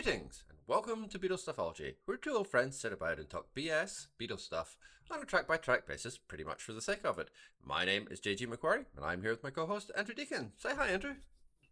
Greetings, 0.00 0.44
and 0.48 0.56
welcome 0.68 1.08
to 1.08 1.18
Beatles 1.18 1.44
Stuffology, 1.44 1.94
where 2.04 2.16
two 2.16 2.36
old 2.36 2.46
friends 2.46 2.78
sit 2.78 2.92
about 2.92 3.18
and 3.18 3.28
talk 3.28 3.48
BS, 3.52 4.06
Beatles 4.16 4.42
stuff, 4.42 4.76
on 5.10 5.20
a 5.20 5.24
track 5.24 5.48
by 5.48 5.56
track 5.56 5.88
basis, 5.88 6.16
pretty 6.16 6.44
much 6.44 6.62
for 6.62 6.72
the 6.72 6.80
sake 6.80 7.04
of 7.04 7.18
it. 7.18 7.30
My 7.64 7.84
name 7.84 8.06
is 8.08 8.20
JG 8.20 8.46
McQuarrie, 8.46 8.84
and 8.94 9.04
I'm 9.04 9.22
here 9.22 9.32
with 9.32 9.42
my 9.42 9.50
co 9.50 9.66
host, 9.66 9.90
Andrew 9.96 10.14
Deacon. 10.14 10.52
Say 10.56 10.68
hi, 10.72 10.86
Andrew. 10.90 11.16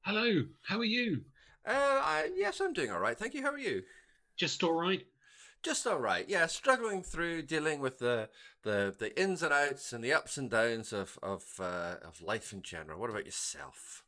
Hello, 0.01 0.43
how 0.65 0.79
are 0.79 0.85
you? 0.85 1.21
Uh, 1.65 1.71
I, 1.71 2.31
yes, 2.35 2.61
I'm 2.61 2.73
doing 2.73 2.91
all 2.91 2.99
right. 2.99 3.17
Thank 3.17 3.33
you. 3.33 3.43
How 3.43 3.53
are 3.53 3.59
you? 3.59 3.85
Just 4.37 4.65
all 4.65 4.73
right. 4.73 5.07
Just 5.63 5.87
all 5.87 6.01
right. 6.01 6.29
Yeah, 6.29 6.47
struggling 6.47 7.05
through 7.05 7.43
dealing 7.43 7.79
with 7.79 8.01
the 8.01 8.29
the, 8.65 8.93
the 8.99 9.17
ins 9.17 9.45
and 9.45 9.53
outs 9.53 9.93
and 9.93 10.03
the 10.03 10.13
ups 10.13 10.37
and 10.37 10.51
downs 10.51 10.93
of 10.93 11.17
of 11.23 11.45
uh, 11.61 11.99
of 12.05 12.21
life 12.21 12.53
in 12.53 12.63
general. 12.63 12.99
What 12.99 13.11
about 13.11 13.25
yourself? 13.25 14.03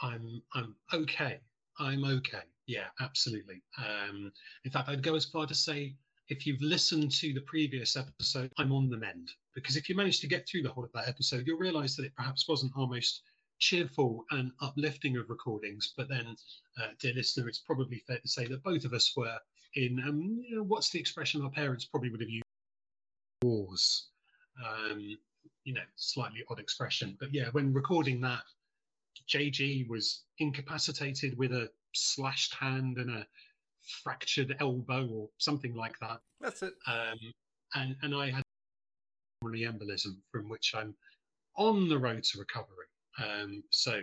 I'm 0.00 0.42
I'm 0.54 0.76
okay. 0.94 1.40
I'm 1.78 2.04
okay. 2.04 2.42
Yeah, 2.66 2.86
absolutely. 3.00 3.62
Um, 3.78 4.32
in 4.64 4.70
fact, 4.70 4.88
I'd 4.88 5.02
go 5.02 5.14
as 5.14 5.24
far 5.24 5.46
to 5.46 5.54
say 5.54 5.94
if 6.28 6.46
you've 6.46 6.62
listened 6.62 7.10
to 7.12 7.32
the 7.32 7.40
previous 7.42 7.96
episode, 7.96 8.52
I'm 8.58 8.72
on 8.72 8.88
the 8.88 8.96
mend. 8.96 9.30
Because 9.54 9.76
if 9.76 9.88
you 9.88 9.96
managed 9.96 10.20
to 10.20 10.28
get 10.28 10.48
through 10.48 10.62
the 10.62 10.70
whole 10.70 10.84
of 10.84 10.92
that 10.92 11.08
episode, 11.08 11.46
you'll 11.46 11.58
realise 11.58 11.96
that 11.96 12.04
it 12.04 12.14
perhaps 12.16 12.48
wasn't 12.48 12.72
our 12.76 12.86
most 12.86 13.22
cheerful 13.58 14.24
and 14.30 14.52
uplifting 14.60 15.16
of 15.16 15.28
recordings. 15.28 15.92
But 15.96 16.08
then, 16.08 16.36
uh, 16.80 16.88
dear 17.00 17.14
listener, 17.14 17.48
it's 17.48 17.58
probably 17.58 17.98
fair 18.06 18.18
to 18.18 18.28
say 18.28 18.46
that 18.46 18.62
both 18.62 18.84
of 18.84 18.92
us 18.92 19.12
were 19.16 19.38
in 19.74 20.00
um, 20.06 20.42
you 20.48 20.56
know, 20.56 20.62
what's 20.62 20.90
the 20.90 20.98
expression 20.98 21.42
our 21.42 21.50
parents 21.50 21.84
probably 21.84 22.10
would 22.10 22.20
have 22.20 22.30
used? 22.30 22.44
Wars. 23.42 24.08
Um, 24.64 25.16
you 25.64 25.74
know, 25.74 25.82
slightly 25.96 26.44
odd 26.50 26.58
expression. 26.58 27.16
But 27.18 27.32
yeah, 27.32 27.48
when 27.52 27.72
recording 27.72 28.20
that, 28.22 28.42
JG 29.28 29.88
was 29.88 30.22
incapacitated 30.38 31.36
with 31.36 31.52
a 31.52 31.70
slashed 31.94 32.54
hand 32.54 32.98
and 32.98 33.10
a 33.10 33.26
fractured 34.02 34.56
elbow 34.60 35.08
or 35.08 35.28
something 35.38 35.74
like 35.74 35.98
that. 36.00 36.20
That's 36.40 36.62
it. 36.62 36.74
Um, 36.86 37.18
and, 37.74 37.96
and 38.02 38.14
I 38.14 38.30
had 38.30 38.42
pulmonary 39.40 39.66
embolism 39.66 40.16
from 40.30 40.48
which 40.48 40.74
I'm 40.74 40.94
on 41.56 41.88
the 41.88 41.98
road 41.98 42.22
to 42.24 42.38
recovery. 42.38 42.86
Um, 43.18 43.62
so 43.72 44.00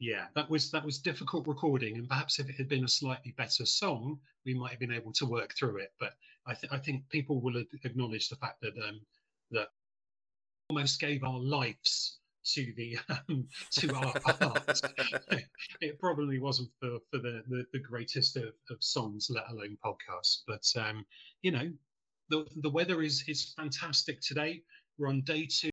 yeah, 0.00 0.26
that 0.34 0.48
was 0.48 0.70
that 0.70 0.84
was 0.84 0.98
difficult 0.98 1.46
recording, 1.48 1.96
and 1.96 2.08
perhaps 2.08 2.38
if 2.38 2.48
it 2.48 2.54
had 2.54 2.68
been 2.68 2.84
a 2.84 2.88
slightly 2.88 3.34
better 3.36 3.66
song, 3.66 4.18
we 4.46 4.54
might 4.54 4.70
have 4.70 4.78
been 4.78 4.92
able 4.92 5.12
to 5.14 5.26
work 5.26 5.54
through 5.58 5.78
it. 5.78 5.92
But 5.98 6.14
I, 6.46 6.54
th- 6.54 6.72
I 6.72 6.78
think 6.78 7.08
people 7.08 7.40
will 7.40 7.64
acknowledge 7.82 8.28
the 8.28 8.36
fact 8.36 8.60
that 8.62 8.74
um, 8.78 9.00
that 9.50 9.68
almost 10.70 11.00
gave 11.00 11.24
our 11.24 11.38
lives 11.38 12.17
to 12.44 12.72
the 12.76 12.98
um, 13.08 13.46
to 13.72 13.94
our 13.94 14.14
art. 14.40 14.80
it 15.80 15.98
probably 15.98 16.38
wasn't 16.38 16.70
for, 16.80 16.98
for 17.10 17.18
the, 17.18 17.42
the, 17.48 17.64
the 17.72 17.78
greatest 17.78 18.36
of, 18.36 18.52
of 18.70 18.76
songs, 18.80 19.28
let 19.30 19.48
alone 19.50 19.76
podcasts. 19.84 20.42
But 20.46 20.64
um, 20.80 21.04
you 21.42 21.50
know, 21.50 21.70
the 22.30 22.46
the 22.56 22.70
weather 22.70 23.02
is 23.02 23.24
is 23.28 23.52
fantastic 23.56 24.20
today. 24.20 24.62
We're 24.98 25.08
on 25.08 25.22
day 25.22 25.46
two. 25.46 25.70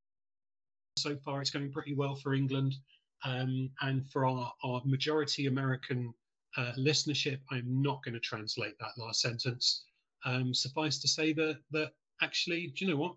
So 0.97 1.17
far, 1.23 1.41
it's 1.41 1.52
going 1.52 1.72
pretty 1.72 1.94
well 1.94 2.16
for 2.16 2.33
England. 2.33 2.75
Um, 3.23 3.72
and 3.81 4.07
for 4.11 4.25
our, 4.25 4.52
our 4.63 4.81
majority 4.85 5.47
American 5.47 6.13
uh, 6.57 6.73
listenership, 6.77 7.39
I'm 7.52 7.81
not 7.81 8.03
going 8.03 8.13
to 8.13 8.19
translate 8.19 8.77
that 8.79 8.91
last 8.97 9.22
sentence. 9.22 9.85
Um, 10.25 10.53
suffice 10.53 11.00
to 11.00 11.07
say 11.07 11.33
that 11.33 11.57
that 11.72 11.91
actually, 12.22 12.73
do 12.75 12.85
you 12.85 12.91
know 12.91 12.97
what? 12.97 13.16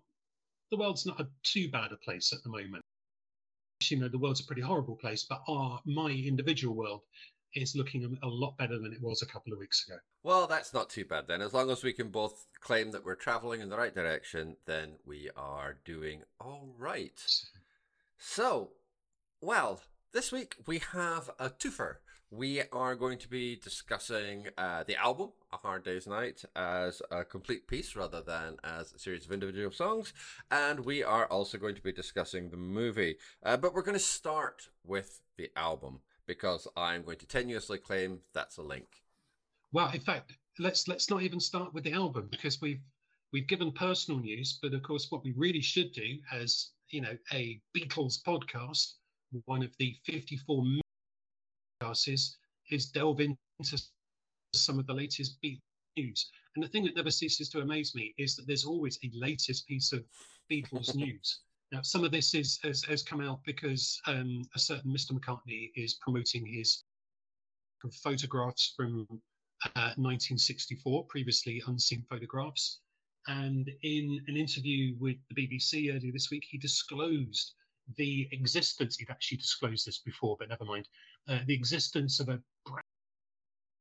The 0.71 0.77
world's 0.77 1.05
not 1.05 1.19
a 1.19 1.27
too 1.43 1.69
bad 1.69 1.91
a 1.91 1.97
place 1.97 2.33
at 2.33 2.43
the 2.43 2.49
moment 2.49 2.83
you 3.87 3.97
know 3.97 4.09
the 4.09 4.17
world's 4.17 4.41
a 4.41 4.45
pretty 4.45 4.61
horrible 4.61 4.95
place, 4.95 5.23
but 5.23 5.41
our 5.47 5.79
my 5.85 6.09
individual 6.09 6.75
world 6.75 7.01
is 7.55 7.75
looking 7.75 8.03
a, 8.03 8.27
a, 8.27 8.29
lot 8.29 8.55
better 8.57 8.77
than 8.77 8.93
it 8.93 9.01
was 9.01 9.21
a 9.21 9.25
couple 9.25 9.51
of 9.51 9.59
weeks 9.59 9.87
ago. 9.87 9.97
Well, 10.21 10.45
that's 10.45 10.73
not 10.73 10.89
too 10.89 11.05
bad 11.05 11.27
then. 11.27 11.41
As 11.41 11.53
long 11.53 11.71
as 11.71 11.83
we 11.83 11.93
can 11.93 12.09
both 12.09 12.45
claim 12.59 12.91
that 12.91 13.03
we're 13.03 13.15
traveling 13.15 13.61
in 13.61 13.69
the 13.69 13.77
right 13.77 13.95
direction, 13.95 14.57
then 14.67 14.97
we 15.05 15.29
are 15.35 15.77
doing 15.83 16.21
all 16.39 16.69
right. 16.77 17.19
So, 18.19 18.71
well, 19.41 19.81
this 20.13 20.31
week 20.31 20.57
we 20.67 20.79
have 20.91 21.31
a 21.39 21.49
twofer 21.49 21.95
we 22.31 22.61
are 22.71 22.95
going 22.95 23.17
to 23.17 23.27
be 23.27 23.55
discussing 23.55 24.47
uh, 24.57 24.83
the 24.83 24.95
album 24.95 25.31
A 25.51 25.57
Hard 25.57 25.83
Day's 25.83 26.05
Night 26.05 26.43
as 26.55 27.01
a 27.09 27.25
complete 27.25 27.67
piece 27.67 27.95
rather 27.95 28.21
than 28.21 28.57
as 28.63 28.93
a 28.93 28.99
series 28.99 29.25
of 29.25 29.31
individual 29.31 29.71
songs. 29.71 30.13
And 30.51 30.81
we 30.81 31.03
are 31.03 31.25
also 31.25 31.57
going 31.57 31.75
to 31.75 31.81
be 31.81 31.91
discussing 31.91 32.49
the 32.49 32.57
movie. 32.57 33.15
Uh, 33.43 33.57
but 33.57 33.73
we're 33.73 33.81
going 33.81 33.97
to 33.97 34.03
start 34.03 34.69
with 34.85 35.21
the 35.37 35.49
album 35.55 36.01
because 36.27 36.67
I'm 36.77 37.01
going 37.01 37.17
to 37.17 37.25
tenuously 37.25 37.81
claim 37.81 38.19
that's 38.33 38.57
a 38.57 38.61
link. 38.61 38.87
Well, 39.71 39.89
in 39.91 40.01
fact, 40.01 40.33
let's 40.59 40.87
let's 40.87 41.09
not 41.09 41.23
even 41.23 41.39
start 41.39 41.73
with 41.73 41.83
the 41.83 41.93
album 41.93 42.27
because 42.29 42.61
we've 42.61 42.81
we've 43.33 43.47
given 43.47 43.71
personal 43.71 44.19
news, 44.19 44.59
but 44.61 44.73
of 44.73 44.83
course, 44.83 45.07
what 45.09 45.23
we 45.23 45.33
really 45.35 45.61
should 45.61 45.93
do 45.93 46.19
as 46.31 46.71
you 46.89 47.01
know 47.01 47.17
a 47.33 47.59
Beatles 47.75 48.21
podcast, 48.21 48.93
one 49.45 49.63
of 49.63 49.75
the 49.77 49.95
54 50.05 50.63
is 51.81 52.37
is 52.71 52.87
delve 52.87 53.21
into 53.21 53.81
some 54.53 54.79
of 54.79 54.85
the 54.85 54.93
latest 54.93 55.41
Beatles 55.41 55.61
news. 55.97 56.29
And 56.55 56.63
the 56.63 56.67
thing 56.67 56.83
that 56.83 56.95
never 56.95 57.11
ceases 57.11 57.49
to 57.49 57.61
amaze 57.61 57.95
me 57.95 58.13
is 58.17 58.35
that 58.35 58.47
there's 58.47 58.65
always 58.65 58.99
a 59.03 59.11
latest 59.13 59.65
piece 59.65 59.93
of 59.93 60.03
Beatles 60.51 60.93
news. 60.93 61.41
Now, 61.71 61.81
some 61.81 62.03
of 62.03 62.11
this 62.11 62.33
is 62.33 62.59
has, 62.63 62.83
has 62.83 63.03
come 63.03 63.21
out 63.21 63.39
because 63.45 63.99
um, 64.07 64.41
a 64.55 64.59
certain 64.59 64.91
Mr. 64.91 65.11
McCartney 65.11 65.71
is 65.75 65.95
promoting 66.01 66.45
his 66.45 66.83
photographs 68.03 68.73
from 68.75 69.07
uh, 69.63 69.93
1964, 69.95 71.05
previously 71.05 71.61
unseen 71.67 72.03
photographs. 72.09 72.79
And 73.27 73.69
in 73.83 74.19
an 74.27 74.35
interview 74.35 74.95
with 74.99 75.17
the 75.29 75.35
BBC 75.35 75.95
earlier 75.95 76.11
this 76.11 76.29
week, 76.29 76.43
he 76.49 76.57
disclosed 76.57 77.53
the 77.97 78.27
existence, 78.31 78.97
he'd 78.97 79.09
actually 79.09 79.37
disclosed 79.37 79.85
this 79.85 79.99
before, 79.99 80.35
but 80.39 80.49
never 80.49 80.65
mind, 80.65 80.87
uh, 81.27 81.39
the 81.47 81.53
existence 81.53 82.19
of 82.19 82.29
a 82.29 82.39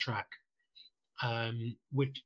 track, 0.01 0.29
um, 1.23 1.77
which 1.93 2.23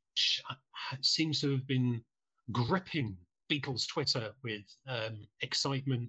uh, 0.50 0.54
seems 1.00 1.40
to 1.40 1.52
have 1.52 1.66
been 1.66 2.02
gripping 2.50 3.16
Beatles 3.50 3.86
Twitter 3.88 4.32
with 4.42 4.62
um, 4.88 5.26
excitement 5.40 6.08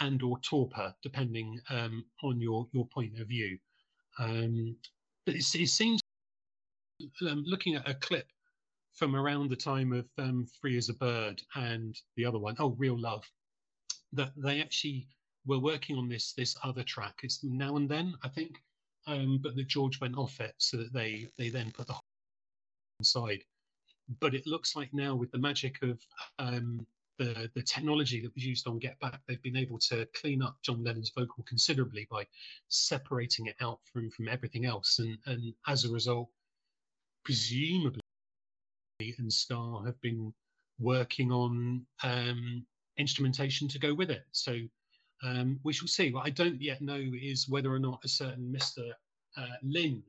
and 0.00 0.22
or 0.22 0.38
torpor, 0.40 0.94
depending 1.02 1.60
um, 1.70 2.04
on 2.22 2.40
your, 2.40 2.66
your 2.72 2.86
point 2.86 3.18
of 3.20 3.28
view. 3.28 3.58
Um, 4.18 4.76
but 5.26 5.34
it, 5.34 5.44
it 5.54 5.68
seems, 5.68 6.00
um, 7.28 7.44
looking 7.46 7.74
at 7.74 7.88
a 7.88 7.94
clip 7.94 8.26
from 8.94 9.14
around 9.14 9.48
the 9.48 9.56
time 9.56 9.92
of 9.92 10.06
um, 10.18 10.46
Free 10.60 10.76
as 10.76 10.88
a 10.88 10.94
Bird 10.94 11.40
and 11.54 11.96
the 12.16 12.24
other 12.24 12.38
one, 12.38 12.56
oh, 12.58 12.74
Real 12.78 12.98
Love, 13.00 13.24
that 14.12 14.32
they 14.36 14.60
actually 14.60 15.06
were 15.46 15.58
working 15.58 15.96
on 15.96 16.08
this 16.08 16.32
this 16.32 16.56
other 16.62 16.82
track. 16.82 17.20
It's 17.22 17.42
now 17.42 17.76
and 17.76 17.88
then, 17.88 18.14
I 18.22 18.28
think, 18.28 18.62
um, 19.06 19.40
but 19.42 19.56
that 19.56 19.68
George 19.68 20.00
went 20.00 20.16
off 20.16 20.40
it, 20.40 20.54
so 20.58 20.76
that 20.76 20.92
they 20.92 21.28
they 21.36 21.48
then 21.48 21.70
put 21.72 21.86
the 21.86 21.94
whole 21.94 22.02
inside. 23.00 23.42
But 24.20 24.34
it 24.34 24.46
looks 24.46 24.76
like 24.76 24.92
now 24.92 25.14
with 25.14 25.30
the 25.30 25.38
magic 25.38 25.82
of 25.82 25.98
um, 26.38 26.86
the 27.18 27.50
the 27.54 27.62
technology 27.62 28.20
that 28.20 28.34
was 28.34 28.44
used 28.44 28.66
on 28.66 28.78
Get 28.78 28.98
Back, 29.00 29.20
they've 29.26 29.42
been 29.42 29.56
able 29.56 29.78
to 29.80 30.06
clean 30.14 30.42
up 30.42 30.56
John 30.62 30.82
Lennon's 30.84 31.12
vocal 31.16 31.44
considerably 31.44 32.06
by 32.10 32.26
separating 32.68 33.46
it 33.46 33.56
out 33.60 33.80
from 33.92 34.10
from 34.10 34.28
everything 34.28 34.64
else, 34.64 34.98
and 34.98 35.18
and 35.26 35.54
as 35.66 35.84
a 35.84 35.92
result, 35.92 36.28
presumably, 37.24 38.00
and 39.00 39.32
Starr 39.32 39.84
have 39.84 40.00
been 40.00 40.32
working 40.78 41.32
on 41.32 41.84
um, 42.02 42.64
instrumentation 42.98 43.68
to 43.68 43.78
go 43.78 43.94
with 43.94 44.10
it. 44.10 44.24
So 44.32 44.58
um, 45.22 45.58
we 45.64 45.72
shall 45.72 45.88
see. 45.88 46.12
What 46.12 46.26
I 46.26 46.30
don't 46.30 46.60
yet 46.60 46.80
know 46.80 47.02
is 47.20 47.48
whether 47.48 47.72
or 47.72 47.78
not 47.78 48.04
a 48.04 48.08
certain 48.08 48.54
Mr. 48.56 48.90
Uh, 49.36 49.46
Lynn, 49.62 50.02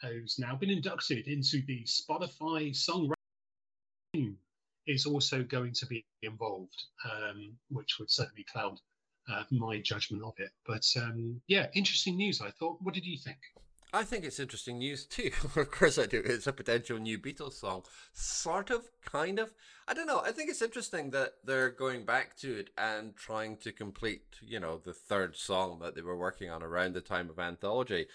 who's 0.00 0.38
now 0.38 0.54
been 0.54 0.70
inducted 0.70 1.28
into 1.28 1.62
the 1.66 1.82
Spotify 1.84 2.70
songwriting 2.70 3.14
team, 4.14 4.38
is 4.86 5.06
also 5.06 5.42
going 5.42 5.72
to 5.72 5.86
be 5.86 6.04
involved, 6.22 6.84
um, 7.10 7.52
which 7.70 7.98
would 7.98 8.10
certainly 8.10 8.44
cloud 8.44 8.78
uh, 9.30 9.44
my 9.50 9.78
judgment 9.78 10.22
of 10.24 10.34
it. 10.38 10.50
But 10.66 10.86
um, 10.96 11.40
yeah, 11.46 11.68
interesting 11.74 12.16
news, 12.16 12.40
I 12.40 12.50
thought. 12.50 12.78
What 12.80 12.94
did 12.94 13.06
you 13.06 13.18
think? 13.18 13.38
I 13.92 14.04
think 14.04 14.24
it's 14.24 14.40
interesting 14.40 14.78
news 14.78 15.04
too. 15.04 15.30
of 15.56 15.70
course, 15.70 15.98
I 15.98 16.06
do. 16.06 16.22
It's 16.24 16.46
a 16.46 16.52
potential 16.52 16.98
new 16.98 17.18
Beatles 17.18 17.52
song. 17.52 17.82
Sort 18.14 18.70
of, 18.70 18.88
kind 19.04 19.38
of. 19.38 19.52
I 19.86 19.92
don't 19.92 20.06
know. 20.06 20.22
I 20.24 20.32
think 20.32 20.48
it's 20.48 20.62
interesting 20.62 21.10
that 21.10 21.34
they're 21.44 21.70
going 21.70 22.04
back 22.04 22.36
to 22.38 22.58
it 22.58 22.70
and 22.78 23.14
trying 23.16 23.58
to 23.58 23.72
complete, 23.72 24.22
you 24.40 24.60
know, 24.60 24.78
the 24.78 24.94
third 24.94 25.36
song 25.36 25.80
that 25.82 25.94
they 25.94 26.00
were 26.00 26.16
working 26.16 26.48
on 26.48 26.62
around 26.62 26.94
the 26.94 27.00
time 27.02 27.28
of 27.28 27.38
Anthology. 27.38 28.06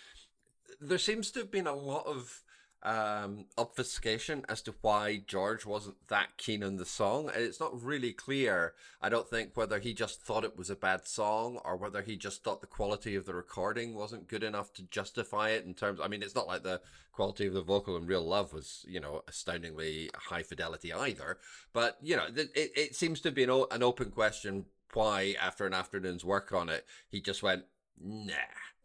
There 0.82 0.98
seems 0.98 1.30
to 1.32 1.40
have 1.40 1.52
been 1.52 1.68
a 1.68 1.76
lot 1.76 2.08
of 2.08 2.42
um, 2.88 3.48
obfuscation 3.58 4.46
as 4.48 4.62
to 4.62 4.74
why 4.82 5.22
George 5.28 5.66
wasn't 5.66 5.98
that 6.08 6.38
keen 6.38 6.64
on 6.64 6.78
the 6.78 6.86
song. 6.86 7.30
It's 7.36 7.60
not 7.60 7.84
really 7.84 8.14
clear, 8.14 8.76
I 9.02 9.10
don't 9.10 9.30
think, 9.30 9.52
whether 9.56 9.80
he 9.80 9.94
just 9.94 10.22
thought 10.22 10.46
it 10.46 10.58
was 10.58 10.70
a 10.70 10.76
bad 10.76 11.06
song 11.06 11.60
or 11.66 11.76
whether 11.76 12.02
he 12.02 12.16
just 12.16 12.46
thought 12.46 12.62
the 12.62 12.68
quality 12.68 13.16
of 13.16 13.26
the 13.26 13.34
recording 13.34 13.94
wasn't 13.94 14.30
good 14.30 14.42
enough 14.42 14.72
to 14.74 14.84
justify 14.84 15.50
it 15.50 15.66
in 15.66 15.74
terms. 15.74 16.00
I 16.02 16.08
mean, 16.08 16.24
it's 16.24 16.34
not 16.34 16.48
like 16.48 16.64
the 16.64 16.80
quality 17.12 17.46
of 17.48 17.54
the 17.54 17.62
vocal 17.62 17.98
in 17.98 18.08
Real 18.08 18.26
Love 18.26 18.54
was, 18.54 18.86
you 18.88 19.02
know, 19.02 19.22
astoundingly 19.28 20.10
high 20.16 20.44
fidelity 20.44 20.94
either. 20.94 21.40
But, 21.74 21.98
you 22.02 22.16
know, 22.16 22.28
it, 22.34 22.52
it 22.56 22.96
seems 22.96 23.20
to 23.22 23.32
be 23.32 23.44
an, 23.44 23.66
an 23.70 23.84
open 23.84 24.12
question 24.12 24.64
why, 24.94 25.36
after 25.42 25.66
an 25.66 25.74
afternoon's 25.74 26.24
work 26.24 26.54
on 26.54 26.70
it, 26.70 26.86
he 27.10 27.20
just 27.20 27.44
went, 27.44 27.66
nah 28.02 28.34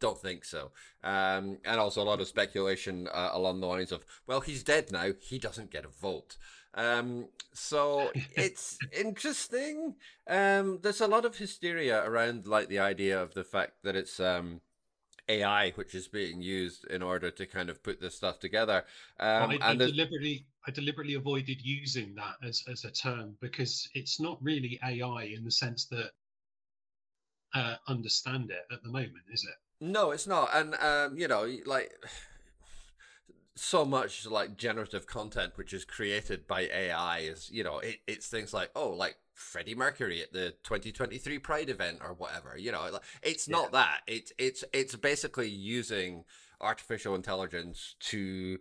don't 0.03 0.19
think 0.19 0.43
so. 0.43 0.71
Um, 1.01 1.59
and 1.63 1.79
also 1.79 2.01
a 2.01 2.03
lot 2.03 2.19
of 2.19 2.27
speculation 2.27 3.07
uh, 3.07 3.29
along 3.31 3.61
the 3.61 3.67
lines 3.67 3.93
of, 3.93 4.05
well, 4.27 4.41
he's 4.41 4.61
dead 4.61 4.91
now. 4.91 5.11
He 5.21 5.39
doesn't 5.39 5.71
get 5.71 5.85
a 5.85 5.87
vote. 5.87 6.35
Um, 6.73 7.29
so 7.53 8.11
it's 8.35 8.77
interesting. 8.91 9.95
Um, 10.27 10.79
there's 10.81 10.99
a 10.99 11.07
lot 11.07 11.23
of 11.23 11.37
hysteria 11.37 12.03
around 12.03 12.47
like 12.47 12.67
the 12.67 12.79
idea 12.79 13.21
of 13.21 13.33
the 13.33 13.45
fact 13.45 13.83
that 13.83 13.95
it's 13.95 14.19
um, 14.19 14.59
AI 15.29 15.71
which 15.75 15.95
is 15.95 16.09
being 16.09 16.41
used 16.41 16.83
in 16.85 17.01
order 17.01 17.31
to 17.31 17.45
kind 17.45 17.69
of 17.69 17.81
put 17.81 18.01
this 18.01 18.15
stuff 18.15 18.39
together. 18.39 18.83
Um, 19.21 19.51
I, 19.51 19.57
I 19.61 19.75
deliberately 19.75 20.45
I 20.67 20.71
deliberately 20.71 21.13
avoided 21.13 21.61
using 21.61 22.13
that 22.15 22.35
as 22.45 22.63
as 22.69 22.83
a 22.83 22.91
term 22.91 23.37
because 23.39 23.87
it's 23.93 24.19
not 24.19 24.37
really 24.43 24.79
AI 24.83 25.23
in 25.33 25.45
the 25.45 25.51
sense 25.51 25.85
that 25.85 26.11
uh, 27.53 27.75
understand 27.87 28.51
it 28.51 28.65
at 28.73 28.83
the 28.83 28.89
moment, 28.89 29.23
is 29.31 29.43
it? 29.43 29.85
No, 29.85 30.11
it's 30.11 30.27
not. 30.27 30.49
And 30.53 30.75
um, 30.75 31.17
you 31.17 31.27
know, 31.27 31.49
like 31.65 31.93
so 33.55 33.85
much 33.85 34.25
like 34.25 34.57
generative 34.57 35.05
content 35.05 35.53
which 35.55 35.73
is 35.73 35.85
created 35.85 36.47
by 36.47 36.61
AI 36.61 37.19
is, 37.19 37.49
you 37.51 37.63
know, 37.63 37.79
it, 37.79 37.97
it's 38.07 38.27
things 38.27 38.53
like, 38.53 38.71
oh, 38.75 38.89
like 38.89 39.15
Freddie 39.33 39.75
Mercury 39.75 40.21
at 40.21 40.31
the 40.31 40.51
2023 40.63 41.39
Pride 41.39 41.69
event 41.69 41.99
or 42.01 42.13
whatever. 42.13 42.57
You 42.57 42.71
know, 42.71 42.99
it's 43.21 43.47
not 43.47 43.65
yeah. 43.73 43.79
that. 43.79 44.01
It's 44.07 44.31
it's 44.37 44.63
it's 44.73 44.95
basically 44.95 45.49
using 45.49 46.23
artificial 46.61 47.15
intelligence 47.15 47.95
to 47.99 48.57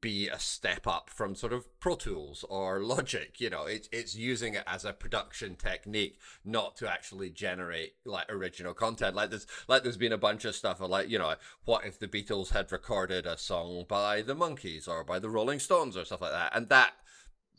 be 0.00 0.28
a 0.28 0.38
step 0.38 0.86
up 0.86 1.10
from 1.10 1.34
sort 1.34 1.52
of 1.52 1.68
Pro 1.80 1.96
Tools 1.96 2.44
or 2.48 2.80
Logic. 2.80 3.40
You 3.40 3.50
know, 3.50 3.66
it's 3.66 3.88
it's 3.92 4.16
using 4.16 4.54
it 4.54 4.64
as 4.66 4.84
a 4.84 4.92
production 4.92 5.54
technique, 5.54 6.18
not 6.44 6.76
to 6.76 6.90
actually 6.90 7.30
generate 7.30 7.94
like 8.04 8.30
original 8.30 8.74
content. 8.74 9.14
Like 9.14 9.30
there's 9.30 9.46
like 9.68 9.82
there's 9.82 9.96
been 9.96 10.12
a 10.12 10.18
bunch 10.18 10.44
of 10.44 10.54
stuff 10.54 10.80
like 10.80 11.08
you 11.08 11.18
know, 11.18 11.34
what 11.64 11.84
if 11.84 11.98
the 11.98 12.08
Beatles 12.08 12.50
had 12.52 12.72
recorded 12.72 13.26
a 13.26 13.36
song 13.36 13.84
by 13.88 14.22
the 14.22 14.34
Monkees 14.34 14.88
or 14.88 15.04
by 15.04 15.18
the 15.18 15.30
Rolling 15.30 15.58
Stones 15.58 15.96
or 15.96 16.04
stuff 16.04 16.22
like 16.22 16.32
that, 16.32 16.54
and 16.54 16.68
that 16.68 16.94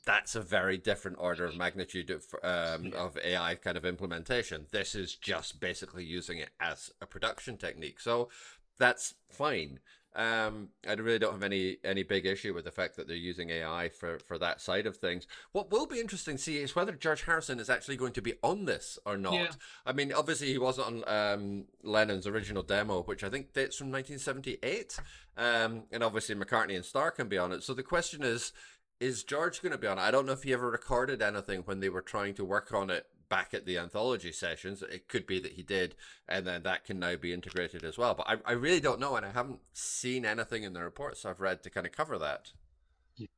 that's 0.06 0.35
a 0.35 0.41
very 0.41 0.77
different 0.77 1.18
order 1.19 1.45
of 1.45 1.56
magnitude 1.56 2.09
of, 2.09 2.25
um, 2.44 2.91
of 2.94 3.18
AI 3.24 3.56
kind 3.56 3.77
of 3.77 3.85
implementation. 3.85 4.65
This 4.71 4.95
is 4.95 5.15
just 5.15 5.59
basically 5.59 6.03
using 6.03 6.39
it 6.39 6.50
as 6.59 6.91
a 7.01 7.06
production 7.06 7.57
technique. 7.57 8.00
So 8.00 8.30
that's 8.77 9.13
fine. 9.30 9.80
Um, 10.15 10.69
I 10.88 10.94
really 10.94 11.18
don't 11.18 11.33
have 11.33 11.44
any 11.44 11.77
any 11.83 12.04
big 12.04 12.25
issue 12.25 12.54
with 12.54 12.65
the 12.65 12.71
fact 12.71 12.95
that 12.98 13.07
they're 13.07 13.15
using 13.15 13.50
AI 13.50 13.89
for 13.89 14.19
for 14.19 14.38
that 14.38 14.62
side 14.62 14.86
of 14.86 14.98
things. 14.98 15.25
What 15.51 15.71
will 15.71 15.88
be 15.88 16.00
interesting 16.00 16.38
to 16.38 16.42
see 16.42 16.57
is 16.57 16.75
whether 16.75 16.92
George 16.92 17.24
Harrison 17.24 17.60
is 17.60 17.69
actually 17.69 17.98
going 17.98 18.13
to 18.13 18.21
be 18.21 18.36
on 18.44 18.65
this 18.65 19.00
or 19.06 19.18
not. 19.18 19.33
Yeah. 19.33 19.51
I 19.86 19.94
mean, 19.94 20.13
obviously 20.13 20.51
he 20.51 20.60
wasn't 20.60 20.88
on 20.88 21.04
um, 21.07 21.65
Lennon's 21.81 22.27
original 22.27 22.62
demo, 22.62 23.01
which 23.01 23.24
I 23.24 23.30
think 23.30 23.54
dates 23.54 23.77
from 23.77 23.92
1978, 23.92 25.00
um, 25.38 25.83
and 25.92 26.04
obviously 26.04 26.36
McCartney 26.36 26.75
and 26.75 26.86
Starr 26.86 27.09
can 27.12 27.27
be 27.27 27.38
on 27.38 27.51
it. 27.51 27.63
So 27.63 27.74
the 27.74 27.83
question 27.83 28.24
is. 28.24 28.54
Is 29.00 29.25
George 29.25 29.62
going 29.62 29.74
to 29.74 29.77
be 29.77 29.88
on 29.88 29.98
it? 29.98 30.01
I 30.01 30.12
don't 30.12 30.25
know 30.25 30.31
if 30.31 30.44
he 30.44 30.54
ever 30.54 30.69
recorded 30.69 31.21
anything 31.21 31.63
when 31.66 31.81
they 31.81 31.89
were 31.89 32.01
trying 32.01 32.36
to 32.36 32.45
work 32.45 32.74
on 32.74 32.89
it 32.89 33.06
back 33.29 33.53
at 33.53 33.65
the 33.65 33.77
anthology 33.77 34.31
sessions. 34.31 34.81
It 34.81 35.07
could 35.07 35.25
be 35.25 35.39
that 35.39 35.53
he 35.53 35.63
did, 35.63 35.95
and 36.27 36.45
then 36.45 36.63
that 36.63 36.85
can 36.85 36.99
now 36.99 37.15
be 37.15 37.33
integrated 37.33 37.83
as 37.83 37.97
well. 37.97 38.13
But 38.13 38.29
I, 38.29 38.37
I 38.45 38.51
really 38.53 38.79
don't 38.79 38.99
know, 38.99 39.15
and 39.15 39.25
I 39.25 39.31
haven't 39.31 39.59
seen 39.73 40.25
anything 40.25 40.63
in 40.63 40.73
the 40.73 40.83
reports 40.83 41.25
I've 41.25 41.39
read 41.39 41.63
to 41.63 41.69
kind 41.69 41.85
of 41.85 41.93
cover 41.93 42.17
that. 42.19 42.51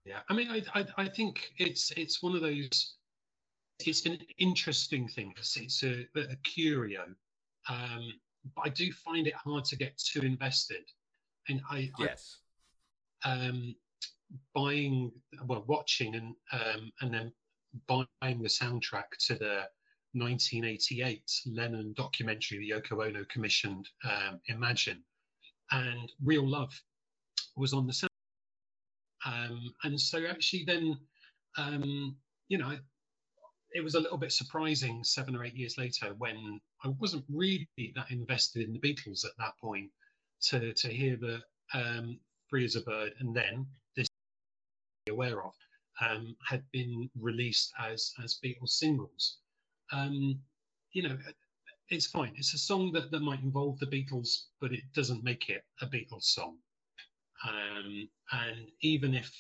Yeah, 0.06 0.20
I 0.30 0.34
mean, 0.34 0.50
I, 0.50 0.64
I, 0.74 0.86
I 0.98 1.08
think 1.10 1.52
it's 1.58 1.92
it's 1.92 2.24
one 2.24 2.36
of 2.36 2.42
those. 2.42 2.96
It's 3.86 4.06
an 4.06 4.20
interesting 4.38 5.08
thing. 5.08 5.34
It's, 5.38 5.58
it's 5.58 5.84
a, 5.84 6.08
a 6.16 6.36
curio, 6.44 7.04
um, 7.70 8.14
but 8.56 8.62
I 8.66 8.70
do 8.70 8.92
find 8.94 9.28
it 9.28 9.34
hard 9.34 9.66
to 9.66 9.76
get 9.76 9.98
too 9.98 10.22
invested. 10.22 10.86
And 11.50 11.62
I 11.70 11.92
yes, 12.00 12.38
I, 13.24 13.48
um, 13.48 13.76
buying 14.54 15.12
well, 15.46 15.66
watching 15.68 16.16
and 16.16 16.36
um, 16.54 16.92
and 17.02 17.14
then 17.14 17.32
buying 17.88 18.42
the 18.42 18.50
soundtrack 18.50 19.18
to 19.28 19.36
the 19.36 19.64
1988 20.14 21.22
Lennon 21.48 21.94
documentary 21.98 22.60
the 22.60 22.70
Yoko 22.72 23.06
Ono 23.06 23.26
commissioned, 23.30 23.90
um, 24.04 24.40
Imagine, 24.48 25.04
and 25.72 26.12
Real 26.24 26.48
Love 26.48 26.74
was 27.58 27.74
on 27.74 27.86
the 27.86 27.94
sound. 27.94 28.10
Um, 29.26 29.74
and 29.84 30.00
so 30.00 30.26
actually 30.26 30.64
then, 30.66 30.98
um, 31.58 32.16
you 32.48 32.58
know, 32.58 32.78
it 33.74 33.84
was 33.84 33.96
a 33.96 34.00
little 34.00 34.18
bit 34.18 34.32
surprising 34.32 35.04
seven 35.04 35.36
or 35.36 35.44
eight 35.44 35.56
years 35.56 35.78
later 35.78 36.14
when 36.18 36.62
I 36.84 36.90
wasn't 37.00 37.26
really 37.30 37.68
that 37.96 38.10
invested 38.10 38.66
in 38.66 38.74
the 38.74 38.80
Beatles 38.80 39.26
at 39.26 39.32
that 39.38 39.58
point 39.60 39.90
to 40.44 40.74
to 40.74 40.88
hear 40.88 41.18
that 41.18 41.42
um, 41.74 42.20
Free 42.50 42.64
as 42.64 42.76
a 42.76 42.82
Bird 42.82 43.14
and 43.20 43.36
then 43.36 43.66
this 43.98 44.08
aware 45.10 45.44
of 45.44 45.54
um, 46.02 46.36
had 46.48 46.64
been 46.72 47.10
released 47.20 47.74
as 47.80 48.14
as 48.24 48.40
Beatles 48.44 48.70
singles 48.70 49.38
um, 49.92 50.40
you 50.92 51.04
know, 51.04 51.18
it's 51.90 52.08
fine. 52.08 52.34
It's 52.36 52.54
a 52.54 52.58
song 52.58 52.92
that, 52.94 53.12
that 53.12 53.22
might 53.22 53.42
involve 53.44 53.80
the 53.80 53.86
Beatles, 53.86 54.46
but 54.60 54.72
it 54.72 54.82
doesn't 54.94 55.24
make 55.24 55.50
it 55.50 55.64
a 55.82 55.86
Beatles 55.86 56.24
song. 56.24 56.58
Um, 57.48 58.10
and 58.32 58.68
even 58.82 59.14
if, 59.14 59.32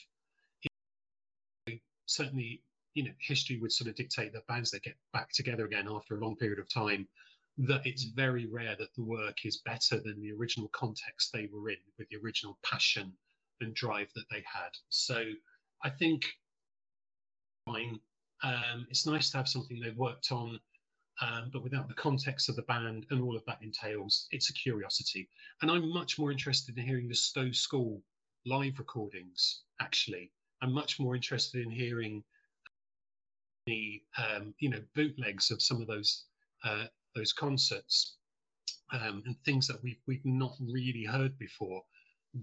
certainly, 2.05 2.61
you 2.93 3.03
know, 3.03 3.11
history 3.19 3.59
would 3.59 3.71
sort 3.71 3.89
of 3.89 3.95
dictate 3.95 4.33
that 4.33 4.47
bands 4.47 4.71
that 4.71 4.83
get 4.83 4.95
back 5.11 5.31
together 5.31 5.65
again 5.65 5.87
after 5.89 6.15
a 6.15 6.19
long 6.19 6.35
period 6.35 6.59
of 6.59 6.69
time, 6.69 7.07
that 7.57 7.85
it's 7.85 8.03
very 8.03 8.47
rare 8.47 8.75
that 8.77 8.93
the 8.95 9.03
work 9.03 9.45
is 9.45 9.61
better 9.65 9.99
than 9.99 10.21
the 10.21 10.31
original 10.33 10.67
context 10.69 11.31
they 11.31 11.49
were 11.51 11.69
in 11.69 11.77
with 11.97 12.07
the 12.09 12.17
original 12.17 12.59
passion 12.63 13.13
and 13.61 13.73
drive 13.73 14.09
that 14.13 14.25
they 14.29 14.43
had. 14.45 14.71
So 14.89 15.23
I 15.83 15.89
think 15.89 16.25
fine 17.65 17.99
um, 18.43 18.85
it's 18.89 19.05
nice 19.05 19.29
to 19.31 19.37
have 19.37 19.47
something 19.47 19.79
they've 19.79 19.97
worked 19.97 20.31
on, 20.31 20.59
um, 21.21 21.49
but 21.51 21.63
without 21.63 21.87
the 21.87 21.93
context 21.93 22.49
of 22.49 22.55
the 22.55 22.61
band 22.63 23.05
and 23.09 23.21
all 23.21 23.35
of 23.35 23.45
that 23.45 23.61
entails, 23.61 24.27
it's 24.31 24.49
a 24.49 24.53
curiosity. 24.53 25.29
And 25.61 25.71
I'm 25.71 25.91
much 25.91 26.19
more 26.19 26.31
interested 26.31 26.77
in 26.77 26.85
hearing 26.85 27.07
the 27.07 27.15
Stowe 27.15 27.51
School 27.51 28.01
live 28.45 28.77
recordings, 28.77 29.61
actually. 29.79 30.31
I'm 30.61 30.73
much 30.73 30.99
more 30.99 31.15
interested 31.15 31.65
in 31.65 31.71
hearing 31.71 32.23
the 33.65 34.01
um, 34.17 34.53
you 34.59 34.69
know 34.69 34.81
bootlegs 34.93 35.49
of 35.49 35.61
some 35.61 35.81
of 35.81 35.87
those 35.87 36.25
uh, 36.63 36.85
those 37.15 37.33
concerts 37.33 38.17
um, 38.93 39.23
and 39.25 39.35
things 39.43 39.67
that 39.67 39.81
we've 39.81 39.99
we've 40.05 40.25
not 40.25 40.55
really 40.59 41.03
heard 41.03 41.37
before 41.39 41.81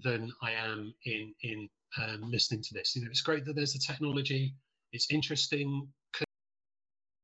than 0.03 0.33
I 0.43 0.53
am 0.53 0.93
in 1.05 1.33
in 1.43 1.69
um, 2.03 2.23
listening 2.29 2.63
to 2.63 2.75
this. 2.75 2.97
You 2.97 3.03
know, 3.03 3.09
it's 3.11 3.21
great 3.21 3.45
that 3.45 3.55
there's 3.55 3.75
the 3.75 3.79
technology 3.79 4.55
it's 4.93 5.11
interesting. 5.11 5.89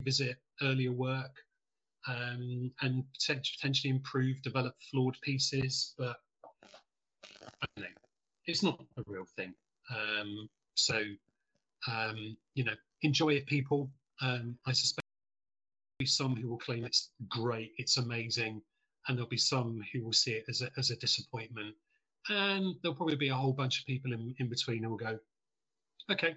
Visit 0.02 0.36
earlier 0.62 0.92
work 0.92 1.34
um, 2.06 2.70
and 2.80 3.04
potentially 3.12 3.90
improve, 3.90 4.40
develop 4.42 4.74
flawed 4.90 5.16
pieces, 5.22 5.94
but 5.98 6.16
know. 7.76 7.86
It's 8.46 8.62
not 8.62 8.80
a 8.96 9.02
real 9.06 9.26
thing. 9.36 9.54
Um, 9.90 10.48
so, 10.74 11.02
um, 11.90 12.36
you 12.54 12.64
know, 12.64 12.74
enjoy 13.02 13.30
it, 13.30 13.46
people. 13.46 13.90
Um, 14.20 14.56
I 14.66 14.72
suspect 14.72 15.04
there'll 15.98 16.06
be 16.06 16.06
some 16.06 16.36
who 16.36 16.48
will 16.48 16.58
claim 16.58 16.84
it's 16.84 17.10
great, 17.28 17.72
it's 17.76 17.98
amazing, 17.98 18.62
and 19.06 19.16
there'll 19.16 19.28
be 19.28 19.36
some 19.36 19.82
who 19.92 20.04
will 20.04 20.12
see 20.12 20.32
it 20.32 20.44
as 20.48 20.62
a, 20.62 20.70
as 20.76 20.90
a 20.90 20.96
disappointment. 20.96 21.74
And 22.28 22.74
there'll 22.82 22.96
probably 22.96 23.16
be 23.16 23.28
a 23.28 23.34
whole 23.34 23.52
bunch 23.52 23.80
of 23.80 23.86
people 23.86 24.12
in, 24.12 24.34
in 24.38 24.48
between 24.48 24.82
who 24.82 24.90
will 24.90 24.96
go, 24.96 25.18
okay, 26.10 26.36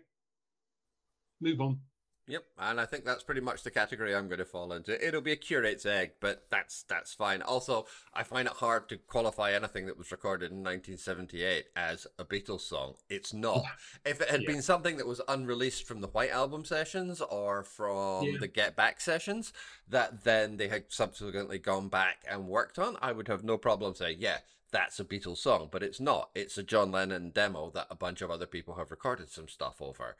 move 1.41 1.62
on. 1.62 1.79
Yep, 2.27 2.45
and 2.60 2.79
I 2.79 2.86
think 2.86 3.03
that's 3.03 3.24
pretty 3.24 3.41
much 3.41 3.63
the 3.63 3.71
category 3.71 4.15
I'm 4.15 4.27
going 4.27 4.39
to 4.39 4.45
fall 4.45 4.71
into. 4.71 5.05
It'll 5.05 5.19
be 5.21 5.33
a 5.33 5.36
curate's 5.36 5.86
egg, 5.86 6.12
but 6.21 6.45
that's 6.50 6.83
that's 6.83 7.13
fine. 7.13 7.41
Also, 7.41 7.88
I 8.13 8.24
find 8.24 8.48
it 8.48 8.53
hard 8.53 8.88
to 8.88 8.98
qualify 8.98 9.51
anything 9.51 9.88
that 9.88 9.98
was 9.98 10.12
recorded 10.12 10.51
in 10.51 10.60
1978 10.60 11.65
as 11.75 12.07
a 12.19 12.24
Beatles 12.24 12.62
song. 12.62 12.93
It's 13.10 13.33
not. 13.33 13.65
If 14.05 14.21
it 14.21 14.29
had 14.29 14.43
yeah. 14.43 14.48
been 14.48 14.62
something 14.62 14.98
that 14.98 15.07
was 15.07 15.19
unreleased 15.27 15.86
from 15.86 16.00
the 16.00 16.07
White 16.07 16.31
Album 16.31 16.63
sessions 16.63 17.21
or 17.21 17.63
from 17.63 18.24
yeah. 18.24 18.38
the 18.39 18.48
Get 18.48 18.75
Back 18.75 19.01
sessions, 19.01 19.51
that 19.89 20.24
then 20.24 20.57
they 20.57 20.69
had 20.69 20.86
subsequently 20.89 21.60
gone 21.60 21.89
back 21.89 22.24
and 22.29 22.48
worked 22.48 22.79
on, 22.79 22.98
I 23.01 23.12
would 23.12 23.27
have 23.27 23.43
no 23.43 23.57
problem 23.57 23.93
saying, 23.93 24.17
yeah, 24.19 24.38
that's 24.71 25.00
a 25.00 25.03
Beatles 25.03 25.39
song, 25.39 25.69
but 25.71 25.83
it's 25.83 26.00
not. 26.00 26.29
It's 26.33 26.57
a 26.57 26.63
John 26.63 26.91
Lennon 26.91 27.31
demo 27.31 27.71
that 27.71 27.88
a 27.89 27.95
bunch 27.95 28.21
of 28.21 28.31
other 28.31 28.45
people 28.45 28.75
have 28.75 28.91
recorded 28.91 29.29
some 29.29 29.48
stuff 29.48 29.81
over 29.81 30.15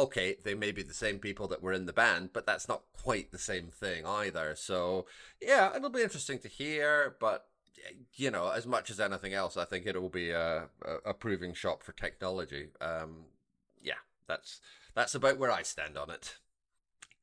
okay, 0.00 0.36
they 0.42 0.54
may 0.54 0.72
be 0.72 0.82
the 0.82 0.94
same 0.94 1.18
people 1.18 1.46
that 1.48 1.62
were 1.62 1.72
in 1.72 1.86
the 1.86 1.92
band, 1.92 2.30
but 2.32 2.46
that's 2.46 2.68
not 2.68 2.82
quite 3.02 3.30
the 3.30 3.38
same 3.38 3.68
thing 3.68 4.06
either. 4.06 4.54
So, 4.56 5.06
yeah, 5.40 5.74
it'll 5.74 5.90
be 5.90 6.02
interesting 6.02 6.38
to 6.40 6.48
hear, 6.48 7.16
but 7.20 7.46
you 8.14 8.30
know, 8.30 8.50
as 8.50 8.66
much 8.66 8.90
as 8.90 9.00
anything 9.00 9.34
else, 9.34 9.56
I 9.56 9.64
think 9.64 9.86
it 9.86 10.00
will 10.00 10.10
be 10.10 10.30
a, 10.30 10.68
a, 10.84 11.10
a 11.10 11.14
proving 11.14 11.54
shop 11.54 11.82
for 11.82 11.92
technology. 11.92 12.68
Um, 12.80 13.24
yeah, 13.82 14.02
that's 14.26 14.60
that's 14.94 15.14
about 15.14 15.38
where 15.38 15.52
I 15.52 15.62
stand 15.62 15.96
on 15.96 16.10
it. 16.10 16.38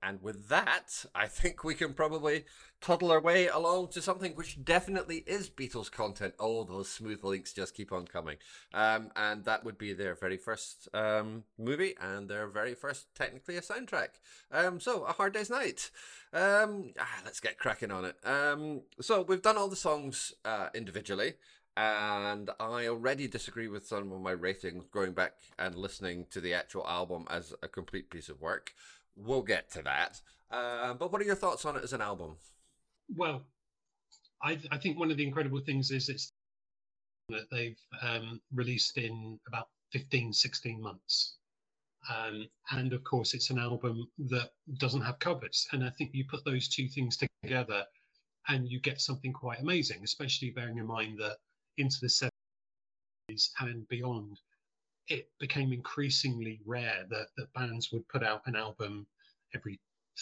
And 0.01 0.21
with 0.21 0.49
that, 0.49 1.05
I 1.15 1.27
think 1.27 1.63
we 1.63 1.73
can 1.73 1.93
probably 1.93 2.45
toddle 2.79 3.11
our 3.11 3.19
way 3.19 3.47
along 3.47 3.87
to 3.87 4.01
something 4.01 4.33
which 4.33 4.63
definitely 4.63 5.23
is 5.25 5.49
Beatles 5.49 5.91
content. 5.91 6.35
Oh, 6.39 6.63
those 6.63 6.89
smooth 6.89 7.23
links 7.23 7.51
just 7.53 7.75
keep 7.75 7.91
on 7.91 8.05
coming. 8.05 8.37
Um, 8.73 9.09
and 9.15 9.43
that 9.45 9.63
would 9.63 9.77
be 9.77 9.93
their 9.93 10.13
very 10.13 10.37
first 10.37 10.87
um, 10.93 11.43
movie 11.57 11.95
and 11.99 12.29
their 12.29 12.47
very 12.47 12.75
first, 12.75 13.07
technically, 13.15 13.57
a 13.57 13.61
soundtrack. 13.61 14.09
Um, 14.51 14.79
so, 14.79 15.03
A 15.03 15.13
Hard 15.13 15.33
Day's 15.33 15.49
Night. 15.49 15.89
Um, 16.31 16.93
ah, 16.99 17.21
let's 17.25 17.39
get 17.39 17.57
cracking 17.57 17.91
on 17.91 18.05
it. 18.05 18.15
Um, 18.23 18.81
so, 19.01 19.23
we've 19.23 19.41
done 19.41 19.57
all 19.57 19.67
the 19.67 19.75
songs 19.75 20.33
uh, 20.45 20.69
individually. 20.75 21.33
And 21.77 22.49
I 22.59 22.87
already 22.87 23.27
disagree 23.27 23.67
with 23.67 23.85
some 23.85 24.11
of 24.11 24.19
my 24.19 24.31
ratings 24.31 24.85
going 24.91 25.13
back 25.13 25.33
and 25.59 25.75
listening 25.75 26.25
to 26.31 26.41
the 26.41 26.55
actual 26.55 26.87
album 26.87 27.27
as 27.29 27.53
a 27.61 27.67
complete 27.67 28.09
piece 28.09 28.29
of 28.29 28.41
work. 28.41 28.73
We'll 29.17 29.41
get 29.41 29.71
to 29.71 29.81
that. 29.81 30.21
Uh, 30.51 30.93
but 30.93 31.11
what 31.11 31.21
are 31.21 31.25
your 31.25 31.35
thoughts 31.35 31.65
on 31.65 31.75
it 31.75 31.83
as 31.83 31.93
an 31.93 32.01
album? 32.01 32.37
Well, 33.15 33.43
I, 34.41 34.59
I 34.71 34.77
think 34.77 34.99
one 34.99 35.11
of 35.11 35.17
the 35.17 35.25
incredible 35.25 35.59
things 35.59 35.91
is 35.91 36.09
it's 36.09 36.31
that 37.29 37.49
they've 37.51 37.79
um, 38.01 38.39
released 38.53 38.97
in 38.97 39.39
about 39.47 39.67
15, 39.91 40.31
16 40.31 40.81
months. 40.81 41.35
Um, 42.09 42.47
and 42.71 42.93
of 42.93 43.03
course, 43.03 43.33
it's 43.33 43.49
an 43.49 43.59
album 43.59 44.07
that 44.29 44.51
doesn't 44.77 45.01
have 45.01 45.19
covers. 45.19 45.67
And 45.71 45.83
I 45.83 45.89
think 45.89 46.11
you 46.13 46.25
put 46.29 46.45
those 46.45 46.67
two 46.69 46.87
things 46.87 47.17
together 47.43 47.83
and 48.47 48.69
you 48.69 48.79
get 48.79 49.01
something 49.01 49.33
quite 49.33 49.59
amazing, 49.59 50.01
especially 50.03 50.51
bearing 50.51 50.77
in 50.77 50.87
mind 50.87 51.17
that 51.19 51.37
into 51.77 51.97
the 52.01 52.07
70s 52.07 53.49
and 53.59 53.87
beyond, 53.89 54.39
it 55.07 55.29
became 55.39 55.71
increasingly 55.71 56.59
rare 56.65 57.05
that, 57.09 57.27
that 57.37 57.53
bands 57.53 57.91
would 57.91 58.07
put 58.09 58.23
out 58.23 58.41
an 58.45 58.55
album 58.55 59.07
every 59.55 59.79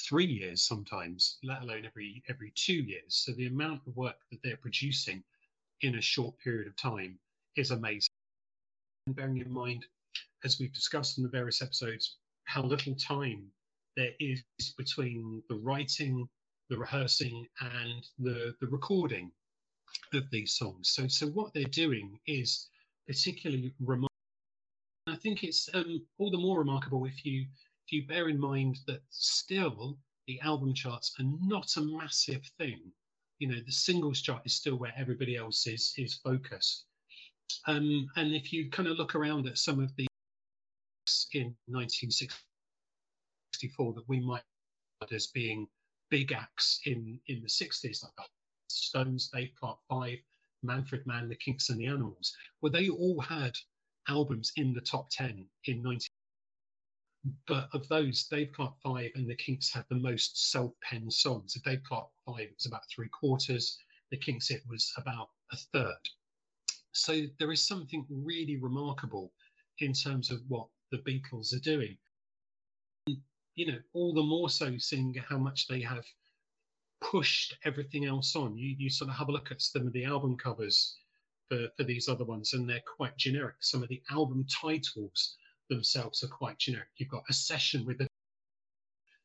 three 0.07 0.25
years 0.25 0.61
sometimes, 0.61 1.37
let 1.43 1.61
alone 1.61 1.85
every 1.85 2.21
every 2.29 2.51
two 2.55 2.73
years. 2.73 3.15
So 3.15 3.31
the 3.33 3.47
amount 3.47 3.81
of 3.87 3.95
work 3.95 4.17
that 4.31 4.39
they're 4.43 4.57
producing 4.57 5.23
in 5.81 5.95
a 5.95 6.01
short 6.01 6.37
period 6.39 6.67
of 6.67 6.75
time 6.75 7.17
is 7.55 7.71
amazing. 7.71 8.09
And 9.07 9.15
bearing 9.15 9.37
in 9.37 9.51
mind, 9.51 9.85
as 10.43 10.59
we've 10.59 10.73
discussed 10.73 11.17
in 11.17 11.23
the 11.23 11.29
various 11.29 11.61
episodes, 11.61 12.17
how 12.43 12.63
little 12.63 12.95
time 12.95 13.45
there 13.95 14.11
is 14.19 14.43
between 14.77 15.41
the 15.49 15.55
writing, 15.55 16.27
the 16.69 16.77
rehearsing, 16.77 17.47
and 17.61 18.05
the, 18.19 18.53
the 18.59 18.67
recording 18.67 19.31
of 20.13 20.29
these 20.31 20.55
songs. 20.57 20.89
So 20.89 21.07
so 21.07 21.27
what 21.27 21.53
they're 21.53 21.63
doing 21.65 22.19
is 22.27 22.67
particularly 23.07 23.73
remarkable. 23.79 24.09
I 25.15 25.17
think 25.17 25.45
it's 25.45 25.69
um, 25.73 26.05
all 26.17 26.29
the 26.29 26.37
more 26.37 26.59
remarkable 26.59 27.05
if 27.05 27.25
you 27.25 27.45
if 27.87 27.93
you 27.93 28.05
bear 28.05 28.27
in 28.27 28.37
mind 28.37 28.79
that 28.85 28.99
still 29.11 29.97
the 30.27 30.41
album 30.41 30.73
charts 30.73 31.15
are 31.17 31.25
not 31.41 31.77
a 31.77 31.81
massive 31.81 32.43
thing. 32.57 32.81
You 33.39 33.47
know, 33.47 33.61
the 33.65 33.71
singles 33.71 34.21
chart 34.21 34.41
is 34.45 34.55
still 34.55 34.75
where 34.75 34.91
everybody 34.97 35.37
else 35.37 35.67
is 35.67 35.93
is 35.97 36.15
focused. 36.15 36.83
Um, 37.65 38.09
and 38.17 38.35
if 38.35 38.51
you 38.51 38.69
kind 38.69 38.89
of 38.89 38.97
look 38.97 39.15
around 39.15 39.47
at 39.47 39.57
some 39.57 39.79
of 39.79 39.95
the 39.95 40.05
in 41.33 41.55
1964 41.67 43.93
that 43.93 44.09
we 44.09 44.19
might 44.19 44.43
as 45.13 45.27
being 45.27 45.65
big 46.09 46.33
acts 46.33 46.81
in 46.85 47.21
in 47.27 47.41
the 47.41 47.47
60s, 47.47 48.03
like 48.03 48.11
the 48.17 48.23
Stones, 48.69 49.29
Dave 49.33 49.53
Clark 49.57 49.79
Five, 49.87 50.19
Manfred 50.61 51.07
Mann, 51.07 51.29
the 51.29 51.37
Kinks, 51.37 51.69
and 51.69 51.79
the 51.79 51.85
Animals, 51.85 52.35
well, 52.61 52.73
they 52.73 52.89
all 52.89 53.21
had 53.21 53.55
albums 54.07 54.51
in 54.55 54.73
the 54.73 54.81
top 54.81 55.09
10 55.09 55.45
in 55.65 55.81
19. 55.81 55.99
But 57.47 57.69
of 57.73 57.87
those, 57.87 58.25
Dave 58.25 58.51
Clark 58.51 58.75
Five 58.83 59.11
and 59.15 59.27
the 59.27 59.35
Kinks 59.35 59.73
had 59.73 59.85
the 59.89 59.95
most 59.95 60.51
self-penned 60.51 61.11
songs. 61.11 61.55
Of 61.55 61.63
Dave 61.63 61.81
Clark 61.83 62.09
Five, 62.25 62.49
was 62.55 62.67
about 62.67 62.87
three 62.89 63.09
quarters. 63.09 63.79
The 64.11 64.17
Kinks, 64.17 64.51
it 64.51 64.61
was 64.69 64.91
about 64.97 65.29
a 65.51 65.57
third. 65.57 66.09
So 66.91 67.23
there 67.39 67.51
is 67.51 67.67
something 67.67 68.05
really 68.09 68.57
remarkable 68.57 69.33
in 69.79 69.91
terms 69.91 70.29
of 70.29 70.41
what 70.47 70.67
the 70.91 70.99
Beatles 70.99 71.53
are 71.55 71.59
doing. 71.59 71.97
You 73.55 73.71
know, 73.71 73.79
all 73.93 74.13
the 74.13 74.21
more 74.21 74.49
so 74.49 74.77
seeing 74.77 75.15
how 75.15 75.37
much 75.37 75.67
they 75.67 75.81
have 75.81 76.05
pushed 77.01 77.57
everything 77.63 78.05
else 78.05 78.35
on. 78.35 78.57
You 78.57 78.75
you 78.77 78.89
sort 78.89 79.09
of 79.09 79.15
have 79.17 79.29
a 79.29 79.31
look 79.31 79.51
at 79.51 79.61
some 79.61 79.87
of 79.87 79.93
the 79.93 80.05
album 80.05 80.37
covers 80.37 80.97
for, 81.49 81.67
for 81.77 81.83
these 81.83 82.07
other 82.07 82.25
ones, 82.25 82.53
and 82.53 82.69
they're 82.69 82.81
quite 82.97 83.17
generic. 83.17 83.55
Some 83.61 83.83
of 83.83 83.89
the 83.89 84.01
album 84.09 84.45
titles 84.49 85.37
themselves 85.69 86.23
are 86.23 86.27
quite 86.27 86.57
generic. 86.59 86.89
You've 86.97 87.09
got 87.09 87.23
a 87.29 87.33
session 87.33 87.85
with 87.85 87.97
the 87.97 88.07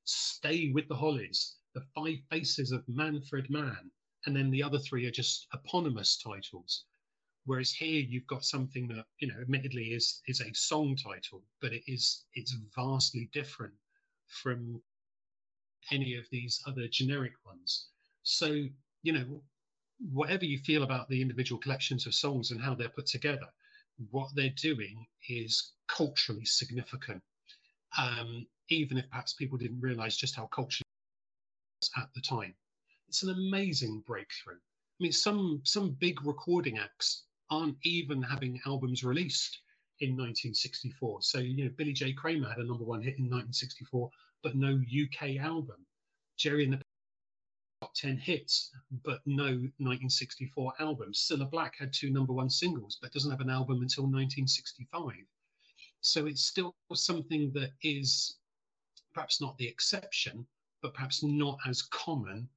Stay 0.05 0.71
with 0.73 0.89
the 0.89 0.97
Hollies, 0.97 1.57
the 1.75 1.85
Five 1.95 2.19
Faces 2.31 2.73
of 2.73 2.89
Manfred 2.89 3.49
Mann, 3.51 3.91
and 4.27 4.35
then 4.35 4.51
the 4.51 4.63
other 4.63 4.79
three 4.79 5.07
are 5.07 5.11
just 5.11 5.47
eponymous 5.55 6.17
titles. 6.17 6.85
Whereas 7.45 7.71
here 7.71 8.01
you've 8.01 8.27
got 8.27 8.45
something 8.45 8.89
that, 8.89 9.07
you 9.19 9.29
know, 9.29 9.41
admittedly 9.41 9.93
is 9.93 10.21
is 10.27 10.41
a 10.41 10.53
song 10.53 10.97
title, 10.97 11.43
but 11.61 11.73
it 11.73 11.83
is 11.87 12.25
it's 12.35 12.57
vastly 12.75 13.31
different 13.33 13.75
from 14.27 14.83
any 15.91 16.15
of 16.17 16.29
these 16.31 16.63
other 16.67 16.89
generic 16.89 17.33
ones. 17.45 17.89
So, 18.23 18.67
you 19.03 19.13
know, 19.13 19.43
whatever 20.13 20.45
you 20.45 20.59
feel 20.59 20.83
about 20.83 21.09
the 21.09 21.21
individual 21.21 21.61
collections 21.61 22.07
of 22.07 22.15
songs 22.15 22.51
and 22.51 22.61
how 22.61 22.75
they're 22.75 22.89
put 22.89 23.07
together, 23.07 23.47
what 24.11 24.31
they're 24.35 24.55
doing 24.57 25.07
is 25.29 25.73
culturally 25.89 26.45
significant, 26.45 27.23
um, 27.99 28.47
even 28.69 28.97
if 28.97 29.09
perhaps 29.11 29.35
people 29.35 29.59
didn't 29.59 29.81
realize 29.81 30.17
just 30.17 30.37
how 30.37 30.47
culturally 30.47 30.85
at 31.97 32.09
the 32.15 32.21
time. 32.21 32.55
It's 33.09 33.23
an 33.23 33.31
amazing 33.31 34.03
breakthrough. 34.07 34.55
I 34.55 35.03
mean, 35.03 35.13
some 35.13 35.61
some 35.65 35.91
big 35.99 36.25
recording 36.25 36.79
acts 36.79 37.25
aren't 37.51 37.77
even 37.83 38.23
having 38.23 38.61
albums 38.67 39.03
released 39.03 39.61
in 40.01 40.11
1964. 40.11 41.23
So, 41.23 41.39
you 41.39 41.65
know, 41.65 41.71
Billy 41.77 41.93
J. 41.93 42.13
Kramer 42.13 42.49
had 42.49 42.59
a 42.59 42.67
number 42.67 42.85
one 42.85 43.03
hit 43.03 43.19
in 43.19 43.25
1964, 43.25 44.11
but 44.43 44.55
no 44.55 44.81
UK 44.81 45.37
album. 45.37 45.85
Gerry 46.37 46.65
and 46.65 46.73
the 46.73 46.81
top 47.91 47.95
10 47.95 48.17
hits, 48.19 48.71
but 49.05 49.21
no 49.27 49.45
1964 49.45 50.73
album. 50.79 51.13
Cilla 51.13 51.51
Black 51.51 51.77
had 51.79 51.93
two 51.93 52.11
number 52.11 52.33
one 52.33 52.51
singles, 52.51 52.99
but 53.01 53.13
doesn't 53.13 53.31
have 53.31 53.41
an 53.41 53.51
album 53.51 53.83
until 53.83 54.05
1965. 54.05 55.13
So 56.01 56.27
it's 56.27 56.43
still 56.43 56.75
something 56.95 57.51
that 57.55 57.71
is 57.83 58.37
perhaps 59.13 59.41
not 59.41 59.59
the 59.59 59.67
exception, 59.67 60.47
but 60.83 60.95
perhaps 60.95 61.23
not 61.23 61.59
as 61.67 61.83
common. 61.83 62.49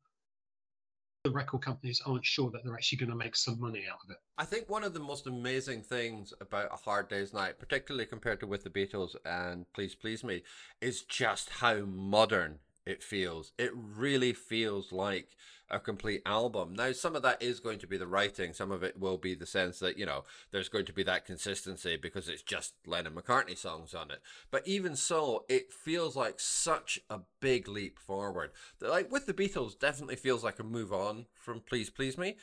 The 1.24 1.32
record 1.32 1.62
companies 1.62 2.02
aren't 2.06 2.26
sure 2.26 2.52
that 2.52 2.64
they're 2.64 2.74
actually 2.74 2.98
going 2.98 3.10
to 3.10 3.16
make 3.16 3.36
some 3.36 3.60
money 3.60 3.86
out 3.90 4.00
of 4.04 4.12
it. 4.12 4.18
I 4.38 4.44
think 4.44 4.70
one 4.70 4.84
of 4.84 4.94
the 4.94 5.00
most 5.00 5.26
amazing 5.26 5.82
things 5.82 6.34
about 6.42 6.74
A 6.74 6.76
Hard 6.76 7.08
Day's 7.08 7.34
Night, 7.34 7.60
particularly 7.60 8.06
compared 8.06 8.42
to 8.42 8.48
with 8.48 8.64
the 8.64 8.70
Beatles 8.70 9.16
and 9.26 9.66
Please 9.74 9.96
Please 9.96 10.24
Me, 10.24 10.44
is 10.82 11.04
just 11.04 11.50
how 11.50 11.80
modern 11.80 12.60
it 12.86 13.04
feels. 13.04 13.52
It 13.58 13.72
really 13.74 14.34
feels 14.34 14.92
like 14.92 15.30
a 15.70 15.80
complete 15.80 16.22
album. 16.26 16.74
Now, 16.74 16.92
some 16.92 17.16
of 17.16 17.24
that 17.24 17.42
is 17.42 17.60
going 17.60 17.80
to 17.80 17.88
be 17.88 17.98
the 17.98 18.08
writing. 18.08 18.54
Some 18.54 18.72
of 18.72 18.84
it 18.84 19.00
will 19.00 19.18
be 19.18 19.34
the 19.34 19.46
sense 19.46 19.80
that, 19.80 19.98
you 19.98 20.06
know, 20.06 20.24
there's 20.52 20.70
going 20.70 20.86
to 20.86 20.94
be 20.94 21.04
that 21.04 21.26
consistency 21.26 21.98
because 21.98 22.30
it's 22.30 22.42
just 22.42 22.74
Lennon 22.86 23.14
McCartney 23.14 23.58
songs 23.58 23.94
on 23.94 24.12
it. 24.12 24.22
But 24.52 24.68
even 24.68 24.96
so, 24.96 25.46
it 25.50 25.74
feels 25.74 26.16
like 26.16 26.40
such 26.40 27.00
a 27.10 27.22
big 27.40 27.68
leap 27.68 27.98
forward. 27.98 28.52
Like 28.80 29.12
with 29.12 29.26
the 29.26 29.34
Beatles, 29.34 29.78
definitely 29.78 30.16
feels 30.16 30.44
like 30.44 30.60
a 30.60 30.64
move 30.64 30.94
on 30.94 31.26
from 31.34 31.62
Please 31.62 31.90
Please 31.90 32.18
Me. 32.18 32.38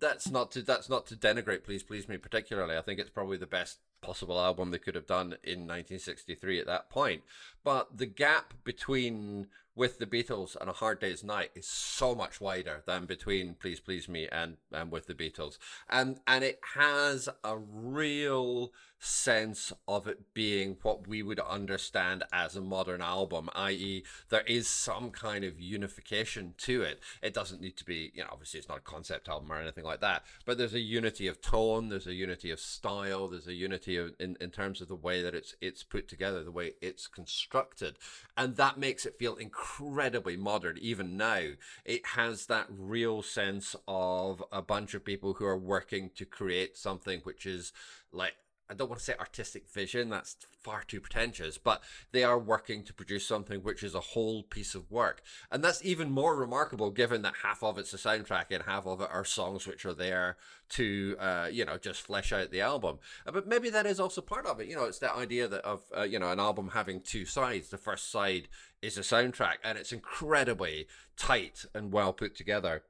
That's 0.00 0.28
not 0.28 0.50
to 0.52 0.62
that's 0.62 0.90
not 0.90 1.06
to 1.06 1.16
denigrate 1.16 1.62
Please 1.62 1.84
Please 1.84 2.08
Me 2.08 2.16
particularly. 2.16 2.76
I 2.76 2.82
think 2.82 2.98
it's 2.98 3.10
probably 3.10 3.36
the 3.36 3.46
best 3.46 3.78
possible 4.04 4.38
album 4.38 4.70
they 4.70 4.78
could 4.78 4.96
have 4.96 5.06
done 5.06 5.36
in 5.42 5.60
1963 5.60 6.60
at 6.60 6.66
that 6.66 6.90
point. 6.90 7.22
But 7.62 7.96
the 7.96 8.06
gap 8.06 8.52
between 8.64 9.46
with 9.76 9.98
the 9.98 10.06
Beatles 10.06 10.56
and 10.60 10.70
A 10.70 10.74
Hard 10.74 11.00
Day's 11.00 11.24
Night 11.24 11.50
is 11.54 11.66
so 11.66 12.14
much 12.14 12.40
wider 12.40 12.82
than 12.86 13.06
between 13.06 13.54
Please 13.54 13.80
Please 13.80 14.08
Me 14.08 14.28
and, 14.30 14.56
and 14.72 14.90
with 14.90 15.06
the 15.06 15.14
Beatles. 15.14 15.58
And 15.88 16.20
and 16.26 16.44
it 16.44 16.60
has 16.74 17.28
a 17.42 17.58
real 17.58 18.72
sense 19.04 19.72
of 19.86 20.06
it 20.06 20.34
being 20.34 20.76
what 20.82 21.06
we 21.06 21.22
would 21.22 21.40
understand 21.40 22.24
as 22.32 22.56
a 22.56 22.60
modern 22.60 23.02
album, 23.02 23.50
i.e., 23.54 24.02
there 24.30 24.42
is 24.46 24.66
some 24.66 25.10
kind 25.10 25.44
of 25.44 25.60
unification 25.60 26.54
to 26.58 26.82
it. 26.82 27.00
It 27.22 27.34
doesn't 27.34 27.60
need 27.60 27.76
to 27.76 27.84
be, 27.84 28.10
you 28.14 28.22
know, 28.22 28.30
obviously 28.32 28.58
it's 28.58 28.68
not 28.68 28.78
a 28.78 28.82
concept 28.82 29.28
album 29.28 29.52
or 29.52 29.60
anything 29.60 29.84
like 29.84 30.00
that, 30.00 30.24
but 30.44 30.58
there's 30.58 30.74
a 30.74 30.80
unity 30.80 31.26
of 31.26 31.40
tone, 31.40 31.88
there's 31.88 32.06
a 32.06 32.14
unity 32.14 32.50
of 32.50 32.60
style, 32.60 33.28
there's 33.28 33.46
a 33.46 33.54
unity 33.54 33.96
of, 33.96 34.14
in, 34.18 34.36
in 34.40 34.50
terms 34.50 34.80
of 34.80 34.88
the 34.88 34.94
way 34.94 35.22
that 35.22 35.34
it's 35.34 35.54
it's 35.60 35.82
put 35.82 36.08
together, 36.08 36.42
the 36.42 36.50
way 36.50 36.72
it's 36.80 37.06
constructed. 37.06 37.96
And 38.36 38.56
that 38.56 38.78
makes 38.78 39.06
it 39.06 39.18
feel 39.18 39.36
incredibly 39.36 40.36
modern, 40.36 40.78
even 40.80 41.16
now. 41.16 41.50
It 41.84 42.06
has 42.14 42.46
that 42.46 42.66
real 42.70 43.22
sense 43.22 43.76
of 43.86 44.42
a 44.50 44.62
bunch 44.62 44.94
of 44.94 45.04
people 45.04 45.34
who 45.34 45.44
are 45.44 45.58
working 45.58 46.10
to 46.16 46.24
create 46.24 46.76
something 46.76 47.20
which 47.24 47.46
is 47.46 47.72
like 48.12 48.34
I 48.70 48.74
don't 48.74 48.88
want 48.88 48.98
to 48.98 49.04
say 49.04 49.14
artistic 49.18 49.68
vision, 49.68 50.08
that's 50.08 50.36
far 50.62 50.82
too 50.82 51.00
pretentious, 51.00 51.58
but 51.58 51.82
they 52.12 52.24
are 52.24 52.38
working 52.38 52.82
to 52.84 52.94
produce 52.94 53.26
something 53.26 53.60
which 53.60 53.82
is 53.82 53.94
a 53.94 54.00
whole 54.00 54.42
piece 54.42 54.74
of 54.74 54.90
work. 54.90 55.22
And 55.50 55.62
that's 55.62 55.84
even 55.84 56.10
more 56.10 56.34
remarkable 56.34 56.90
given 56.90 57.22
that 57.22 57.34
half 57.42 57.62
of 57.62 57.76
it's 57.78 57.92
a 57.92 57.98
soundtrack 57.98 58.46
and 58.50 58.62
half 58.62 58.86
of 58.86 59.02
it 59.02 59.08
are 59.12 59.24
songs 59.24 59.66
which 59.66 59.84
are 59.84 59.92
there 59.92 60.38
to, 60.70 61.16
uh, 61.20 61.48
you 61.52 61.66
know, 61.66 61.76
just 61.76 62.00
flesh 62.00 62.32
out 62.32 62.50
the 62.50 62.62
album. 62.62 62.98
Uh, 63.26 63.32
but 63.32 63.46
maybe 63.46 63.68
that 63.68 63.86
is 63.86 64.00
also 64.00 64.22
part 64.22 64.46
of 64.46 64.60
it. 64.60 64.68
You 64.68 64.76
know, 64.76 64.84
it's 64.84 64.98
that 65.00 65.14
idea 65.14 65.46
that 65.46 65.64
of, 65.64 65.82
uh, 65.96 66.02
you 66.02 66.18
know, 66.18 66.30
an 66.30 66.40
album 66.40 66.70
having 66.72 67.00
two 67.00 67.26
sides. 67.26 67.68
The 67.68 67.78
first 67.78 68.10
side 68.10 68.48
is 68.80 68.96
a 68.96 69.02
soundtrack 69.02 69.56
and 69.62 69.76
it's 69.76 69.92
incredibly 69.92 70.86
tight 71.16 71.66
and 71.74 71.92
well 71.92 72.14
put 72.14 72.34
together 72.34 72.82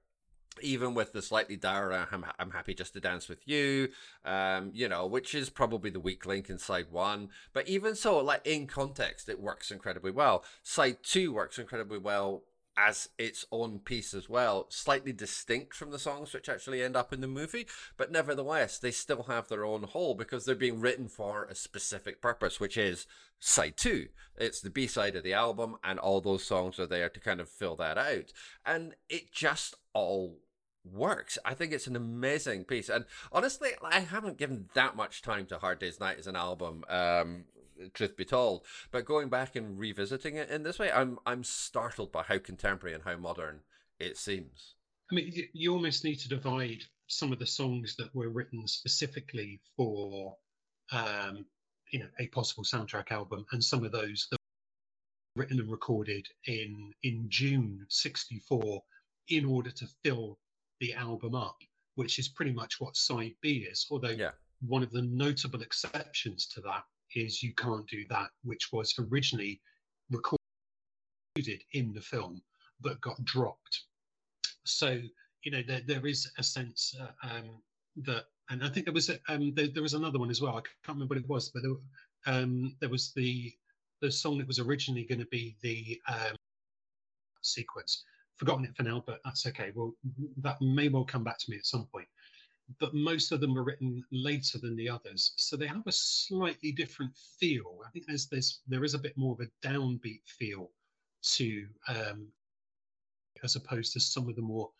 even 0.62 0.94
with 0.94 1.12
the 1.12 1.22
slightly 1.22 1.56
dour 1.56 1.92
I'm, 1.92 2.24
I'm 2.38 2.50
happy 2.50 2.74
just 2.74 2.92
to 2.94 3.00
dance 3.00 3.28
with 3.28 3.46
you 3.46 3.88
um 4.24 4.70
you 4.72 4.88
know 4.88 5.06
which 5.06 5.34
is 5.34 5.50
probably 5.50 5.90
the 5.90 6.00
weak 6.00 6.26
link 6.26 6.48
in 6.50 6.58
side 6.58 6.90
one. 6.90 7.30
But 7.52 7.68
even 7.68 7.94
so 7.94 8.18
like 8.18 8.46
in 8.46 8.66
context 8.66 9.28
it 9.28 9.40
works 9.40 9.70
incredibly 9.70 10.10
well. 10.10 10.44
Side 10.62 10.98
two 11.02 11.32
works 11.32 11.58
incredibly 11.58 11.98
well 11.98 12.44
as 12.76 13.08
its 13.18 13.46
own 13.52 13.78
piece 13.78 14.12
as 14.14 14.28
well 14.28 14.66
slightly 14.68 15.12
distinct 15.12 15.76
from 15.76 15.92
the 15.92 15.98
songs 15.98 16.32
which 16.32 16.48
actually 16.48 16.82
end 16.82 16.96
up 16.96 17.12
in 17.12 17.20
the 17.20 17.28
movie 17.28 17.68
but 17.96 18.10
nevertheless 18.10 18.80
they 18.80 18.90
still 18.90 19.22
have 19.28 19.46
their 19.46 19.64
own 19.64 19.84
whole 19.84 20.16
because 20.16 20.44
they're 20.44 20.56
being 20.56 20.80
written 20.80 21.06
for 21.06 21.44
a 21.44 21.54
specific 21.54 22.20
purpose 22.20 22.58
which 22.58 22.76
is 22.76 23.06
side 23.44 23.76
two. 23.76 24.08
It's 24.36 24.60
the 24.60 24.70
b-side 24.70 25.16
of 25.16 25.22
the 25.22 25.34
album 25.34 25.76
and 25.84 25.98
all 25.98 26.20
those 26.20 26.44
songs 26.44 26.80
are 26.80 26.86
there 26.86 27.08
to 27.08 27.20
kind 27.20 27.40
of 27.40 27.48
fill 27.48 27.76
that 27.76 27.98
out. 27.98 28.32
And 28.64 28.94
it 29.08 29.32
just 29.32 29.74
all 29.92 30.38
works. 30.84 31.38
I 31.44 31.54
think 31.54 31.72
it's 31.72 31.86
an 31.86 31.96
amazing 31.96 32.64
piece. 32.64 32.88
And 32.88 33.04
honestly, 33.32 33.70
I 33.82 34.00
haven't 34.00 34.38
given 34.38 34.68
that 34.74 34.96
much 34.96 35.22
time 35.22 35.46
to 35.46 35.58
Hard 35.58 35.78
Day's 35.78 36.00
Night 36.00 36.18
as 36.18 36.26
an 36.26 36.36
album. 36.36 36.84
Um, 36.88 37.44
truth 37.92 38.16
be 38.16 38.24
told, 38.24 38.64
but 38.90 39.04
going 39.04 39.28
back 39.28 39.56
and 39.56 39.78
revisiting 39.78 40.36
it 40.36 40.50
in 40.50 40.62
this 40.62 40.78
way, 40.78 40.92
I'm 40.92 41.18
I'm 41.26 41.44
startled 41.44 42.12
by 42.12 42.22
how 42.22 42.38
contemporary 42.38 42.94
and 42.94 43.04
how 43.04 43.16
modern 43.16 43.60
it 43.98 44.16
seems. 44.16 44.74
I 45.10 45.14
mean, 45.14 45.32
you 45.52 45.72
almost 45.72 46.04
need 46.04 46.16
to 46.20 46.28
divide 46.28 46.84
some 47.08 47.32
of 47.32 47.38
the 47.38 47.46
songs 47.46 47.96
that 47.96 48.14
were 48.14 48.30
written 48.30 48.66
specifically 48.66 49.60
for, 49.76 50.36
um, 50.92 51.44
you 51.90 51.98
know, 51.98 52.08
a 52.18 52.26
possible 52.28 52.64
soundtrack 52.64 53.10
album, 53.10 53.44
and 53.52 53.62
some 53.62 53.84
of 53.84 53.92
those 53.92 54.28
that 54.30 54.38
were 55.36 55.42
written 55.42 55.60
and 55.60 55.70
recorded 55.70 56.26
in 56.46 56.92
in 57.02 57.26
June 57.28 57.84
'64 57.88 58.82
in 59.28 59.44
order 59.44 59.70
to 59.70 59.86
fill 60.02 60.38
the 60.84 60.94
album 60.94 61.34
up, 61.34 61.56
which 61.94 62.18
is 62.18 62.28
pretty 62.28 62.52
much 62.52 62.80
what 62.80 62.96
side 62.96 63.34
B 63.40 63.66
is. 63.70 63.86
Although 63.90 64.10
yeah. 64.10 64.32
one 64.66 64.82
of 64.82 64.90
the 64.90 65.02
notable 65.02 65.62
exceptions 65.62 66.46
to 66.48 66.60
that 66.60 66.84
is 67.14 67.42
you 67.42 67.54
can't 67.54 67.86
do 67.86 68.04
that, 68.10 68.30
which 68.42 68.70
was 68.70 68.94
originally 68.98 69.60
recorded 70.10 70.38
in 71.72 71.92
the 71.94 72.00
film 72.00 72.42
but 72.80 73.00
got 73.00 73.24
dropped. 73.24 73.84
So 74.64 75.00
you 75.42 75.50
know 75.50 75.62
there 75.66 75.80
there 75.86 76.06
is 76.06 76.30
a 76.38 76.42
sense 76.42 76.94
uh, 77.00 77.28
um, 77.28 77.62
that, 78.04 78.24
and 78.50 78.62
I 78.62 78.68
think 78.68 78.84
there 78.86 78.94
was 78.94 79.08
a, 79.08 79.18
um, 79.28 79.52
there, 79.54 79.68
there, 79.68 79.82
was 79.82 79.94
another 79.94 80.18
one 80.18 80.30
as 80.30 80.42
well. 80.42 80.52
I 80.52 80.62
can't 80.84 80.96
remember 80.96 81.14
what 81.14 81.24
it 81.24 81.28
was, 81.28 81.48
but 81.48 81.62
there, 81.62 82.34
um, 82.34 82.76
there 82.80 82.90
was 82.90 83.12
the 83.14 83.52
the 84.00 84.10
song 84.10 84.38
that 84.38 84.46
was 84.46 84.58
originally 84.58 85.04
going 85.04 85.20
to 85.20 85.26
be 85.26 85.56
the 85.62 86.00
um, 86.08 86.36
sequence 87.42 88.04
forgotten 88.36 88.64
it 88.64 88.76
for 88.76 88.82
now, 88.82 89.02
but 89.06 89.20
that's 89.24 89.46
okay. 89.46 89.72
Well, 89.74 89.94
that 90.38 90.60
may 90.60 90.88
well 90.88 91.04
come 91.04 91.24
back 91.24 91.38
to 91.38 91.50
me 91.50 91.56
at 91.56 91.66
some 91.66 91.86
point. 91.86 92.08
But 92.80 92.94
most 92.94 93.30
of 93.30 93.40
them 93.40 93.54
were 93.54 93.64
written 93.64 94.02
later 94.10 94.58
than 94.58 94.74
the 94.74 94.88
others, 94.88 95.32
so 95.36 95.54
they 95.54 95.66
have 95.66 95.86
a 95.86 95.92
slightly 95.92 96.72
different 96.72 97.14
feel. 97.38 97.80
I 97.86 97.90
think 97.90 98.06
there's 98.06 98.26
there's 98.26 98.60
there 98.66 98.84
is 98.84 98.94
a 98.94 98.98
bit 98.98 99.16
more 99.18 99.34
of 99.34 99.46
a 99.46 99.66
downbeat 99.66 100.22
feel 100.26 100.70
to, 101.36 101.66
um, 101.88 102.26
as 103.42 103.56
opposed 103.56 103.92
to 103.92 104.00
some 104.00 104.30
of 104.30 104.36
the 104.36 104.42
more 104.42 104.70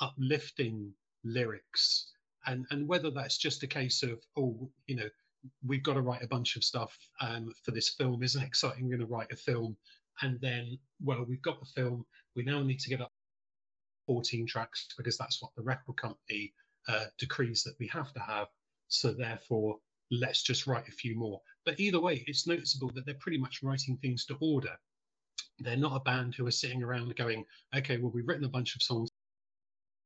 uplifting 0.00 0.94
lyrics. 1.24 2.10
And 2.46 2.66
and 2.70 2.88
whether 2.88 3.10
that's 3.10 3.36
just 3.36 3.62
a 3.62 3.66
case 3.66 4.02
of 4.02 4.24
oh, 4.38 4.70
you 4.86 4.96
know, 4.96 5.10
we've 5.66 5.82
got 5.82 5.94
to 5.94 6.00
write 6.00 6.22
a 6.22 6.28
bunch 6.28 6.56
of 6.56 6.64
stuff 6.64 6.96
um, 7.20 7.52
for 7.62 7.70
this 7.70 7.90
film. 7.90 8.22
Isn't 8.22 8.42
it 8.42 8.46
exciting? 8.52 8.84
We're 8.84 8.96
going 8.96 9.08
to 9.08 9.14
write 9.14 9.32
a 9.32 9.36
film 9.36 9.76
and 10.22 10.40
then 10.40 10.78
well 11.02 11.24
we've 11.28 11.42
got 11.42 11.60
the 11.60 11.66
film. 11.66 12.04
We 12.34 12.44
now 12.44 12.62
need 12.62 12.80
to 12.80 12.90
get 12.90 13.00
up 13.00 13.12
14 14.06 14.46
tracks 14.46 14.88
because 14.96 15.16
that's 15.16 15.42
what 15.42 15.52
the 15.56 15.62
record 15.62 15.96
company 15.96 16.52
uh, 16.88 17.06
decrees 17.18 17.62
that 17.64 17.74
we 17.78 17.88
have 17.88 18.12
to 18.12 18.20
have. 18.20 18.48
So 18.88 19.12
therefore 19.12 19.78
let's 20.10 20.42
just 20.42 20.66
write 20.66 20.88
a 20.88 20.92
few 20.92 21.16
more. 21.16 21.40
But 21.64 21.80
either 21.80 22.00
way 22.00 22.24
it's 22.26 22.46
noticeable 22.46 22.90
that 22.94 23.04
they're 23.04 23.14
pretty 23.14 23.38
much 23.38 23.62
writing 23.62 23.96
things 23.96 24.24
to 24.26 24.36
order. 24.40 24.76
They're 25.58 25.76
not 25.76 25.96
a 25.96 26.00
band 26.00 26.34
who 26.34 26.46
are 26.46 26.52
sitting 26.52 26.82
around 26.82 27.16
going 27.16 27.44
okay 27.74 27.96
well 27.98 28.12
we've 28.14 28.28
written 28.28 28.44
a 28.44 28.48
bunch 28.48 28.76
of 28.76 28.82
songs 28.82 29.10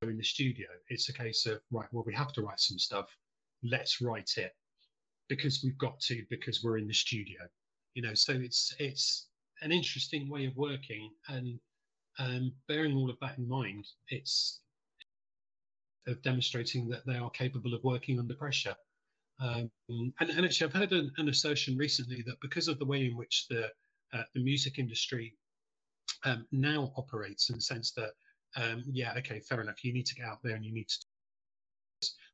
in 0.03 0.17
the 0.17 0.25
studio. 0.25 0.69
It's 0.89 1.09
a 1.09 1.13
case 1.13 1.47
of 1.47 1.61
right 1.71 1.89
well 1.93 2.05
we 2.07 2.15
have 2.15 2.33
to 2.35 2.43
write 2.43 2.61
some 2.61 2.79
stuff. 2.79 3.15
Let's 3.63 4.01
write 4.01 4.33
it 4.37 4.53
because 5.29 5.63
we've 5.63 5.79
got 5.79 6.01
to 6.01 6.25
because 6.31 6.63
we're 6.63 6.79
in 6.79 6.89
the 6.89 6.95
studio. 6.95 7.41
You 7.95 8.03
know 8.03 8.15
so 8.15 8.33
it's 8.33 8.75
it's 8.79 9.27
an 9.63 9.73
interesting 9.73 10.29
way 10.29 10.47
of 10.47 10.57
working, 10.57 11.11
and 11.29 11.59
um, 12.19 12.53
bearing 12.69 12.97
all 12.97 13.11
of 13.11 13.19
that 13.21 13.39
in 13.39 13.49
mind, 13.49 13.87
it's 14.09 14.61
of 16.07 16.23
demonstrating 16.23 16.89
that 16.89 17.07
they 17.07 17.17
are 17.17 17.31
capable 17.31 17.75
of 17.75 17.85
working 17.85 18.19
under 18.19 18.35
pressure. 18.35 18.75
Um, 19.39 19.71
and, 19.89 20.13
and, 20.21 20.45
actually, 20.45 20.67
I've 20.67 20.75
heard 20.75 20.93
an, 20.93 21.13
an, 21.17 21.29
assertion 21.29 21.77
recently 21.77 22.23
that 22.27 22.41
because 22.43 22.69
of 22.69 22.79
the 22.79 22.85
way 22.85 23.07
in 23.07 23.17
which 23.17 23.47
the 23.49 23.67
uh, 24.13 24.23
the 24.35 24.43
music 24.43 24.79
industry 24.79 25.35
um, 26.25 26.47
now 26.53 26.93
operates, 26.97 27.49
in 27.49 27.57
the 27.57 27.63
sense 27.63 27.93
that 27.93 28.11
um, 28.57 28.83
yeah, 28.91 29.15
okay, 29.19 29.41
fair 29.41 29.61
enough, 29.61 29.85
you 29.85 29.93
need 29.93 30.07
to 30.07 30.15
get 30.15 30.27
out 30.27 30.41
there 30.43 30.57
and 30.57 30.65
you 30.65 30.73
need 30.73 30.89
to 30.89 30.99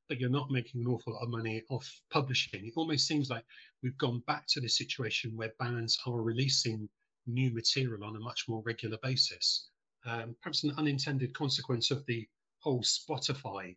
but 0.09 0.21
you're 0.21 0.31
not 0.31 0.51
making 0.51 0.81
an 0.81 0.87
awful 0.87 1.15
lot 1.15 1.23
of 1.23 1.29
money 1.29 1.63
off 1.69 1.89
publishing. 2.11 2.67
It 2.67 2.75
almost 2.77 3.07
seems 3.07 3.29
like 3.31 3.45
we've 3.83 3.99
gone 3.99 4.23
back 4.27 4.47
to 4.49 4.61
the 4.61 4.69
situation 4.69 5.37
where 5.37 5.53
bands 5.59 5.99
are 6.07 6.23
releasing 6.23 6.89
new 7.27 7.53
material 7.53 8.05
on 8.05 8.17
a 8.17 8.21
much 8.21 8.45
more 8.49 8.63
regular 8.65 8.99
basis. 9.03 9.69
Um, 10.05 10.37
perhaps 10.41 10.65
an 10.65 10.73
unintended 10.79 11.35
consequence 11.35 11.91
of 11.91 12.05
the 12.07 12.27
whole 12.61 12.83
Spotify. 12.83 13.77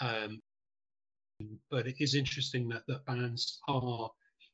Um, 0.00 0.40
but 1.70 1.86
it 1.86 1.96
is 2.00 2.14
interesting 2.14 2.68
that, 2.68 2.82
that 2.88 3.04
bands 3.06 3.60
are 3.68 4.10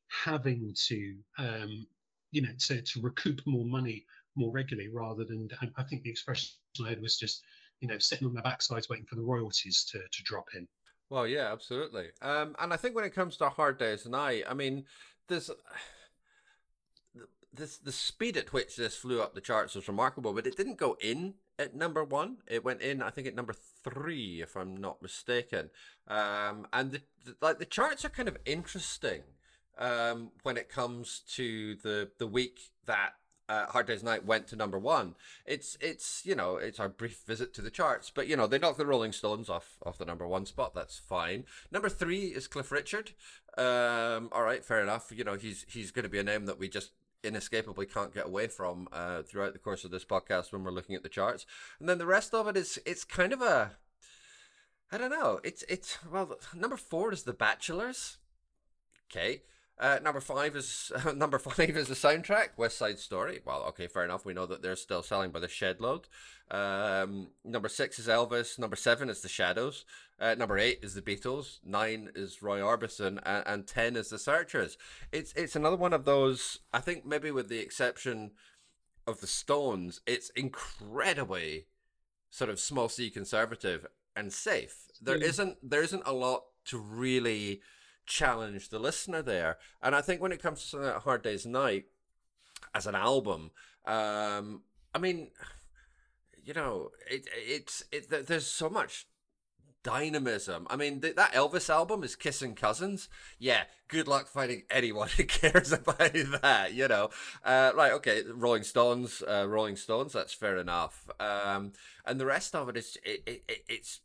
having 0.08 0.74
to, 0.88 1.14
um, 1.38 1.86
you 2.30 2.42
know, 2.42 2.52
to, 2.58 2.82
to 2.82 3.00
recoup 3.00 3.40
more 3.46 3.64
money 3.64 4.04
more 4.36 4.52
regularly 4.52 4.90
rather 4.92 5.24
than, 5.24 5.48
I 5.78 5.82
think 5.84 6.02
the 6.02 6.10
expression 6.10 6.50
I 6.84 6.90
had 6.90 7.00
was 7.00 7.18
just, 7.18 7.42
you 7.80 7.88
know, 7.88 7.98
sitting 7.98 8.26
on 8.26 8.34
their 8.34 8.42
backsides 8.42 8.90
waiting 8.90 9.06
for 9.06 9.14
the 9.14 9.22
royalties 9.22 9.84
to, 9.92 9.98
to 9.98 10.22
drop 10.24 10.48
in. 10.54 10.66
Well, 11.08 11.26
yeah, 11.26 11.52
absolutely. 11.52 12.08
Um, 12.20 12.56
and 12.58 12.72
I 12.72 12.76
think 12.76 12.94
when 12.94 13.04
it 13.04 13.14
comes 13.14 13.36
to 13.38 13.48
Hard 13.48 13.78
Day's 13.78 14.04
and 14.04 14.12
Night, 14.12 14.44
I 14.48 14.54
mean, 14.54 14.84
there's 15.28 15.50
this 17.56 17.76
the 17.78 17.92
speed 17.92 18.36
at 18.36 18.52
which 18.52 18.76
this 18.76 18.96
flew 18.96 19.20
up 19.20 19.34
the 19.34 19.40
charts 19.40 19.74
was 19.74 19.88
remarkable, 19.88 20.32
but 20.32 20.46
it 20.46 20.56
didn't 20.56 20.78
go 20.78 20.96
in 21.00 21.34
at 21.58 21.74
number 21.74 22.04
one. 22.04 22.38
It 22.46 22.64
went 22.64 22.82
in, 22.82 23.02
I 23.02 23.10
think, 23.10 23.26
at 23.26 23.34
number 23.34 23.54
three, 23.82 24.42
if 24.42 24.56
I'm 24.56 24.76
not 24.76 25.02
mistaken. 25.02 25.70
Um, 26.08 26.66
and 26.72 26.92
the, 26.92 27.02
the, 27.24 27.36
like 27.40 27.58
the 27.58 27.64
charts 27.64 28.04
are 28.04 28.10
kind 28.10 28.28
of 28.28 28.36
interesting 28.44 29.22
um, 29.78 30.32
when 30.42 30.56
it 30.56 30.68
comes 30.68 31.22
to 31.34 31.76
the 31.76 32.10
the 32.18 32.26
week 32.26 32.70
that 32.86 33.14
uh, 33.48 33.66
Hard 33.66 33.86
Day's 33.86 34.02
Night 34.02 34.24
went 34.24 34.46
to 34.48 34.56
number 34.56 34.78
one. 34.78 35.14
It's 35.46 35.76
it's 35.80 36.22
you 36.24 36.34
know 36.34 36.56
it's 36.56 36.80
our 36.80 36.88
brief 36.88 37.22
visit 37.26 37.52
to 37.54 37.62
the 37.62 37.70
charts, 37.70 38.10
but 38.14 38.26
you 38.26 38.36
know 38.36 38.46
they 38.46 38.58
knocked 38.58 38.78
the 38.78 38.86
Rolling 38.86 39.12
Stones 39.12 39.48
off 39.48 39.76
off 39.84 39.98
the 39.98 40.04
number 40.04 40.26
one 40.26 40.46
spot. 40.46 40.74
That's 40.74 40.98
fine. 40.98 41.44
Number 41.70 41.88
three 41.88 42.26
is 42.26 42.48
Cliff 42.48 42.72
Richard. 42.72 43.12
Um, 43.56 44.30
all 44.32 44.42
right, 44.42 44.64
fair 44.64 44.80
enough. 44.82 45.12
You 45.14 45.24
know 45.24 45.34
he's 45.34 45.64
he's 45.68 45.90
going 45.90 46.04
to 46.04 46.08
be 46.08 46.18
a 46.18 46.24
name 46.24 46.46
that 46.46 46.58
we 46.58 46.68
just 46.68 46.92
inescapably 47.24 47.86
can't 47.86 48.14
get 48.14 48.26
away 48.26 48.46
from 48.46 48.88
uh, 48.92 49.22
throughout 49.22 49.52
the 49.52 49.58
course 49.58 49.84
of 49.84 49.90
this 49.90 50.04
podcast 50.04 50.52
when 50.52 50.64
we're 50.64 50.70
looking 50.70 50.94
at 50.94 51.02
the 51.02 51.08
charts. 51.08 51.46
And 51.80 51.88
then 51.88 51.98
the 51.98 52.06
rest 52.06 52.34
of 52.34 52.48
it 52.48 52.56
is 52.56 52.78
it's 52.86 53.04
kind 53.04 53.32
of 53.32 53.42
a 53.42 53.72
I 54.92 54.98
don't 54.98 55.10
know. 55.10 55.40
It's 55.42 55.64
it's 55.68 55.98
well 56.10 56.38
number 56.54 56.76
four 56.76 57.12
is 57.12 57.24
The 57.24 57.32
Bachelors. 57.32 58.18
Okay. 59.10 59.42
Uh, 59.78 59.98
number 60.02 60.20
five 60.20 60.54
is 60.54 60.92
uh, 61.04 61.12
number 61.16 61.38
five 61.38 61.70
is 61.70 61.88
the 61.88 61.94
soundtrack 61.94 62.50
West 62.56 62.78
Side 62.78 62.98
Story. 62.98 63.40
Well, 63.44 63.64
okay, 63.68 63.88
fair 63.88 64.04
enough. 64.04 64.24
We 64.24 64.32
know 64.32 64.46
that 64.46 64.62
they're 64.62 64.76
still 64.76 65.02
selling 65.02 65.30
by 65.30 65.40
the 65.40 65.48
shed 65.48 65.80
load. 65.80 66.06
Um, 66.50 67.28
number 67.44 67.68
six 67.68 67.98
is 67.98 68.06
Elvis. 68.06 68.58
Number 68.58 68.76
seven 68.76 69.10
is 69.10 69.20
the 69.20 69.28
Shadows. 69.28 69.84
Uh, 70.20 70.34
number 70.36 70.58
eight 70.58 70.78
is 70.82 70.94
the 70.94 71.02
Beatles. 71.02 71.58
Nine 71.64 72.10
is 72.14 72.40
Roy 72.40 72.60
Orbison, 72.60 73.18
and, 73.24 73.42
and 73.46 73.66
ten 73.66 73.96
is 73.96 74.10
the 74.10 74.18
Searchers. 74.18 74.78
It's 75.10 75.32
it's 75.32 75.56
another 75.56 75.76
one 75.76 75.92
of 75.92 76.04
those. 76.04 76.60
I 76.72 76.80
think 76.80 77.04
maybe 77.04 77.32
with 77.32 77.48
the 77.48 77.58
exception 77.58 78.30
of 79.08 79.20
the 79.20 79.26
Stones, 79.26 80.00
it's 80.06 80.30
incredibly 80.30 81.66
sort 82.30 82.50
of 82.50 82.60
small 82.60 82.88
c 82.88 83.10
conservative 83.10 83.86
and 84.14 84.32
safe. 84.32 84.86
There 85.00 85.18
mm. 85.18 85.26
not 85.26 85.56
there 85.62 85.82
isn't 85.82 86.02
a 86.06 86.12
lot 86.12 86.44
to 86.66 86.78
really 86.78 87.60
challenge 88.06 88.68
the 88.68 88.78
listener 88.78 89.22
there. 89.22 89.58
And 89.82 89.94
I 89.94 90.00
think 90.00 90.20
when 90.20 90.32
it 90.32 90.42
comes 90.42 90.62
to 90.62 90.66
something 90.68 90.88
like 90.88 91.02
Hard 91.02 91.22
Day's 91.22 91.46
Night 91.46 91.86
as 92.74 92.86
an 92.86 92.94
album, 92.94 93.50
um, 93.86 94.62
I 94.94 94.98
mean, 94.98 95.30
you 96.44 96.54
know, 96.54 96.90
it, 97.10 97.28
it's 97.34 97.84
it, 97.90 98.26
there's 98.26 98.46
so 98.46 98.68
much 98.68 99.06
dynamism. 99.82 100.66
I 100.68 100.76
mean, 100.76 101.00
th- 101.00 101.14
that 101.14 101.32
Elvis 101.32 101.70
album 101.70 102.02
is 102.02 102.16
kissing 102.16 102.54
cousins. 102.54 103.08
Yeah, 103.38 103.64
good 103.88 104.08
luck 104.08 104.26
finding 104.26 104.62
anyone 104.70 105.08
who 105.08 105.24
cares 105.24 105.72
about 105.72 105.98
that. 106.42 106.72
You 106.72 106.88
know, 106.88 107.10
uh, 107.44 107.72
right? 107.76 107.92
Okay, 107.92 108.22
Rolling 108.28 108.64
Stones, 108.64 109.22
uh, 109.22 109.46
Rolling 109.48 109.76
Stones. 109.76 110.12
That's 110.12 110.34
fair 110.34 110.56
enough. 110.56 111.08
Um, 111.20 111.72
and 112.04 112.18
the 112.18 112.26
rest 112.26 112.56
of 112.56 112.68
it 112.68 112.76
is 112.76 112.98
it, 113.04 113.22
it, 113.26 113.64
it's 113.68 114.00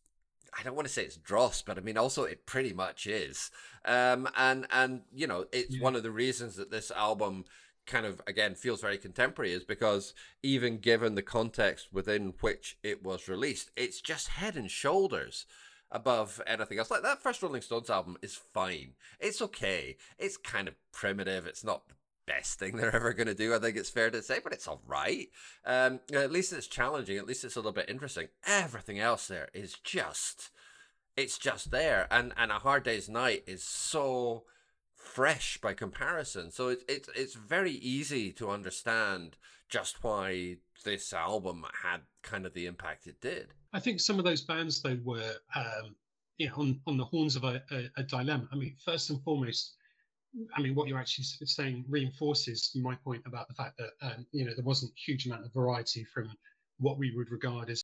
I 0.58 0.64
don't 0.64 0.76
want 0.76 0.88
to 0.88 0.94
say 0.94 1.04
it's 1.04 1.18
dross, 1.18 1.62
but 1.62 1.78
I 1.78 1.82
mean 1.82 1.98
also 1.98 2.24
it 2.24 2.46
pretty 2.46 2.74
much 2.74 3.08
is. 3.08 3.52
Um, 3.86 4.28
and 4.38 4.68
and 4.72 5.02
you 5.14 5.28
know 5.28 5.46
it's 5.52 5.76
yeah. 5.76 5.84
one 5.84 5.96
of 5.96 6.04
the 6.04 6.12
reasons 6.12 6.56
that 6.56 6.72
this 6.72 6.92
album 6.92 7.46
kind 7.86 8.06
of 8.06 8.22
again 8.28 8.56
feels 8.56 8.82
very 8.82 8.98
contemporary 8.98 9.52
is 9.52 9.64
because 9.64 10.14
even 10.44 10.78
given 10.78 11.16
the 11.16 11.22
context 11.22 11.92
within 11.92 12.34
which 12.42 12.78
it 12.84 13.04
was 13.04 13.28
released, 13.28 13.72
it's 13.76 14.02
just 14.02 14.28
head 14.30 14.56
and 14.56 14.70
shoulders 14.70 15.46
above 15.92 16.42
anything 16.46 16.78
else. 16.78 16.92
Like 16.92 17.04
that 17.04 17.22
first 17.22 17.42
Rolling 17.42 17.62
Stones 17.62 17.90
album 17.90 18.18
is 18.22 18.36
fine. 18.36 18.94
It's 19.20 19.42
okay. 19.42 19.98
It's 20.18 20.38
kind 20.38 20.68
of 20.68 20.76
primitive. 20.92 21.48
It's 21.48 21.64
not 21.64 21.88
the 21.88 21.96
best 22.30 22.60
thing 22.60 22.76
they're 22.76 22.96
ever 22.96 23.14
going 23.14 23.28
to 23.28 23.34
do. 23.34 23.56
I 23.56 23.60
think 23.60 23.76
it's 23.76 23.90
fair 23.90 24.12
to 24.12 24.22
say, 24.22 24.40
but 24.44 24.54
it's 24.54 24.68
all 24.68 24.82
right. 24.88 25.28
Um, 25.66 26.00
at 26.14 26.32
least 26.32 26.54
it's 26.54 26.68
challenging. 26.68 27.18
At 27.18 27.26
least 27.28 27.44
it's 27.44 27.56
a 27.56 27.60
little 27.60 27.72
bit 27.72 27.90
interesting. 27.90 28.28
Everything 28.46 29.00
else 29.00 29.28
there 29.28 29.50
is 29.54 29.74
just, 29.84 30.52
it's 31.18 31.38
just 31.38 31.72
there. 31.72 32.08
And 32.12 32.34
and 32.38 32.52
a 32.52 32.60
hard 32.60 32.84
day's 32.84 33.10
night 33.10 33.44
is 33.48 33.64
so 33.64 34.44
fresh 34.96 35.58
by 35.58 35.74
comparison. 35.74 36.52
So 36.52 36.70
it's 36.70 36.84
it's 36.88 37.10
it's 37.16 37.34
very 37.34 37.72
easy 37.72 38.32
to 38.34 38.52
understand 38.52 39.38
just 39.68 40.04
why 40.04 40.58
this 40.86 41.12
album 41.14 41.66
had 41.84 42.02
kind 42.22 42.46
of 42.46 42.54
the 42.54 42.68
impact 42.68 43.08
it 43.08 43.20
did. 43.22 43.48
I 43.74 43.80
think 43.80 44.00
some 44.00 44.20
of 44.20 44.26
those 44.26 44.42
bands 44.42 44.82
though 44.82 45.00
were 45.04 45.34
um, 45.56 45.96
you 46.38 46.48
know 46.48 46.56
on 46.58 46.80
on 46.86 46.98
the 46.98 47.06
horns 47.06 47.36
of 47.36 47.44
a, 47.44 47.64
a, 47.72 47.90
a 47.98 48.04
dilemma. 48.04 48.48
I 48.52 48.56
mean, 48.56 48.76
first 48.86 49.10
and 49.10 49.22
foremost 49.24 49.76
I 50.56 50.62
mean, 50.62 50.76
what 50.76 50.88
you're 50.88 51.00
actually 51.00 51.26
saying 51.26 51.86
reinforces 51.90 52.72
my 52.76 52.96
point 52.96 53.24
about 53.26 53.48
the 53.48 53.54
fact 53.54 53.78
that 53.78 53.92
um, 54.02 54.26
you 54.32 54.46
know 54.46 54.54
there 54.54 54.64
wasn't 54.64 54.92
a 54.92 55.00
huge 55.00 55.26
amount 55.26 55.46
of 55.46 55.54
variety 55.54 56.04
from 56.04 56.32
what 56.78 56.98
we 56.98 57.16
would 57.16 57.32
regard 57.32 57.70
as 57.70 57.84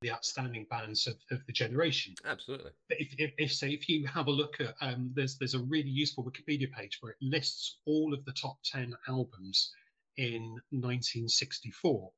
the 0.00 0.10
outstanding 0.10 0.66
bands 0.70 1.06
of, 1.06 1.16
of 1.30 1.44
the 1.46 1.52
generation. 1.52 2.14
Absolutely. 2.24 2.70
But 2.88 3.00
if, 3.00 3.14
if, 3.18 3.32
if, 3.36 3.52
say 3.52 3.70
if 3.70 3.88
you 3.88 4.06
have 4.06 4.28
a 4.28 4.30
look 4.30 4.60
at 4.60 4.74
um, 4.80 5.10
there's 5.14 5.36
there's 5.38 5.54
a 5.54 5.58
really 5.58 5.90
useful 5.90 6.24
Wikipedia 6.24 6.70
page 6.72 6.98
where 7.00 7.12
it 7.12 7.18
lists 7.20 7.78
all 7.84 8.14
of 8.14 8.24
the 8.24 8.32
top 8.32 8.58
ten 8.64 8.94
albums 9.08 9.72
in 10.16 10.56
1964, 10.70 12.10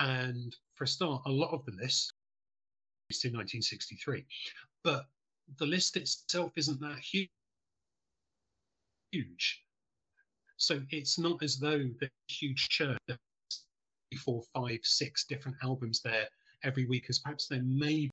and 0.00 0.56
for 0.74 0.84
a 0.84 0.88
start, 0.88 1.22
a 1.26 1.30
lot 1.30 1.52
of 1.52 1.64
the 1.64 1.72
list 1.72 2.12
is 3.10 3.24
in 3.24 3.32
1963, 3.32 4.24
but 4.84 5.06
the 5.58 5.66
list 5.66 5.96
itself 5.96 6.52
isn't 6.56 6.80
that 6.80 6.98
huge 6.98 7.30
huge. 9.12 9.62
So 10.56 10.80
it's 10.90 11.18
not 11.18 11.42
as 11.42 11.58
though 11.58 11.84
the 12.00 12.10
huge 12.28 12.68
church, 12.68 12.98
four, 14.24 14.42
five, 14.54 14.80
six 14.82 15.24
different 15.24 15.56
albums 15.62 16.00
there 16.02 16.26
every 16.64 16.86
week, 16.86 17.06
as 17.08 17.20
perhaps 17.20 17.46
there 17.46 17.62
may 17.62 18.06
be 18.06 18.10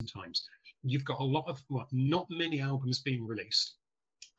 sometimes. 0.00 0.46
You've 0.82 1.04
got 1.04 1.20
a 1.20 1.24
lot 1.24 1.44
of, 1.48 1.62
well, 1.70 1.88
not 1.92 2.26
many 2.30 2.60
albums 2.60 3.00
being 3.00 3.26
released. 3.26 3.74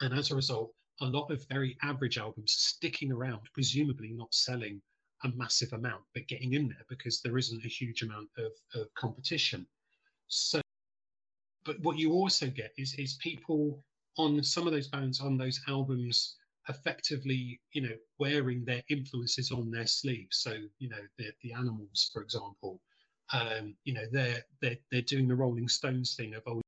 And 0.02 0.14
as 0.14 0.32
a 0.32 0.36
result, 0.36 0.72
a 1.02 1.06
lot 1.06 1.32
of 1.32 1.46
very 1.48 1.78
average 1.82 2.18
albums 2.18 2.54
sticking 2.54 3.12
around, 3.12 3.42
presumably 3.54 4.10
not 4.12 4.34
selling 4.34 4.82
a 5.24 5.30
massive 5.30 5.74
amount, 5.74 6.04
but 6.14 6.28
getting 6.28 6.54
in 6.54 6.68
there 6.70 6.86
because 6.88 7.22
there 7.22 7.38
isn't 7.38 7.66
a 7.66 7.68
huge 7.68 8.04
amount 8.04 8.30
of, 8.38 8.52
of 8.80 8.94
competition. 8.94 9.66
So, 10.28 10.62
but 11.66 11.80
what 11.82 11.98
you 11.98 12.14
also 12.14 12.48
get 12.48 12.72
is, 12.78 12.94
is 12.96 13.16
people 13.16 13.84
on 14.18 14.44
some 14.44 14.68
of 14.68 14.74
those 14.74 14.88
bands 14.88 15.22
on 15.22 15.38
those 15.38 15.60
albums 15.68 16.36
effectively 16.68 17.60
you 17.74 17.82
know 17.82 17.96
wearing 18.20 18.64
their 18.66 18.84
influences 18.90 19.52
on 19.52 19.72
their 19.72 19.88
sleeves. 19.88 20.40
So 20.40 20.56
you 20.80 20.90
know 20.90 21.02
the, 21.18 21.32
the 21.42 21.54
animals 21.54 22.10
for 22.14 22.22
example 22.22 22.82
um, 23.34 23.76
you 23.84 23.94
know 23.94 24.06
they're 24.12 24.44
they're 24.62 24.78
they're 24.92 25.02
doing 25.02 25.28
the 25.28 25.36
rolling 25.36 25.68
stones 25.68 26.16
thing 26.16 26.36
of 26.36 26.44
oh 26.48 26.62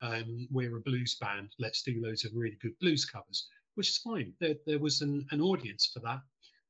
um, 0.00 0.46
we're 0.50 0.76
a 0.76 0.80
blues 0.80 1.16
band 1.20 1.48
let's 1.58 1.82
do 1.82 2.00
loads 2.00 2.24
of 2.24 2.30
really 2.34 2.56
good 2.62 2.78
blues 2.78 3.04
covers 3.04 3.48
which 3.78 3.90
is 3.90 3.98
fine. 3.98 4.32
There, 4.40 4.56
there 4.66 4.80
was 4.80 5.02
an, 5.02 5.24
an 5.30 5.40
audience 5.40 5.86
for 5.86 6.00
that. 6.00 6.20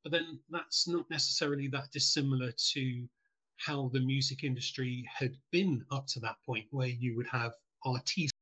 But 0.03 0.13
then 0.13 0.39
that's 0.51 0.87
not 0.87 1.09
necessarily 1.09 1.67
that 1.69 1.91
dissimilar 1.91 2.53
to 2.73 3.09
how 3.57 3.91
the 3.95 4.01
music 4.01 4.45
industry 4.45 5.09
had 5.11 5.35
been 5.51 5.87
up 5.91 6.07
to 6.09 6.21
that 6.21 6.37
point 6.45 6.67
where 6.71 6.89
you 6.89 7.17
would 7.17 7.27
have 7.27 7.53
artists 7.83 8.38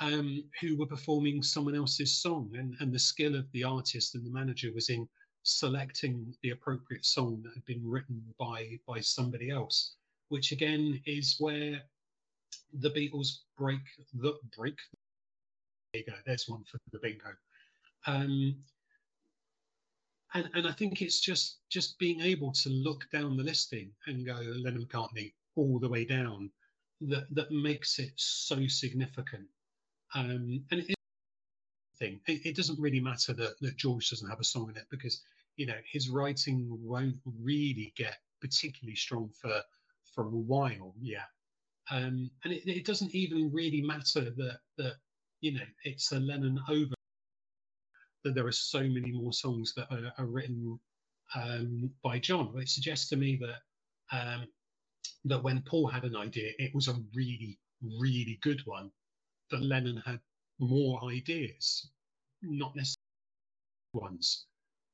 um, 0.00 0.44
who 0.60 0.76
were 0.76 0.86
performing 0.86 1.42
someone 1.42 1.74
else's 1.74 2.20
song, 2.20 2.50
and, 2.56 2.74
and 2.80 2.92
the 2.92 2.98
skill 2.98 3.36
of 3.36 3.50
the 3.52 3.64
artist 3.64 4.14
and 4.14 4.24
the 4.24 4.30
manager 4.30 4.70
was 4.74 4.88
in 4.88 5.08
selecting 5.44 6.34
the 6.42 6.50
appropriate 6.50 7.04
song 7.04 7.42
that 7.42 7.54
had 7.54 7.64
been 7.64 7.82
written 7.84 8.22
by 8.38 8.78
by 8.86 9.00
somebody 9.00 9.50
else, 9.50 9.94
which 10.28 10.52
again 10.52 11.00
is 11.06 11.36
where 11.38 11.82
the 12.74 12.90
Beatles 12.90 13.40
break 13.56 13.80
the 14.14 14.34
break. 14.56 14.78
There 15.92 16.02
you 16.06 16.12
go. 16.12 16.18
There's 16.24 16.48
one 16.48 16.64
for 16.64 16.78
the 16.92 16.98
bingo. 16.98 17.34
Um, 18.06 18.56
and 20.34 20.48
and 20.54 20.66
I 20.66 20.72
think 20.72 21.02
it's 21.02 21.20
just 21.20 21.58
just 21.68 21.98
being 21.98 22.20
able 22.20 22.52
to 22.52 22.68
look 22.70 23.08
down 23.10 23.36
the 23.36 23.42
listing 23.42 23.90
and 24.06 24.24
go 24.24 24.34
Lennon 24.34 24.86
McCartney 24.86 25.32
all 25.56 25.78
the 25.78 25.88
way 25.88 26.04
down 26.04 26.50
that 27.02 27.24
that 27.34 27.50
makes 27.50 27.98
it 27.98 28.12
so 28.16 28.66
significant 28.66 29.46
um, 30.14 30.62
and 30.70 30.80
it, 30.80 30.94
thing, 31.98 32.20
it, 32.26 32.46
it, 32.46 32.56
doesn't 32.56 32.80
really 32.80 33.00
matter 33.00 33.32
that, 33.32 33.54
that 33.60 33.76
George 33.76 34.10
doesn't 34.10 34.28
have 34.28 34.40
a 34.40 34.44
song 34.44 34.70
in 34.70 34.76
it 34.76 34.86
because 34.90 35.22
you 35.56 35.66
know 35.66 35.76
his 35.90 36.08
writing 36.08 36.66
won't 36.70 37.16
really 37.40 37.92
get 37.96 38.16
particularly 38.40 38.96
strong 38.96 39.30
for 39.40 39.60
for 40.14 40.24
a 40.24 40.28
while. 40.28 40.94
Yeah, 41.00 41.24
um, 41.90 42.30
and 42.44 42.52
it, 42.52 42.68
it 42.68 42.84
doesn't 42.84 43.14
even 43.14 43.50
really 43.52 43.80
matter 43.82 44.30
that 44.30 44.58
that 44.78 44.94
you 45.40 45.52
know 45.52 45.64
it's 45.84 46.12
a 46.12 46.20
Lennon 46.20 46.60
over 46.68 46.94
that 48.24 48.34
there 48.34 48.46
are 48.46 48.52
so 48.52 48.80
many 48.80 49.10
more 49.10 49.32
songs 49.32 49.74
that 49.74 49.88
are, 49.90 50.12
are 50.18 50.26
written 50.26 50.78
um, 51.34 51.90
by 52.04 52.18
John. 52.18 52.52
It 52.56 52.68
suggests 52.68 53.08
to 53.10 53.16
me 53.16 53.40
that 53.40 54.16
um, 54.16 54.46
that 55.24 55.42
when 55.42 55.62
Paul 55.62 55.86
had 55.86 56.04
an 56.04 56.16
idea, 56.16 56.52
it 56.58 56.74
was 56.74 56.88
a 56.88 56.96
really, 57.14 57.58
really 57.98 58.38
good 58.42 58.60
one 58.64 58.90
that 59.52 59.62
Lennon 59.62 60.02
had 60.04 60.18
more 60.58 61.04
ideas, 61.04 61.90
not 62.42 62.74
necessarily 62.74 62.98
ones, 63.94 64.46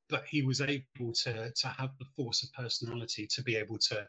but 0.09 0.25
he 0.27 0.42
was 0.42 0.61
able 0.61 1.12
to 1.25 1.51
to 1.53 1.68
have 1.68 1.90
the 1.99 2.05
force 2.16 2.42
of 2.42 2.53
personality 2.53 3.27
to 3.27 3.42
be 3.42 3.57
able 3.57 3.79
to 3.79 4.07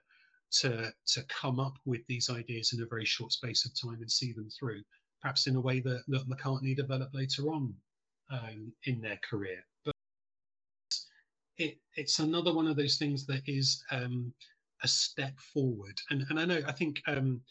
to 0.52 0.92
to 1.06 1.24
come 1.28 1.60
up 1.60 1.78
with 1.86 2.02
these 2.08 2.30
ideas 2.30 2.74
in 2.74 2.82
a 2.82 2.88
very 2.88 3.06
short 3.06 3.32
space 3.32 3.66
of 3.66 3.72
time 3.80 4.02
and 4.02 4.12
see 4.12 4.34
them 4.34 4.50
through, 4.50 4.82
perhaps 5.22 5.48
in 5.48 5.56
a 5.56 5.62
way 5.62 5.80
that, 5.80 6.04
that 6.08 6.28
McCartney 6.28 6.76
developed 6.76 7.14
later 7.16 7.50
on 7.50 7.74
um, 8.32 8.74
in 8.86 9.00
their 9.02 9.20
career. 9.30 9.64
But 9.86 9.96
it, 11.58 11.78
it's 11.96 12.20
another 12.20 12.54
one 12.54 12.68
of 12.68 12.76
those 12.76 12.98
things 12.98 13.26
that 13.28 13.44
is 13.46 13.84
um, 13.92 14.34
a 14.84 14.88
step 14.88 15.38
forward. 15.54 16.00
And 16.10 16.26
and 16.30 16.40
I 16.40 16.46
know 16.46 16.62
I 16.68 16.72
think 16.72 17.02
um, 17.08 17.42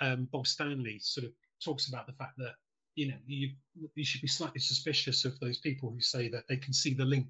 um, 0.00 0.28
Bob 0.30 0.46
Stanley 0.46 0.98
sort 1.00 1.26
of 1.26 1.32
talks 1.64 1.88
about 1.88 2.06
the 2.06 2.12
fact 2.12 2.36
that 2.38 2.54
you 2.94 3.08
know 3.08 3.16
you 3.26 3.50
you 3.94 4.04
should 4.04 4.20
be 4.20 4.28
slightly 4.28 4.60
suspicious 4.60 5.24
of 5.24 5.38
those 5.40 5.58
people 5.58 5.90
who 5.90 6.00
say 6.00 6.28
that 6.28 6.44
they 6.48 6.56
can 6.56 6.72
see 6.72 6.94
the 6.94 7.04
link 7.04 7.28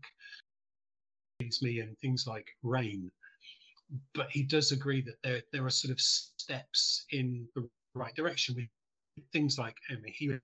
me 1.62 1.80
and 1.80 1.96
things 1.98 2.26
like 2.26 2.48
rain. 2.62 3.10
But 4.14 4.30
he 4.30 4.42
does 4.42 4.72
agree 4.72 5.00
that 5.02 5.16
there 5.22 5.42
there 5.52 5.64
are 5.64 5.70
sort 5.70 5.92
of 5.92 6.00
steps 6.00 7.06
in 7.10 7.46
the 7.54 7.68
right 7.94 8.14
direction 8.14 8.54
with 8.56 8.68
things 9.32 9.58
like 9.58 9.76
I 9.90 9.94
mean, 9.94 10.12
he 10.14 10.36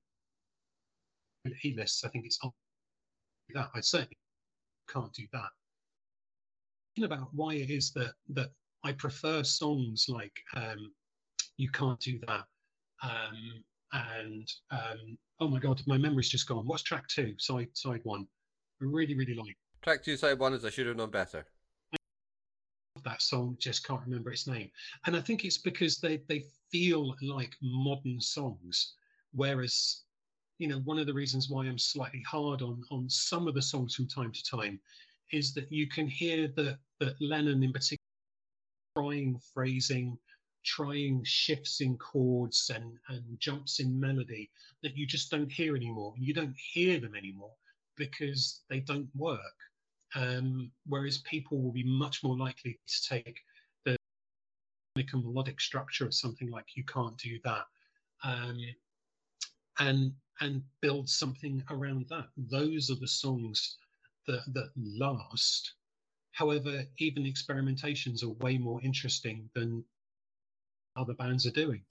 he 1.60 1.74
lists. 1.74 2.04
I 2.04 2.08
think 2.08 2.26
it's 2.26 2.38
that 3.54 3.70
I 3.74 3.80
certainly 3.80 4.16
can't 4.88 5.12
do 5.12 5.24
that. 5.32 5.50
About 7.04 7.28
why 7.34 7.54
it 7.54 7.70
is 7.70 7.92
that 7.92 8.14
that 8.30 8.50
I 8.84 8.92
prefer 8.92 9.42
songs 9.42 10.06
like 10.08 10.36
um, 10.56 10.92
"You 11.56 11.70
Can't 11.70 12.00
Do 12.00 12.18
That" 12.26 12.44
um, 13.02 13.64
and 13.94 14.52
um, 14.70 15.18
oh 15.40 15.48
my 15.48 15.58
god, 15.58 15.80
my 15.86 15.96
memory's 15.96 16.28
just 16.28 16.48
gone. 16.48 16.66
What's 16.66 16.82
track 16.82 17.06
two? 17.08 17.34
Side 17.38 17.68
side 17.74 18.00
one. 18.04 18.26
I 18.82 18.86
really 18.86 19.16
really 19.16 19.34
like. 19.34 19.56
Track 19.82 20.02
two, 20.02 20.16
side 20.16 20.38
one 20.38 20.54
is 20.54 20.64
I 20.64 20.70
should 20.70 20.86
have 20.86 20.96
known 20.96 21.10
better. 21.10 21.46
That 23.04 23.22
song, 23.22 23.56
just 23.60 23.86
can't 23.86 24.00
remember 24.06 24.30
its 24.30 24.46
name, 24.46 24.70
and 25.06 25.16
I 25.16 25.20
think 25.20 25.44
it's 25.44 25.58
because 25.58 25.98
they 25.98 26.22
they 26.28 26.44
feel 26.70 27.14
like 27.22 27.54
modern 27.62 28.20
songs, 28.20 28.94
whereas 29.32 30.02
you 30.58 30.68
know 30.68 30.78
one 30.80 30.98
of 30.98 31.06
the 31.06 31.14
reasons 31.14 31.48
why 31.50 31.66
I'm 31.66 31.78
slightly 31.78 32.22
hard 32.22 32.62
on 32.62 32.82
on 32.90 33.08
some 33.08 33.46
of 33.46 33.54
the 33.54 33.62
songs 33.62 33.94
from 33.94 34.08
time 34.08 34.32
to 34.32 34.44
time 34.44 34.80
is 35.32 35.52
that 35.54 35.70
you 35.70 35.88
can 35.88 36.06
hear 36.06 36.48
that 36.56 36.78
that 37.00 37.20
Lennon 37.20 37.62
in 37.62 37.72
particular 37.72 37.98
trying 38.96 39.38
phrasing, 39.52 40.16
trying 40.64 41.22
shifts 41.24 41.80
in 41.80 41.96
chords 41.98 42.70
and 42.74 42.98
and 43.08 43.22
jumps 43.38 43.80
in 43.80 43.98
melody 44.00 44.50
that 44.82 44.96
you 44.96 45.06
just 45.06 45.30
don't 45.30 45.52
hear 45.52 45.76
anymore. 45.76 46.14
You 46.18 46.34
don't 46.34 46.56
hear 46.56 46.98
them 46.98 47.14
anymore 47.14 47.54
because 47.96 48.60
they 48.68 48.80
don't 48.80 49.08
work. 49.14 49.40
Um, 50.16 50.70
whereas 50.86 51.18
people 51.18 51.60
will 51.60 51.72
be 51.72 51.84
much 51.84 52.22
more 52.22 52.36
likely 52.36 52.78
to 52.86 53.08
take 53.08 53.40
the 53.84 53.96
melodic 55.12 55.60
structure 55.60 56.06
of 56.06 56.14
something 56.14 56.50
like 56.50 56.76
"You 56.76 56.84
Can't 56.84 57.18
Do 57.18 57.38
That" 57.44 57.66
um, 58.22 58.58
and 59.78 60.14
and 60.40 60.62
build 60.80 61.08
something 61.08 61.62
around 61.70 62.06
that. 62.08 62.28
Those 62.36 62.90
are 62.90 63.00
the 63.00 63.08
songs 63.08 63.78
that 64.26 64.42
that 64.54 64.70
last. 64.76 65.74
However, 66.32 66.84
even 66.98 67.24
experimentations 67.24 68.24
are 68.24 68.44
way 68.44 68.58
more 68.58 68.80
interesting 68.82 69.48
than 69.54 69.84
other 70.96 71.14
bands 71.14 71.46
are 71.46 71.50
doing. 71.50 71.82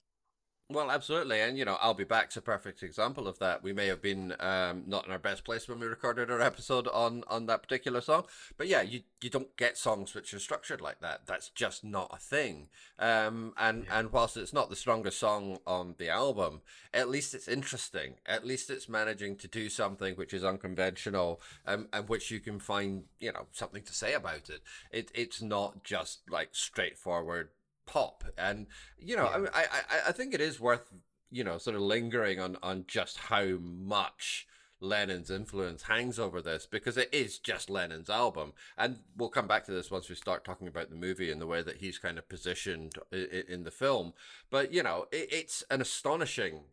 Well, 0.70 0.90
absolutely, 0.90 1.42
and 1.42 1.58
you 1.58 1.66
know, 1.66 1.76
I'll 1.78 1.92
be 1.92 2.04
back's 2.04 2.38
a 2.38 2.40
perfect 2.40 2.82
example 2.82 3.28
of 3.28 3.38
that. 3.38 3.62
We 3.62 3.74
may 3.74 3.86
have 3.88 4.00
been 4.00 4.34
um, 4.40 4.84
not 4.86 5.04
in 5.04 5.12
our 5.12 5.18
best 5.18 5.44
place 5.44 5.68
when 5.68 5.78
we 5.78 5.86
recorded 5.86 6.30
our 6.30 6.40
episode 6.40 6.88
on 6.88 7.22
on 7.28 7.44
that 7.46 7.62
particular 7.62 8.00
song, 8.00 8.24
but 8.56 8.66
yeah, 8.66 8.80
you 8.80 9.02
you 9.20 9.28
don't 9.28 9.54
get 9.58 9.76
songs 9.76 10.14
which 10.14 10.32
are 10.32 10.38
structured 10.38 10.80
like 10.80 11.00
that. 11.00 11.26
That's 11.26 11.50
just 11.50 11.84
not 11.84 12.10
a 12.14 12.16
thing. 12.16 12.68
Um, 12.98 13.52
and 13.58 13.84
yeah. 13.84 13.98
and 13.98 14.10
whilst 14.10 14.38
it's 14.38 14.54
not 14.54 14.70
the 14.70 14.76
strongest 14.76 15.20
song 15.20 15.58
on 15.66 15.96
the 15.98 16.08
album, 16.08 16.62
at 16.94 17.10
least 17.10 17.34
it's 17.34 17.46
interesting. 17.46 18.14
At 18.24 18.46
least 18.46 18.70
it's 18.70 18.88
managing 18.88 19.36
to 19.36 19.48
do 19.48 19.68
something 19.68 20.14
which 20.14 20.32
is 20.32 20.44
unconventional, 20.44 21.42
um, 21.66 21.88
and 21.92 22.08
which 22.08 22.30
you 22.30 22.40
can 22.40 22.58
find 22.58 23.04
you 23.20 23.32
know 23.32 23.48
something 23.52 23.82
to 23.82 23.92
say 23.92 24.14
about 24.14 24.48
it. 24.48 24.62
It 24.90 25.10
it's 25.14 25.42
not 25.42 25.84
just 25.84 26.22
like 26.30 26.54
straightforward 26.54 27.50
pop. 27.86 28.24
And 28.36 28.66
you 28.98 29.16
know, 29.16 29.24
yeah. 29.24 29.48
I, 29.54 29.60
I 29.60 30.08
I 30.08 30.12
think 30.12 30.34
it 30.34 30.40
is 30.40 30.60
worth 30.60 30.92
you 31.30 31.44
know 31.44 31.58
sort 31.58 31.76
of 31.76 31.82
lingering 31.82 32.40
on 32.40 32.56
on 32.62 32.84
just 32.88 33.18
how 33.18 33.58
much. 33.60 34.46
Lennon's 34.80 35.30
influence 35.30 35.84
hangs 35.84 36.18
over 36.18 36.42
this 36.42 36.66
because 36.66 36.98
it 36.98 37.08
is 37.10 37.38
just 37.38 37.70
Lennon's 37.70 38.10
album. 38.10 38.52
And 38.76 38.98
we'll 39.16 39.30
come 39.30 39.46
back 39.46 39.64
to 39.64 39.72
this 39.72 39.90
once 39.90 40.10
we 40.10 40.14
start 40.14 40.44
talking 40.44 40.68
about 40.68 40.90
the 40.90 40.96
movie 40.96 41.30
and 41.30 41.40
the 41.40 41.46
way 41.46 41.62
that 41.62 41.78
he's 41.78 41.96
kind 41.96 42.18
of 42.18 42.28
positioned 42.28 42.96
in 43.10 43.62
the 43.64 43.70
film. 43.70 44.12
But, 44.50 44.74
you 44.74 44.82
know, 44.82 45.06
it's 45.10 45.64
an 45.70 45.80
astonishing 45.80 46.64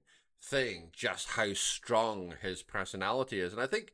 thing 0.42 0.90
just 0.92 1.30
how 1.30 1.54
strong 1.54 2.34
his 2.42 2.64
personality 2.64 3.40
is. 3.40 3.54
And 3.54 3.62
I 3.62 3.68
think 3.68 3.94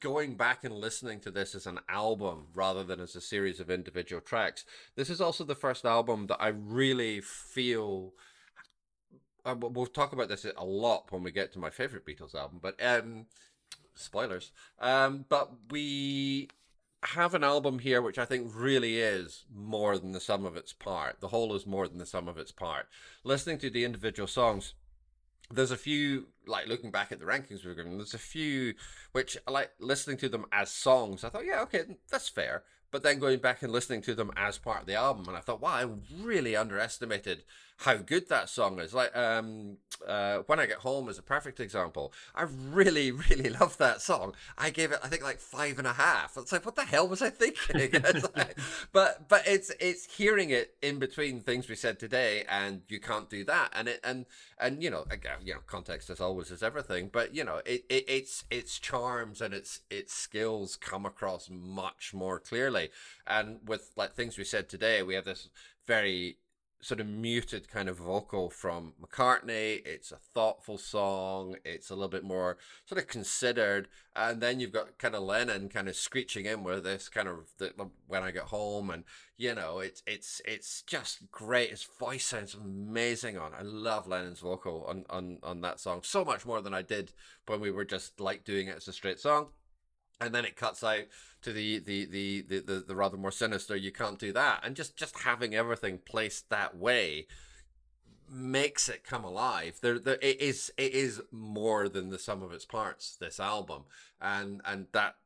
going 0.00 0.36
back 0.36 0.64
and 0.64 0.74
listening 0.74 1.20
to 1.20 1.30
this 1.30 1.54
as 1.54 1.66
an 1.66 1.80
album 1.88 2.48
rather 2.54 2.84
than 2.84 3.00
as 3.00 3.16
a 3.16 3.20
series 3.20 3.60
of 3.60 3.70
individual 3.70 4.20
tracks, 4.20 4.64
this 4.96 5.10
is 5.10 5.20
also 5.20 5.44
the 5.44 5.54
first 5.54 5.84
album 5.84 6.26
that 6.26 6.40
I 6.40 6.48
really 6.48 7.20
feel. 7.20 8.12
Uh, 9.44 9.54
we'll 9.58 9.86
talk 9.86 10.12
about 10.12 10.28
this 10.28 10.46
a 10.56 10.64
lot 10.64 11.10
when 11.10 11.22
we 11.22 11.30
get 11.30 11.52
to 11.52 11.58
my 11.58 11.70
favorite 11.70 12.06
Beatles 12.06 12.34
album, 12.34 12.60
but 12.62 12.74
um, 12.82 13.26
spoilers. 13.94 14.52
Um, 14.78 15.26
but 15.28 15.50
we 15.70 16.48
have 17.02 17.34
an 17.34 17.44
album 17.44 17.78
here 17.78 18.00
which 18.00 18.18
I 18.18 18.24
think 18.24 18.50
really 18.54 18.98
is 18.98 19.44
more 19.54 19.98
than 19.98 20.12
the 20.12 20.20
sum 20.20 20.46
of 20.46 20.56
its 20.56 20.72
part. 20.72 21.20
The 21.20 21.28
whole 21.28 21.54
is 21.54 21.66
more 21.66 21.86
than 21.86 21.98
the 21.98 22.06
sum 22.06 22.28
of 22.28 22.38
its 22.38 22.52
part. 22.52 22.88
Listening 23.24 23.58
to 23.58 23.70
the 23.70 23.84
individual 23.84 24.26
songs 24.26 24.74
there's 25.50 25.70
a 25.70 25.76
few 25.76 26.26
like 26.46 26.66
looking 26.66 26.90
back 26.90 27.12
at 27.12 27.18
the 27.18 27.24
rankings 27.24 27.64
we've 27.64 27.76
given 27.76 27.96
there's 27.96 28.14
a 28.14 28.18
few 28.18 28.74
which 29.12 29.36
I 29.46 29.50
like 29.50 29.70
listening 29.78 30.16
to 30.18 30.28
them 30.28 30.46
as 30.52 30.70
songs 30.70 31.24
i 31.24 31.28
thought 31.28 31.46
yeah 31.46 31.62
okay 31.62 31.84
that's 32.10 32.28
fair. 32.28 32.62
But 32.90 33.02
then 33.02 33.18
going 33.18 33.40
back 33.40 33.62
and 33.62 33.72
listening 33.72 34.02
to 34.02 34.14
them 34.14 34.30
as 34.36 34.56
part 34.56 34.82
of 34.82 34.86
the 34.86 34.94
album 34.94 35.26
and 35.26 35.36
i 35.36 35.40
thought 35.40 35.60
wow 35.60 35.74
i 35.74 35.86
really 36.22 36.54
underestimated 36.54 37.42
how 37.78 37.96
good 37.96 38.28
that 38.28 38.48
song 38.48 38.78
is. 38.78 38.94
Like 38.94 39.14
um, 39.16 39.78
uh, 40.06 40.38
when 40.46 40.60
I 40.60 40.66
get 40.66 40.78
home 40.78 41.08
is 41.08 41.18
a 41.18 41.22
perfect 41.22 41.60
example. 41.60 42.12
I 42.34 42.42
really, 42.42 43.10
really 43.30 43.50
love 43.50 43.76
that 43.78 44.00
song. 44.00 44.34
I 44.56 44.70
gave 44.70 44.92
it, 44.92 45.00
I 45.02 45.08
think, 45.08 45.22
like 45.22 45.40
five 45.40 45.78
and 45.78 45.86
a 45.86 45.92
half. 45.92 46.36
It's 46.36 46.52
like, 46.52 46.64
what 46.64 46.76
the 46.76 46.84
hell 46.84 47.08
was 47.08 47.22
I 47.22 47.30
thinking? 47.30 47.90
but 48.92 49.28
but 49.28 49.42
it's 49.46 49.72
it's 49.80 50.16
hearing 50.16 50.50
it 50.50 50.74
in 50.82 50.98
between 50.98 51.40
things 51.40 51.68
we 51.68 51.74
said 51.74 51.98
today, 51.98 52.44
and 52.48 52.82
you 52.88 53.00
can't 53.00 53.28
do 53.28 53.44
that. 53.44 53.70
And 53.74 53.88
it 53.88 54.00
and 54.04 54.26
and 54.58 54.82
you 54.82 54.90
know 54.90 55.04
again, 55.10 55.38
you 55.44 55.54
know, 55.54 55.60
context 55.66 56.10
as 56.10 56.20
always 56.20 56.50
is 56.50 56.62
everything. 56.62 57.10
But 57.12 57.34
you 57.34 57.44
know, 57.44 57.60
it, 57.66 57.84
it 57.88 58.08
its 58.08 58.44
its 58.50 58.78
charms 58.78 59.40
and 59.40 59.52
its 59.52 59.80
its 59.90 60.12
skills 60.14 60.76
come 60.76 61.04
across 61.04 61.50
much 61.50 62.12
more 62.14 62.38
clearly. 62.38 62.90
And 63.26 63.58
with 63.66 63.90
like 63.96 64.14
things 64.14 64.38
we 64.38 64.44
said 64.44 64.68
today, 64.68 65.02
we 65.02 65.14
have 65.14 65.24
this 65.24 65.48
very 65.86 66.38
sort 66.84 67.00
of 67.00 67.06
muted 67.06 67.68
kind 67.68 67.88
of 67.88 67.96
vocal 67.96 68.50
from 68.50 68.92
McCartney. 69.02 69.80
It's 69.86 70.12
a 70.12 70.16
thoughtful 70.16 70.76
song. 70.76 71.56
It's 71.64 71.88
a 71.88 71.94
little 71.94 72.08
bit 72.08 72.24
more 72.24 72.58
sort 72.84 73.00
of 73.00 73.08
considered. 73.08 73.88
And 74.14 74.40
then 74.40 74.60
you've 74.60 74.72
got 74.72 74.98
kind 74.98 75.14
of 75.14 75.22
Lennon 75.22 75.70
kind 75.70 75.88
of 75.88 75.96
screeching 75.96 76.44
in 76.44 76.62
with 76.62 76.84
this 76.84 77.08
kind 77.08 77.26
of 77.26 77.48
the, 77.58 77.72
when 78.06 78.22
I 78.22 78.30
get 78.30 78.44
home, 78.44 78.90
and 78.90 79.04
you 79.36 79.54
know, 79.54 79.78
it's 79.80 80.02
it's 80.06 80.40
it's 80.44 80.82
just 80.82 81.30
great. 81.30 81.70
His 81.70 81.84
voice 81.98 82.26
sounds 82.26 82.54
amazing 82.54 83.38
on. 83.38 83.52
I 83.58 83.62
love 83.62 84.06
Lennon's 84.06 84.40
vocal 84.40 84.84
on 84.86 85.04
on 85.08 85.38
on 85.42 85.62
that 85.62 85.80
song 85.80 86.02
so 86.02 86.24
much 86.24 86.44
more 86.44 86.60
than 86.60 86.74
I 86.74 86.82
did 86.82 87.12
when 87.46 87.60
we 87.60 87.70
were 87.70 87.84
just 87.84 88.20
like 88.20 88.44
doing 88.44 88.68
it 88.68 88.76
as 88.76 88.88
a 88.88 88.92
straight 88.92 89.18
song 89.18 89.48
and 90.24 90.34
then 90.34 90.44
it 90.44 90.56
cuts 90.56 90.82
out 90.82 91.04
to 91.42 91.52
the 91.52 91.78
the, 91.78 92.04
the 92.06 92.40
the 92.42 92.60
the 92.60 92.84
the 92.88 92.96
rather 92.96 93.16
more 93.16 93.30
sinister 93.30 93.76
you 93.76 93.92
can't 93.92 94.18
do 94.18 94.32
that. 94.32 94.60
And 94.64 94.74
just 94.74 94.96
just 94.96 95.20
having 95.20 95.54
everything 95.54 95.98
placed 95.98 96.50
that 96.50 96.76
way 96.76 97.26
makes 98.30 98.88
it 98.88 99.04
come 99.04 99.24
alive. 99.24 99.78
There, 99.80 99.98
there 99.98 100.18
it 100.20 100.40
is 100.40 100.72
it 100.76 100.92
is 100.92 101.22
more 101.30 101.88
than 101.88 102.08
the 102.08 102.18
sum 102.18 102.42
of 102.42 102.52
its 102.52 102.64
parts 102.64 103.16
this 103.16 103.38
album. 103.38 103.84
And 104.20 104.62
and 104.64 104.86
that 104.92 105.16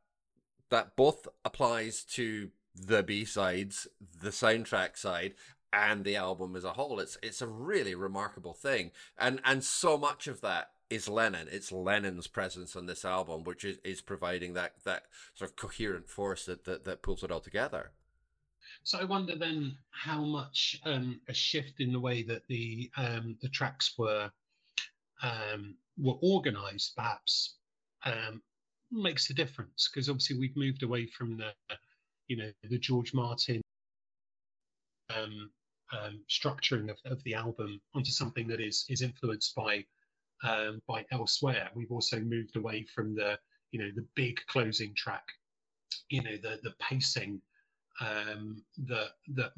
that 0.69 0.95
both 0.95 1.27
applies 1.43 2.03
to 2.03 2.49
the 2.75 3.01
b-sides 3.01 3.87
the 4.21 4.29
soundtrack 4.29 4.95
side 4.95 5.33
and 5.73 6.03
the 6.03 6.15
album 6.15 6.55
as 6.55 6.63
a 6.63 6.73
whole. 6.73 6.99
It's 6.99 7.17
it's 7.23 7.41
a 7.41 7.47
really 7.47 7.95
remarkable 7.95 8.53
thing. 8.53 8.91
And 9.17 9.39
and 9.45 9.63
so 9.63 9.97
much 9.97 10.27
of 10.27 10.41
that 10.41 10.71
is 10.89 11.07
Lennon. 11.07 11.47
It's 11.51 11.71
Lennon's 11.71 12.27
presence 12.27 12.75
on 12.75 12.85
this 12.85 13.05
album, 13.05 13.43
which 13.43 13.63
is, 13.63 13.77
is 13.83 14.01
providing 14.01 14.53
that 14.53 14.73
that 14.85 15.03
sort 15.35 15.51
of 15.51 15.55
coherent 15.55 16.09
force 16.09 16.45
that, 16.45 16.65
that, 16.65 16.83
that 16.85 17.01
pulls 17.01 17.23
it 17.23 17.31
all 17.31 17.39
together. 17.39 17.91
So 18.83 18.97
I 18.99 19.03
wonder 19.03 19.35
then 19.35 19.77
how 19.91 20.21
much 20.21 20.79
um, 20.85 21.21
a 21.27 21.33
shift 21.33 21.79
in 21.79 21.91
the 21.91 21.99
way 21.99 22.23
that 22.23 22.47
the 22.47 22.89
um, 22.97 23.37
the 23.41 23.49
tracks 23.49 23.95
were 23.97 24.31
um, 25.21 25.75
were 25.97 26.17
organised, 26.23 26.95
perhaps, 26.95 27.55
um, 28.05 28.41
makes 28.91 29.29
a 29.29 29.33
difference 29.33 29.87
because 29.87 30.09
obviously 30.09 30.37
we've 30.37 30.55
moved 30.55 30.83
away 30.83 31.05
from 31.05 31.37
the 31.37 31.51
you 32.27 32.37
know 32.37 32.51
the 32.63 32.77
George 32.77 33.13
Martin 33.13 33.61
um, 35.15 35.49
um, 35.91 36.19
structuring 36.29 36.89
of, 36.89 36.97
of 37.05 37.23
the 37.23 37.33
album 37.33 37.81
onto 37.93 38.11
something 38.11 38.47
that 38.47 38.61
is 38.61 38.85
is 38.89 39.01
influenced 39.01 39.55
by 39.55 39.83
um, 40.43 40.81
by 40.87 41.05
elsewhere. 41.11 41.69
We've 41.75 41.91
also 41.91 42.19
moved 42.19 42.55
away 42.55 42.85
from 42.93 43.15
the 43.15 43.37
you 43.71 43.79
know 43.79 43.91
the 43.95 44.05
big 44.15 44.39
closing 44.47 44.93
track 44.95 45.23
you 46.09 46.23
know 46.23 46.37
the 46.41 46.59
the 46.63 46.73
pacing 46.79 47.41
um, 48.01 48.63
that 48.85 49.11
that 49.35 49.51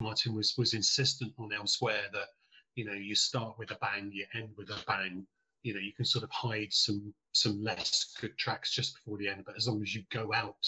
Martin 0.00 0.34
was 0.34 0.54
was 0.56 0.74
insistent 0.74 1.32
on 1.38 1.52
elsewhere 1.52 2.04
that 2.12 2.28
you 2.74 2.84
know 2.84 2.92
you 2.92 3.14
start 3.14 3.58
with 3.58 3.70
a 3.70 3.76
bang, 3.76 4.10
you 4.12 4.26
end 4.34 4.50
with 4.56 4.70
a 4.70 4.82
bang. 4.86 5.26
You 5.62 5.74
know 5.74 5.80
you 5.80 5.92
can 5.92 6.04
sort 6.04 6.24
of 6.24 6.30
hide 6.30 6.72
some 6.72 7.12
some 7.32 7.62
less 7.62 8.14
good 8.20 8.36
tracks 8.38 8.72
just 8.72 8.94
before 8.94 9.18
the 9.18 9.28
end, 9.28 9.44
but 9.44 9.56
as 9.56 9.68
long 9.68 9.82
as 9.82 9.94
you 9.94 10.02
go 10.10 10.32
out 10.32 10.66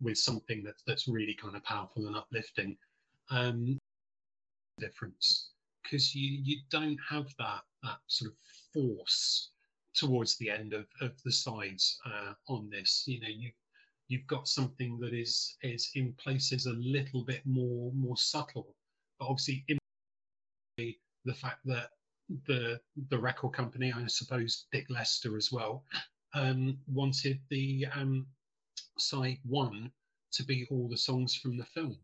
with 0.00 0.18
something 0.18 0.62
that's 0.62 0.82
that's 0.86 1.08
really 1.08 1.34
kind 1.34 1.56
of 1.56 1.64
powerful 1.64 2.06
and 2.06 2.16
uplifting, 2.16 2.76
um, 3.30 3.78
difference 4.78 5.50
because 5.86 6.14
you 6.14 6.40
you 6.42 6.58
don't 6.70 6.98
have 7.08 7.26
that 7.38 7.62
that 7.82 7.98
sort 8.06 8.32
of 8.32 8.36
force 8.72 9.50
towards 9.94 10.36
the 10.36 10.50
end 10.50 10.72
of, 10.74 10.86
of 11.00 11.12
the 11.24 11.32
sides 11.32 11.98
uh, 12.04 12.34
on 12.48 12.68
this. 12.70 13.04
You 13.06 13.20
know, 13.20 13.28
you 13.28 13.50
you've 14.08 14.26
got 14.26 14.48
something 14.48 14.98
that 15.00 15.14
is 15.14 15.56
is 15.62 15.90
in 15.94 16.12
places 16.14 16.66
a 16.66 16.72
little 16.72 17.24
bit 17.24 17.42
more 17.44 17.92
more 17.92 18.16
subtle, 18.16 18.74
but 19.18 19.26
obviously 19.26 19.64
in 19.68 19.78
the, 20.76 21.34
fact 21.34 21.60
that 21.64 21.90
the 22.46 22.80
the 23.08 23.18
record 23.18 23.52
company, 23.52 23.92
I 23.92 24.06
suppose 24.06 24.66
Dick 24.72 24.86
Lester 24.90 25.36
as 25.36 25.50
well, 25.50 25.84
um, 26.34 26.78
wanted 26.86 27.40
the 27.50 27.86
um, 27.94 28.26
side 28.98 29.38
one 29.44 29.90
to 30.32 30.44
be 30.44 30.66
all 30.70 30.88
the 30.88 30.96
songs 30.96 31.34
from 31.34 31.56
the 31.56 31.64
film. 31.64 31.96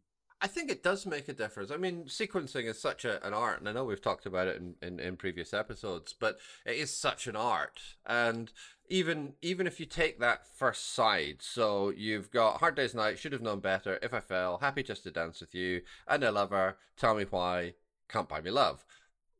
I 0.43 0.49
think 0.49 0.73
it 0.73 0.83
does 0.83 1.07
make 1.07 1.29
a 1.29 1.33
difference. 1.33 1.71
I 1.71 1.77
mean, 1.77 2.07
sequencing 2.07 2.65
is 2.65 2.81
such 2.81 3.05
a, 3.05 3.25
an 3.25 3.33
art, 3.33 3.61
and 3.61 3.69
I 3.69 3.73
know 3.73 3.85
we've 3.85 4.03
talked 4.03 4.27
about 4.27 4.49
it 4.49 4.57
in, 4.57 4.75
in, 4.83 4.99
in, 4.99 5.17
previous 5.17 5.55
episodes, 5.55 6.13
but 6.19 6.41
it 6.67 6.77
is 6.77 6.93
such 6.93 7.29
an 7.29 7.37
art. 7.37 7.81
And 8.05 8.53
even 8.89 9.35
even 9.41 9.69
if 9.69 9.79
you 9.79 9.87
take 9.87 10.19
that 10.19 10.45
first 10.45 10.93
side, 10.93 11.37
so 11.41 11.91
you've 11.91 12.33
got 12.33 12.59
Hard 12.59 12.75
Day's 12.75 12.93
Night, 12.93 13.21
Should 13.21 13.33
Have 13.33 13.41
Known 13.41 13.61
Better, 13.61 14.01
If 14.03 14.13
I 14.13 14.19
Fell, 14.19 14.59
Happy 14.59 14.83
Just 14.83 15.05
to 15.05 15.13
Dance 15.13 15.41
with 15.41 15.55
You, 15.55 15.83
and 16.09 16.25
I 16.25 16.31
Love 16.31 16.51
Her, 16.51 16.77
Tell 16.97 17.15
Me 17.15 17.25
Why, 17.31 17.75
Can't 18.09 18.29
Buy 18.29 18.41
Me 18.41 18.51
Love. 18.51 18.85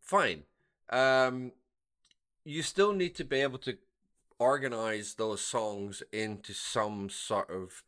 Fine. 0.01 0.45
Um, 0.89 1.51
you 2.45 2.63
still 2.63 2.93
need 2.93 3.17
to 3.17 3.25
be 3.25 3.41
able 3.41 3.59
to 3.59 3.77
organize 4.39 5.15
those 5.15 5.41
songs 5.41 6.05
into 6.13 6.53
some 6.53 7.11
sort 7.11 7.51
of 7.51 7.83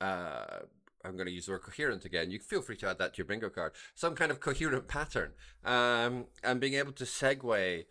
uh, 0.00 0.64
I'm 1.04 1.16
going 1.16 1.26
to 1.26 1.32
use 1.32 1.46
the 1.46 1.52
word 1.52 1.62
coherent 1.62 2.04
again. 2.04 2.30
You 2.30 2.38
feel 2.38 2.62
free 2.62 2.76
to 2.76 2.88
add 2.88 2.98
that 2.98 3.14
to 3.14 3.18
your 3.18 3.26
bingo 3.26 3.50
card. 3.50 3.72
Some 3.94 4.14
kind 4.14 4.30
of 4.30 4.40
coherent 4.40 4.88
pattern, 4.88 5.32
um, 5.64 6.26
and 6.42 6.60
being 6.60 6.74
able 6.74 6.92
to 6.92 7.04
segue 7.04 7.84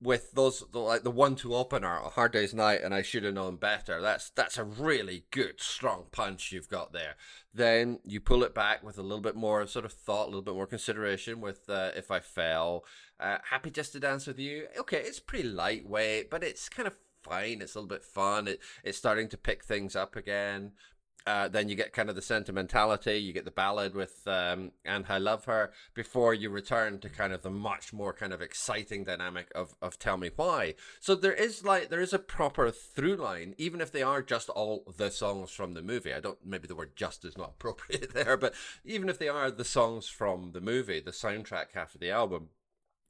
with 0.00 0.32
those 0.32 0.62
the, 0.70 0.78
like 0.78 1.02
the 1.02 1.10
one 1.10 1.34
two 1.34 1.54
opener, 1.54 1.96
a 1.96 2.10
hard 2.10 2.32
day's 2.32 2.54
night, 2.54 2.82
and 2.82 2.94
I 2.94 3.02
should 3.02 3.24
have 3.24 3.34
known 3.34 3.56
better. 3.56 4.00
That's 4.00 4.30
that's 4.30 4.58
a 4.58 4.64
really 4.64 5.24
good 5.30 5.60
strong 5.60 6.06
punch 6.12 6.52
you've 6.52 6.68
got 6.68 6.92
there. 6.92 7.16
Then 7.52 7.98
you 8.04 8.20
pull 8.20 8.44
it 8.44 8.54
back 8.54 8.82
with 8.82 8.98
a 8.98 9.02
little 9.02 9.20
bit 9.20 9.36
more 9.36 9.66
sort 9.66 9.84
of 9.84 9.92
thought, 9.92 10.24
a 10.24 10.30
little 10.30 10.42
bit 10.42 10.54
more 10.54 10.66
consideration 10.66 11.40
with 11.40 11.68
uh, 11.68 11.90
if 11.96 12.10
I 12.10 12.20
fell. 12.20 12.84
Uh, 13.18 13.38
happy 13.50 13.70
just 13.70 13.92
to 13.92 14.00
dance 14.00 14.26
with 14.26 14.38
you. 14.38 14.68
Okay, 14.78 14.98
it's 14.98 15.20
pretty 15.20 15.48
lightweight, 15.48 16.30
but 16.30 16.44
it's 16.44 16.68
kind 16.68 16.86
of 16.86 16.94
fine. 17.22 17.60
It's 17.60 17.74
a 17.74 17.78
little 17.78 17.88
bit 17.88 18.04
fun. 18.04 18.46
It, 18.46 18.60
it's 18.84 18.98
starting 18.98 19.28
to 19.28 19.36
pick 19.36 19.64
things 19.64 19.96
up 19.96 20.14
again. 20.14 20.72
Uh, 21.26 21.46
then 21.46 21.68
you 21.68 21.74
get 21.74 21.92
kind 21.92 22.08
of 22.08 22.14
the 22.14 22.22
sentimentality, 22.22 23.18
you 23.18 23.34
get 23.34 23.44
the 23.44 23.50
ballad 23.50 23.94
with 23.94 24.26
um, 24.26 24.72
And 24.84 25.04
I 25.10 25.18
Love 25.18 25.44
Her 25.44 25.72
before 25.92 26.32
you 26.32 26.48
return 26.48 27.00
to 27.00 27.10
kind 27.10 27.34
of 27.34 27.42
the 27.42 27.50
much 27.50 27.92
more 27.92 28.14
kind 28.14 28.32
of 28.32 28.40
exciting 28.40 29.04
dynamic 29.04 29.52
of, 29.54 29.74
of 29.82 29.98
Tell 29.98 30.16
Me 30.16 30.30
Why. 30.34 30.74
So 31.00 31.14
there 31.14 31.34
is 31.34 31.64
like, 31.64 31.90
there 31.90 32.00
is 32.00 32.14
a 32.14 32.18
proper 32.18 32.70
through 32.70 33.16
line, 33.16 33.54
even 33.58 33.82
if 33.82 33.92
they 33.92 34.02
are 34.02 34.22
just 34.22 34.48
all 34.48 34.84
the 34.96 35.10
songs 35.10 35.50
from 35.50 35.74
the 35.74 35.82
movie. 35.82 36.14
I 36.14 36.20
don't, 36.20 36.38
maybe 36.44 36.66
the 36.66 36.76
word 36.76 36.96
just 36.96 37.24
is 37.26 37.36
not 37.36 37.50
appropriate 37.58 38.14
there, 38.14 38.38
but 38.38 38.54
even 38.84 39.10
if 39.10 39.18
they 39.18 39.28
are 39.28 39.50
the 39.50 39.64
songs 39.64 40.08
from 40.08 40.52
the 40.52 40.62
movie, 40.62 41.00
the 41.00 41.10
soundtrack 41.10 41.72
half 41.74 41.94
of 41.94 42.00
the 42.00 42.10
album, 42.10 42.48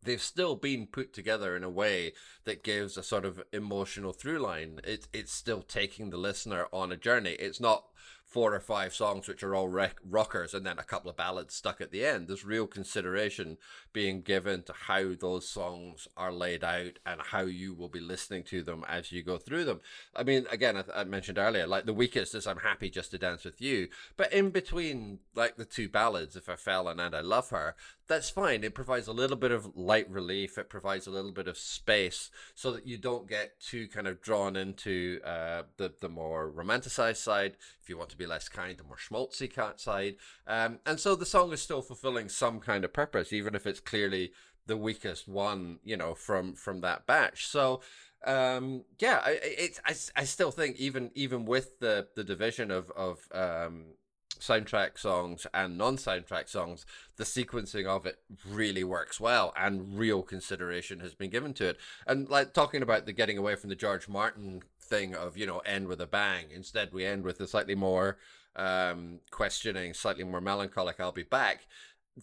they've 0.03 0.23
still 0.23 0.57
been 0.57 0.87
put 0.87 1.13
together 1.13 1.57
in 1.57 1.65
a 1.65 1.71
way 1.71 2.13
that 2.45 2.63
gives 2.63 2.97
a 2.97 3.03
sort 3.03 3.25
of 3.25 3.43
emotional 3.53 4.13
through 4.13 4.39
line. 4.39 4.81
It, 4.85 5.09
it's 5.13 5.33
still 5.33 5.63
taking 5.63 6.11
the 6.11 6.17
listener 6.17 6.67
on 6.73 6.93
a 6.93 6.97
journey. 6.97 7.33
It's 7.33 7.61
not 7.61 7.85
four 8.29 8.55
or 8.55 8.61
five 8.61 8.95
songs 8.95 9.27
which 9.27 9.43
are 9.43 9.55
all 9.55 9.69
rec- 9.69 9.97
rockers 10.09 10.53
and 10.53 10.67
then 10.67 10.79
a 10.79 10.85
couple 10.85 11.09
of 11.09 11.17
ballads 11.17 11.55
stuck 11.55 11.81
at 11.81 11.91
the 11.91 12.05
end. 12.05 12.29
There's 12.29 12.45
real 12.45 12.67
consideration 12.67 13.57
being 13.95 14.21
given 14.21 14.63
to 14.65 14.75
how 14.75 15.15
those 15.19 15.49
songs 15.49 16.07
are 16.15 16.31
laid 16.31 16.63
out 16.63 16.99
and 17.07 17.23
how 17.23 17.43
you 17.43 17.73
will 17.73 17.89
be 17.89 18.01
listening 18.01 18.43
to 18.45 18.63
them 18.63 18.85
as 18.87 19.11
you 19.11 19.23
go 19.23 19.39
through 19.39 19.65
them. 19.65 19.81
I 20.15 20.25
mean, 20.25 20.47
again, 20.51 20.77
I, 20.77 20.85
I 20.95 21.05
mentioned 21.05 21.39
earlier, 21.39 21.67
like 21.67 21.87
the 21.87 21.95
weakest 21.95 22.35
is 22.35 22.47
I'm 22.47 22.59
happy 22.59 22.91
just 22.91 23.13
to 23.13 23.19
dance 23.19 23.45
with 23.45 23.63
you, 23.63 23.89
but 24.19 24.31
in 24.33 24.51
between 24.51 25.21
like 25.35 25.57
the 25.57 25.65
two 25.65 25.89
ballads, 25.89 26.37
if 26.37 26.51
I 26.51 26.57
fell 26.57 26.87
and 26.87 27.01
I 27.01 27.21
love 27.21 27.49
her, 27.49 27.77
that's 28.09 28.31
fine. 28.31 28.65
It 28.65 28.75
provides 28.75 29.07
a 29.07 29.13
little 29.13 29.37
bit 29.37 29.53
of 29.53 29.77
light 29.77 30.11
relief. 30.11 30.59
It 30.59 30.71
provides 30.71 31.07
a 31.07 31.11
little 31.11 31.31
bit 31.31 31.47
of 31.47 31.59
space 31.59 32.31
so 32.55 32.73
that 32.73 32.87
you 32.87 32.97
don't 32.97 33.29
get 33.29 33.61
too 33.61 33.87
kind 33.87 34.07
of 34.09 34.23
drawn 34.23 34.57
into 34.57 35.21
uh, 35.25 35.63
the 35.77 35.93
the 36.01 36.09
more 36.09 36.51
romanticized 36.51 37.19
side. 37.19 37.57
If 37.83 37.89
you 37.89 37.99
want 37.99 38.11
to 38.11 38.17
be 38.19 38.27
less 38.27 38.49
kind, 38.49 38.77
the 38.77 38.85
more 38.85 38.97
schmaltzy 38.97 39.51
side. 39.79 40.17
Um, 40.47 40.81
and 40.85 40.99
so 41.01 41.15
the 41.15 41.27
song 41.27 41.53
is 41.53 41.63
still 41.63 41.83
fulfilling 41.83 42.29
some 42.29 42.61
kind 42.61 42.85
of 42.85 42.93
purpose, 42.93 43.33
even 43.33 43.55
if 43.55 43.67
it's 43.67 43.81
clearly 43.81 44.33
the 44.67 44.77
weakest 44.77 45.29
one, 45.29 45.79
you 45.83 45.97
know, 45.97 46.15
from 46.15 46.55
from 46.55 46.81
that 46.83 47.07
batch. 47.07 47.47
So 47.47 47.81
um 48.27 48.83
yeah 48.99 49.21
it's 49.27 49.81
I, 49.87 50.21
I 50.21 50.25
still 50.25 50.51
think 50.51 50.77
even 50.77 51.13
even 51.15 51.45
with 51.45 51.79
the 51.79 52.09
the 52.17 52.25
division 52.25 52.73
of 52.73 52.91
of 52.91 53.21
um 53.33 53.95
soundtrack 54.41 54.99
songs 54.99 55.47
and 55.53 55.79
non-soundtrack 55.79 56.49
songs, 56.49 56.87
the 57.17 57.25
sequencing 57.25 57.87
of 57.87 58.07
it 58.07 58.19
really 58.49 58.85
works 58.85 59.21
well, 59.21 59.53
and 59.57 59.99
real 59.99 60.23
consideration 60.23 61.01
has 61.01 61.15
been 61.15 61.31
given 61.31 61.55
to 61.55 61.69
it. 61.69 61.79
And 62.07 62.29
like 62.29 62.53
talking 62.53 62.83
about 62.83 63.07
the 63.07 63.13
getting 63.13 63.39
away 63.39 63.55
from 63.55 63.71
the 63.71 63.77
George 63.77 64.09
Martin 64.09 64.63
thing 64.81 65.15
of 65.15 65.37
you 65.37 65.47
know 65.47 65.59
end 65.61 65.89
with 65.89 66.01
a 66.01 66.07
bang. 66.07 66.47
Instead, 66.51 66.93
we 66.93 67.05
end 67.05 67.25
with 67.25 67.41
a 67.41 67.47
slightly 67.47 67.75
more 67.75 68.19
um, 68.57 69.21
questioning, 69.31 69.95
slightly 69.95 70.25
more 70.25 70.41
melancholic. 70.41 70.99
I'll 70.99 71.13
be 71.13 71.23
back 71.23 71.67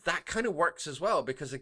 that 0.03 0.25
kind 0.25 0.45
of 0.45 0.53
works 0.53 0.87
as 0.87 0.99
well 0.99 1.23
because 1.23 1.55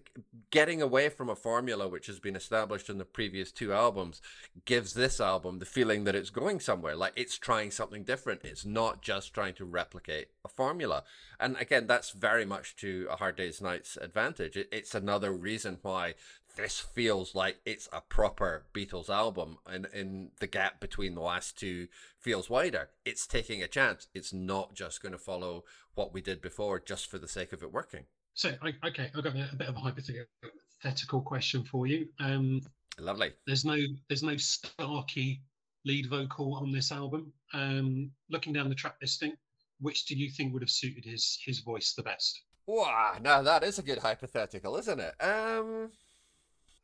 getting 0.50 0.82
away 0.82 1.10
from 1.10 1.30
a 1.30 1.36
formula 1.36 1.88
which 1.88 2.08
has 2.08 2.19
been 2.19 2.36
established 2.36 2.89
in 2.89 2.98
the 2.98 3.06
previous 3.06 3.52
two 3.52 3.72
albums 3.72 4.22
gives 4.65 4.93
this 4.93 5.19
album 5.19 5.60
the 5.60 5.65
feeling 5.65 6.04
that 6.04 6.15
it's 6.15 6.30
going 6.30 6.60
somewhere 6.60 6.96
like 6.96 7.13
it's 7.15 7.38
trying 7.38 7.69
something 7.69 8.04
different 8.04 8.41
it's 8.43 8.65
not 8.65 9.02
just 9.02 9.34
trying 9.34 9.54
to 9.54 9.65
replicate 9.65 10.30
a 10.43 10.50
formula 10.50 11.04
and 11.39 11.56
again 11.58 11.86
that's 11.86 12.12
very 12.12 12.46
much 12.46 12.76
to 12.76 13.08
a 13.12 13.17
hard 13.17 13.36
day's 13.36 13.62
night's 13.62 13.98
advantage 13.98 14.58
it's 14.72 14.96
another 14.96 15.32
reason 15.32 15.78
why 15.82 16.13
this 16.56 16.80
feels 16.80 17.34
like 17.34 17.58
it's 17.65 17.89
a 17.91 18.02
proper 18.02 18.65
Beatles 18.74 19.10
album, 19.10 19.58
and 19.65 19.88
in 19.93 20.30
the 20.39 20.48
gap 20.48 20.80
between 20.80 21.15
the 21.15 21.22
last 21.22 21.58
two 21.58 21.88
feels 22.19 22.50
wider. 22.50 22.89
It's 23.06 23.26
taking 23.26 23.63
a 23.63 23.67
chance. 23.67 24.08
It's 24.13 24.32
not 24.32 24.76
just 24.76 25.02
going 25.02 25.13
to 25.13 25.17
follow 25.17 25.63
what 25.96 26.13
we 26.13 26.22
did 26.22 26.41
before 26.41 26.80
just 26.80 27.10
for 27.10 27.17
the 27.17 27.28
sake 27.28 27.54
of 27.54 27.63
it 27.63 27.74
working. 27.74 28.06
So, 28.36 28.52
okay, 28.63 29.12
I've 29.15 29.24
got 29.24 29.36
a 29.36 29.56
bit 29.56 29.67
of 29.67 29.76
a 29.76 29.80
hypothetical 29.80 31.22
question 31.22 31.63
for 31.63 31.88
you. 31.88 32.08
Um, 32.19 32.62
Lovely. 33.00 33.32
There's 33.48 33.65
no 33.65 33.78
there's 34.08 34.24
no 34.24 34.38
Starkey 34.38 35.41
lead 35.86 36.10
vocal 36.10 36.56
on 36.56 36.72
this 36.72 36.91
album. 36.91 37.32
Um, 37.54 38.12
looking 38.30 38.54
down 38.54 38.69
the 38.69 38.76
track 38.76 38.96
listing, 39.02 39.34
which 39.82 40.06
do 40.06 40.15
you 40.15 40.30
think 40.30 40.54
would 40.54 40.62
have 40.62 40.69
suited 40.69 41.06
his 41.06 41.39
his 41.46 41.60
voice 41.60 41.93
the 41.93 42.04
best? 42.04 42.41
Wow, 42.65 43.17
now 43.22 43.41
that 43.41 43.63
is 43.63 43.80
a 43.80 43.84
good 43.84 44.00
hypothetical, 44.00 44.78
isn't 44.78 45.00
it? 45.00 45.15
Um, 45.22 45.91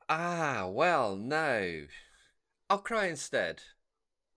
ah, 0.09 0.67
well, 0.67 1.15
no, 1.15 1.85
I'll 2.69 2.79
cry 2.79 3.07
instead. 3.07 3.61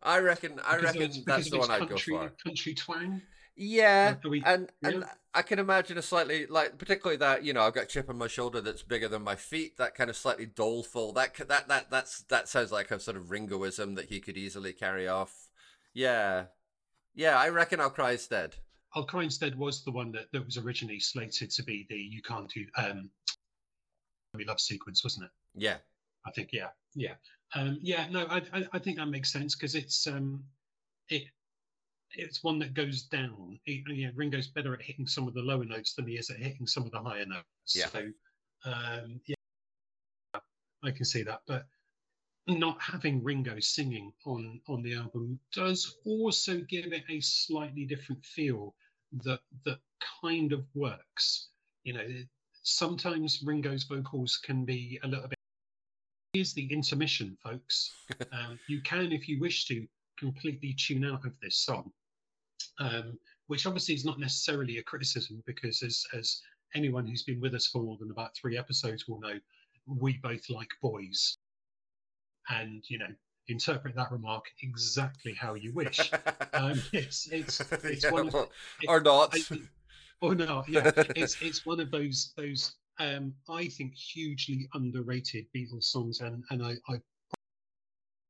I 0.03 0.19
reckon. 0.19 0.61
I 0.65 0.77
because 0.77 0.97
reckon 0.97 1.25
that's 1.27 1.51
the 1.51 1.59
one 1.59 1.71
I'd 1.71 1.89
go 1.89 1.97
for. 1.97 2.31
Country 2.45 2.75
twang. 2.75 3.23
Yeah, 3.55 4.15
we, 4.25 4.43
and 4.45 4.71
yeah. 4.83 4.89
and 4.89 5.05
I 5.35 5.43
can 5.43 5.59
imagine 5.59 5.99
a 5.99 6.03
slightly 6.03 6.47
like, 6.47 6.79
particularly 6.79 7.19
that 7.19 7.45
you 7.45 7.53
know 7.53 7.63
I've 7.63 7.75
got 7.75 7.85
a 7.85 7.87
chip 7.87 8.09
on 8.09 8.17
my 8.17 8.27
shoulder 8.27 8.61
that's 8.61 8.83
bigger 8.83 9.09
than 9.09 9.23
my 9.23 9.37
feet. 9.37 9.77
That 9.77 9.95
kind 9.95 10.09
of 10.09 10.17
slightly 10.17 10.47
doleful. 10.47 11.13
That 11.13 11.35
that 11.49 11.69
that 11.69 11.91
that's 11.91 12.23
that 12.25 12.49
sounds 12.49 12.73
like 12.73 12.91
a 12.91 12.99
sort 12.99 13.17
of 13.17 13.31
Ringoism 13.31 13.95
that 13.97 14.07
he 14.07 14.21
could 14.21 14.37
easily 14.37 14.73
carry 14.73 15.07
off. 15.07 15.51
Yeah, 15.93 16.45
yeah. 17.15 17.39
I 17.39 17.51
reckon 17.51 17.81
I'll 17.81 17.91
cry 17.91 18.13
instead. 18.13 18.57
I'll 18.95 19.05
cry 19.05 19.23
instead 19.23 19.59
was 19.59 19.85
the 19.85 19.91
one 19.91 20.13
that, 20.13 20.31
that 20.33 20.45
was 20.45 20.59
originally 20.59 21.01
slated 21.01 21.51
to 21.51 21.63
be 21.63 21.87
the 21.89 21.97
you 21.97 22.23
can't 22.23 22.51
do 22.51 22.65
um 22.77 23.11
we 24.35 24.45
love 24.45 24.61
sequence, 24.61 25.05
wasn't 25.05 25.27
it? 25.27 25.31
Yeah, 25.55 25.77
I 26.27 26.31
think 26.31 26.51
yeah, 26.53 26.69
yeah, 26.95 27.15
um, 27.55 27.79
yeah. 27.83 28.07
No, 28.11 28.27
I, 28.29 28.43
I 28.53 28.65
I 28.73 28.79
think 28.79 28.97
that 28.97 29.07
makes 29.07 29.33
sense 29.33 29.55
because 29.55 29.75
it's 29.75 30.07
um 30.07 30.43
it 31.09 31.25
it's 32.15 32.43
one 32.43 32.59
that 32.59 32.75
goes 32.75 33.03
down. 33.05 33.59
He, 33.65 33.85
yeah, 33.89 34.11
Ringo's 34.15 34.49
better 34.49 34.75
at 34.75 34.83
hitting 34.83 35.07
some 35.07 35.29
of 35.29 35.35
the 35.35 35.43
lower 35.43 35.65
notes 35.65 35.95
than 35.95 36.07
he 36.07 36.15
is 36.15 36.31
at 36.31 36.37
hitting 36.37 36.67
some 36.67 36.85
of 36.85 36.91
the 36.91 37.01
higher 37.01 37.27
notes. 37.27 37.45
Yeah. 37.75 37.87
So, 37.87 38.01
um, 38.65 39.21
yeah, 39.27 39.35
I 40.83 40.91
can 40.91 41.05
see 41.05 41.23
that. 41.23 41.43
But 41.47 41.67
not 42.49 42.81
having 42.81 43.23
Ringo 43.23 43.61
singing 43.61 44.13
on 44.27 44.61
on 44.69 44.83
the 44.83 44.95
album 44.95 45.39
does 45.53 45.97
also 46.05 46.61
give 46.69 46.93
it 46.93 47.05
a 47.09 47.21
slightly 47.21 47.85
different 47.85 48.25
feel 48.25 48.75
that 49.25 49.41
that 49.65 49.79
kind 50.21 50.53
of 50.53 50.65
works. 50.75 51.49
You 51.85 51.95
know, 51.95 52.09
sometimes 52.63 53.43
Ringo's 53.45 53.85
vocals 53.85 54.39
can 54.39 54.65
be 54.65 54.99
a 55.03 55.09
little 55.09 55.29
bit. 55.29 55.39
Here's 56.33 56.55
the 56.55 56.67
intermission, 56.73 57.37
folks. 57.43 57.93
um, 58.33 58.59
you 58.67 58.81
can, 58.81 59.13
if 59.13 59.29
you 59.29 59.39
wish 59.39 59.67
to, 59.67 59.87
completely 60.19 60.73
tune 60.75 61.05
out 61.05 61.25
of 61.27 61.39
this 61.41 61.59
song, 61.59 61.91
um, 62.79 63.19
which 63.47 63.67
obviously 63.67 63.95
is 63.95 64.05
not 64.05 64.19
necessarily 64.19 64.79
a 64.79 64.83
criticism 64.83 65.43
because, 65.47 65.83
as 65.83 66.05
as 66.15 66.41
anyone 66.75 67.07
who's 67.07 67.23
been 67.23 67.41
with 67.41 67.55
us 67.55 67.67
for 67.67 67.83
more 67.83 67.97
than 67.99 68.11
about 68.11 68.35
three 68.37 68.57
episodes 68.59 69.07
will 69.09 69.21
know, 69.21 69.39
we 69.87 70.19
both 70.23 70.49
like 70.51 70.71
boys 70.81 71.37
and 72.49 72.83
you 72.89 72.99
know 72.99 73.07
interpret 73.49 73.95
that 73.97 74.11
remark 74.13 74.45
exactly 74.63 75.35
how 75.35 75.55
you 75.55 75.73
wish. 75.73 76.11
um, 76.55 76.81
it's 76.93 77.29
it's 77.31 77.61
it's 77.85 78.05
Yeah, 78.05 78.11
one 78.11 78.29
of, 78.29 78.35
it- 78.81 78.89
or 78.89 79.01
not. 79.01 79.35
I- 79.35 79.45
or 80.21 80.35
not. 80.35 80.69
Yeah, 80.69 80.91
it's 81.17 81.37
it's 81.43 81.67
one 81.67 81.81
of 81.81 81.91
those 81.91 82.33
those 82.37 82.77
um, 83.01 83.35
I 83.49 83.67
think 83.67 83.95
hugely 83.95 84.69
underrated 84.75 85.47
Beatles 85.55 85.85
songs, 85.85 86.21
and 86.21 86.45
and 86.51 86.63
I, 86.63 86.75
I 86.89 87.01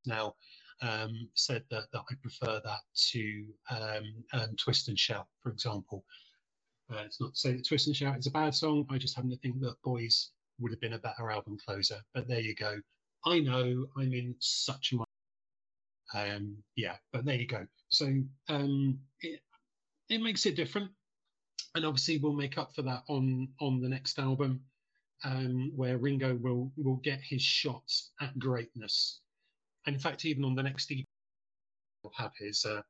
now 0.06 0.34
um, 0.80 1.28
said 1.34 1.64
that 1.70 1.84
that 1.92 2.02
I 2.10 2.14
prefer 2.20 2.60
that 2.64 2.80
to 3.10 3.44
um, 3.70 4.24
um, 4.32 4.56
Twist 4.56 4.88
and 4.88 4.98
Shout, 4.98 5.26
for 5.42 5.50
example. 5.50 6.04
Uh, 6.92 7.02
it's 7.06 7.20
not 7.20 7.34
to 7.34 7.40
say 7.40 7.52
that 7.52 7.66
Twist 7.66 7.86
and 7.86 7.96
Shout 7.96 8.18
is 8.18 8.26
a 8.26 8.30
bad 8.30 8.54
song. 8.54 8.86
I 8.90 8.98
just 8.98 9.14
happen 9.14 9.30
to 9.30 9.36
think 9.38 9.60
that 9.60 9.80
Boys 9.82 10.30
would 10.58 10.72
have 10.72 10.80
been 10.80 10.92
a 10.94 10.98
better 10.98 11.30
album 11.30 11.56
closer. 11.64 12.00
But 12.14 12.28
there 12.28 12.40
you 12.40 12.54
go. 12.54 12.76
I 13.24 13.38
know 13.38 13.86
I'm 13.96 14.12
in 14.12 14.34
such 14.40 14.92
a 14.92 15.04
um, 16.14 16.56
yeah, 16.76 16.96
but 17.12 17.24
there 17.24 17.36
you 17.36 17.46
go. 17.46 17.66
So 17.88 18.06
um, 18.48 18.98
it, 19.20 19.40
it 20.08 20.20
makes 20.20 20.46
it 20.46 20.56
different, 20.56 20.90
and 21.74 21.84
obviously 21.84 22.18
we'll 22.18 22.32
make 22.32 22.58
up 22.58 22.74
for 22.74 22.82
that 22.82 23.02
on 23.08 23.48
on 23.60 23.80
the 23.80 23.88
next 23.88 24.18
album, 24.18 24.60
um, 25.24 25.72
where 25.74 25.98
Ringo 25.98 26.36
will 26.36 26.70
will 26.76 26.96
get 26.96 27.20
his 27.20 27.42
shots 27.42 28.10
at 28.20 28.38
greatness. 28.38 29.20
And 29.86 29.94
in 29.96 30.00
fact, 30.00 30.24
even 30.24 30.44
on 30.44 30.54
the 30.54 30.62
next 30.62 30.90
EP, 30.92 31.04
will 32.02 32.12
have 32.16 32.32
his 32.38 32.64
uh, 32.64 32.82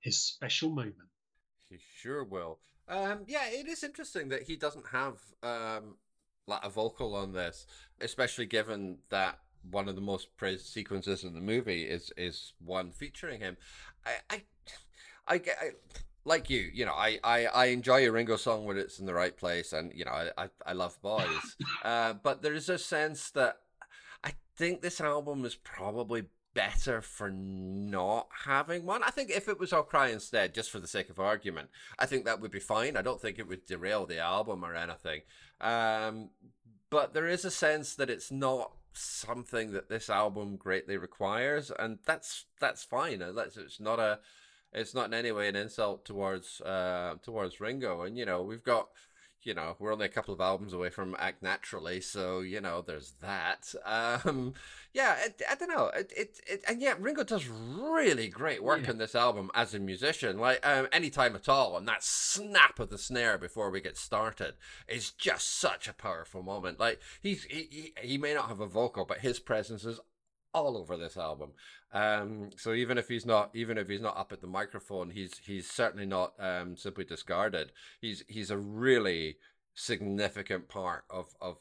his 0.00 0.18
special 0.22 0.70
moment. 0.70 0.96
He 1.68 1.78
sure 1.96 2.24
will. 2.24 2.58
Um, 2.88 3.20
yeah, 3.26 3.46
it 3.48 3.68
is 3.68 3.84
interesting 3.84 4.28
that 4.30 4.42
he 4.42 4.56
doesn't 4.56 4.86
have 4.90 5.18
um, 5.42 5.96
like 6.46 6.64
a 6.64 6.70
vocal 6.70 7.14
on 7.14 7.32
this, 7.32 7.66
especially 8.00 8.46
given 8.46 8.98
that 9.10 9.38
one 9.70 9.88
of 9.88 9.94
the 9.94 10.00
most 10.00 10.36
praised 10.36 10.66
sequences 10.66 11.22
in 11.22 11.34
the 11.34 11.40
movie 11.40 11.84
is 11.84 12.12
is 12.16 12.52
one 12.64 12.90
featuring 12.90 13.40
him. 13.40 13.56
I, 14.04 14.10
I, 14.30 14.42
I, 15.28 15.38
get- 15.38 15.58
I 15.60 15.70
like 16.24 16.50
you. 16.50 16.68
You 16.72 16.86
know, 16.86 16.94
I, 16.94 17.18
I, 17.22 17.46
I 17.46 17.64
enjoy 17.66 18.06
a 18.06 18.10
Ringo 18.10 18.36
song 18.36 18.64
when 18.64 18.76
it's 18.76 18.98
in 18.98 19.06
the 19.06 19.14
right 19.14 19.36
place, 19.36 19.72
and 19.72 19.92
you 19.94 20.04
know, 20.04 20.12
I, 20.12 20.30
I, 20.36 20.48
I 20.66 20.72
love 20.72 21.00
boys. 21.02 21.56
uh, 21.84 22.14
but 22.14 22.42
there 22.42 22.54
is 22.54 22.68
a 22.68 22.78
sense 22.78 23.30
that 23.32 23.58
I 24.24 24.32
think 24.56 24.80
this 24.82 25.00
album 25.00 25.44
is 25.44 25.54
probably 25.54 26.24
better 26.54 27.00
for 27.00 27.30
not 27.30 28.28
having 28.44 28.84
one. 28.84 29.02
I 29.02 29.10
think 29.10 29.30
if 29.30 29.48
it 29.48 29.58
was 29.58 29.72
I'll 29.72 29.82
Cry 29.82 30.08
instead, 30.08 30.54
just 30.54 30.70
for 30.70 30.80
the 30.80 30.88
sake 30.88 31.08
of 31.08 31.20
argument, 31.20 31.70
I 31.98 32.06
think 32.06 32.24
that 32.24 32.40
would 32.40 32.50
be 32.50 32.60
fine. 32.60 32.96
I 32.96 33.02
don't 33.02 33.20
think 33.20 33.38
it 33.38 33.48
would 33.48 33.66
derail 33.66 34.06
the 34.06 34.18
album 34.18 34.64
or 34.64 34.74
anything. 34.74 35.22
Um, 35.60 36.30
but 36.90 37.14
there 37.14 37.28
is 37.28 37.44
a 37.44 37.50
sense 37.50 37.94
that 37.94 38.10
it's 38.10 38.30
not 38.32 38.72
something 38.92 39.72
that 39.72 39.88
this 39.88 40.10
album 40.10 40.56
greatly 40.56 40.96
requires, 40.96 41.70
and 41.78 41.98
that's 42.04 42.46
that's 42.60 42.82
fine. 42.84 43.22
Uh, 43.22 43.32
That's 43.32 43.56
it's 43.56 43.80
not 43.80 44.00
a 44.00 44.18
it's 44.72 44.94
not 44.94 45.06
in 45.06 45.14
any 45.14 45.32
way 45.32 45.48
an 45.48 45.56
insult 45.56 46.04
towards 46.04 46.60
uh 46.60 47.14
towards 47.22 47.60
Ringo. 47.60 48.02
And 48.02 48.16
you 48.16 48.26
know 48.26 48.42
we've 48.42 48.64
got 48.64 48.88
you 49.42 49.54
know 49.54 49.76
we're 49.78 49.92
only 49.92 50.06
a 50.06 50.10
couple 50.10 50.34
of 50.34 50.40
albums 50.40 50.72
away 50.72 50.90
from 50.90 51.16
Act 51.18 51.42
Naturally, 51.42 52.00
so 52.00 52.40
you 52.40 52.60
know 52.60 52.82
there's 52.82 53.14
that. 53.20 53.72
Um, 53.84 54.54
yeah, 54.92 55.16
it, 55.24 55.42
I 55.50 55.54
don't 55.54 55.68
know. 55.68 55.90
It, 55.94 56.12
it, 56.16 56.40
it 56.46 56.64
and 56.68 56.80
yeah, 56.82 56.94
Ringo 56.98 57.24
does 57.24 57.48
really 57.48 58.28
great 58.28 58.62
work 58.62 58.84
Yeah. 58.84 58.90
on 58.90 58.98
this 58.98 59.14
album 59.14 59.50
as 59.54 59.74
a 59.74 59.78
musician. 59.78 60.38
Like 60.38 60.66
um, 60.66 60.88
anytime 60.92 61.34
at 61.36 61.48
all, 61.48 61.76
and 61.76 61.86
that 61.88 62.02
snap 62.02 62.78
of 62.78 62.90
the 62.90 62.98
snare 62.98 63.38
before 63.38 63.70
we 63.70 63.80
get 63.80 63.96
started 63.96 64.54
is 64.88 65.10
just 65.10 65.58
such 65.58 65.88
a 65.88 65.94
powerful 65.94 66.42
moment. 66.42 66.80
Like 66.80 67.00
he's 67.22 67.44
he 67.44 67.68
he, 67.70 67.94
he 68.08 68.18
may 68.18 68.34
not 68.34 68.48
have 68.48 68.60
a 68.60 68.66
vocal, 68.66 69.04
but 69.04 69.18
his 69.18 69.38
presence 69.40 69.84
is 69.84 70.00
all 70.54 70.76
over 70.76 70.96
this 70.96 71.16
album. 71.16 71.50
Um, 71.92 72.50
so 72.56 72.72
even 72.72 72.98
if 72.98 73.08
he's 73.08 73.26
not, 73.26 73.50
even 73.54 73.78
if 73.78 73.88
he's 73.88 74.00
not 74.00 74.16
up 74.16 74.32
at 74.32 74.40
the 74.40 74.46
microphone, 74.46 75.10
he's 75.10 75.38
he's 75.44 75.68
certainly 75.68 76.06
not 76.06 76.34
um, 76.38 76.76
simply 76.76 77.04
discarded. 77.04 77.72
He's 78.00 78.24
he's 78.28 78.50
a 78.50 78.58
really 78.58 79.36
significant 79.74 80.68
part 80.68 81.04
of 81.10 81.34
of 81.40 81.58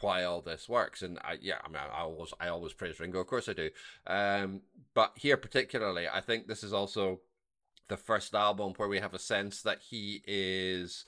why 0.00 0.24
all 0.24 0.40
this 0.40 0.68
works. 0.68 1.02
And 1.02 1.18
I, 1.22 1.38
yeah, 1.40 1.58
I 1.64 1.68
mean, 1.68 1.78
I 1.78 2.00
always 2.00 2.32
I 2.40 2.48
always 2.48 2.72
praise 2.72 3.00
Ringo, 3.00 3.20
of 3.20 3.26
course 3.26 3.48
I 3.48 3.54
do. 3.54 3.70
Um, 4.06 4.60
but 4.92 5.12
here 5.16 5.36
particularly, 5.36 6.06
I 6.08 6.20
think 6.20 6.46
this 6.46 6.62
is 6.62 6.72
also 6.72 7.20
the 7.88 7.96
first 7.96 8.34
album 8.34 8.74
where 8.76 8.88
we 8.88 9.00
have 9.00 9.14
a 9.14 9.18
sense 9.18 9.62
that 9.62 9.80
he 9.90 10.22
is 10.26 11.04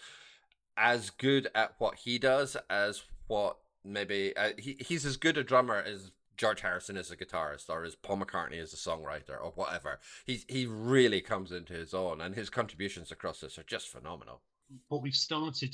as 0.76 1.10
good 1.10 1.48
at 1.54 1.74
what 1.78 1.96
he 1.96 2.18
does 2.18 2.56
as 2.68 3.02
what 3.28 3.56
maybe 3.84 4.36
uh, 4.36 4.50
he 4.58 4.76
he's 4.80 5.06
as 5.06 5.16
good 5.16 5.38
a 5.38 5.44
drummer 5.44 5.76
as 5.76 6.10
George 6.36 6.60
Harrison 6.60 6.96
is 6.96 7.10
a 7.10 7.16
guitarist 7.16 7.70
or 7.70 7.84
as 7.84 7.94
Paul 7.94 8.18
McCartney 8.18 8.60
is 8.60 8.72
a 8.72 8.76
songwriter 8.76 9.42
or 9.42 9.52
whatever. 9.54 9.98
He's 10.24 10.44
he 10.48 10.66
really 10.66 11.20
comes 11.20 11.52
into 11.52 11.72
his 11.72 11.94
own 11.94 12.20
and 12.20 12.34
his 12.34 12.50
contributions 12.50 13.10
across 13.10 13.40
this 13.40 13.58
are 13.58 13.64
just 13.64 13.88
phenomenal. 13.88 14.42
What 14.88 15.02
we've 15.02 15.14
started 15.14 15.72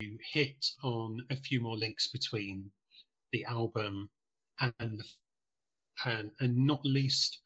to 0.00 0.18
hit 0.32 0.64
on 0.82 1.24
a 1.30 1.36
few 1.36 1.60
more 1.60 1.76
links 1.76 2.06
between 2.08 2.70
the 3.32 3.44
album 3.44 4.08
and 4.60 5.02
and, 6.04 6.30
and 6.40 6.56
not 6.56 6.84
least 6.84 7.40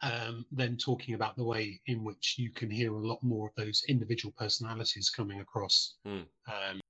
um, 0.00 0.44
then 0.50 0.76
talking 0.76 1.14
about 1.14 1.36
the 1.36 1.44
way 1.44 1.80
in 1.86 2.04
which 2.04 2.36
you 2.38 2.50
can 2.50 2.70
hear 2.70 2.92
a 2.92 3.06
lot 3.06 3.22
more 3.22 3.48
of 3.48 3.54
those 3.56 3.84
individual 3.88 4.32
personalities 4.36 5.10
coming 5.10 5.40
across 5.40 5.94
Hmm. 6.04 6.22
um, 6.46 6.80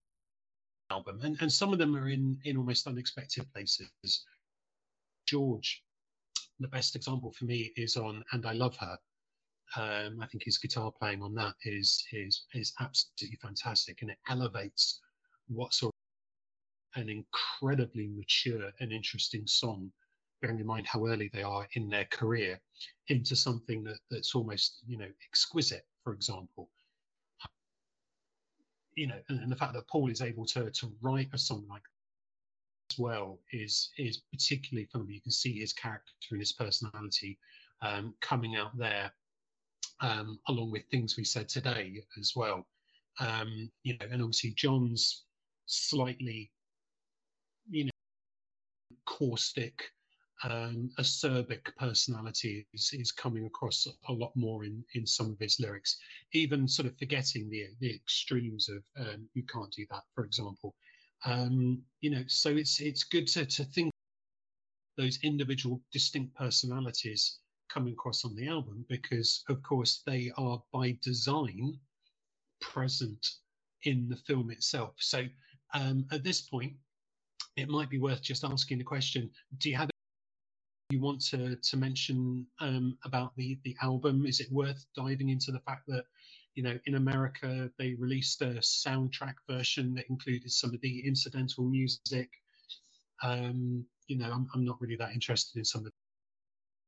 album, 0.91 1.21
and 1.23 1.37
and 1.41 1.53
some 1.53 1.73
of 1.73 1.79
them 1.79 1.95
are 1.97 2.09
in 2.09 2.39
in 2.45 2.57
almost 2.57 2.87
unexpected 2.87 3.47
places. 3.53 3.91
George, 5.29 5.85
the 6.59 6.69
best 6.69 6.97
example 6.97 7.31
for 7.33 7.45
me 7.45 7.71
is 7.77 7.97
on 7.97 8.25
"And 8.33 8.47
I 8.47 8.53
Love 8.53 8.77
Her." 8.79 8.99
Um, 9.77 10.23
I 10.23 10.27
think 10.27 10.45
his 10.45 10.57
guitar 10.57 10.91
playing 10.91 11.23
on 11.23 11.35
that 11.35 11.55
is 11.65 12.03
is 12.13 12.47
is 12.55 12.73
absolutely 12.81 13.39
fantastic, 13.43 14.01
and 14.01 14.11
it 14.11 14.19
elevates 14.31 15.01
what's 15.49 15.83
an 16.95 17.11
incredibly 17.11 18.07
mature 18.09 18.73
and 18.81 18.91
interesting 18.91 19.47
song 19.47 19.93
bearing 20.41 20.61
in 20.61 20.67
mind 20.67 20.87
how 20.87 21.05
early 21.07 21.29
they 21.35 21.43
are 21.43 21.69
in 21.75 21.91
their 21.91 22.07
career, 22.07 22.59
into 23.09 23.37
something 23.37 23.85
that, 23.85 23.99
that's 24.11 24.35
almost, 24.35 24.83
you 24.87 24.97
know, 24.97 25.11
exquisite, 25.29 25.87
for 26.05 26.15
example. 26.15 26.71
You 28.95 29.09
know, 29.09 29.21
and, 29.29 29.41
and 29.41 29.53
the 29.53 29.57
fact 29.57 29.75
that 29.75 29.89
Paul 29.89 30.11
is 30.11 30.23
able 30.23 30.47
to 30.47 30.71
to 30.71 30.93
write 31.03 31.29
a 31.35 31.39
song 31.39 31.67
like 31.69 31.83
well 32.99 33.39
is 33.53 33.91
is 33.99 34.23
particularly 34.33 34.89
fun. 34.93 35.09
You 35.09 35.21
can 35.21 35.33
see 35.33 35.59
his 35.59 35.73
character 35.73 36.13
and 36.31 36.41
his 36.41 36.53
personality 36.53 37.39
um, 37.83 38.15
coming 38.21 38.57
out 38.57 38.77
there, 38.77 39.13
um, 40.01 40.39
along 40.49 40.71
with 40.71 40.85
things 40.91 41.17
we 41.17 41.25
said 41.25 41.49
today 41.49 42.03
as 42.19 42.33
well. 42.35 42.67
Um, 43.21 43.71
you 43.83 43.97
know, 43.99 44.07
and 44.11 44.23
obviously 44.23 44.51
John's 44.51 45.25
slightly, 45.67 46.51
you 47.69 47.85
know, 47.85 47.91
caustic, 49.07 49.83
um, 50.45 50.91
acerbic 50.99 51.75
personality 51.77 52.67
is, 52.73 52.91
is 52.93 53.11
coming 53.11 53.47
across 53.47 53.89
a 54.09 54.13
lot 54.13 54.33
more 54.37 54.65
in, 54.65 54.85
in 54.95 55.07
some 55.07 55.31
of 55.31 55.39
his 55.39 55.59
lyrics, 55.59 55.99
even 56.33 56.69
sort 56.69 56.87
of 56.87 56.97
forgetting 56.97 57.51
the 57.51 57.67
the 57.81 57.95
extremes 57.95 58.69
of 58.69 58.83
um, 58.99 59.29
you 59.35 59.43
can't 59.45 59.73
do 59.73 59.85
that, 59.91 60.05
for 60.15 60.25
example. 60.25 60.75
Um, 61.25 61.83
you 62.01 62.11
know, 62.11 62.23
so 62.27 62.51
it's 62.51 62.81
it's 62.81 63.05
good 63.05 63.27
to 63.29 63.45
to 63.45 63.65
think 63.65 63.91
those 64.97 65.19
individual 65.23 65.81
distinct 65.93 66.35
personalities 66.35 67.39
coming 67.69 67.93
across 67.93 68.25
on 68.25 68.35
the 68.35 68.49
album 68.49 68.85
because 68.89 69.45
of 69.49 69.63
course 69.63 70.03
they 70.07 70.31
are 70.37 70.61
by 70.73 70.97
design 71.03 71.79
present 72.61 73.27
in 73.85 74.09
the 74.09 74.17
film 74.17 74.51
itself. 74.51 74.95
So 74.99 75.25
um, 75.75 76.07
at 76.11 76.25
this 76.25 76.41
point, 76.41 76.73
it 77.57 77.69
might 77.69 77.91
be 77.91 77.99
worth 77.99 78.23
just 78.23 78.45
asking 78.45 78.79
the 78.79 78.85
question: 78.85 79.31
Do 79.59 79.71
you 79.71 79.77
have 79.77 79.91
you 80.91 81.01
want 81.01 81.21
to 81.21 81.57
to 81.57 81.77
mention 81.77 82.47
um, 82.61 82.97
about 83.05 83.37
the 83.37 83.59
the 83.65 83.77
album? 83.83 84.27
Is 84.27 84.41
it 84.41 84.51
worth 84.51 84.85
diving 84.97 85.29
into 85.29 85.53
the 85.53 85.61
fact 85.61 85.83
that 85.89 86.05
you 86.59 86.65
know 86.65 86.77
in 86.87 86.97
America 86.97 87.71
they 87.79 87.95
released 87.95 88.43
a 88.43 88.59
soundtrack 88.59 89.35
version 89.49 89.95
that 89.95 90.11
included 90.11 90.51
some 90.51 90.75
of 90.75 90.81
the 90.81 91.07
incidental 91.07 91.63
music? 91.63 92.29
Um, 93.23 93.85
you 94.09 94.19
know, 94.19 94.29
I'm, 94.29 94.49
I'm 94.53 94.65
not 94.65 94.81
really 94.81 94.97
that 94.97 95.13
interested 95.13 95.57
in 95.57 95.65
some 95.65 95.83
of 95.83 95.85
the 95.85 95.93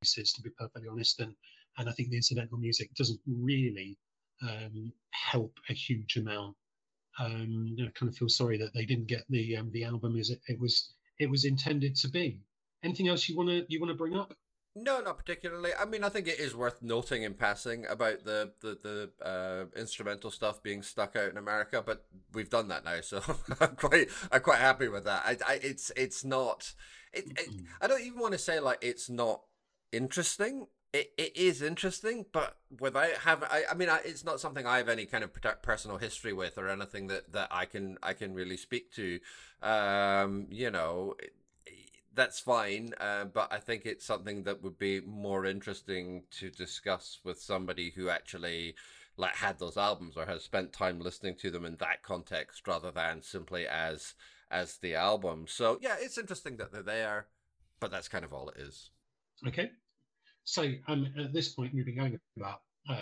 pieces, 0.03 0.33
to 0.33 0.43
be 0.43 0.51
perfectly 0.59 0.89
honest. 0.89 1.21
And 1.21 1.37
and 1.79 1.89
I 1.89 1.93
think 1.93 2.11
the 2.11 2.17
incidental 2.17 2.59
music 2.59 2.93
doesn't 2.95 3.21
really 3.29 3.97
um, 4.43 4.93
help 5.13 5.55
a 5.69 5.73
huge 5.73 6.17
amount. 6.17 6.57
Um, 7.21 7.77
know, 7.85 7.91
kind 7.95 8.11
of 8.11 8.17
feel 8.17 8.29
sorry 8.29 8.59
that 8.59 8.75
they 8.75 8.85
didn't 8.85 9.07
get 9.07 9.23
the 9.31 9.57
um, 9.57 9.71
the 9.71 9.85
album 9.85 10.19
as 10.19 10.31
it, 10.31 10.41
it 10.49 10.59
was 10.59 10.95
it 11.21 11.31
was 11.31 11.45
intended 11.45 11.95
to 11.97 12.09
be. 12.09 12.41
Anything 12.83 13.07
else 13.07 13.29
you 13.29 13.37
want 13.37 13.51
to 13.51 13.65
you 13.69 13.79
want 13.79 13.91
to 13.91 14.03
bring 14.03 14.17
up? 14.17 14.35
No, 14.77 15.01
not 15.01 15.19
particularly. 15.19 15.71
I 15.79 15.85
mean, 15.85 16.05
I 16.05 16.09
think 16.09 16.29
it 16.29 16.39
is 16.39 16.55
worth 16.55 16.81
noting 16.81 17.25
in 17.25 17.35
passing 17.35 17.87
about 17.87 18.25
the 18.25 18.53
the 18.61 18.79
the 19.21 19.27
uh, 19.27 19.65
instrumental 19.79 20.31
stuff 20.31 20.63
being 20.63 20.83
stuck 20.83 21.17
out 21.17 21.29
in 21.29 21.37
America, 21.37 21.83
but 21.85 22.05
we've 22.33 22.51
done 22.51 22.69
that 22.69 22.85
now, 22.85 23.01
so 23.01 23.21
I'm 23.61 23.75
quite 23.75 24.09
I'm 24.31 24.41
quite 24.43 24.61
happy 24.61 24.87
with 24.87 25.05
that. 25.05 25.23
I, 25.27 25.37
I 25.55 25.61
it's 25.61 25.91
it's 25.97 26.25
not. 26.25 26.73
It, 27.13 27.25
it, 27.37 27.49
I 27.81 27.89
don't 27.89 28.03
even 28.03 28.21
want 28.21 28.33
to 28.33 28.39
say 28.39 28.61
like 28.61 28.79
it's 28.81 29.11
not 29.11 29.43
interesting. 29.91 30.69
It, 30.93 31.13
it 31.19 31.37
is 31.37 31.63
interesting, 31.63 32.27
but 32.33 32.57
without 32.81 33.13
having, 33.25 33.49
I, 33.51 33.63
I 33.71 33.75
mean, 33.75 33.89
I, 33.89 34.01
it's 34.05 34.25
not 34.25 34.41
something 34.41 34.67
I 34.67 34.79
have 34.79 34.89
any 34.89 35.07
kind 35.07 35.23
of 35.23 35.31
personal 35.63 35.99
history 35.99 36.33
with 36.33 36.59
or 36.59 36.69
anything 36.69 37.07
that, 37.09 37.33
that 37.33 37.49
I 37.53 37.65
can 37.65 37.97
I 38.03 38.13
can 38.13 38.35
really 38.35 38.57
speak 38.57 38.93
to. 38.95 39.19
Um, 39.63 40.47
you 40.51 40.71
know, 40.71 41.15
that's 42.21 42.39
fine, 42.39 42.93
uh, 43.01 43.25
but 43.25 43.51
I 43.51 43.57
think 43.57 43.87
it's 43.87 44.05
something 44.05 44.43
that 44.43 44.63
would 44.63 44.79
be 44.79 45.01
more 45.01 45.47
interesting 45.47 46.25
to 46.33 46.51
discuss 46.51 47.19
with 47.25 47.41
somebody 47.41 47.95
who 47.97 48.11
actually 48.11 48.75
like 49.17 49.35
had 49.37 49.59
those 49.59 49.79
albums 49.79 50.19
or 50.19 50.27
has 50.27 50.45
spent 50.45 50.75
time 50.75 51.01
listening 51.01 51.37
to 51.37 51.51
them 51.51 51.65
in 51.65 51.77
that 51.77 52.03
context 52.03 52.69
rather 52.69 52.91
than 52.91 53.23
simply 53.23 53.67
as 53.67 54.13
as 54.51 54.77
the 54.77 54.95
album. 54.95 55.47
So 55.49 55.79
yeah, 55.81 55.97
it's 55.99 56.19
interesting 56.19 56.59
that 56.59 56.73
they're 56.73 56.83
there, 56.83 57.29
but 57.81 57.91
that's 57.91 58.09
kind 58.09 58.25
of 58.25 58.35
all 58.35 58.51
it 58.51 58.59
is. 58.59 58.91
Okay, 59.49 59.71
so 60.45 60.71
um, 60.89 61.11
at 61.19 61.33
this 61.33 61.49
point 61.49 61.73
we've 61.73 61.87
been 61.87 61.97
going 61.97 62.21
about 62.37 62.61
uh, 62.91 63.01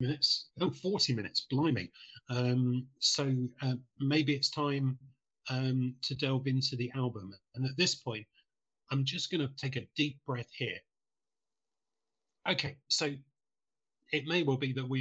minutes, 0.00 0.46
oh, 0.60 0.70
40 0.70 1.14
minutes, 1.14 1.46
blimey. 1.48 1.92
Um, 2.30 2.88
so 2.98 3.32
uh, 3.62 3.74
maybe 4.00 4.34
it's 4.34 4.50
time 4.50 4.98
um, 5.50 5.94
to 6.02 6.14
delve 6.14 6.46
into 6.46 6.76
the 6.76 6.90
album. 6.94 7.34
And 7.54 7.64
at 7.64 7.76
this 7.76 7.94
point, 7.94 8.26
I'm 8.90 9.04
just 9.04 9.30
going 9.30 9.46
to 9.46 9.52
take 9.56 9.76
a 9.76 9.86
deep 9.96 10.18
breath 10.26 10.50
here. 10.56 10.78
Okay, 12.48 12.76
so 12.88 13.12
it 14.12 14.26
may 14.26 14.42
well 14.42 14.56
be 14.56 14.72
that 14.72 14.88
we 14.88 15.00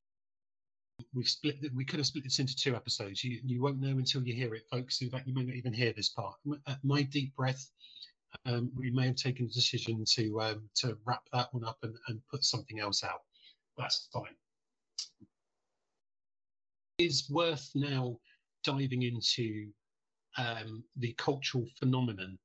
we've 1.13 1.29
split 1.29 1.57
we 1.73 1.85
could 1.85 1.99
have 1.99 2.07
split 2.07 2.23
this 2.23 2.39
into 2.39 2.55
two 2.55 2.75
episodes. 2.75 3.23
You 3.23 3.39
you 3.45 3.61
won't 3.61 3.79
know 3.79 3.97
until 3.97 4.23
you 4.23 4.33
hear 4.33 4.53
it, 4.55 4.63
folks. 4.69 5.01
In 5.01 5.09
fact, 5.09 5.27
you 5.27 5.33
may 5.33 5.43
not 5.43 5.55
even 5.55 5.73
hear 5.73 5.93
this 5.93 6.09
part. 6.09 6.35
At 6.67 6.83
my 6.83 7.03
deep 7.03 7.35
breath, 7.35 7.69
um, 8.45 8.71
we 8.75 8.91
may 8.91 9.07
have 9.07 9.15
taken 9.15 9.45
a 9.45 9.49
decision 9.49 10.03
to 10.15 10.41
um, 10.41 10.69
to 10.75 10.97
wrap 11.05 11.21
that 11.31 11.53
one 11.53 11.63
up 11.63 11.77
and, 11.83 11.95
and 12.07 12.19
put 12.29 12.43
something 12.43 12.79
else 12.79 13.03
out. 13.03 13.21
That's 13.77 14.09
fine. 14.11 14.35
It 16.97 17.05
is 17.05 17.29
worth 17.29 17.69
now 17.75 18.17
diving 18.63 19.03
into 19.03 19.69
um, 20.37 20.83
the 20.97 21.13
cultural 21.13 21.65
phenomenon 21.79 22.37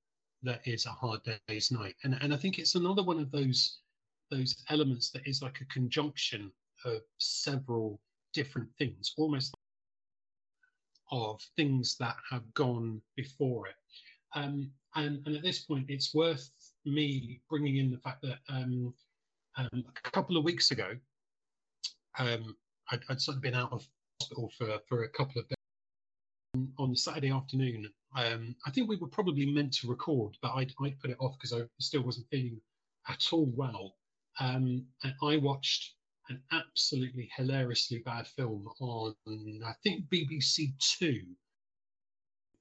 that 0.42 0.60
is 0.66 0.86
a 0.86 0.90
hard 0.90 1.20
day's 1.46 1.70
night. 1.70 1.94
And, 2.04 2.18
and 2.20 2.32
I 2.32 2.36
think 2.36 2.58
it's 2.58 2.74
another 2.74 3.02
one 3.02 3.20
of 3.20 3.30
those 3.30 3.78
those 4.30 4.56
elements 4.70 5.10
that 5.10 5.26
is 5.26 5.42
like 5.42 5.60
a 5.60 5.66
conjunction 5.66 6.50
of 6.86 7.02
several 7.18 8.00
different 8.32 8.68
things, 8.78 9.12
almost 9.18 9.54
of 11.10 11.38
things 11.54 11.96
that 11.98 12.16
have 12.30 12.42
gone 12.54 13.02
before 13.14 13.66
it. 13.68 13.74
Um, 14.34 14.70
and, 14.94 15.20
and 15.26 15.36
at 15.36 15.42
this 15.42 15.60
point, 15.60 15.84
it's 15.90 16.14
worth 16.14 16.50
me 16.86 17.42
bringing 17.50 17.76
in 17.76 17.90
the 17.90 17.98
fact 17.98 18.22
that 18.22 18.38
um, 18.48 18.94
um, 19.58 19.68
a 19.74 20.10
couple 20.10 20.38
of 20.38 20.44
weeks 20.44 20.70
ago, 20.70 20.96
um, 22.18 22.56
I'd, 22.90 23.02
I'd, 23.10 23.20
sort 23.20 23.36
of 23.36 23.42
been 23.42 23.54
out 23.54 23.72
of 23.72 23.86
hospital 24.18 24.50
for, 24.56 24.78
for 24.88 25.04
a 25.04 25.08
couple 25.10 25.42
of 25.42 25.48
days 25.48 25.56
on 26.78 26.94
Saturday 26.94 27.30
afternoon. 27.30 27.88
Um, 28.16 28.54
I 28.66 28.70
think 28.70 28.88
we 28.88 28.96
were 28.96 29.08
probably 29.08 29.46
meant 29.46 29.72
to 29.74 29.88
record, 29.88 30.36
but 30.42 30.52
I'd, 30.52 30.72
I'd 30.82 31.00
put 31.00 31.10
it 31.10 31.16
off 31.18 31.36
because 31.38 31.52
I 31.52 31.66
still 31.80 32.02
wasn't 32.02 32.28
feeling 32.30 32.60
at 33.08 33.24
all 33.32 33.50
well. 33.56 33.94
Um, 34.38 34.84
and 35.02 35.14
I 35.22 35.38
watched 35.38 35.94
an 36.28 36.42
absolutely 36.52 37.30
hilariously 37.36 37.98
bad 38.04 38.26
film 38.26 38.68
on, 38.80 39.14
I 39.64 39.72
think, 39.82 40.04
BBC 40.08 40.72
Two. 40.78 41.22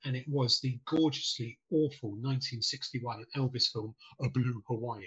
And 0.03 0.15
it 0.15 0.25
was 0.27 0.59
the 0.59 0.79
gorgeously 0.87 1.59
awful 1.69 2.11
1961 2.11 3.25
Elvis 3.35 3.71
film, 3.71 3.93
A 4.21 4.29
Blue 4.29 4.63
Hawaii. 4.67 5.03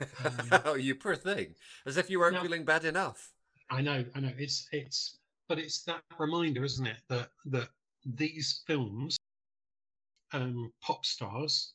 Um, 0.24 0.60
oh, 0.64 0.74
you 0.74 0.94
poor 0.94 1.16
thing! 1.16 1.56
As 1.84 1.96
if 1.96 2.08
you 2.08 2.20
weren't 2.20 2.34
now, 2.34 2.42
feeling 2.42 2.64
bad 2.64 2.84
enough. 2.84 3.32
I 3.70 3.82
know, 3.82 4.04
I 4.14 4.20
know. 4.20 4.30
It's 4.38 4.68
it's, 4.70 5.18
but 5.48 5.58
it's 5.58 5.82
that 5.82 6.00
reminder, 6.16 6.64
isn't 6.64 6.86
it, 6.86 6.98
that 7.08 7.30
that 7.46 7.68
these 8.04 8.62
films, 8.66 9.16
um, 10.32 10.72
pop 10.82 11.04
stars, 11.04 11.72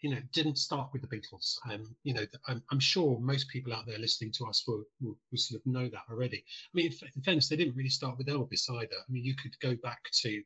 you 0.00 0.10
know, 0.10 0.20
didn't 0.32 0.58
start 0.58 0.90
with 0.92 1.02
the 1.02 1.08
Beatles. 1.08 1.58
Um, 1.70 1.96
you 2.04 2.14
know, 2.14 2.26
I'm, 2.46 2.62
I'm, 2.70 2.80
sure 2.80 3.18
most 3.18 3.48
people 3.48 3.72
out 3.72 3.86
there 3.86 3.98
listening 3.98 4.30
to 4.32 4.46
us 4.46 4.64
will, 4.66 4.84
will, 5.00 5.16
will 5.30 5.38
sort 5.38 5.60
of 5.60 5.66
know 5.66 5.88
that 5.88 6.02
already. 6.10 6.38
I 6.38 6.70
mean, 6.74 6.86
in, 6.86 7.08
in, 7.16 7.22
fairness, 7.22 7.48
they 7.48 7.56
didn't 7.56 7.76
really 7.76 7.90
start 7.90 8.18
with 8.18 8.28
Elvis 8.28 8.70
either. 8.70 8.96
I 8.96 9.10
mean, 9.10 9.24
you 9.24 9.34
could 9.34 9.58
go 9.60 9.74
back 9.82 10.02
to, 10.12 10.42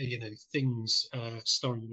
uh, 0.00 0.02
you 0.02 0.18
know, 0.18 0.30
things 0.52 1.06
uh, 1.12 1.40
starring, 1.44 1.92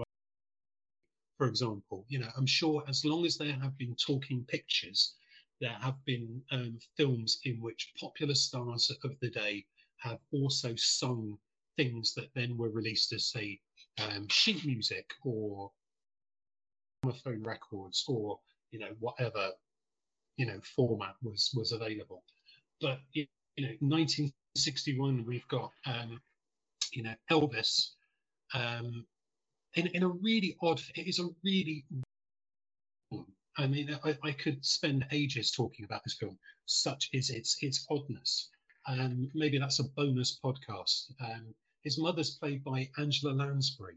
for 1.37 1.47
example. 1.47 2.05
You 2.07 2.19
know, 2.19 2.29
I'm 2.37 2.47
sure 2.47 2.83
as 2.87 3.05
long 3.05 3.25
as 3.25 3.37
there 3.37 3.53
have 3.53 3.77
been 3.77 3.95
talking 3.95 4.45
pictures, 4.45 5.15
there 5.59 5.77
have 5.81 6.03
been 6.05 6.41
um, 6.51 6.79
films 6.97 7.39
in 7.43 7.61
which 7.61 7.93
popular 7.99 8.35
stars 8.35 8.91
of 9.03 9.19
the 9.19 9.29
day 9.29 9.65
have 9.97 10.19
also 10.31 10.75
sung 10.75 11.37
things 11.77 12.13
that 12.15 12.29
then 12.35 12.57
were 12.57 12.69
released 12.69 13.13
as, 13.13 13.27
say, 13.27 13.59
um, 13.99 14.27
sheet 14.29 14.65
music 14.65 15.11
or 15.23 15.71
phone 17.23 17.41
records 17.43 18.05
or 18.07 18.39
you 18.69 18.79
know 18.79 18.91
whatever 18.99 19.49
you 20.37 20.45
know 20.45 20.59
format 20.75 21.15
was 21.23 21.51
was 21.55 21.71
available. 21.71 22.23
But 22.79 22.99
you 23.13 23.27
know, 23.57 23.73
1961, 23.79 25.25
we've 25.25 25.47
got 25.47 25.71
um, 25.85 26.21
you 26.93 27.03
know 27.03 27.13
Elvis 27.29 27.91
um, 28.53 29.05
in 29.75 29.87
in 29.87 30.03
a 30.03 30.07
really 30.07 30.55
odd. 30.61 30.81
It 30.95 31.07
is 31.07 31.19
a 31.19 31.27
really 31.43 31.85
I 33.57 33.67
mean, 33.67 33.97
I, 34.03 34.17
I, 34.23 34.31
could 34.31 34.65
spend 34.65 35.05
ages 35.11 35.51
talking 35.51 35.83
about 35.83 36.03
this 36.05 36.13
film. 36.13 36.37
Such 36.67 37.09
is 37.11 37.29
its 37.29 37.57
its 37.61 37.85
oddness. 37.89 38.49
Um, 38.87 39.29
maybe 39.33 39.57
that's 39.57 39.79
a 39.79 39.83
bonus 39.83 40.39
podcast. 40.43 41.11
Um, 41.21 41.53
his 41.83 41.99
mother's 41.99 42.31
played 42.31 42.63
by 42.63 42.89
Angela 42.97 43.33
Lansbury, 43.33 43.95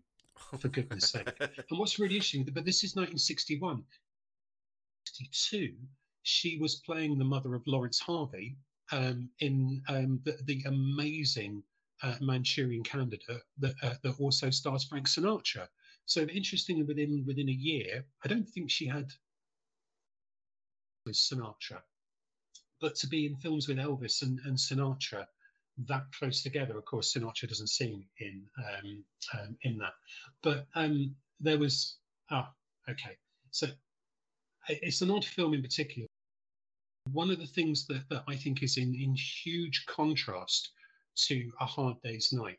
for 0.59 0.69
goodness 0.69 1.11
sake. 1.11 1.29
And 1.41 1.79
what's 1.79 1.99
really 1.99 2.17
interesting, 2.17 2.45
but 2.45 2.65
this 2.65 2.85
is 2.85 2.97
1961. 2.97 3.83
62, 5.07 5.75
she 6.23 6.59
was 6.59 6.77
playing 6.77 7.19
the 7.19 7.25
mother 7.25 7.55
of 7.55 7.67
Laurence 7.67 8.01
Harvey 8.01 8.57
um, 8.93 9.29
in 9.41 9.83
um, 9.89 10.21
the, 10.25 10.39
the, 10.45 10.63
amazing 10.67 11.63
uh, 12.03 12.15
Manchurian 12.21 12.83
Candidate 12.83 13.43
that, 13.59 13.75
uh, 13.83 13.95
that 14.03 14.21
also 14.21 14.51
stars 14.51 14.85
Frank 14.85 15.09
Sinatra. 15.09 15.69
So 16.07 16.23
interestingly, 16.23 16.83
within 16.83 17.25
within 17.27 17.49
a 17.49 17.53
year, 17.53 18.05
I 18.25 18.29
don't 18.29 18.49
think 18.49 18.71
she 18.71 18.87
had 18.87 19.11
with 21.07 21.15
Sinatra, 21.15 21.81
but 22.81 22.95
to 22.97 23.07
be 23.07 23.27
in 23.27 23.37
films 23.37 23.69
with 23.69 23.79
Elvis 23.79 24.23
and, 24.23 24.39
and 24.45 24.57
Sinatra 24.57 25.27
that 25.87 26.05
close 26.17 26.43
together. 26.43 26.79
Of 26.79 26.85
course, 26.85 27.15
Sinatra 27.15 27.49
doesn't 27.49 27.69
sing 27.69 28.05
in 28.21 28.43
um, 28.59 29.05
um, 29.35 29.57
in 29.63 29.79
that, 29.79 29.95
but 30.43 30.67
um, 30.75 31.15
there 31.41 31.59
was 31.59 31.97
ah 32.31 32.53
okay. 32.89 33.17
So 33.51 33.67
it's 34.69 35.03
an 35.03 35.11
odd 35.11 35.25
film 35.25 35.55
in 35.55 35.63
particular. 35.63 36.07
One 37.13 37.31
of 37.31 37.39
the 37.39 37.47
things 37.47 37.87
that, 37.87 38.09
that 38.09 38.25
I 38.27 38.35
think 38.35 38.63
is 38.63 38.79
in, 38.79 38.95
in 38.95 39.15
huge 39.15 39.85
contrast 39.87 40.71
to 41.17 41.53
A 41.61 41.67
Hard 41.67 42.01
Day's 42.03 42.33
Night 42.33 42.59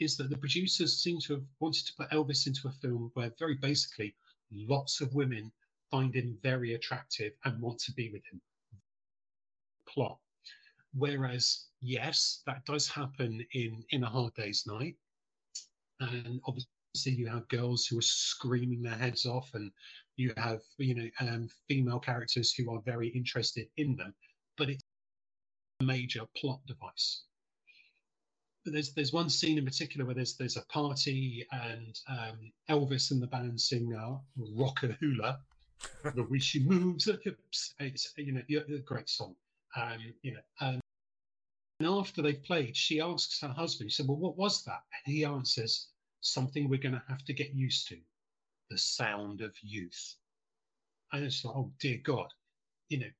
is 0.00 0.16
that 0.16 0.30
the 0.30 0.36
producers 0.36 1.00
seem 1.00 1.20
to 1.20 1.34
have 1.34 1.44
wanted 1.60 1.86
to 1.86 1.92
put 1.96 2.10
Elvis 2.10 2.46
into 2.46 2.66
a 2.68 2.72
film 2.72 3.10
where 3.14 3.32
very 3.38 3.54
basically 3.54 4.14
lots 4.52 5.00
of 5.00 5.14
women 5.14 5.52
find 5.90 6.14
him 6.14 6.36
very 6.42 6.74
attractive 6.74 7.32
and 7.44 7.60
want 7.60 7.78
to 7.80 7.92
be 7.92 8.10
with 8.10 8.22
him. 8.30 8.40
Plot. 9.88 10.18
Whereas 10.94 11.66
yes, 11.80 12.42
that 12.46 12.64
does 12.64 12.88
happen 12.88 13.44
in 13.52 13.84
in 13.90 14.04
a 14.04 14.08
hard 14.08 14.34
day's 14.34 14.66
night, 14.66 14.96
and 16.00 16.40
obviously 16.46 17.12
you 17.12 17.28
have 17.28 17.48
girls 17.48 17.86
who 17.86 17.98
are 17.98 18.02
screaming 18.02 18.82
their 18.82 18.96
heads 18.96 19.26
off, 19.26 19.50
and 19.54 19.70
you 20.16 20.32
have 20.36 20.60
you 20.78 20.94
know 20.94 21.08
um, 21.20 21.48
female 21.68 22.00
characters 22.00 22.52
who 22.52 22.72
are 22.72 22.80
very 22.82 23.08
interested 23.08 23.68
in 23.76 23.96
them, 23.96 24.14
but 24.56 24.70
it's 24.70 24.82
a 25.80 25.84
major 25.84 26.26
plot 26.36 26.60
device. 26.66 27.24
there's 28.64 28.92
there's 28.94 29.12
one 29.12 29.30
scene 29.30 29.58
in 29.58 29.64
particular 29.64 30.04
where 30.06 30.14
there's 30.14 30.36
there's 30.36 30.56
a 30.56 30.66
party 30.66 31.46
and 31.52 32.00
um, 32.08 32.52
Elvis 32.68 33.10
and 33.10 33.22
the 33.22 33.26
band 33.26 33.60
sing 33.60 33.94
uh, 33.94 34.18
Rock-A-Hula, 34.56 35.40
the 36.14 36.24
way 36.24 36.38
she 36.38 36.60
moves 36.64 37.06
her 37.06 37.18
hips. 37.22 37.74
It's 37.80 38.12
you 38.16 38.32
know 38.32 38.42
a 38.50 38.78
great 38.80 39.08
song. 39.08 39.36
Um, 39.76 40.14
you 40.22 40.34
know, 40.34 40.40
and 40.60 41.88
after 41.88 42.22
they've 42.22 42.42
played, 42.42 42.76
she 42.76 43.00
asks 43.00 43.40
her 43.40 43.48
husband. 43.48 43.90
She 43.90 43.96
said, 43.96 44.08
"Well, 44.08 44.18
what 44.18 44.36
was 44.36 44.64
that?" 44.64 44.82
And 44.92 45.14
he 45.14 45.24
answers, 45.24 45.88
"Something 46.20 46.68
we're 46.68 46.80
going 46.80 46.94
to 46.94 47.04
have 47.08 47.24
to 47.26 47.32
get 47.32 47.54
used 47.54 47.88
to, 47.88 48.00
the 48.70 48.78
sound 48.78 49.40
of 49.40 49.54
youth." 49.62 50.16
And 51.12 51.24
it's 51.24 51.44
like, 51.44 51.56
oh 51.56 51.72
dear 51.80 51.98
God, 51.98 52.32
you 52.88 52.98
know, 52.98 53.10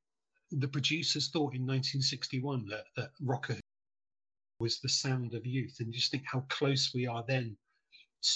the 0.51 0.69
producers 0.69 1.29
thought 1.29 1.55
in 1.55 1.67
1961 1.67 2.67
that 2.69 2.87
that 2.97 3.13
Rocker 3.21 3.59
was 4.61 4.81
the 4.81 4.89
sound 4.89 5.35
of 5.35 5.47
youth, 5.47 5.77
and 5.81 5.93
just 5.93 6.11
think 6.11 6.25
how 6.27 6.41
close 6.49 6.93
we 6.93 7.07
are 7.07 7.25
then 7.29 7.57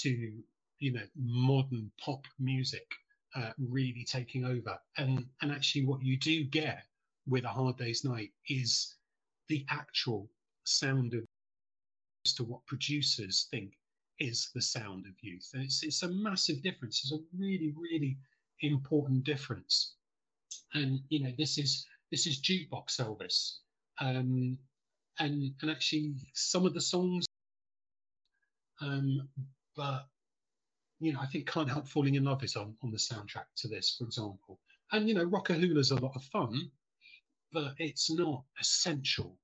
to 0.01 0.43
you 0.79 0.93
know 0.93 1.07
modern 1.15 1.91
pop 1.99 2.25
music 2.39 2.89
uh, 3.35 3.51
really 3.57 4.05
taking 4.05 4.45
over. 4.45 4.79
And 4.97 5.27
and 5.41 5.51
actually, 5.51 5.85
what 5.85 6.03
you 6.03 6.17
do 6.17 6.45
get 6.45 6.85
with 7.27 7.45
a 7.45 7.49
Hard 7.49 7.77
Day's 7.77 8.03
Night 8.03 8.31
is 8.49 8.95
the 9.49 9.65
actual 9.69 10.29
sound 10.65 11.13
of 11.13 11.23
as 12.25 12.33
to 12.35 12.43
what 12.43 12.65
producers 12.65 13.47
think 13.51 13.73
is 14.19 14.49
the 14.55 14.61
sound 14.61 15.05
of 15.05 15.13
youth. 15.21 15.49
And 15.53 15.63
it's 15.63 15.83
it's 15.83 16.03
a 16.03 16.09
massive 16.09 16.61
difference. 16.61 17.01
It's 17.03 17.13
a 17.13 17.37
really 17.37 17.73
really 17.77 18.17
important 18.61 19.23
difference. 19.23 19.95
And 20.73 20.99
you 21.09 21.23
know, 21.23 21.33
this 21.37 21.57
is 21.57 21.85
this 22.11 22.27
is 22.27 22.41
jukebox 22.41 22.99
Elvis. 22.99 23.57
Um, 23.99 24.57
and 25.19 25.53
and 25.61 25.71
actually 25.71 26.15
some 26.33 26.65
of 26.65 26.73
the 26.73 26.81
songs 26.81 27.25
um, 28.81 29.27
but 29.75 30.07
you 30.99 31.13
know, 31.13 31.19
I 31.19 31.25
think 31.25 31.47
Can't 31.49 31.69
Help 31.69 31.87
Falling 31.87 32.15
in 32.15 32.23
Love 32.23 32.43
is 32.43 32.55
on, 32.55 32.75
on 32.83 32.91
the 32.91 32.97
soundtrack 32.97 33.45
to 33.57 33.67
this, 33.67 33.95
for 33.97 34.05
example. 34.05 34.59
And, 34.91 35.07
you 35.07 35.15
know, 35.15 35.23
Rock-A-Hula's 35.23 35.91
a 35.91 35.95
lot 35.95 36.15
of 36.15 36.23
fun, 36.23 36.71
but 37.53 37.73
it's 37.77 38.11
not 38.11 38.43
essential. 38.59 39.37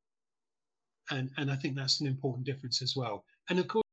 And, 1.11 1.29
and 1.37 1.51
I 1.51 1.55
think 1.55 1.75
that's 1.75 2.01
an 2.01 2.07
important 2.07 2.45
difference 2.45 2.81
as 2.81 2.95
well. 2.95 3.23
And 3.49 3.59
of 3.59 3.67
course, 3.67 3.83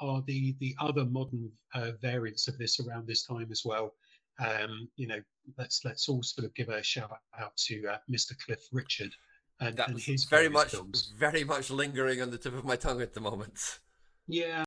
are 0.00 0.22
the, 0.26 0.54
the 0.60 0.74
other 0.80 1.04
modern 1.04 1.50
uh, 1.74 1.92
variants 2.00 2.48
of 2.48 2.58
this 2.58 2.80
around 2.80 3.06
this 3.06 3.24
time 3.24 3.48
as 3.50 3.62
well. 3.64 3.94
Um, 4.38 4.88
you 4.96 5.06
know, 5.06 5.20
let's 5.58 5.84
let's 5.84 6.08
all 6.08 6.22
sort 6.22 6.46
of 6.46 6.54
give 6.54 6.68
a 6.68 6.82
shout 6.82 7.10
out 7.38 7.56
to 7.68 7.86
uh, 7.86 7.98
Mr. 8.10 8.32
Cliff 8.44 8.60
Richard 8.72 9.12
and, 9.60 9.78
and 9.78 9.98
his 9.98 10.24
very 10.24 10.48
much 10.48 10.70
films. 10.70 11.12
very 11.16 11.44
much 11.44 11.70
lingering 11.70 12.20
on 12.22 12.30
the 12.30 12.38
tip 12.38 12.54
of 12.54 12.64
my 12.64 12.76
tongue 12.76 13.02
at 13.02 13.14
the 13.14 13.20
moment. 13.20 13.78
Yeah, 14.26 14.64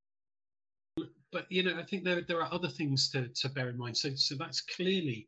but 1.31 1.51
you 1.51 1.63
know, 1.63 1.77
I 1.77 1.83
think 1.83 2.03
there 2.03 2.21
there 2.21 2.41
are 2.41 2.53
other 2.53 2.69
things 2.69 3.09
to, 3.11 3.27
to 3.27 3.49
bear 3.49 3.69
in 3.69 3.77
mind. 3.77 3.97
So 3.97 4.11
so 4.15 4.35
that's 4.35 4.61
clearly 4.61 5.27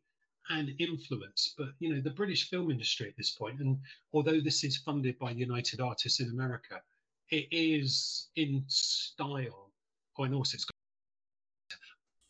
an 0.50 0.74
influence. 0.78 1.54
But 1.56 1.68
you 1.78 1.94
know, 1.94 2.00
the 2.00 2.10
British 2.10 2.48
film 2.48 2.70
industry 2.70 3.08
at 3.08 3.16
this 3.16 3.30
point, 3.30 3.60
and 3.60 3.78
although 4.12 4.40
this 4.40 4.64
is 4.64 4.76
funded 4.76 5.18
by 5.18 5.30
United 5.30 5.80
Artists 5.80 6.20
in 6.20 6.30
America, 6.30 6.80
it 7.30 7.46
is 7.50 8.28
in 8.36 8.64
style. 8.68 9.72
Oh, 10.18 10.24
and 10.24 10.34
also 10.34 10.56
it's 10.56 10.64
got. 10.64 10.72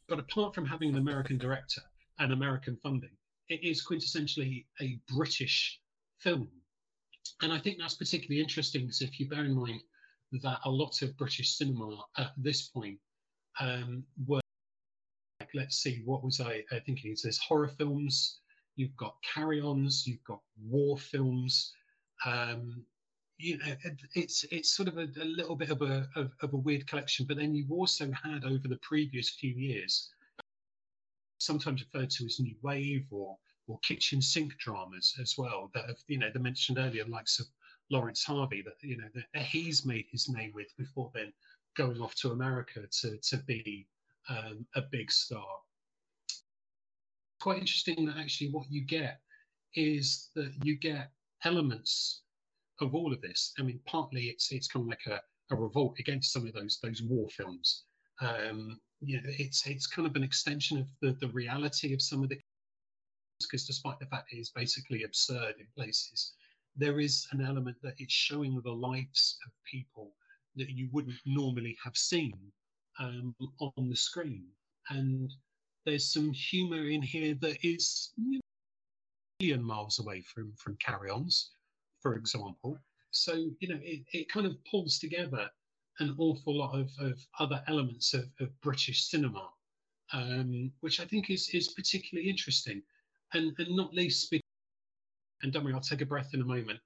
But 0.08 0.18
apart 0.18 0.54
from 0.54 0.66
having 0.66 0.90
an 0.90 0.96
American 0.96 1.38
director 1.38 1.82
and 2.18 2.32
American 2.32 2.76
funding, 2.82 3.16
it 3.48 3.62
is 3.62 3.84
quintessentially 3.84 4.64
a 4.80 4.98
British 5.14 5.80
film. 6.18 6.48
And 7.42 7.52
I 7.52 7.58
think 7.58 7.78
that's 7.78 7.94
particularly 7.94 8.40
interesting 8.40 8.82
because 8.82 9.02
if 9.02 9.20
you 9.20 9.28
bear 9.28 9.44
in 9.44 9.54
mind 9.54 9.80
that 10.42 10.58
a 10.64 10.70
lot 10.70 11.02
of 11.02 11.16
British 11.16 11.56
cinema 11.56 12.04
at 12.16 12.32
this 12.36 12.68
point 12.68 12.98
um, 13.60 14.04
were 14.26 14.40
like, 15.54 15.62
let's 15.62 15.78
see, 15.78 16.02
what 16.04 16.24
was 16.24 16.40
I 16.40 16.64
uh, 16.72 16.80
thinking? 16.84 17.12
It 17.12 17.18
says 17.18 17.38
horror 17.38 17.68
films, 17.68 18.38
you've 18.76 18.96
got 18.96 19.16
carry-ons, 19.22 20.06
you've 20.06 20.24
got 20.24 20.40
war 20.62 20.98
films. 20.98 21.72
Um, 22.24 22.84
you 23.38 23.58
know, 23.58 23.74
it's 24.14 24.44
it's 24.50 24.72
sort 24.72 24.88
of 24.88 24.98
a, 24.98 25.08
a 25.20 25.24
little 25.24 25.54
bit 25.54 25.70
of 25.70 25.82
a 25.82 26.08
of, 26.16 26.32
of, 26.42 26.52
a 26.52 26.56
weird 26.56 26.86
collection. 26.88 27.24
But 27.26 27.36
then 27.36 27.54
you've 27.54 27.70
also 27.70 28.10
had 28.10 28.44
over 28.44 28.66
the 28.66 28.78
previous 28.82 29.30
few 29.30 29.52
years, 29.52 30.10
sometimes 31.38 31.84
referred 31.84 32.10
to 32.10 32.24
as 32.24 32.40
new 32.40 32.56
wave 32.62 33.06
or 33.10 33.36
or 33.68 33.78
kitchen 33.80 34.20
sink 34.20 34.58
dramas 34.58 35.14
as 35.20 35.38
well. 35.38 35.70
That 35.74 35.86
have 35.86 35.98
you 36.08 36.18
know, 36.18 36.30
they 36.34 36.40
mentioned 36.40 36.78
earlier, 36.78 37.04
likes 37.04 37.38
of 37.38 37.46
Laurence 37.90 38.24
Harvey, 38.24 38.62
that 38.62 38.74
you 38.82 38.96
know 38.96 39.08
that 39.14 39.42
he's 39.42 39.86
made 39.86 40.06
his 40.10 40.28
name 40.28 40.52
with 40.52 40.76
before 40.76 41.12
then 41.14 41.32
going 41.76 42.00
off 42.00 42.16
to 42.16 42.32
America 42.32 42.80
to 43.02 43.18
to 43.18 43.36
be 43.36 43.86
um, 44.28 44.66
a 44.74 44.82
big 44.90 45.10
star. 45.10 45.46
Quite 47.40 47.58
interesting 47.58 48.06
that 48.06 48.16
actually 48.16 48.50
what 48.50 48.66
you 48.70 48.84
get 48.84 49.20
is 49.74 50.30
that 50.34 50.52
you 50.62 50.76
get 50.76 51.10
elements 51.44 52.22
of 52.80 52.94
all 52.94 53.12
of 53.12 53.20
this. 53.20 53.52
I 53.58 53.62
mean, 53.62 53.80
partly 53.86 54.24
it's 54.24 54.52
it's 54.52 54.68
kind 54.68 54.84
of 54.84 54.88
like 54.88 55.06
a, 55.06 55.54
a 55.54 55.56
revolt 55.56 55.96
against 55.98 56.32
some 56.32 56.46
of 56.46 56.52
those 56.52 56.78
those 56.82 57.02
war 57.02 57.28
films. 57.28 57.84
Um, 58.20 58.80
you 59.00 59.16
know, 59.16 59.28
it's 59.38 59.66
it's 59.66 59.86
kind 59.86 60.06
of 60.06 60.16
an 60.16 60.22
extension 60.22 60.78
of 60.78 60.86
the 61.00 61.12
the 61.20 61.32
reality 61.32 61.94
of 61.94 62.02
some 62.02 62.22
of 62.22 62.28
the 62.28 62.38
because 63.40 63.66
despite 63.66 64.00
the 64.00 64.06
fact 64.06 64.32
it 64.32 64.38
is 64.38 64.50
basically 64.50 65.04
absurd 65.04 65.54
in 65.60 65.66
places, 65.76 66.32
there 66.76 66.98
is 66.98 67.26
an 67.30 67.40
element 67.40 67.76
that 67.82 67.94
it's 67.98 68.12
showing 68.12 68.60
the 68.64 68.72
lives 68.72 69.38
of 69.46 69.52
people 69.70 70.12
that 70.56 70.70
you 70.70 70.88
wouldn't 70.92 71.14
normally 71.24 71.76
have 71.84 71.96
seen 71.96 72.34
um, 72.98 73.34
on 73.60 73.88
the 73.88 73.96
screen. 73.96 74.46
And 74.90 75.32
there's 75.84 76.12
some 76.12 76.32
humour 76.32 76.88
in 76.88 77.02
here 77.02 77.34
that 77.40 77.58
is 77.64 78.12
you 78.16 78.32
know, 78.32 78.40
million 79.40 79.62
miles 79.62 79.98
away 79.98 80.20
from 80.22 80.52
from 80.56 80.76
carry-ons, 80.76 81.50
for 82.00 82.16
example. 82.16 82.78
So 83.10 83.50
you 83.60 83.68
know, 83.68 83.78
it, 83.82 84.04
it 84.12 84.28
kind 84.28 84.46
of 84.46 84.56
pulls 84.64 84.98
together 84.98 85.50
an 86.00 86.14
awful 86.18 86.56
lot 86.56 86.78
of, 86.78 86.90
of 87.00 87.18
other 87.40 87.62
elements 87.66 88.14
of, 88.14 88.26
of 88.40 88.48
British 88.60 89.08
cinema, 89.08 89.48
um, 90.12 90.70
which 90.80 91.00
I 91.00 91.04
think 91.04 91.30
is 91.30 91.48
is 91.50 91.68
particularly 91.68 92.28
interesting, 92.28 92.82
and 93.34 93.54
and 93.58 93.76
not 93.76 93.94
least. 93.94 94.34
And 95.42 95.52
don't 95.52 95.64
worry, 95.64 95.74
I'll 95.74 95.80
take 95.80 96.00
a 96.00 96.06
breath 96.06 96.34
in 96.34 96.40
a 96.40 96.44
moment. 96.44 96.80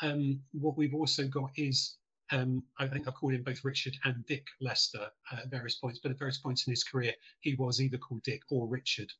Um, 0.00 0.40
what 0.52 0.76
we've 0.76 0.94
also 0.94 1.28
got 1.28 1.50
is 1.56 1.96
um, 2.32 2.62
I 2.78 2.88
think 2.88 3.06
I've 3.06 3.14
called 3.14 3.34
him 3.34 3.42
both 3.42 3.64
Richard 3.64 3.96
and 4.04 4.24
Dick 4.26 4.46
Lester 4.60 5.06
at 5.30 5.50
various 5.50 5.76
points, 5.76 6.00
but 6.02 6.10
at 6.10 6.18
various 6.18 6.38
points 6.38 6.66
in 6.66 6.72
his 6.72 6.82
career, 6.82 7.12
he 7.40 7.54
was 7.54 7.80
either 7.80 7.98
called 7.98 8.22
Dick 8.22 8.42
or 8.50 8.66
Richard. 8.66 9.12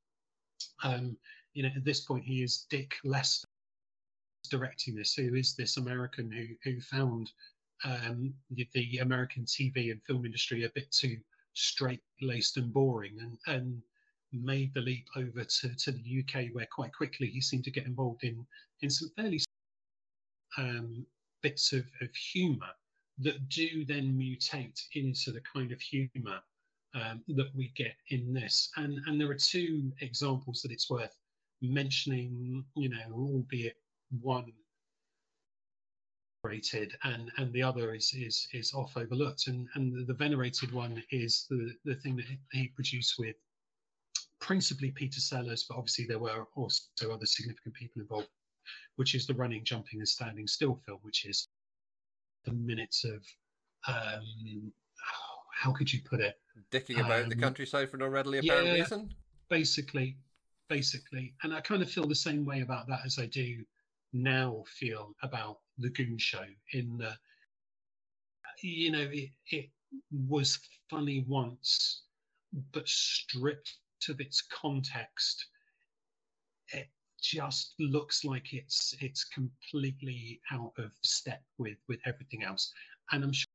Um, 0.83 1.17
you 1.53 1.63
know, 1.63 1.71
at 1.77 1.85
this 1.85 2.01
point, 2.01 2.25
he 2.25 2.43
is 2.43 2.67
Dick 2.71 2.95
Lester 3.05 3.47
directing 4.51 4.95
this, 4.95 5.15
who 5.15 5.35
is 5.35 5.55
this 5.55 5.77
American 5.77 6.31
who 6.31 6.47
who 6.65 6.81
found 6.81 7.31
um, 7.85 8.33
the, 8.51 8.67
the, 8.73 8.99
American 8.99 9.45
TV 9.45 9.91
and 9.91 10.03
film 10.05 10.25
industry 10.25 10.65
a 10.65 10.71
bit 10.71 10.91
too 10.91 11.19
straight 11.53 12.03
laced 12.23 12.57
and 12.57 12.73
boring, 12.73 13.19
and 13.21 13.39
and 13.47 13.83
made 14.33 14.73
the 14.73 14.81
leap 14.81 15.07
over 15.17 15.45
to, 15.45 15.75
to 15.77 15.93
the 15.93 16.25
UK, 16.25 16.47
where 16.53 16.69
quite 16.73 16.95
quickly 16.95 17.27
he 17.27 17.43
seemed 17.43 17.65
to 17.65 17.71
get 17.71 17.85
involved 17.85 18.25
in 18.25 18.47
in 18.81 18.89
some 18.89 19.11
fairly 19.17 19.41
um, 20.57 21.05
bits 21.43 21.73
of, 21.75 21.85
of 22.01 22.15
humour 22.15 22.73
that 23.19 23.49
do 23.49 23.85
then 23.85 24.17
mutate 24.19 24.81
into 24.95 25.31
the 25.31 25.41
kind 25.41 25.73
of 25.73 25.81
humour 25.81 26.41
um, 26.95 27.23
that 27.29 27.55
we 27.55 27.73
get 27.77 27.95
in 28.09 28.33
this. 28.33 28.71
And 28.77 29.01
and 29.07 29.21
there 29.21 29.31
are 29.31 29.35
two 29.35 29.93
examples 30.01 30.63
that 30.63 30.73
it's 30.73 30.91
worth 30.91 31.17
mentioning. 31.61 32.65
You 32.75 32.89
know, 32.91 33.13
albeit 33.13 33.77
one 34.21 34.53
rated 36.45 36.93
and 37.05 37.31
and 37.37 37.53
the 37.53 37.63
other 37.63 37.95
is 37.95 38.13
is 38.15 38.49
is 38.53 38.73
off 38.75 38.97
overlooked. 38.97 39.47
And 39.47 39.69
and 39.75 39.93
the, 39.93 40.05
the 40.05 40.15
venerated 40.15 40.73
one 40.73 41.03
is 41.11 41.47
the 41.49 41.75
the 41.85 41.95
thing 41.97 42.17
that 42.17 42.27
he 42.53 42.69
produced 42.69 43.15
with 43.19 43.37
principally 44.43 44.91
Peter 44.91 45.21
Sellers, 45.21 45.65
but 45.69 45.77
obviously 45.77 46.05
there 46.05 46.19
were 46.19 46.47
also 46.57 47.13
other 47.13 47.27
significant 47.27 47.75
people 47.75 48.03
involved, 48.03 48.29
which 48.97 49.15
is 49.15 49.25
the 49.25 49.35
running, 49.35 49.63
jumping, 49.63 50.01
and 50.01 50.09
standing 50.09 50.49
still 50.49 50.81
film, 50.85 50.99
which 51.03 51.25
is 51.25 51.49
the 52.45 52.53
minutes 52.53 53.05
of 53.05 53.25
um, 53.89 54.73
how 55.53 55.73
could 55.73 55.93
you 55.93 56.01
put 56.03 56.21
it? 56.21 56.39
Dicking 56.71 57.01
about 57.01 57.25
um, 57.25 57.29
the 57.29 57.37
countryside 57.37 57.91
for 57.91 57.97
no 57.97 58.09
readily 58.09 58.39
apparent 58.39 58.67
yeah, 58.67 58.75
reason. 58.75 59.11
Basically, 59.49 60.17
basically, 60.69 61.35
and 61.43 61.55
I 61.55 61.61
kind 61.61 61.83
of 61.83 61.91
feel 61.91 62.07
the 62.07 62.15
same 62.15 62.45
way 62.45 62.61
about 62.61 62.89
that 62.89 63.01
as 63.05 63.19
I 63.19 63.27
do 63.27 63.65
now 64.13 64.65
feel 64.67 65.15
about 65.23 65.59
the 65.79 65.91
Goon 65.91 66.19
Show. 66.19 66.45
In 66.73 66.99
the, 66.99 67.15
you 68.63 68.91
know, 68.91 69.09
it, 69.11 69.31
it 69.51 69.71
was 70.29 70.59
funny 70.91 71.25
once, 71.29 72.03
but 72.73 72.89
stripped 72.89 73.75
of 74.09 74.21
its 74.21 74.43
context, 74.43 75.47
just 77.23 77.75
looks 77.79 78.25
like 78.25 78.53
it's 78.53 78.95
it's 79.01 79.25
completely 79.25 80.41
out 80.51 80.73
of 80.79 80.91
step 81.03 81.43
with 81.59 81.79
with 81.89 82.01
everything 82.07 82.43
else. 82.43 82.73
And 83.13 83.25
I'm 83.25 83.33
sure 83.33 83.47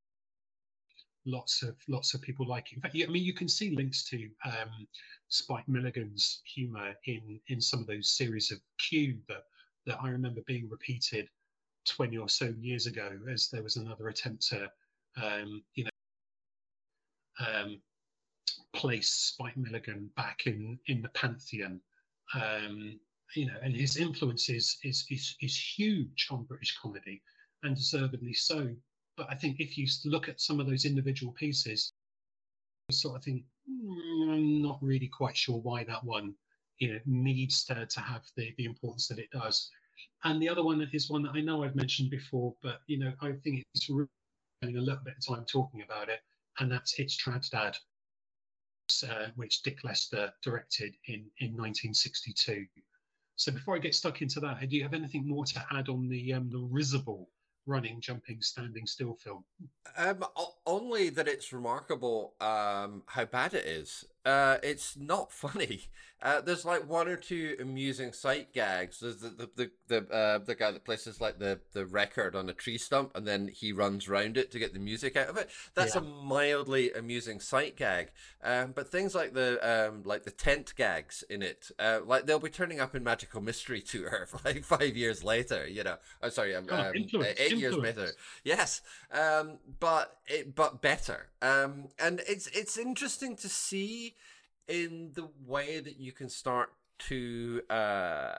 lots 1.26 1.62
of 1.62 1.76
lots 1.88 2.14
of 2.14 2.22
people 2.22 2.48
like 2.48 2.72
it. 2.72 2.78
In 2.78 2.82
fact, 2.82 2.96
I 2.96 3.06
mean, 3.12 3.24
you 3.24 3.34
can 3.34 3.50
see 3.50 3.76
links 3.76 4.04
to 4.06 4.30
um, 4.46 4.88
Spike 5.28 5.68
Milligan's 5.68 6.42
humor 6.46 6.94
in 7.06 7.40
in 7.48 7.62
some 7.62 7.82
of 7.82 7.88
those 7.88 8.12
series 8.12 8.52
of 8.52 8.60
Q 8.80 9.18
that 9.28 9.44
that 9.86 10.00
I 10.02 10.10
remember 10.10 10.42
being 10.48 10.70
repeated 10.70 11.30
20 11.88 12.18
or 12.18 12.30
so 12.30 12.54
years 12.60 12.86
ago, 12.86 13.18
as 13.32 13.50
there 13.50 13.64
was 13.64 13.78
another 13.78 14.10
attempt 14.10 14.46
to, 14.50 14.70
um, 15.22 15.64
you 15.76 15.86
know, 15.86 15.90
um, 17.48 17.82
place 18.74 19.12
Spike 19.12 19.58
Milligan 19.58 20.10
back 20.16 20.46
in 20.46 20.80
in 20.88 21.02
the 21.02 21.10
pantheon. 21.10 21.80
Um, 22.34 23.00
you 23.36 23.46
know, 23.46 23.58
and 23.62 23.76
his 23.76 23.98
influence 23.98 24.50
is, 24.50 24.78
is 24.84 25.06
is 25.10 25.36
is 25.42 25.58
huge 25.58 26.28
on 26.32 26.44
British 26.44 26.78
comedy, 26.78 27.22
and 27.64 27.76
deservedly 27.76 28.34
so. 28.34 28.76
But 29.16 29.28
I 29.30 29.36
think 29.36 29.60
if 29.60 29.78
you 29.78 29.88
look 30.06 30.30
at 30.30 30.40
some 30.40 30.60
of 30.60 30.68
those 30.68 30.86
individual 30.86 31.34
pieces, 31.34 31.94
sort 32.92 33.18
of 33.18 33.24
think, 33.24 33.44
mm, 33.70 34.34
I'm 34.34 34.62
not 34.62 34.80
really 34.82 35.08
quite 35.08 35.36
sure 35.36 35.60
why 35.60 35.84
that 35.86 36.04
one, 36.04 36.36
you 36.80 36.94
know, 36.94 37.00
needs 37.06 37.66
to, 37.66 37.86
to 37.86 38.00
have 38.00 38.24
the, 38.36 38.54
the 38.58 38.66
importance 38.66 39.08
that 39.08 39.20
it 39.20 39.32
does. 39.32 39.70
And 40.24 40.42
the 40.42 40.50
other 40.50 40.64
one 40.64 40.88
is 40.94 41.10
one 41.10 41.24
that 41.24 41.34
I 41.34 41.42
know 41.42 41.64
I've 41.64 41.76
mentioned 41.76 42.12
before, 42.12 42.54
but 42.62 42.82
you 42.88 43.00
know, 43.00 43.12
I 43.22 43.32
think 43.44 43.64
it's 43.74 43.90
really 43.90 44.08
spending 44.62 44.78
a 44.78 44.86
little 44.86 45.04
bit 45.04 45.16
of 45.18 45.36
time 45.36 45.46
talking 45.46 45.82
about 45.82 46.10
it, 46.10 46.20
and 46.60 46.72
that's 46.72 47.00
It's 47.00 47.18
Trad 47.18 47.50
Dad, 47.50 47.78
uh, 49.10 49.28
which 49.36 49.64
Dick 49.64 49.84
Lester 49.84 50.32
directed 50.44 50.96
in, 51.08 51.26
in 51.40 51.52
1962. 51.58 52.66
So 53.38 53.52
before 53.52 53.76
I 53.76 53.80
get 53.80 53.94
stuck 53.94 54.22
into 54.24 54.40
that, 54.42 54.68
do 54.68 54.76
you 54.76 54.84
have 54.84 54.96
anything 54.96 55.28
more 55.28 55.46
to 55.46 55.66
add 55.72 55.90
on 55.90 56.10
the 56.10 56.34
um, 56.34 56.50
the 56.50 56.58
risible 56.58 57.30
running, 57.68 58.02
jumping, 58.02 58.42
standing 58.42 58.88
still 58.88 59.14
film? 59.14 59.44
Um, 59.96 60.26
only 60.66 61.10
that 61.12 61.28
it's 61.28 61.54
remarkable 61.54 62.34
um, 62.42 63.04
how 63.06 63.26
bad 63.26 63.54
it 63.54 63.66
is. 63.66 64.06
Uh, 64.28 64.58
it's 64.62 64.98
not 64.98 65.32
funny. 65.46 65.84
Uh, 66.20 66.42
there's 66.42 66.66
like 66.66 66.90
one 66.90 67.08
or 67.08 67.16
two 67.16 67.56
amusing 67.60 68.12
sight 68.12 68.52
gags. 68.52 69.00
There's 69.00 69.18
the 69.18 69.30
the 69.30 69.50
the 69.56 69.72
the, 69.88 70.14
uh, 70.14 70.38
the 70.40 70.56
guy 70.56 70.72
that 70.72 70.84
places 70.84 71.22
like 71.22 71.38
the, 71.38 71.60
the 71.74 71.86
record 71.86 72.36
on 72.36 72.50
a 72.50 72.54
tree 72.54 72.80
stump, 72.80 73.12
and 73.16 73.28
then 73.28 73.48
he 73.48 73.72
runs 73.72 74.10
round 74.10 74.36
it 74.36 74.50
to 74.52 74.60
get 74.60 74.74
the 74.74 74.80
music 74.80 75.16
out 75.16 75.30
of 75.30 75.38
it. 75.38 75.48
That's 75.76 75.94
yeah. 75.94 76.02
a 76.02 76.04
mildly 76.04 76.92
amusing 76.92 77.40
sight 77.40 77.76
gag. 77.78 78.10
Um, 78.44 78.72
but 78.72 78.90
things 78.90 79.14
like 79.14 79.36
the 79.36 79.60
um, 79.62 80.02
like 80.06 80.24
the 80.24 80.32
tent 80.32 80.74
gags 80.76 81.24
in 81.30 81.44
it, 81.44 81.70
uh, 81.78 82.00
like 82.04 82.26
they'll 82.26 82.40
be 82.40 82.50
turning 82.50 82.80
up 82.80 82.96
in 82.96 83.04
Magical 83.04 83.40
Mystery 83.40 83.82
Tour 83.88 84.28
like 84.46 84.64
five 84.64 84.98
years 84.98 85.24
later. 85.24 85.68
You 85.68 85.84
know, 85.84 85.98
I'm 86.24 86.32
sorry, 86.32 86.56
um, 86.56 86.66
oh, 86.72 86.92
eight 86.96 87.14
influence. 87.14 87.52
years 87.52 87.78
later. 87.78 88.10
Yes, 88.44 88.82
um, 89.12 89.60
but 89.80 90.18
it 90.26 90.56
but 90.56 90.82
better. 90.82 91.30
Um, 91.42 91.90
and 92.00 92.22
it's 92.28 92.48
it's 92.48 92.78
interesting 92.78 93.36
to 93.38 93.50
see 93.50 94.16
in 94.68 95.12
the 95.14 95.30
way 95.46 95.80
that 95.80 96.00
you 96.00 96.12
can 96.12 96.30
start 96.30 96.74
to 97.00 97.62
uh, 97.70 98.34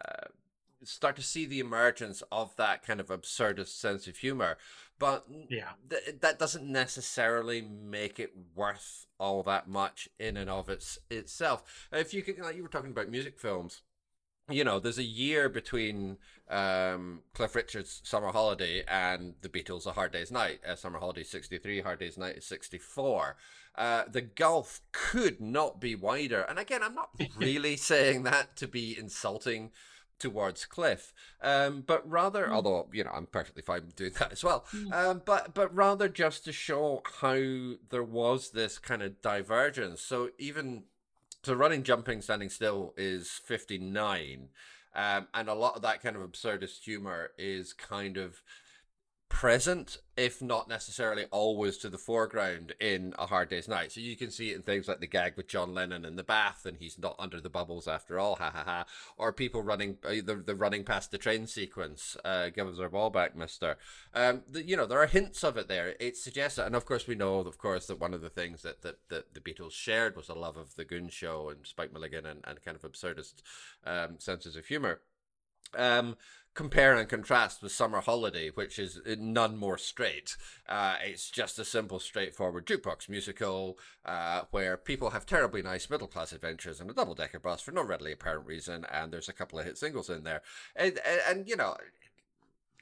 start 0.83 1.17
to 1.17 1.23
see 1.23 1.47
the 1.47 1.61
emergence 1.61 2.23
of 2.33 2.57
that 2.57 2.85
kind 2.85 3.01
of 3.01 3.09
absurdist 3.09 3.79
sense 3.79 4.07
of 4.07 4.17
humor 4.17 4.57
but 4.99 5.27
yeah. 5.49 5.71
th- 5.89 6.21
that 6.21 6.39
doesn't 6.39 6.71
necessarily 6.71 7.63
make 7.63 8.19
it 8.19 8.33
worth 8.55 9.07
all 9.19 9.43
that 9.45 9.69
much 9.69 10.09
in 10.19 10.37
and 10.37 10.51
of 10.51 10.69
its 10.69 10.99
itself. 11.11 11.89
If 11.93 12.13
you 12.13 12.23
can 12.23 12.39
like 12.43 12.57
you 12.57 12.63
were 12.63 12.69
talking 12.69 12.91
about 12.91 13.09
music 13.09 13.39
films 13.39 13.83
you 14.51 14.65
know, 14.65 14.79
there's 14.79 14.99
a 14.99 15.05
year 15.05 15.49
between 15.49 16.19
um, 16.49 17.21
Cliff 17.35 17.55
Richard's 17.55 18.01
Summer 18.05 18.29
Holiday 18.29 18.85
and 18.89 19.35
the 19.43 19.49
Beatles' 19.49 19.87
A 19.87 19.93
Hard 19.93 20.13
Day's 20.13 20.31
Night. 20.31 20.61
Uh, 20.67 20.75
Summer 20.75 20.99
Holiday 20.99 21.23
63, 21.23 21.81
Hard 21.81 22.01
Day's 22.01 22.19
Night 22.19 22.39
is 22.39 22.47
64. 22.47 23.37
Uh, 23.75 24.05
the 24.11 24.23
gulf 24.23 24.81
could 24.93 25.41
not 25.41 25.81
be 25.81 25.95
wider. 25.95 26.41
And 26.43 26.59
again, 26.59 26.83
I'm 26.83 26.95
not 26.95 27.11
really 27.37 27.77
saying 27.77 28.25
that 28.25 28.57
to 28.57 28.67
be 28.67 28.97
insulting 28.99 29.71
towards 30.19 30.65
Cliff, 30.65 31.13
um, 31.43 31.85
but 31.87 32.09
rather, 32.09 32.47
mm. 32.47 32.51
although 32.53 32.89
you 32.93 33.05
know 33.05 33.11
I'm 33.15 33.27
perfectly 33.27 33.63
fine 33.63 33.93
doing 33.95 34.13
that 34.19 34.33
as 34.33 34.43
well, 34.43 34.65
mm. 34.75 34.93
um, 34.93 35.23
but 35.25 35.55
but 35.55 35.73
rather 35.75 36.09
just 36.09 36.45
to 36.45 36.53
show 36.53 37.03
how 37.21 37.75
there 37.91 38.03
was 38.03 38.51
this 38.51 38.79
kind 38.79 39.03
of 39.03 39.23
divergence. 39.23 40.01
So 40.01 40.31
even 40.39 40.85
so 41.49 41.55
running, 41.55 41.83
jumping, 41.83 42.21
standing 42.21 42.51
still 42.51 42.93
is 42.99 43.41
59. 43.47 44.51
Um, 44.95 45.29
and 45.33 45.49
a 45.49 45.55
lot 45.55 45.77
of 45.77 45.83
that 45.83 46.03
kind 46.03 46.15
of 46.15 46.21
absurdist 46.21 46.83
humor 46.83 47.31
is 47.39 47.73
kind 47.73 48.19
of 48.19 48.43
present, 49.29 49.99
if 50.17 50.43
not 50.43 50.69
necessarily 50.69 51.27
always 51.31 51.77
to 51.79 51.89
the 51.89 51.99
foreground 51.99 52.75
in 52.81 53.15
A 53.19 53.27
Hard 53.27 53.51
Day's 53.51 53.69
Night. 53.69 53.93
So 53.93 54.01
you 54.01 54.17
can 54.17 54.31
see 54.31 54.51
it 54.51 54.57
in 54.57 54.63
things 54.63 54.89
like 54.89 55.01
the 55.01 55.07
gag 55.07 55.37
with 55.37 55.49
John 55.49 55.75
Lennon 55.75 56.05
in 56.05 56.17
the 56.17 56.25
bath 56.25 56.67
and 56.67 56.79
he's 56.79 56.99
not 56.99 57.15
under 57.19 57.41
the 57.41 57.51
bubbles 57.51 57.87
after 57.87 58.19
all, 58.19 58.37
ha 58.37 58.51
ha 58.51 58.65
ha. 58.65 58.87
Or 59.17 59.33
people 59.33 59.63
running, 59.63 59.99
uh, 60.05 60.15
the, 60.25 60.43
the 60.45 60.55
running 60.55 60.83
past 60.83 61.11
the 61.11 61.19
train 61.19 61.47
sequence, 61.47 62.17
uh, 62.25 62.49
give 62.49 62.67
us 62.67 62.79
our 62.79 62.89
ball 62.89 63.11
back, 63.11 63.37
mister. 63.37 63.77
Um, 64.15 64.43
the, 64.51 64.65
you 64.65 64.77
know, 64.77 64.87
there 64.87 65.01
are 65.01 65.07
hints 65.07 65.45
of 65.45 65.57
it 65.57 65.69
there. 65.69 65.95
It 66.01 66.17
suggests. 66.17 66.59
And 66.59 66.75
of 66.75 66.87
course, 66.87 67.07
we 67.07 67.15
know, 67.15 67.39
of 67.39 67.59
course, 67.59 67.87
that 67.87 68.01
one 68.01 68.15
of 68.15 68.23
the 68.23 68.31
things 68.31 68.63
that, 68.63 68.83
that, 68.83 68.97
that 69.11 69.35
the 69.35 69.41
Beatles 69.41 69.73
shared 69.73 70.17
was 70.17 70.29
a 70.29 70.35
love 70.35 70.57
of 70.57 70.75
the 70.75 70.85
Goon 70.85 71.11
Show 71.11 71.51
and 71.51 71.67
Spike 71.67 71.93
Milligan 71.93 72.27
and, 72.27 72.41
and 72.45 72.65
kind 72.65 72.77
of 72.77 72.91
absurdist 72.91 73.43
um, 73.85 74.17
senses 74.19 74.57
of 74.57 74.67
humor. 74.67 75.01
Um, 75.77 76.17
compare 76.59 76.97
and 76.97 77.09
contrast 77.09 77.63
with 77.63 77.71
Summer 77.71 78.01
Holiday, 78.01 78.49
which 78.49 78.81
is 78.81 79.01
none 79.07 79.57
more 79.57 79.79
straight. 79.79 80.37
Uh, 80.69 80.97
it's 81.05 81.31
just 81.31 81.57
a 81.61 81.65
simple, 81.65 82.01
straightforward 82.01 82.67
jukebox 82.67 83.09
musical 83.09 83.79
uh, 84.05 84.41
where 84.51 84.77
people 84.77 85.11
have 85.11 85.25
terribly 85.25 85.63
nice 85.63 85.89
middle 85.89 86.09
class 86.09 86.33
adventures 86.33 86.81
in 86.81 86.91
a 86.91 86.93
double 86.93 87.15
decker 87.15 87.39
bus 87.39 87.61
for 87.61 87.71
no 87.71 87.85
readily 87.85 88.11
apparent 88.11 88.45
reason, 88.45 88.85
and 88.91 89.13
there's 89.13 89.29
a 89.29 89.33
couple 89.33 89.57
of 89.57 89.67
hit 89.67 89.79
singles 89.79 90.11
in 90.11 90.25
there. 90.25 90.43
And, 90.75 90.99
and, 91.07 91.21
and 91.29 91.49
you 91.49 91.55
know, 91.55 91.77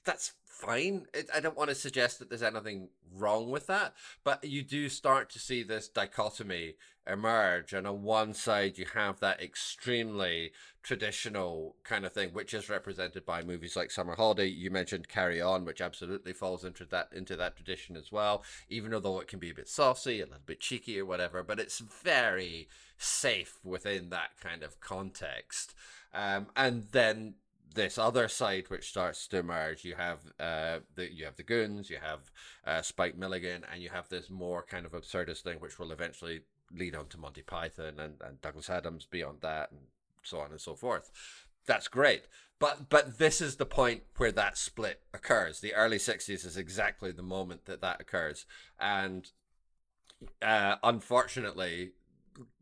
that's 0.07 0.33
fine. 0.45 1.07
It, 1.13 1.29
I 1.35 1.41
don't 1.41 1.57
want 1.57 1.69
to 1.69 1.75
suggest 1.75 2.19
that 2.19 2.31
there's 2.31 2.43
anything 2.43 2.89
wrong 3.15 3.51
with 3.51 3.67
that, 3.67 3.95
but 4.25 4.45
you 4.45 4.63
do 4.63 4.89
start 4.89 5.29
to 5.31 5.39
see 5.39 5.63
this 5.63 5.89
dichotomy 5.89 6.77
emerge. 7.07 7.73
And 7.73 7.87
on 7.87 8.03
one 8.03 8.33
side, 8.35 8.79
you 8.79 8.87
have 8.95 9.21
that 9.21 9.41
extremely 9.43 10.53
traditional 10.83 11.77
kind 11.85 12.07
of 12.07 12.13
thing, 12.13 12.31
which 12.31 12.55
is 12.55 12.71
represented 12.71 13.27
by 13.27 13.43
movies 13.43 13.77
like 13.77 13.91
Summer 13.91 14.15
Holiday. 14.15 14.47
You 14.47 14.71
mentioned 14.71 15.09
Carry 15.09 15.41
On, 15.43 15.65
which 15.65 15.81
absolutely 15.81 16.33
falls 16.33 16.65
into 16.65 16.85
that 16.87 17.09
into 17.13 17.37
that 17.37 17.57
tradition 17.57 17.97
as 17.97 18.11
well. 18.11 18.43
Even 18.69 18.91
though 19.03 19.21
it 19.21 19.29
can 19.29 19.39
be 19.39 19.51
a 19.51 19.55
bit 19.55 19.69
saucy, 19.69 20.21
a 20.21 20.27
little 20.27 20.41
bit 20.47 20.61
cheeky, 20.61 20.99
or 20.99 21.05
whatever, 21.05 21.43
but 21.43 21.61
it's 21.61 21.79
very 21.79 22.69
safe 22.99 23.59
within 23.63 24.09
that 24.11 24.31
kind 24.41 24.63
of 24.63 24.81
context. 24.81 25.75
Um, 26.15 26.47
and 26.57 26.87
then 26.93 27.35
this 27.77 27.99
other 27.99 28.27
side 28.27 28.69
which 28.69 28.89
starts 28.89 29.29
to 29.29 29.39
emerge. 29.39 29.85
You 29.85 29.95
have 29.95 30.21
uh, 30.41 30.79
the 30.97 31.13
you 31.13 31.25
have 31.25 31.37
the 31.37 31.45
goons, 31.45 31.89
you 31.89 31.99
have 32.03 32.33
uh, 32.67 32.83
Spike 32.83 33.17
Milligan, 33.17 33.65
and 33.73 33.81
you 33.81 33.91
have 33.91 34.09
this 34.09 34.29
more 34.29 34.65
kind 34.65 34.85
of 34.85 34.93
absurdist 34.93 35.43
thing, 35.43 35.61
which 35.61 35.79
will 35.79 35.93
eventually 35.93 36.41
lead 36.73 36.97
on 36.97 37.07
to 37.07 37.19
Monty 37.19 37.43
Python 37.43 38.01
and, 38.01 38.15
and 38.21 38.41
Douglas 38.43 38.69
Adams 38.69 39.07
beyond 39.07 39.39
that, 39.43 39.71
and 39.71 39.83
so 40.23 40.41
on 40.41 40.51
and 40.51 40.61
so 40.61 40.75
forth. 40.75 41.11
That's 41.67 41.87
great, 41.89 42.25
but 42.59 42.89
but 42.89 43.19
this 43.19 43.41
is 43.41 43.57
the 43.57 43.67
point 43.67 44.03
where 44.17 44.33
that 44.33 44.59
split 44.59 45.03
occurs. 45.15 45.61
The 45.61 45.75
early 45.75 45.99
'60s 45.99 46.45
is 46.45 46.57
exactly 46.57 47.13
the 47.13 47.23
moment 47.23 47.67
that 47.67 47.81
that 47.83 48.01
occurs, 48.01 48.47
and 48.81 49.31
uh, 50.43 50.77
unfortunately, 50.83 51.93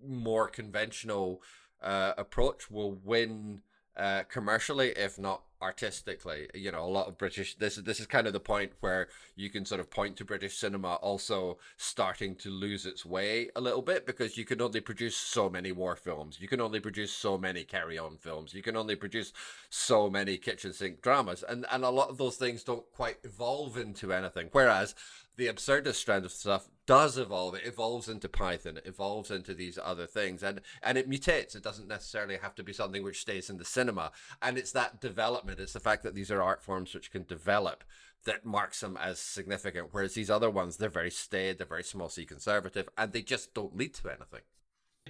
more 0.05 0.49
conventional 0.49 1.43
uh, 1.83 2.13
approach 2.17 2.71
will 2.71 2.93
win 2.93 3.63
uh, 3.97 4.23
commercially, 4.29 4.91
if 4.91 5.19
not 5.19 5.43
artistically. 5.65 6.49
You 6.55 6.71
know, 6.71 6.85
a 6.85 6.87
lot 6.87 7.09
of 7.09 7.17
British. 7.17 7.55
This 7.57 7.79
is 7.79 7.85
this 7.85 7.99
is 7.99 8.07
kind 8.07 8.27
of 8.27 8.33
the 8.33 8.41
point 8.41 8.73
where 8.81 9.09
you 9.35 9.49
can 9.51 9.65
sort 9.65 9.81
of 9.81 9.91
point 9.91 10.17
to 10.17 10.25
British 10.25 10.57
cinema 10.59 10.95
also 10.97 11.59
starting 11.77 12.35
to 12.37 12.51
lose 12.51 12.85
its 12.87 13.07
way 13.07 13.49
a 13.57 13.61
little 13.61 13.83
bit 13.83 14.07
because 14.07 14.37
you 14.37 14.45
can 14.45 14.61
only 14.61 14.81
produce 14.81 15.17
so 15.17 15.49
many 15.49 15.73
war 15.73 15.97
films. 15.97 16.39
You 16.41 16.49
can 16.49 16.61
only 16.61 16.81
produce 16.81 17.13
so 17.13 17.39
many 17.39 17.65
carry 17.65 17.99
on 17.99 18.19
films. 18.19 18.53
You 18.53 18.63
can 18.63 18.77
only 18.77 18.95
produce 18.97 19.33
so 19.71 20.11
many 20.11 20.37
kitchen 20.37 20.73
sink 20.73 21.01
dramas, 21.01 21.43
and 21.49 21.65
and 21.71 21.85
a 21.85 21.91
lot 21.91 22.11
of 22.11 22.19
those 22.19 22.37
things 22.37 22.63
don't 22.63 22.91
quite 22.93 23.19
evolve 23.25 23.77
into 23.77 24.13
anything. 24.13 24.51
Whereas 24.53 24.95
the 25.37 25.47
absurdist 25.47 25.95
strand 25.97 26.25
of 26.25 26.33
stuff 26.33 26.69
does 26.87 27.19
evolve. 27.19 27.55
It 27.55 27.67
evolves 27.67 28.09
into 28.09 28.29
Python. 28.29 28.77
It 28.77 28.87
evolves 28.87 29.31
into 29.31 29.55
these 29.55 29.79
other 29.83 30.07
things, 30.07 30.43
and 30.43 30.61
and 30.83 30.99
it 30.99 31.09
mutates. 31.09 31.57
It 31.57 31.63
doesn't 31.63 31.89
necessarily 31.89 32.37
have 32.37 32.55
to 32.57 32.63
be 32.63 32.73
something 32.73 33.03
which 33.03 33.21
stays 33.21 33.51
in 33.51 33.59
the 33.59 33.65
cinema. 33.65 34.13
And 34.43 34.59
it's 34.59 34.73
that 34.73 35.01
development. 35.01 35.61
It's 35.61 35.73
the 35.73 35.81
fact 35.81 36.03
that 36.03 36.15
these 36.15 36.31
are 36.31 36.43
art 36.43 36.63
forms 36.63 36.95
which 36.95 37.11
can 37.11 37.25
develop 37.25 37.85
that 38.25 38.45
marks 38.45 38.81
them 38.81 38.97
as 38.97 39.19
significant. 39.19 39.89
Whereas 39.93 40.15
these 40.15 40.31
other 40.31 40.51
ones, 40.51 40.77
they're 40.77 40.89
very 40.89 41.11
staid, 41.11 41.59
they're 41.59 41.67
very 41.67 41.85
small 41.85 42.09
c 42.09 42.25
conservative, 42.25 42.89
and 42.97 43.13
they 43.13 43.23
just 43.23 43.55
don't 43.55 43.77
lead 43.77 43.95
to 43.95 44.09
anything. 44.09 44.41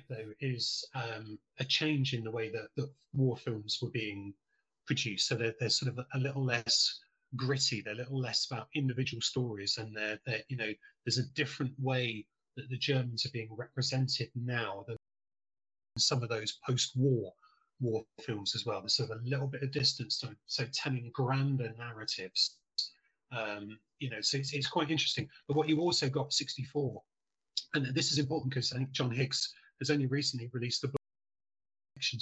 Though 0.08 0.32
is 0.40 0.84
um, 0.94 1.38
a 1.60 1.64
change 1.64 2.14
in 2.14 2.24
the 2.24 2.30
way 2.30 2.50
that, 2.50 2.68
that 2.76 2.90
war 3.12 3.36
films 3.36 3.78
were 3.80 3.90
being 3.90 4.34
produced. 4.86 5.28
So 5.28 5.36
they're 5.36 5.70
sort 5.70 5.96
of 5.96 6.04
a 6.14 6.18
little 6.18 6.44
less 6.44 7.00
gritty. 7.36 7.80
They're 7.80 7.94
a 7.94 7.96
little 7.96 8.20
less 8.20 8.46
about 8.50 8.68
individual 8.74 9.20
stories, 9.20 9.78
and 9.78 9.96
they're, 9.96 10.18
they're 10.26 10.42
you 10.48 10.56
know 10.56 10.72
there's 11.04 11.18
a 11.18 11.28
different 11.34 11.72
way 11.78 12.26
that 12.56 12.68
the 12.70 12.78
Germans 12.78 13.26
are 13.26 13.32
being 13.32 13.48
represented 13.56 14.30
now 14.34 14.84
than 14.86 14.96
some 15.98 16.22
of 16.22 16.28
those 16.28 16.58
post-war 16.66 17.32
war 17.80 18.04
films 18.20 18.54
as 18.54 18.64
well. 18.64 18.80
There's 18.80 18.96
sort 18.96 19.10
of 19.10 19.18
a 19.18 19.28
little 19.28 19.46
bit 19.46 19.62
of 19.62 19.72
distance 19.72 20.18
to 20.20 20.34
so 20.46 20.64
telling 20.72 21.10
grander 21.12 21.72
narratives. 21.78 22.56
Um, 23.32 23.78
you 23.98 24.10
know, 24.10 24.20
so 24.20 24.38
it's, 24.38 24.52
it's 24.52 24.68
quite 24.68 24.90
interesting. 24.90 25.28
But 25.48 25.56
what 25.56 25.68
you 25.68 25.80
also 25.80 26.08
got 26.08 26.32
64, 26.32 27.02
and 27.74 27.94
this 27.94 28.12
is 28.12 28.18
important 28.18 28.52
because 28.52 28.72
I 28.72 28.76
think 28.76 28.92
John 28.92 29.10
Hicks 29.10 29.52
has 29.80 29.90
only 29.90 30.06
recently 30.06 30.50
released 30.52 30.82
the 30.82 30.88
book 30.88 30.96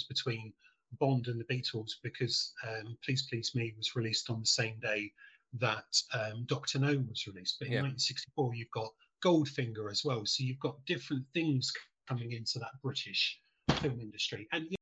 between 0.07 0.53
Bond 0.99 1.27
and 1.27 1.39
the 1.39 1.45
Beatles 1.45 1.91
because 2.03 2.53
um, 2.67 2.97
Please 3.03 3.27
Please 3.29 3.53
Me 3.55 3.73
was 3.77 3.95
released 3.95 4.29
on 4.29 4.39
the 4.39 4.45
same 4.45 4.79
day 4.81 5.11
that 5.59 6.01
um, 6.13 6.45
Doctor 6.47 6.79
No 6.79 7.03
was 7.07 7.27
released. 7.27 7.57
But 7.59 7.67
in 7.67 7.73
yeah. 7.73 7.81
1964, 7.81 8.55
you've 8.55 8.71
got 8.71 8.91
Goldfinger 9.23 9.91
as 9.91 10.03
well. 10.03 10.25
So 10.25 10.43
you've 10.43 10.59
got 10.59 10.83
different 10.85 11.25
things 11.33 11.71
coming 12.07 12.31
into 12.33 12.59
that 12.59 12.81
British 12.81 13.39
film 13.79 13.99
industry, 13.99 14.47
and 14.51 14.65
yeah, 14.69 14.75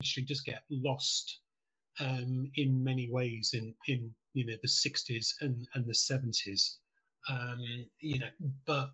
industry 0.00 0.22
just 0.24 0.44
get 0.44 0.62
lost 0.70 1.40
um, 2.00 2.50
in 2.56 2.82
many 2.82 3.10
ways 3.10 3.52
in 3.54 3.74
in 3.86 4.10
you 4.34 4.46
know 4.46 4.56
the 4.62 4.68
60s 4.68 5.34
and 5.40 5.66
and 5.74 5.86
the 5.86 5.92
70s. 5.92 6.76
Um, 7.30 7.58
you 8.00 8.18
know, 8.18 8.28
but 8.66 8.90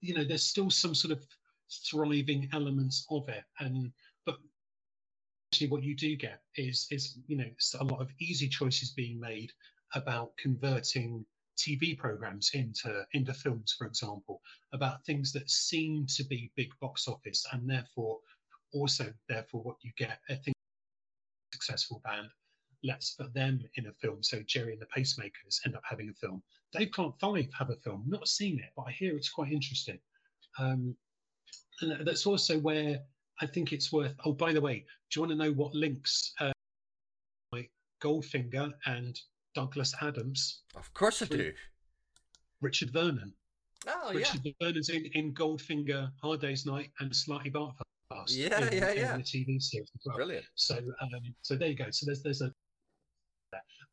you 0.00 0.14
know, 0.14 0.24
there's 0.24 0.44
still 0.44 0.70
some 0.70 0.94
sort 0.94 1.12
of 1.12 1.26
thriving 1.90 2.48
elements 2.52 3.06
of 3.10 3.28
it, 3.28 3.44
and 3.60 3.92
actually 5.50 5.68
what 5.68 5.82
you 5.82 5.96
do 5.96 6.14
get 6.14 6.42
is 6.56 6.86
is 6.92 7.18
you 7.26 7.36
know 7.36 7.50
a 7.80 7.84
lot 7.84 8.00
of 8.00 8.08
easy 8.20 8.48
choices 8.48 8.90
being 8.90 9.18
made 9.18 9.50
about 9.94 10.36
converting 10.36 11.24
TV 11.58 11.98
programs 11.98 12.50
into 12.54 13.04
into 13.12 13.34
films, 13.34 13.74
for 13.76 13.86
example, 13.86 14.40
about 14.72 15.04
things 15.04 15.32
that 15.32 15.50
seem 15.50 16.06
to 16.06 16.24
be 16.24 16.52
big 16.54 16.70
box 16.80 17.08
office, 17.08 17.44
and 17.52 17.68
therefore 17.68 18.18
also 18.72 19.12
therefore 19.28 19.62
what 19.62 19.76
you 19.82 19.90
get 19.98 20.20
a 20.28 20.36
thing 20.36 20.54
successful 21.52 22.00
band. 22.04 22.28
Let's 22.84 23.10
put 23.10 23.34
them 23.34 23.60
in 23.74 23.86
a 23.86 23.92
film. 23.92 24.22
So 24.22 24.42
Gerry 24.46 24.72
and 24.72 24.80
the 24.80 24.86
Pacemakers 24.86 25.60
end 25.66 25.74
up 25.74 25.82
having 25.84 26.08
a 26.08 26.14
film. 26.14 26.42
Dave 26.72 26.92
Clark 26.92 27.18
Five 27.20 27.48
have 27.58 27.70
a 27.70 27.76
film. 27.76 28.04
Not 28.06 28.28
seen 28.28 28.60
it, 28.60 28.70
but 28.76 28.84
I 28.86 28.92
hear 28.92 29.16
it's 29.16 29.28
quite 29.28 29.52
interesting. 29.52 29.98
Um, 30.58 30.94
and 31.80 32.06
that's 32.06 32.24
also 32.24 32.58
where 32.60 33.00
I 33.40 33.46
think 33.46 33.72
it's 33.72 33.92
worth. 33.92 34.14
Oh, 34.24 34.32
by 34.32 34.52
the 34.52 34.60
way, 34.60 34.84
do 35.10 35.20
you 35.20 35.22
want 35.22 35.32
to 35.32 35.36
know 35.36 35.52
what 35.52 35.74
links 35.74 36.34
uh, 36.40 36.52
my 37.52 37.66
Goldfinger 38.02 38.72
and 38.86 39.18
Douglas 39.54 39.94
Adams? 40.02 40.62
Of 40.76 40.92
course 40.94 41.22
I 41.22 41.26
do. 41.26 41.52
Richard 42.60 42.90
Vernon. 42.90 43.32
Oh, 43.88 44.12
Richard 44.12 44.42
yeah. 44.44 44.52
Vernon's 44.60 44.90
in, 44.90 45.06
in 45.14 45.32
Goldfinger, 45.32 46.10
Hard 46.22 46.40
Day's 46.40 46.66
Night, 46.66 46.90
and 47.00 47.10
Slartibartfast. 47.10 47.74
Yeah, 48.28 48.66
in, 48.66 48.72
yeah, 48.76 48.92
yeah. 48.92 49.14
In 49.14 49.20
the 49.20 49.24
TV 49.24 49.60
series 49.62 49.90
as 49.94 50.02
well. 50.04 50.16
Brilliant. 50.16 50.44
So, 50.54 50.76
um, 50.76 51.34
so 51.42 51.56
there 51.56 51.68
you 51.68 51.76
go. 51.76 51.86
So 51.90 52.06
there's 52.06 52.22
there's 52.22 52.42
a. 52.42 52.52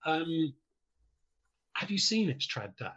Um, 0.06 0.54
have 1.74 1.92
you 1.92 1.98
seen 1.98 2.30
It's 2.30 2.48
Trad 2.48 2.76
Dad? 2.78 2.92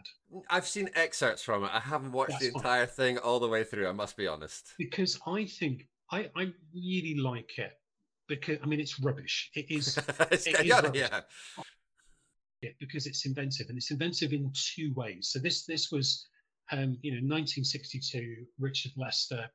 I've 0.48 0.66
seen 0.66 0.88
excerpts 0.94 1.42
from 1.42 1.64
it. 1.64 1.70
I 1.72 1.80
haven't 1.80 2.12
watched 2.12 2.30
That's 2.30 2.48
the 2.48 2.55
entire 2.55 2.86
fine. 2.86 2.94
thing 2.94 3.18
all 3.18 3.38
the 3.38 3.48
way 3.48 3.62
through. 3.62 3.86
I 3.86 3.92
must 3.92 4.16
be 4.16 4.26
honest. 4.26 4.72
Because 4.78 5.20
I 5.26 5.44
think 5.44 5.86
I, 6.11 6.30
I 6.36 6.52
really 6.74 7.16
like 7.16 7.58
it. 7.58 7.72
Because 8.28 8.58
I 8.62 8.66
mean, 8.66 8.80
it's 8.80 9.00
rubbish. 9.00 9.50
It 9.54 9.70
is. 9.70 9.98
it's, 10.30 10.46
it 10.46 10.64
yeah, 10.64 10.90
yeah. 10.94 11.20
It 12.62 12.76
because 12.78 13.06
it's 13.06 13.26
inventive, 13.26 13.68
and 13.68 13.76
it's 13.76 13.90
inventive 13.90 14.32
in 14.32 14.52
two 14.54 14.92
ways. 14.94 15.30
So 15.32 15.38
this 15.40 15.64
this 15.64 15.90
was, 15.90 16.26
um, 16.70 16.96
you 17.02 17.11
know, 17.11 17.16
1962. 17.16 18.46
Richard 18.58 18.92
Lester 18.96 19.50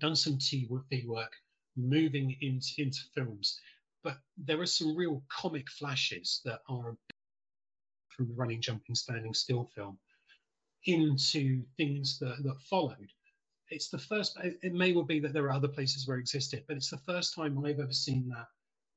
done 0.00 0.16
some 0.16 0.38
TV 0.38 1.06
work, 1.06 1.32
moving 1.76 2.36
into 2.40 2.68
into 2.78 3.00
films, 3.14 3.60
but 4.02 4.16
there 4.36 4.60
are 4.60 4.66
some 4.66 4.96
real 4.96 5.22
comic 5.28 5.70
flashes 5.70 6.40
that 6.44 6.60
are 6.68 6.96
from 8.08 8.26
the 8.26 8.34
running, 8.34 8.60
jumping, 8.60 8.96
standing 8.96 9.32
still 9.32 9.70
film 9.76 9.96
into 10.86 11.62
things 11.76 12.18
that, 12.18 12.42
that 12.42 12.60
followed. 12.68 13.12
It's 13.70 13.88
the 13.88 13.98
first. 13.98 14.38
It 14.42 14.72
may 14.72 14.92
well 14.92 15.04
be 15.04 15.20
that 15.20 15.32
there 15.32 15.44
are 15.44 15.52
other 15.52 15.68
places 15.68 16.06
where 16.06 16.16
it 16.16 16.20
existed, 16.20 16.64
but 16.66 16.76
it's 16.76 16.90
the 16.90 16.98
first 16.98 17.34
time 17.34 17.58
I've 17.64 17.80
ever 17.80 17.92
seen 17.92 18.28
that 18.28 18.48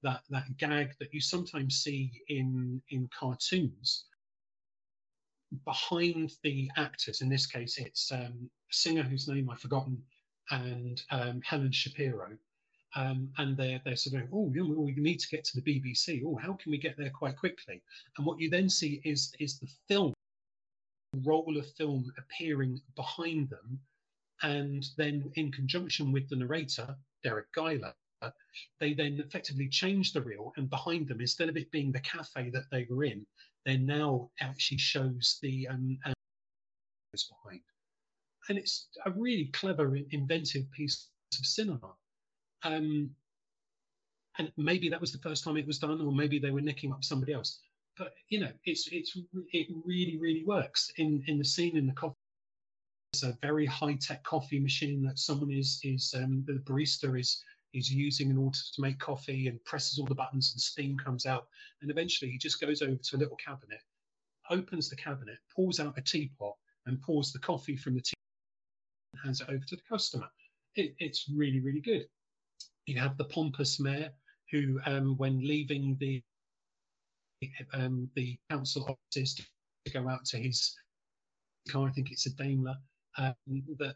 that 0.04 0.22
that 0.30 0.58
gag 0.58 0.96
that 1.00 1.14
you 1.14 1.22
sometimes 1.22 1.84
see 1.84 2.12
in 2.30 2.82
in 2.90 3.10
cartoons 3.18 4.06
behind 5.66 6.32
the 6.44 6.72
actors. 6.78 7.22
In 7.22 7.30
this 7.30 7.46
case, 7.46 7.78
it's 7.78 8.12
um, 8.12 8.50
a 8.70 8.74
singer 8.74 9.04
whose 9.04 9.28
name 9.28 9.50
I've 9.50 9.60
forgotten 9.60 10.02
and 10.50 11.02
um, 11.12 11.42
Helen 11.42 11.72
Shapiro 11.72 12.38
um, 12.96 13.30
and 13.38 13.56
they're 13.56 13.82
they're 13.86 13.96
sort 13.96 14.22
of 14.22 14.30
oh 14.34 14.52
we 14.54 14.94
need 14.98 15.20
to 15.20 15.30
get 15.30 15.44
to 15.46 15.60
the 15.60 15.62
BBC. 15.62 16.24
Oh, 16.26 16.36
how 16.36 16.54
can 16.54 16.72
we 16.72 16.78
get 16.78 16.98
there 16.98 17.10
quite 17.10 17.38
quickly? 17.38 17.82
And 18.18 18.26
what 18.26 18.40
you 18.40 18.50
then 18.50 18.70
see 18.70 19.02
is 19.06 19.34
is 19.40 19.60
the 19.60 19.70
film 19.88 20.14
roll 21.24 21.58
of 21.58 21.70
film 21.74 22.12
appearing 22.18 22.82
behind 22.96 23.50
them, 23.50 23.80
and 24.44 24.86
then 24.98 25.32
in 25.36 25.52
conjunction 25.52 26.12
with 26.12 26.30
the 26.30 26.36
narrator 26.36 26.96
Deryck 27.24 27.52
Guyler, 27.56 27.94
they 28.80 28.94
then 28.94 29.20
effectively 29.20 29.68
change 29.68 30.14
the 30.14 30.22
reel, 30.22 30.54
and 30.58 30.70
behind 30.70 31.08
them, 31.08 31.22
instead 31.22 31.50
of 31.50 31.58
it 31.58 31.72
being 31.72 31.92
the 31.92 32.00
cafe 32.02 32.50
that 32.50 32.70
they 32.72 32.86
were 32.90 33.04
in, 33.04 33.26
then 33.66 33.86
now 33.86 34.30
actually 34.40 34.78
shows 34.78 35.40
the 35.42 35.68
um, 35.68 35.98
um 36.06 36.14
behind, 37.14 37.62
and 38.50 38.58
it's 38.58 38.88
a 39.06 39.12
really 39.12 39.46
clever, 39.48 39.98
inventive 40.12 40.70
piece 40.72 41.08
of 41.40 41.46
cinema. 41.46 41.94
Um, 42.64 43.10
and 44.38 44.52
maybe 44.58 44.88
that 44.90 45.02
was 45.02 45.12
the 45.12 45.18
first 45.18 45.44
time 45.44 45.58
it 45.58 45.68
was 45.68 45.80
done, 45.80 46.02
or 46.02 46.12
maybe 46.12 46.40
they 46.40 46.52
were 46.52 46.62
nicking 46.62 46.94
up 46.94 47.04
somebody 47.04 47.34
else. 47.34 47.60
But 47.98 48.14
you 48.30 48.40
know, 48.40 48.52
it's 48.66 48.88
it's 48.92 49.18
it 49.52 49.68
really 49.86 50.18
really 50.18 50.44
works 50.46 50.92
in 50.98 51.24
in 51.28 51.38
the 51.38 51.46
scene 51.46 51.78
in 51.78 51.88
the 51.88 51.94
coffee. 51.94 52.16
It's 53.14 53.24
a 53.24 53.38
very 53.42 53.66
high 53.66 53.96
tech 53.96 54.24
coffee 54.24 54.60
machine 54.60 55.04
that 55.04 55.20
someone 55.20 55.52
is 55.52 55.82
is 55.84 56.14
um, 56.16 56.46
the 56.48 56.60
barista 56.60 57.20
is 57.20 57.44
is 57.74 57.92
using 57.92 58.30
in 58.30 58.38
order 58.38 58.58
to 58.58 58.82
make 58.82 59.00
coffee 59.00 59.48
and 59.48 59.64
presses 59.66 60.00
all 60.00 60.06
the 60.06 60.16
buttons 60.16 60.54
and 60.54 60.62
steam 60.62 60.98
comes 60.98 61.26
out. 61.26 61.48
And 61.82 61.92
eventually 61.92 62.32
he 62.32 62.38
just 62.38 62.62
goes 62.62 62.82
over 62.82 62.96
to 62.96 63.16
a 63.16 63.18
little 63.18 63.36
cabinet, 63.36 63.82
opens 64.50 64.90
the 64.90 64.96
cabinet, 64.96 65.40
pulls 65.54 65.82
out 65.82 65.98
a 65.98 66.02
teapot 66.02 66.56
and 66.86 67.02
pours 67.02 67.34
the 67.34 67.40
coffee 67.40 67.76
from 67.76 67.96
the 67.96 68.02
teapot 68.02 68.16
and 69.14 69.22
hands 69.24 69.42
it 69.42 69.50
over 69.50 69.66
to 69.66 69.76
the 69.76 69.82
customer. 69.90 70.28
It, 70.76 70.96
it's 71.00 71.30
really, 71.30 71.60
really 71.60 71.82
good. 71.82 72.08
You 72.86 72.98
have 73.00 73.18
the 73.18 73.26
pompous 73.26 73.78
mayor 73.78 74.12
who, 74.52 74.80
um, 74.86 75.18
when 75.18 75.46
leaving 75.46 75.98
the 76.00 76.22
um, 77.74 78.10
the 78.16 78.38
council 78.50 78.86
offices 78.88 79.36
to 79.36 79.92
go 79.92 80.08
out 80.08 80.24
to 80.26 80.38
his 80.38 80.78
car, 81.70 81.88
I 81.88 81.92
think 81.92 82.12
it's 82.12 82.26
a 82.26 82.34
Daimler, 82.36 82.76
um, 83.18 83.36
that 83.78 83.96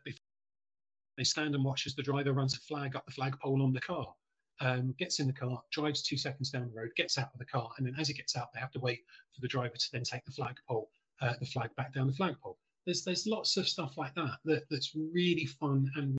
they 1.18 1.24
stand 1.24 1.56
and 1.56 1.64
watch 1.64 1.86
as 1.86 1.96
the 1.96 2.04
driver 2.04 2.34
runs 2.34 2.56
a 2.56 2.60
flag 2.60 2.96
up 2.96 3.06
the 3.06 3.12
flagpole 3.12 3.62
on 3.62 3.74
the 3.74 3.82
car. 3.82 4.14
Um, 4.62 4.96
gets 4.98 5.20
in 5.20 5.28
the 5.28 5.34
car, 5.34 5.62
drives 5.72 6.02
two 6.02 6.16
seconds 6.16 6.50
down 6.50 6.70
the 6.74 6.80
road, 6.80 6.92
gets 6.96 7.18
out 7.18 7.30
of 7.34 7.40
the 7.40 7.46
car, 7.46 7.70
and 7.78 7.86
then 7.86 7.96
as 8.00 8.08
he 8.08 8.14
gets 8.14 8.38
out, 8.38 8.54
they 8.54 8.60
have 8.62 8.72
to 8.72 8.80
wait 8.80 9.04
for 9.34 9.42
the 9.42 9.50
driver 9.50 9.76
to 9.76 9.92
then 9.92 10.04
take 10.04 10.24
the 10.24 10.32
flagpole, 10.32 10.90
uh, 11.22 11.34
the 11.42 11.46
flag 11.46 11.76
back 11.76 11.94
down 11.94 12.08
the 12.08 12.14
flagpole. 12.14 12.58
There's 12.86 13.04
there's 13.04 13.28
lots 13.28 13.58
of 13.58 13.68
stuff 13.68 13.98
like 13.98 14.16
that, 14.16 14.38
that 14.46 14.64
that's 14.70 14.96
really 14.96 15.46
fun 15.46 15.92
and 15.96 16.18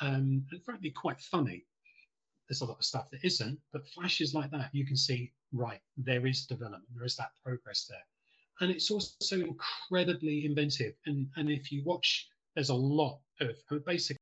um, 0.00 0.44
and 0.52 0.64
frankly 0.64 0.90
quite 0.90 1.20
funny. 1.20 1.64
There's 2.48 2.60
a 2.60 2.66
lot 2.66 2.78
of 2.78 2.84
stuff 2.84 3.10
that 3.10 3.24
isn't, 3.24 3.58
but 3.72 3.88
flashes 3.88 4.34
like 4.34 4.50
that, 4.50 4.68
you 4.72 4.86
can 4.86 4.96
see, 4.96 5.32
right, 5.52 5.80
there 5.96 6.26
is 6.26 6.46
development, 6.46 6.84
there 6.94 7.06
is 7.06 7.16
that 7.16 7.30
progress 7.42 7.86
there. 7.88 8.04
And 8.60 8.70
it's 8.70 8.90
also 8.90 9.36
incredibly 9.36 10.44
inventive. 10.46 10.94
And, 11.06 11.28
and 11.36 11.50
if 11.50 11.72
you 11.72 11.82
watch, 11.84 12.28
there's 12.54 12.70
a 12.70 12.74
lot 12.74 13.18
of, 13.40 13.56
basically, 13.84 14.18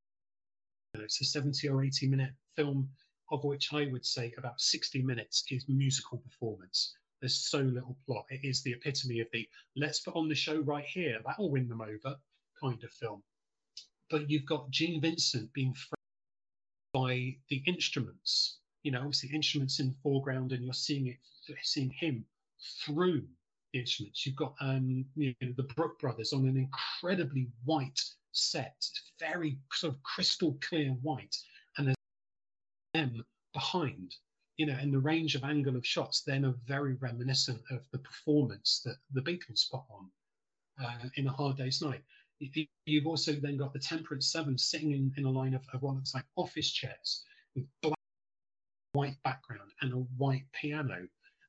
you 0.94 1.00
know, 1.00 1.04
it's 1.04 1.20
a 1.20 1.24
70 1.24 1.68
or 1.68 1.84
80 1.84 2.08
minute 2.08 2.32
film, 2.56 2.88
of 3.30 3.44
which 3.44 3.72
I 3.72 3.86
would 3.86 4.06
say 4.06 4.32
about 4.38 4.60
60 4.60 5.02
minutes 5.02 5.44
is 5.50 5.68
musical 5.68 6.18
performance. 6.18 6.94
There's 7.20 7.36
so 7.36 7.60
little 7.60 7.96
plot. 8.06 8.24
It 8.30 8.40
is 8.42 8.62
the 8.62 8.72
epitome 8.72 9.20
of 9.20 9.28
the 9.32 9.48
let's 9.76 10.00
put 10.00 10.16
on 10.16 10.28
the 10.28 10.34
show 10.34 10.60
right 10.60 10.84
here, 10.84 11.18
that'll 11.24 11.50
win 11.50 11.68
them 11.68 11.80
over 11.80 12.16
kind 12.60 12.82
of 12.82 12.90
film 12.90 13.22
but 14.12 14.28
you've 14.28 14.44
got 14.44 14.70
Gene 14.70 15.00
Vincent 15.00 15.52
being 15.54 15.72
framed 15.72 16.92
by 16.92 17.34
the 17.48 17.62
instruments. 17.66 18.58
You 18.82 18.92
know, 18.92 18.98
obviously 18.98 19.30
instruments 19.32 19.80
in 19.80 19.88
the 19.88 19.94
foreground, 20.02 20.52
and 20.52 20.62
you're 20.62 20.74
seeing 20.74 21.06
it, 21.06 21.16
seeing 21.62 21.90
him 21.90 22.24
through 22.84 23.24
instruments. 23.74 24.26
You've 24.26 24.36
got 24.36 24.54
um, 24.60 25.04
you 25.16 25.34
know, 25.40 25.52
the 25.56 25.62
Brook 25.74 25.98
brothers 25.98 26.32
on 26.32 26.46
an 26.46 26.56
incredibly 26.56 27.48
white 27.64 28.00
set, 28.32 28.84
very 29.18 29.58
sort 29.72 29.94
of 29.94 30.02
crystal 30.02 30.58
clear 30.60 30.90
white, 31.02 31.36
and 31.76 31.86
there's 31.86 31.96
them 32.94 33.24
behind, 33.52 34.14
you 34.56 34.66
know, 34.66 34.76
and 34.80 34.92
the 34.92 34.98
range 34.98 35.34
of 35.34 35.44
angle 35.44 35.76
of 35.76 35.86
shots 35.86 36.22
then 36.22 36.44
are 36.44 36.54
very 36.66 36.94
reminiscent 36.94 37.60
of 37.70 37.80
the 37.92 37.98
performance 37.98 38.80
that 38.84 38.96
the 39.12 39.20
Beatles 39.20 39.70
put 39.70 39.82
on 39.90 40.10
uh, 40.82 41.08
in 41.16 41.26
A 41.26 41.32
Hard 41.32 41.56
Day's 41.56 41.82
Night. 41.82 42.02
You've 42.86 43.06
also 43.06 43.32
then 43.34 43.56
got 43.56 43.72
the 43.72 43.78
Temperance 43.78 44.32
Seven 44.32 44.58
sitting 44.58 44.92
in, 44.92 45.12
in 45.16 45.24
a 45.24 45.30
line 45.30 45.54
of, 45.54 45.62
of 45.72 45.82
what 45.82 45.94
looks 45.94 46.14
like 46.14 46.24
office 46.36 46.70
chairs 46.70 47.24
with 47.54 47.64
black, 47.82 47.94
white 48.92 49.16
background 49.22 49.70
and 49.80 49.92
a 49.92 49.96
white 50.16 50.44
piano. 50.52 51.06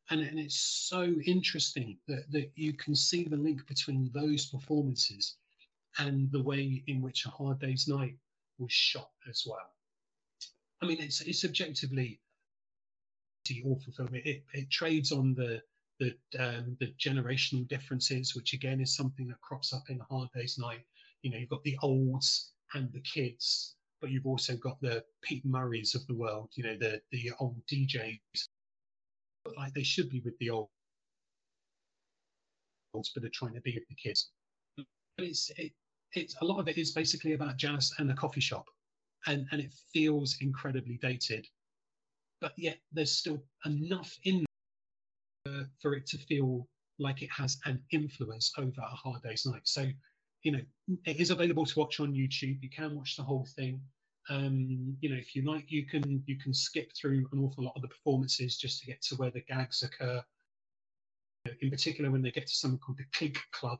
And, 0.09 0.21
and 0.21 0.37
it's 0.37 0.59
so 0.59 1.03
interesting 1.25 1.97
that, 2.07 2.29
that 2.31 2.51
you 2.55 2.73
can 2.73 2.95
see 2.95 3.23
the 3.23 3.37
link 3.37 3.65
between 3.67 4.11
those 4.13 4.47
performances 4.47 5.35
and 5.97 6.31
the 6.31 6.41
way 6.41 6.83
in 6.87 7.01
which 7.01 7.25
A 7.25 7.29
Hard 7.29 7.59
Day's 7.59 7.87
Night 7.87 8.17
was 8.57 8.71
shot 8.71 9.11
as 9.29 9.43
well. 9.45 9.71
I 10.81 10.85
mean, 10.85 10.99
it's 10.99 11.21
it's 11.21 11.45
objectively 11.45 12.19
awful 13.65 13.93
film. 13.93 14.09
It, 14.13 14.25
it, 14.25 14.43
it 14.53 14.69
trades 14.69 15.11
on 15.11 15.33
the 15.33 15.61
the 15.99 16.15
um, 16.39 16.75
the 16.79 16.93
generational 16.99 17.67
differences, 17.67 18.35
which 18.35 18.53
again 18.53 18.81
is 18.81 18.95
something 18.95 19.27
that 19.27 19.41
crops 19.41 19.73
up 19.73 19.83
in 19.89 19.99
A 19.99 20.03
Hard 20.13 20.29
Day's 20.35 20.57
Night. 20.57 20.81
You 21.21 21.31
know, 21.31 21.37
you've 21.37 21.49
got 21.49 21.63
the 21.63 21.77
olds 21.81 22.51
and 22.73 22.91
the 22.91 23.01
kids, 23.01 23.75
but 24.01 24.09
you've 24.09 24.25
also 24.25 24.55
got 24.57 24.81
the 24.81 25.03
Pete 25.21 25.45
Murrays 25.45 25.95
of 25.95 26.05
the 26.07 26.15
world. 26.15 26.49
You 26.55 26.63
know, 26.63 26.77
the 26.77 27.01
the 27.11 27.31
old 27.39 27.61
DJs, 27.71 28.47
like 29.57 29.73
they 29.73 29.83
should 29.83 30.09
be 30.09 30.21
with 30.21 30.37
the 30.39 30.49
old 30.49 30.69
olds, 32.93 33.11
but 33.13 33.21
they're 33.21 33.31
trying 33.33 33.53
to 33.53 33.61
be 33.61 33.73
with 33.73 33.87
the 33.87 33.95
kids. 33.95 34.29
But 34.77 34.85
it's 35.17 35.51
it, 35.57 35.71
it's 36.13 36.35
a 36.41 36.45
lot 36.45 36.59
of 36.59 36.67
it 36.67 36.77
is 36.77 36.91
basically 36.91 37.33
about 37.33 37.57
jazz 37.57 37.91
and 37.97 38.09
the 38.09 38.13
coffee 38.13 38.41
shop, 38.41 38.65
and 39.27 39.45
and 39.51 39.61
it 39.61 39.73
feels 39.93 40.37
incredibly 40.41 40.97
dated, 41.01 41.47
but 42.41 42.53
yet 42.57 42.79
there's 42.91 43.11
still 43.11 43.43
enough 43.65 44.17
in 44.23 44.45
there 45.45 45.69
for 45.81 45.95
it 45.95 46.05
to 46.07 46.17
feel 46.17 46.67
like 46.99 47.21
it 47.21 47.29
has 47.35 47.57
an 47.65 47.81
influence 47.91 48.53
over 48.57 48.81
a 48.81 48.95
hard 48.95 49.21
day's 49.23 49.45
night. 49.45 49.61
So, 49.63 49.87
you 50.43 50.51
know, 50.51 50.61
it 51.05 51.19
is 51.19 51.31
available 51.31 51.65
to 51.65 51.79
watch 51.79 51.99
on 51.99 52.13
YouTube. 52.13 52.61
You 52.61 52.69
can 52.69 52.95
watch 52.95 53.17
the 53.17 53.23
whole 53.23 53.47
thing. 53.55 53.81
Um, 54.29 54.95
you 55.01 55.09
know, 55.09 55.17
if 55.17 55.35
you 55.35 55.43
like, 55.43 55.69
you 55.71 55.85
can 55.85 56.23
you 56.25 56.37
can 56.37 56.53
skip 56.53 56.91
through 56.95 57.27
an 57.31 57.39
awful 57.39 57.65
lot 57.65 57.73
of 57.75 57.81
the 57.81 57.89
performances 57.89 58.57
just 58.57 58.79
to 58.79 58.85
get 58.85 59.01
to 59.03 59.15
where 59.15 59.31
the 59.31 59.41
gags 59.41 59.83
occur. 59.83 60.23
In 61.61 61.69
particular, 61.69 62.09
when 62.09 62.21
they 62.21 62.31
get 62.31 62.47
to 62.47 62.53
something 62.53 62.79
called 62.79 62.99
the 62.99 63.05
Clink 63.13 63.37
Club, 63.51 63.79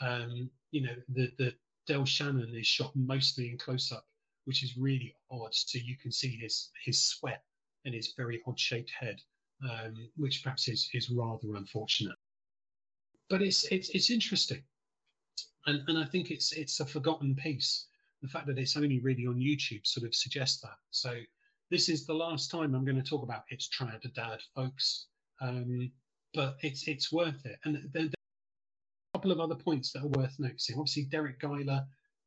um, 0.00 0.50
you 0.70 0.82
know, 0.82 0.94
the 1.10 1.30
the 1.38 1.54
Del 1.86 2.06
Shannon 2.06 2.54
is 2.54 2.66
shot 2.66 2.94
mostly 2.94 3.50
in 3.50 3.58
close 3.58 3.92
up, 3.92 4.06
which 4.44 4.62
is 4.62 4.76
really 4.78 5.14
odd. 5.30 5.54
So 5.54 5.78
you 5.78 5.96
can 5.96 6.10
see 6.10 6.36
his 6.36 6.70
his 6.84 7.02
sweat 7.04 7.44
and 7.84 7.94
his 7.94 8.14
very 8.16 8.40
odd 8.46 8.58
shaped 8.58 8.90
head, 8.90 9.20
um, 9.68 10.08
which 10.16 10.42
perhaps 10.42 10.68
is 10.68 10.88
is 10.94 11.10
rather 11.10 11.54
unfortunate. 11.56 12.16
But 13.28 13.42
it's 13.42 13.64
it's 13.64 13.90
it's 13.90 14.10
interesting, 14.10 14.62
and 15.66 15.82
and 15.88 15.98
I 15.98 16.04
think 16.06 16.30
it's 16.30 16.52
it's 16.52 16.80
a 16.80 16.86
forgotten 16.86 17.34
piece. 17.34 17.88
The 18.22 18.28
fact 18.28 18.46
that 18.46 18.58
it's 18.58 18.76
only 18.76 19.00
really 19.00 19.26
on 19.26 19.36
YouTube 19.36 19.86
sort 19.86 20.06
of 20.06 20.14
suggests 20.14 20.60
that. 20.62 20.76
So 20.90 21.14
this 21.70 21.88
is 21.88 22.06
the 22.06 22.14
last 22.14 22.50
time 22.50 22.74
I'm 22.74 22.84
going 22.84 23.02
to 23.02 23.08
talk 23.08 23.22
about 23.22 23.44
it's 23.48 23.68
Trad 23.68 24.00
Dad, 24.14 24.40
folks. 24.54 25.06
Um, 25.40 25.90
but 26.34 26.56
it's 26.62 26.88
it's 26.88 27.12
worth 27.12 27.44
it. 27.44 27.58
And 27.64 27.90
a 27.94 28.10
couple 29.14 29.32
of 29.32 29.40
other 29.40 29.54
points 29.54 29.92
that 29.92 30.02
are 30.02 30.20
worth 30.20 30.34
noticing. 30.38 30.78
Obviously, 30.78 31.06
Deryck 31.06 31.38
Guyler 31.40 31.84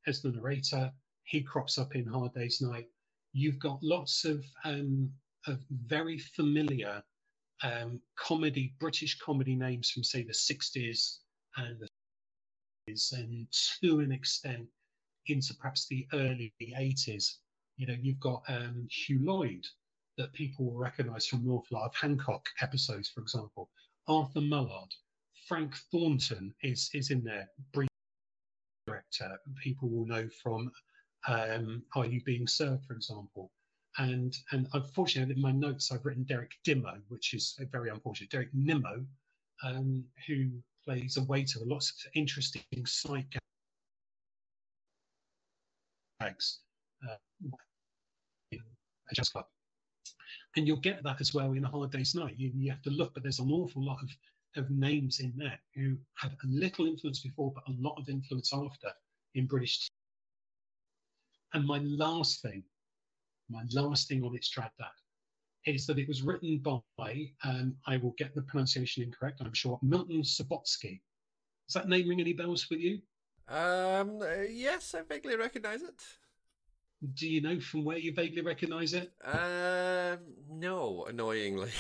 as 0.08 0.22
the 0.22 0.32
narrator, 0.32 0.92
he 1.24 1.42
crops 1.42 1.78
up 1.78 1.96
in 1.96 2.06
Hard 2.06 2.34
Day's 2.34 2.62
Night. 2.62 2.88
You've 3.34 3.60
got 3.60 3.82
lots 3.82 4.26
of 4.26 4.46
um, 4.64 5.12
of 5.48 5.60
very 5.70 6.18
familiar 6.18 7.04
um, 7.64 8.00
comedy, 8.16 8.74
British 8.80 9.18
comedy 9.20 9.56
names 9.56 9.90
from 9.90 10.04
say 10.04 10.24
the 10.24 10.34
60s 10.34 11.20
and 11.58 11.80
the 11.80 11.88
70s, 12.90 13.14
and 13.14 13.48
to 13.82 14.00
an 14.00 14.12
extent 14.12 14.68
into 15.28 15.54
perhaps 15.56 15.88
the 15.88 16.08
early 16.14 16.54
80s. 16.62 17.38
You 17.78 17.88
know, 17.88 17.96
you've 18.02 18.20
got 18.20 18.44
um, 18.48 18.88
Hugh 18.90 19.20
Lloyd 19.24 19.66
that 20.18 20.34
people 20.34 20.66
will 20.66 20.78
recognise 20.78 21.28
from 21.28 21.40
an 21.40 21.52
awful 21.52 21.78
of 21.78 21.96
Hancock 21.96 22.48
episodes, 22.62 23.10
for 23.10 23.22
example. 23.22 23.70
Arthur 24.08 24.42
Mullard, 24.42 24.92
Frank 25.48 25.76
Thornton 25.92 26.54
is 26.64 26.90
is 26.94 27.12
in 27.12 27.24
there. 27.24 27.50
Brief 27.74 27.90
director, 28.88 29.38
people 29.62 29.90
will 29.90 30.06
know 30.06 30.30
from 30.42 30.72
um, 31.28 31.84
Are 31.96 32.06
You 32.06 32.22
Being 32.24 32.48
Served, 32.48 32.86
for 32.86 32.94
example. 32.94 33.52
And 33.98 34.38
and 34.52 34.68
unfortunately, 34.74 35.36
in 35.36 35.42
my 35.42 35.52
notes, 35.52 35.92
I've 35.92 36.06
written 36.06 36.24
Derek 36.24 36.52
Dimmo, 36.66 37.02
which 37.08 37.34
is 37.34 37.58
very 37.72 37.90
unfortunate. 37.90 38.30
Derek 38.30 38.54
Nimmo, 38.54 39.06
um, 39.64 40.06
who 40.28 40.50
plays 40.86 41.18
a 41.18 41.24
waiter 41.24 41.60
lots 41.66 41.90
of 41.92 42.12
interesting 42.14 42.86
side 42.86 43.26
uh, 46.28 47.16
in 48.52 48.60
a 49.12 49.16
jazz 49.16 49.30
club. 49.30 49.46
And 50.56 50.66
you'll 50.66 50.78
get 50.78 51.04
that 51.04 51.20
as 51.20 51.34
well 51.34 51.52
in 51.52 51.66
a 51.66 51.70
hard 51.70 51.92
day's 51.92 52.16
night. 52.16 52.36
You, 52.38 52.52
you 52.56 52.72
have 52.72 52.82
to 52.84 52.90
look, 52.90 53.14
but 53.14 53.24
there's 53.24 53.40
an 53.40 53.52
awful 53.52 53.84
lot 53.84 54.02
of 54.02 54.10
of 54.58 54.70
names 54.70 55.20
in 55.20 55.34
there 55.36 55.60
who 55.76 55.98
had 56.16 56.32
a 56.32 56.48
little 56.48 56.86
influence 56.88 57.20
before, 57.20 57.52
but 57.54 57.68
a 57.68 57.76
lot 57.78 57.96
of 58.00 58.10
influence 58.10 58.54
after 58.54 58.90
in 59.34 59.46
British. 59.46 59.88
And 61.54 61.66
my 61.66 61.80
last 61.80 62.42
thing, 62.42 62.64
my 63.50 63.64
last 63.72 64.08
thing 64.08 64.24
on 64.24 64.36
its 64.36 64.50
Trad 64.54 64.72
Dad 64.78 64.88
is 65.66 65.86
that 65.88 66.00
it 66.00 66.08
was 66.08 66.22
written 66.22 66.60
by, 66.60 67.30
um, 67.44 67.76
I 67.88 67.98
will 67.98 68.14
get 68.18 68.36
the 68.36 68.44
pronunciation 68.44 69.04
incorrect, 69.04 69.42
I'm 69.42 69.54
sure, 69.54 69.80
Milton 69.82 70.22
Subotsky. 70.22 71.02
Does 71.68 71.74
that 71.74 71.90
name 71.90 72.08
ring 72.08 72.22
any 72.22 72.34
bells 72.34 72.70
with 72.70 72.80
you? 72.80 73.00
Um, 73.48 74.22
uh, 74.22 74.42
yes, 74.50 74.96
I 74.96 75.02
vaguely 75.02 75.36
recognize 75.36 75.82
it. 75.82 76.02
Do 77.14 77.28
you 77.28 77.42
know 77.42 77.60
from 77.60 77.86
where 77.86 77.98
you 77.98 78.14
vaguely 78.14 78.42
recognize 78.42 78.94
it? 78.94 79.12
Uh, 79.24 80.18
no, 80.50 81.06
annoyingly. 81.08 81.72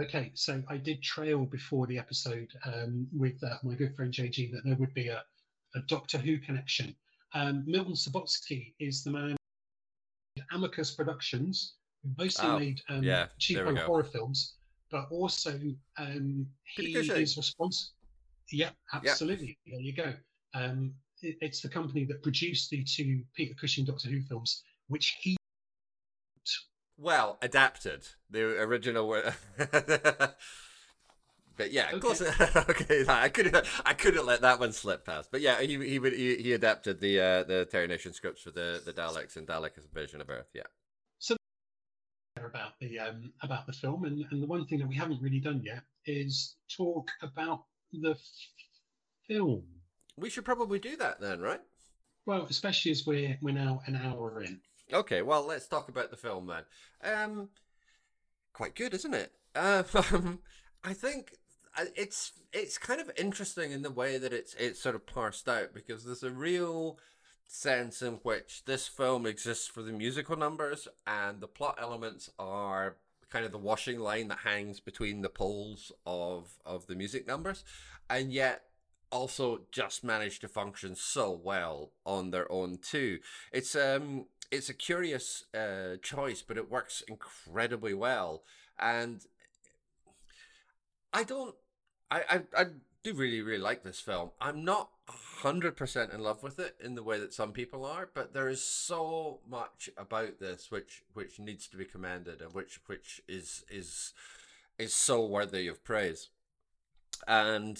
Okay, 0.00 0.32
so 0.34 0.60
I 0.68 0.76
did 0.76 1.02
trail 1.04 1.44
before 1.44 1.86
the 1.86 1.98
episode 1.98 2.48
um, 2.64 3.06
with 3.16 3.40
uh, 3.44 3.58
my 3.62 3.74
good 3.74 3.94
friend 3.94 4.12
JG 4.12 4.50
that 4.50 4.62
there 4.64 4.74
would 4.74 4.92
be 4.92 5.06
a, 5.06 5.22
a 5.76 5.80
Doctor 5.86 6.18
Who 6.18 6.38
connection. 6.38 6.96
Um, 7.32 7.62
Milton 7.64 7.94
Subotsky 7.94 8.74
is 8.80 9.04
the 9.04 9.12
man 9.12 9.36
Amicus 10.52 10.90
Productions, 10.90 11.74
who 12.02 12.10
mostly 12.18 12.48
oh, 12.48 12.58
made 12.58 12.80
um, 12.88 13.04
yeah, 13.04 13.26
cheapo 13.38 13.78
horror 13.78 14.02
films, 14.02 14.54
but 14.90 15.06
also 15.12 15.60
um, 15.96 16.46
he 16.64 16.96
is 16.96 17.36
responsible. 17.36 17.92
Yeah, 18.50 18.70
absolutely. 18.92 19.58
Yep. 19.64 19.74
There 19.74 19.80
you 19.80 19.92
go. 19.92 20.12
Um, 20.54 20.94
it, 21.22 21.36
it's 21.40 21.60
the 21.60 21.68
company 21.68 22.04
that 22.04 22.22
produced 22.22 22.70
the 22.70 22.84
two 22.84 23.22
Peter 23.36 23.54
Cushing 23.60 23.84
Doctor 23.84 24.08
Who 24.08 24.20
films, 24.22 24.62
which 24.88 25.16
he 25.20 25.36
well, 26.96 27.38
adapted 27.42 28.06
the 28.30 28.60
original. 28.60 29.08
but 29.56 30.36
yeah, 31.70 31.88
of 31.88 31.94
okay. 31.94 32.00
course. 32.00 32.22
okay, 32.22 33.04
I 33.08 33.28
couldn't. 33.28 33.56
I 33.84 33.94
couldn't 33.94 34.26
let 34.26 34.42
that 34.42 34.60
one 34.60 34.72
slip 34.72 35.04
past. 35.04 35.30
But 35.32 35.40
yeah, 35.40 35.60
he 35.60 35.76
he 35.76 35.98
he, 35.98 36.36
he 36.36 36.52
adapted 36.52 37.00
the 37.00 37.20
uh, 37.20 37.42
the 37.44 37.64
Terry 37.70 37.88
Nation 37.88 38.12
scripts 38.12 38.42
for 38.42 38.52
the 38.52 38.80
the 38.84 38.92
Daleks 38.92 39.36
and 39.36 39.46
Daleks' 39.46 39.84
Invasion 39.84 40.20
of 40.20 40.30
Earth. 40.30 40.50
Yeah. 40.54 40.62
So 41.18 41.36
about 42.36 42.78
the 42.80 43.00
um 43.00 43.32
about 43.42 43.66
the 43.66 43.72
film, 43.72 44.04
and 44.04 44.24
and 44.30 44.42
the 44.42 44.46
one 44.46 44.64
thing 44.66 44.78
that 44.78 44.88
we 44.88 44.94
haven't 44.94 45.20
really 45.20 45.40
done 45.40 45.62
yet 45.64 45.82
is 46.06 46.54
talk 46.68 47.10
about 47.22 47.64
the 47.92 48.16
film. 49.26 49.64
We 50.16 50.30
should 50.30 50.44
probably 50.44 50.78
do 50.78 50.96
that 50.96 51.20
then, 51.20 51.40
right? 51.40 51.60
Well, 52.26 52.46
especially 52.48 52.92
as 52.92 53.06
we're 53.06 53.38
we're 53.42 53.54
now 53.54 53.82
an 53.86 53.96
hour 53.96 54.42
in. 54.42 54.60
Okay, 54.92 55.22
well, 55.22 55.46
let's 55.46 55.66
talk 55.66 55.88
about 55.88 56.10
the 56.10 56.16
film 56.16 56.46
then. 56.46 57.12
Um, 57.12 57.48
quite 58.52 58.74
good, 58.74 58.94
isn't 58.94 59.14
it? 59.14 59.32
Uh, 59.54 59.82
I 60.84 60.92
think 60.92 61.36
uh, 61.76 61.86
it's 61.96 62.32
it's 62.52 62.78
kind 62.78 63.00
of 63.00 63.10
interesting 63.16 63.72
in 63.72 63.82
the 63.82 63.90
way 63.90 64.18
that 64.18 64.32
it's 64.32 64.54
it's 64.54 64.80
sort 64.80 64.94
of 64.94 65.06
parsed 65.06 65.48
out 65.48 65.74
because 65.74 66.04
there's 66.04 66.22
a 66.22 66.30
real 66.30 66.98
sense 67.46 68.00
in 68.00 68.14
which 68.22 68.64
this 68.64 68.88
film 68.88 69.26
exists 69.26 69.66
for 69.66 69.82
the 69.82 69.92
musical 69.92 70.36
numbers 70.36 70.88
and 71.06 71.40
the 71.40 71.46
plot 71.46 71.78
elements 71.80 72.30
are 72.38 72.96
kind 73.30 73.44
of 73.44 73.52
the 73.52 73.58
washing 73.58 73.98
line 73.98 74.28
that 74.28 74.38
hangs 74.38 74.80
between 74.80 75.20
the 75.20 75.28
poles 75.28 75.92
of 76.06 76.58
of 76.64 76.86
the 76.86 76.94
music 76.94 77.26
numbers 77.26 77.64
and 78.08 78.32
yet 78.32 78.62
also 79.10 79.60
just 79.70 80.02
manage 80.02 80.38
to 80.40 80.48
function 80.48 80.94
so 80.94 81.30
well 81.30 81.90
on 82.04 82.30
their 82.30 82.50
own 82.50 82.78
too 82.78 83.18
it's 83.52 83.76
um 83.76 84.26
it's 84.50 84.68
a 84.68 84.74
curious 84.74 85.44
uh, 85.54 85.96
choice, 86.02 86.42
but 86.42 86.56
it 86.56 86.70
works 86.70 87.02
incredibly 87.08 87.94
well. 87.94 88.42
And 88.78 89.20
I 91.12 91.24
don't 91.24 91.54
I, 92.10 92.22
I, 92.28 92.62
I 92.62 92.64
do 93.02 93.14
really, 93.14 93.42
really 93.42 93.58
like 93.58 93.82
this 93.82 94.00
film. 94.00 94.30
I'm 94.40 94.64
not 94.64 94.90
100% 95.42 96.14
in 96.14 96.20
love 96.20 96.42
with 96.42 96.58
it 96.58 96.76
in 96.82 96.94
the 96.94 97.02
way 97.02 97.18
that 97.18 97.34
some 97.34 97.52
people 97.52 97.84
are, 97.84 98.08
but 98.12 98.32
there 98.32 98.48
is 98.48 98.62
so 98.62 99.40
much 99.48 99.90
about 99.96 100.38
this 100.38 100.70
which 100.70 101.02
which 101.12 101.38
needs 101.38 101.66
to 101.68 101.76
be 101.76 101.84
commended 101.84 102.40
and 102.40 102.54
which 102.54 102.80
which 102.86 103.20
is 103.28 103.64
is 103.70 104.12
is 104.78 104.94
so 104.94 105.24
worthy 105.24 105.68
of 105.68 105.84
praise. 105.84 106.28
And 107.26 107.78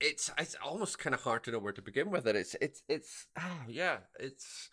it's 0.00 0.30
it's 0.38 0.56
almost 0.64 0.98
kind 0.98 1.14
of 1.14 1.22
hard 1.22 1.44
to 1.44 1.50
know 1.50 1.58
where 1.58 1.72
to 1.72 1.82
begin 1.82 2.10
with 2.10 2.26
it. 2.26 2.36
It's 2.36 2.56
it's 2.60 2.82
it's 2.88 3.26
oh 3.38 3.62
yeah, 3.68 3.98
it's 4.18 4.68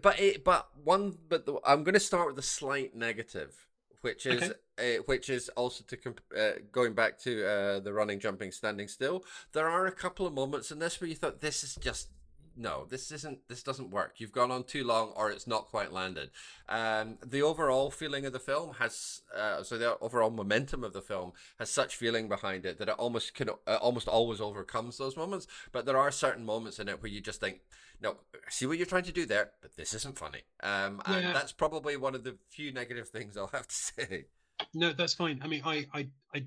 but 0.00 0.18
it 0.20 0.44
but 0.44 0.68
one 0.82 1.16
but 1.28 1.46
the, 1.46 1.58
I'm 1.64 1.84
going 1.84 1.94
to 1.94 2.00
start 2.00 2.28
with 2.28 2.38
a 2.38 2.42
slight 2.42 2.94
negative 2.94 3.66
which 4.02 4.26
is 4.26 4.52
okay. 4.78 4.96
uh, 4.96 5.02
which 5.06 5.30
is 5.30 5.48
also 5.50 5.84
to 5.86 5.96
comp- 5.96 6.20
uh, 6.36 6.52
going 6.70 6.92
back 6.92 7.18
to 7.20 7.46
uh, 7.46 7.80
the 7.80 7.92
running, 7.92 8.20
jumping, 8.20 8.50
standing 8.50 8.88
still. 8.88 9.24
There 9.52 9.68
are 9.68 9.86
a 9.86 9.92
couple 9.92 10.26
of 10.26 10.34
moments 10.34 10.70
in 10.70 10.80
this 10.80 11.00
where 11.00 11.08
you 11.08 11.16
thought 11.16 11.40
this 11.40 11.64
is 11.64 11.76
just 11.76 12.08
no, 12.56 12.86
this 12.88 13.10
isn't. 13.12 13.48
This 13.48 13.62
doesn't 13.62 13.90
work. 13.90 14.14
You've 14.18 14.32
gone 14.32 14.50
on 14.50 14.64
too 14.64 14.84
long, 14.84 15.12
or 15.16 15.30
it's 15.30 15.46
not 15.46 15.66
quite 15.66 15.92
landed. 15.92 16.30
Um, 16.68 17.18
the 17.24 17.42
overall 17.42 17.90
feeling 17.90 18.26
of 18.26 18.32
the 18.32 18.38
film 18.38 18.74
has, 18.78 19.22
uh, 19.36 19.62
so 19.62 19.78
the 19.78 19.98
overall 19.98 20.30
momentum 20.30 20.84
of 20.84 20.92
the 20.92 21.02
film 21.02 21.32
has 21.58 21.70
such 21.70 21.96
feeling 21.96 22.28
behind 22.28 22.66
it 22.66 22.78
that 22.78 22.88
it 22.88 22.94
almost 22.98 23.34
can, 23.34 23.50
uh, 23.50 23.78
almost 23.80 24.08
always 24.08 24.40
overcomes 24.40 24.98
those 24.98 25.16
moments. 25.16 25.46
But 25.72 25.86
there 25.86 25.98
are 25.98 26.10
certain 26.10 26.44
moments 26.44 26.78
in 26.78 26.88
it 26.88 27.02
where 27.02 27.10
you 27.10 27.20
just 27.20 27.40
think, 27.40 27.60
no, 28.00 28.16
see 28.48 28.66
what 28.66 28.76
you're 28.76 28.86
trying 28.86 29.04
to 29.04 29.12
do 29.12 29.26
there, 29.26 29.52
but 29.60 29.76
this 29.76 29.94
isn't 29.94 30.18
funny. 30.18 30.42
Um, 30.62 31.00
yeah. 31.08 31.16
and 31.16 31.34
that's 31.36 31.52
probably 31.52 31.96
one 31.96 32.14
of 32.14 32.24
the 32.24 32.36
few 32.50 32.72
negative 32.72 33.08
things 33.08 33.36
I'll 33.36 33.46
have 33.48 33.68
to 33.68 33.74
say. 33.74 34.26
No, 34.74 34.92
that's 34.92 35.14
fine. 35.14 35.40
I 35.42 35.46
mean, 35.48 35.62
I, 35.64 35.86
I, 35.92 36.08
I 36.34 36.44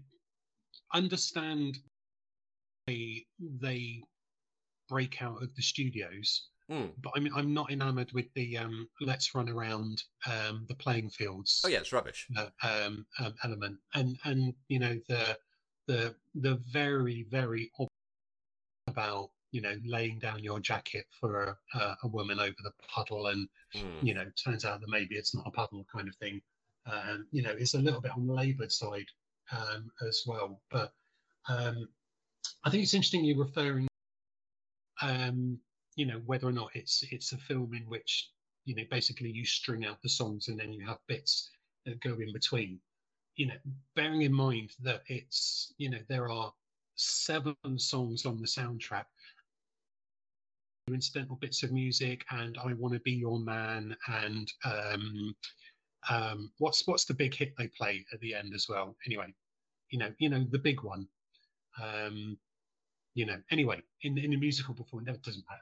understand 0.93 1.79
they 2.87 3.25
they 3.39 4.03
break 4.89 5.21
out 5.21 5.41
of 5.41 5.55
the 5.55 5.61
studios. 5.61 6.47
Mm. 6.71 6.91
But 7.01 7.13
I 7.15 7.19
mean, 7.19 7.33
I'm 7.35 7.53
not 7.53 7.71
enamored 7.71 8.11
with 8.13 8.33
the 8.33 8.57
um, 8.57 8.87
let's 9.01 9.35
run 9.35 9.49
around 9.49 10.03
um, 10.25 10.65
the 10.67 10.75
playing 10.75 11.09
fields. 11.11 11.61
Oh 11.63 11.69
yeah, 11.69 11.79
it's 11.79 11.93
rubbish. 11.93 12.27
Uh, 12.35 12.47
um, 12.63 13.05
um 13.19 13.35
element, 13.43 13.77
and 13.93 14.17
and 14.23 14.53
you 14.67 14.79
know 14.79 14.99
the 15.07 15.37
the 15.87 16.15
the 16.33 16.55
very 16.71 17.27
very 17.29 17.71
about 18.87 19.29
you 19.51 19.61
know 19.61 19.75
laying 19.85 20.17
down 20.17 20.43
your 20.43 20.59
jacket 20.59 21.05
for 21.19 21.57
a, 21.75 21.79
a 22.03 22.07
woman 22.07 22.39
over 22.39 22.55
the 22.63 22.71
puddle, 22.87 23.27
and 23.27 23.47
mm. 23.75 23.83
you 24.01 24.15
know 24.15 24.25
turns 24.43 24.65
out 24.65 24.81
that 24.81 24.89
maybe 24.89 25.15
it's 25.15 25.35
not 25.35 25.47
a 25.47 25.51
puddle 25.51 25.85
kind 25.93 26.07
of 26.07 26.15
thing. 26.15 26.41
Um, 26.87 27.27
you 27.31 27.41
know, 27.41 27.53
it's 27.57 27.73
a 27.73 27.79
little 27.79 28.01
bit 28.01 28.11
on 28.11 28.27
the 28.27 28.33
laboured 28.33 28.71
side 28.71 29.07
um, 29.51 29.91
as 30.07 30.23
well. 30.25 30.61
But 30.71 30.93
um, 31.47 31.87
I 32.63 32.69
think 32.69 32.83
it's 32.83 32.93
interesting 32.93 33.23
you're 33.23 33.37
referring 33.37 33.87
um, 35.01 35.59
you 35.95 36.05
know 36.05 36.21
whether 36.25 36.47
or 36.47 36.51
not 36.51 36.69
it's 36.73 37.03
it's 37.11 37.31
a 37.31 37.37
film 37.37 37.73
in 37.73 37.83
which 37.83 38.31
you 38.65 38.75
know 38.75 38.83
basically 38.89 39.29
you 39.29 39.45
string 39.45 39.85
out 39.85 40.01
the 40.01 40.09
songs 40.09 40.47
and 40.47 40.59
then 40.59 40.73
you 40.73 40.85
have 40.85 40.97
bits 41.07 41.49
that 41.85 42.01
go 42.01 42.13
in 42.19 42.33
between. 42.33 42.79
You 43.35 43.47
know 43.47 43.55
bearing 43.95 44.21
in 44.21 44.33
mind 44.33 44.71
that 44.81 45.03
it's 45.07 45.73
you 45.77 45.89
know 45.89 45.99
there 46.07 46.29
are 46.29 46.53
seven 46.95 47.55
songs 47.77 48.25
on 48.25 48.39
the 48.39 48.47
soundtrack 48.47 49.05
incidental 50.87 51.35
bits 51.41 51.63
of 51.63 51.71
music 51.71 52.23
and 52.29 52.57
i 52.63 52.71
want 52.73 52.93
to 52.93 52.99
be 53.01 53.11
your 53.11 53.39
man 53.39 53.95
and 54.07 54.53
um 54.63 55.35
um 56.09 56.51
what's 56.59 56.87
what's 56.87 57.05
the 57.05 57.13
big 57.13 57.33
hit 57.33 57.53
they 57.57 57.67
play 57.67 58.05
at 58.13 58.19
the 58.19 58.35
end 58.35 58.53
as 58.53 58.67
well? 58.69 58.95
Anyway 59.07 59.33
you 59.89 59.99
know 59.99 60.11
you 60.19 60.29
know 60.29 60.45
the 60.51 60.59
big 60.59 60.81
one. 60.83 61.07
Um 61.81 62.37
you 63.15 63.25
know. 63.25 63.37
Anyway, 63.51 63.81
in 64.03 64.17
in 64.17 64.33
a 64.33 64.37
musical 64.37 64.75
performance, 64.75 65.17
it 65.17 65.23
doesn't 65.23 65.45
matter. 65.49 65.61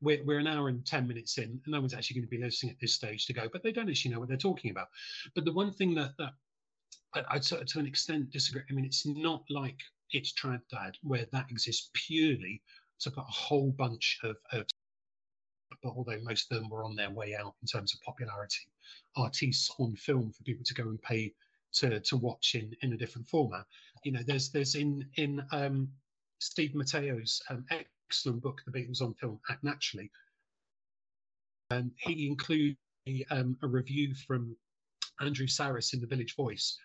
We're, 0.00 0.24
we're 0.24 0.38
an 0.38 0.46
hour 0.46 0.68
and 0.68 0.84
10 0.86 1.08
minutes 1.08 1.38
in, 1.38 1.44
and 1.44 1.62
no 1.66 1.80
one's 1.80 1.94
actually 1.94 2.20
going 2.20 2.28
to 2.28 2.36
be 2.36 2.42
listening 2.42 2.72
at 2.72 2.80
this 2.80 2.94
stage 2.94 3.26
to 3.26 3.32
go, 3.32 3.48
but 3.52 3.62
they 3.62 3.72
don't 3.72 3.88
actually 3.88 4.12
know 4.12 4.20
what 4.20 4.28
they're 4.28 4.36
talking 4.36 4.70
about. 4.70 4.88
But 5.34 5.44
the 5.44 5.52
one 5.52 5.72
thing 5.72 5.94
that, 5.94 6.12
that 6.18 6.32
I, 7.14 7.38
to, 7.38 7.64
to 7.64 7.78
an 7.78 7.86
extent 7.86 8.30
disagree. 8.30 8.62
I 8.68 8.72
mean, 8.72 8.84
it's 8.84 9.06
not 9.06 9.44
like 9.50 9.78
it's 10.12 10.32
Trad 10.32 10.60
Dad, 10.70 10.96
where 11.02 11.26
that 11.32 11.50
exists 11.50 11.90
purely 11.94 12.62
to 13.00 13.10
put 13.10 13.22
a 13.22 13.32
whole 13.32 13.70
bunch 13.70 14.18
of, 14.22 14.36
of 14.52 14.66
but 15.82 15.94
although 15.96 16.20
most 16.22 16.50
of 16.50 16.60
them 16.60 16.68
were 16.68 16.84
on 16.84 16.96
their 16.96 17.10
way 17.10 17.36
out 17.36 17.54
in 17.62 17.68
terms 17.68 17.94
of 17.94 18.00
popularity, 18.00 18.68
artists 19.16 19.70
on 19.78 19.94
film 19.96 20.32
for 20.32 20.42
people 20.42 20.64
to 20.64 20.74
go 20.74 20.84
and 20.84 21.00
pay 21.02 21.32
to 21.72 22.00
to 22.00 22.16
watch 22.16 22.54
in 22.54 22.74
in 22.82 22.92
a 22.92 22.96
different 22.96 23.28
format. 23.28 23.66
You 24.04 24.12
know, 24.12 24.22
there's 24.26 24.50
there's 24.50 24.74
in 24.74 25.06
in 25.16 25.42
um, 25.52 25.88
Steve 26.40 26.72
Matteo's 26.74 27.42
um, 27.50 27.64
excellent 27.70 28.42
book, 28.42 28.62
The 28.66 28.72
Beatles 28.72 29.02
on 29.02 29.14
Film, 29.14 29.40
Act 29.50 29.64
Naturally. 29.64 30.10
and 31.70 31.90
he 31.96 32.26
includes 32.26 32.76
a, 33.06 33.24
um, 33.30 33.56
a 33.62 33.66
review 33.66 34.14
from 34.14 34.56
Andrew 35.20 35.46
Sarris 35.46 35.94
in 35.94 36.00
The 36.00 36.06
Village 36.06 36.36
Voice, 36.36 36.78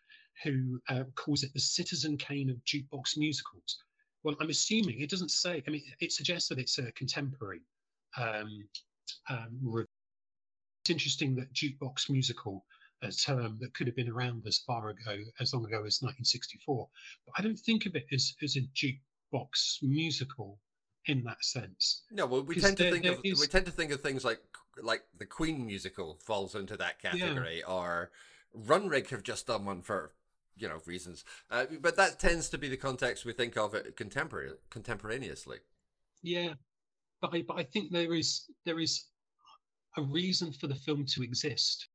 who 0.43 0.81
uh, 0.89 1.03
calls 1.15 1.43
it 1.43 1.53
the 1.53 1.59
Citizen 1.59 2.17
Kane 2.17 2.49
of 2.49 2.57
jukebox 2.65 3.17
musicals. 3.17 3.77
Well, 4.23 4.35
I'm 4.41 4.49
assuming 4.49 5.01
it 5.01 5.09
doesn't 5.09 5.31
say. 5.31 5.63
I 5.67 5.71
mean, 5.71 5.83
it 5.99 6.11
suggests 6.11 6.49
that 6.49 6.59
it's 6.59 6.77
a 6.79 6.91
contemporary 6.93 7.61
um, 8.17 8.67
um, 9.29 9.85
It's 10.81 10.89
interesting 10.89 11.35
that 11.35 11.53
jukebox 11.53 12.09
musical 12.09 12.65
a 13.03 13.11
term 13.11 13.57
that 13.59 13.73
could 13.73 13.87
have 13.87 13.95
been 13.95 14.09
around 14.09 14.43
as 14.47 14.59
far 14.59 14.89
ago, 14.89 15.17
as 15.39 15.53
long 15.53 15.65
ago 15.65 15.77
as 15.85 16.01
1964. 16.01 16.87
But 17.25 17.33
I 17.37 17.41
don't 17.41 17.59
think 17.59 17.85
of 17.85 17.95
it 17.95 18.05
as, 18.11 18.33
as 18.41 18.55
a 18.55 18.61
jukebox 18.61 19.81
musical 19.81 20.59
in 21.07 21.23
that 21.23 21.43
sense. 21.43 22.03
No, 22.11 22.25
well, 22.25 22.43
we 22.43 22.55
tend 22.55 22.77
to 22.77 22.83
there, 22.83 22.91
think 22.91 23.03
there 23.03 23.13
of 23.13 23.19
is... 23.23 23.39
we 23.39 23.47
tend 23.47 23.65
to 23.65 23.71
think 23.71 23.91
of 23.91 24.01
things 24.01 24.23
like 24.23 24.39
like 24.81 25.03
the 25.17 25.25
Queen 25.25 25.65
musical 25.65 26.17
falls 26.23 26.55
into 26.55 26.77
that 26.77 26.99
category, 26.99 27.59
yeah. 27.59 27.71
or 27.71 28.11
Runrig 28.57 29.09
have 29.09 29.23
just 29.23 29.47
done 29.47 29.65
one 29.65 29.81
for 29.81 30.13
you 30.55 30.67
know 30.67 30.79
reasons. 30.85 31.25
Uh, 31.51 31.65
but 31.81 31.95
that 31.97 32.19
tends 32.19 32.49
to 32.49 32.57
be 32.57 32.69
the 32.69 32.77
context 32.77 33.25
we 33.25 33.33
think 33.33 33.57
of 33.57 33.73
it 33.73 33.95
contemporary 33.97 34.51
contemporaneously. 34.69 35.57
Yeah, 36.21 36.53
but 37.21 37.31
I, 37.33 37.41
but 37.41 37.59
I 37.59 37.63
think 37.63 37.91
there 37.91 38.13
is 38.13 38.45
there 38.65 38.79
is 38.79 39.05
a 39.97 40.01
reason 40.01 40.51
for 40.53 40.67
the 40.67 40.75
film 40.75 41.05
to 41.05 41.21
exist 41.21 41.87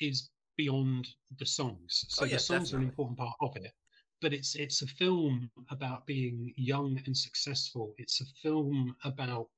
is 0.00 0.30
beyond 0.56 1.08
the 1.38 1.46
songs. 1.46 2.04
So 2.08 2.22
oh, 2.22 2.26
yeah, 2.26 2.34
the 2.34 2.40
songs 2.40 2.70
definitely. 2.70 2.76
are 2.76 2.82
an 2.82 2.88
important 2.90 3.18
part 3.18 3.36
of 3.40 3.56
it. 3.56 3.72
But 4.20 4.32
it's 4.32 4.54
it's 4.54 4.82
a 4.82 4.86
film 4.86 5.50
about 5.70 6.06
being 6.06 6.54
young 6.56 7.00
and 7.06 7.16
successful. 7.16 7.94
It's 7.98 8.20
a 8.20 8.26
film 8.42 8.96
about 9.04 9.48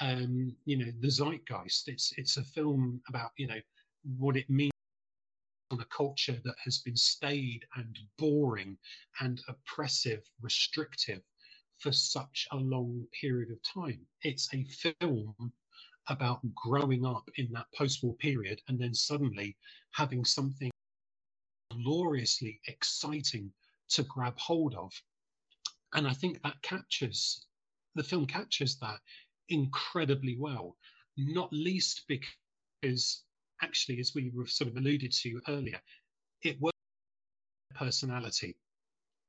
um, 0.00 0.56
you 0.64 0.78
know 0.78 0.92
the 1.00 1.10
zeitgeist. 1.10 1.88
It's 1.88 2.12
it's 2.16 2.36
a 2.36 2.44
film 2.44 3.02
about 3.08 3.30
you 3.36 3.48
know 3.48 3.60
what 4.18 4.36
it 4.36 4.48
means 4.48 4.72
on 5.70 5.80
a 5.80 5.84
culture 5.86 6.38
that 6.44 6.54
has 6.64 6.78
been 6.78 6.96
staid 6.96 7.66
and 7.76 7.98
boring 8.16 8.78
and 9.20 9.42
oppressive, 9.48 10.22
restrictive 10.40 11.20
for 11.78 11.92
such 11.92 12.46
a 12.52 12.56
long 12.56 13.06
period 13.20 13.50
of 13.50 13.62
time. 13.62 14.00
It's 14.22 14.52
a 14.54 14.64
film 14.64 15.52
about 16.08 16.40
growing 16.54 17.04
up 17.04 17.28
in 17.36 17.48
that 17.52 17.66
post-war 17.76 18.14
period 18.14 18.60
and 18.68 18.78
then 18.78 18.94
suddenly 18.94 19.56
having 19.92 20.24
something 20.24 20.70
gloriously 21.72 22.60
exciting 22.66 23.52
to 23.88 24.02
grab 24.04 24.38
hold 24.38 24.74
of. 24.74 24.92
And 25.94 26.06
I 26.06 26.12
think 26.12 26.42
that 26.42 26.60
captures 26.62 27.46
the 27.94 28.02
film 28.02 28.26
captures 28.26 28.76
that 28.76 29.00
incredibly 29.48 30.36
well, 30.38 30.76
not 31.16 31.52
least 31.52 32.04
because 32.06 33.22
actually, 33.62 33.98
as 33.98 34.14
we 34.14 34.30
sort 34.46 34.70
of 34.70 34.76
alluded 34.76 35.10
to 35.10 35.40
earlier, 35.48 35.80
it 36.42 36.60
was 36.60 36.72
personality. 37.74 38.56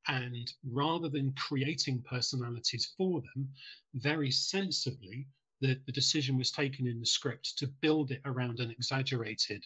And 0.08 0.52
rather 0.72 1.10
than 1.10 1.34
creating 1.34 2.04
personalities 2.04 2.94
for 2.98 3.22
them, 3.22 3.50
very 3.96 4.32
sensibly, 4.32 5.28
the, 5.62 5.80
the 5.86 5.92
decision 5.92 6.38
was 6.38 6.52
taken 6.52 6.88
in 6.88 7.00
the 7.00 7.06
script 7.06 7.58
to 7.58 7.68
build 7.82 8.12
it 8.12 8.22
around 8.26 8.60
an 8.60 8.72
exaggerated 8.72 9.66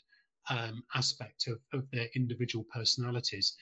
um, 0.49 0.83
aspect 0.95 1.47
of, 1.47 1.59
of 1.73 1.89
their 1.91 2.07
individual 2.15 2.65
personalities. 2.73 3.55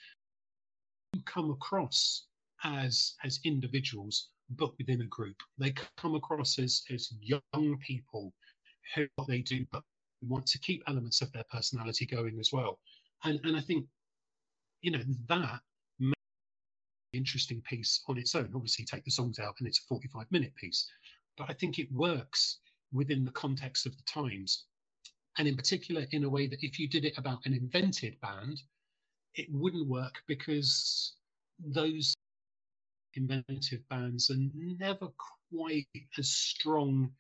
You 1.14 1.22
come 1.26 1.52
across 1.52 2.26
as 2.64 3.16
as 3.24 3.40
individuals, 3.44 4.30
but 4.52 4.78
within 4.78 5.02
a 5.02 5.06
group. 5.06 5.36
They 5.58 5.74
come 5.98 6.16
across 6.16 6.58
as 6.60 6.84
as 6.94 7.14
young 7.22 7.78
people 7.86 8.34
who 8.96 9.08
what 9.16 9.28
they 9.28 9.42
do, 9.42 9.66
but 9.72 9.84
want 10.22 10.46
to 10.48 10.60
keep 10.60 10.84
elements 10.88 11.22
of 11.22 11.32
their 11.34 11.46
personality 11.52 12.06
going 12.06 12.40
as 12.40 12.52
well. 12.54 12.80
And 13.24 13.40
and 13.44 13.58
I 13.58 13.62
think, 13.62 13.86
you 14.82 14.92
know, 14.92 15.02
that 15.28 15.62
interesting 17.14 17.62
piece 17.62 18.02
on 18.08 18.18
its 18.18 18.36
own. 18.36 18.52
Obviously, 18.56 18.86
take 18.86 19.03
the 19.03 19.12
songs 19.12 19.40
out 19.40 19.56
and 19.60 19.68
it's 19.68 19.80
a 19.80 19.88
45 19.88 20.26
minute 20.32 20.56
piece 20.56 20.90
but 21.38 21.49
I 21.49 21.53
think 21.53 21.80
it 21.80 21.91
works 21.91 22.60
within 22.91 23.26
the 23.26 23.32
context 23.32 23.86
of 23.86 23.95
the 23.95 24.03
times. 24.03 24.66
And 25.38 25.48
in 25.48 25.56
particular, 25.56 26.06
in 26.12 26.24
a 26.26 26.30
way 26.30 26.48
that 26.48 26.64
if 26.64 26.78
you 26.78 26.88
did 26.88 27.06
it 27.06 27.18
about 27.18 27.45
an 27.45 27.53
invented 27.53 28.20
band, 28.22 28.62
it 29.36 29.48
wouldn't 29.49 29.88
work 29.88 30.16
because 30.28 31.14
those 31.60 32.14
inventive 33.16 33.88
bands 33.90 34.30
are 34.30 34.38
never 34.53 35.08
quite 35.52 35.88
as 36.18 36.30
strong 36.30 37.12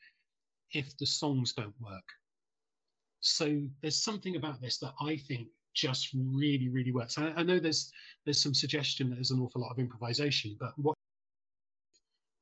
if 0.73 0.97
the 0.97 1.05
songs 1.05 1.53
don't 1.53 1.79
work. 1.79 2.03
So 3.21 3.61
there's 3.81 4.01
something 4.01 4.35
about 4.35 4.61
this 4.61 4.77
that 4.79 4.93
I 4.99 5.17
think 5.17 5.47
just 5.73 6.09
really, 6.13 6.69
really 6.69 6.91
works. 6.91 7.17
I, 7.17 7.31
I 7.35 7.43
know 7.43 7.59
there's 7.59 7.91
there's 8.25 8.41
some 8.41 8.53
suggestion 8.53 9.09
that 9.09 9.15
there's 9.15 9.31
an 9.31 9.39
awful 9.39 9.61
lot 9.61 9.71
of 9.71 9.79
improvisation, 9.79 10.57
but 10.59 10.73
what 10.77 10.95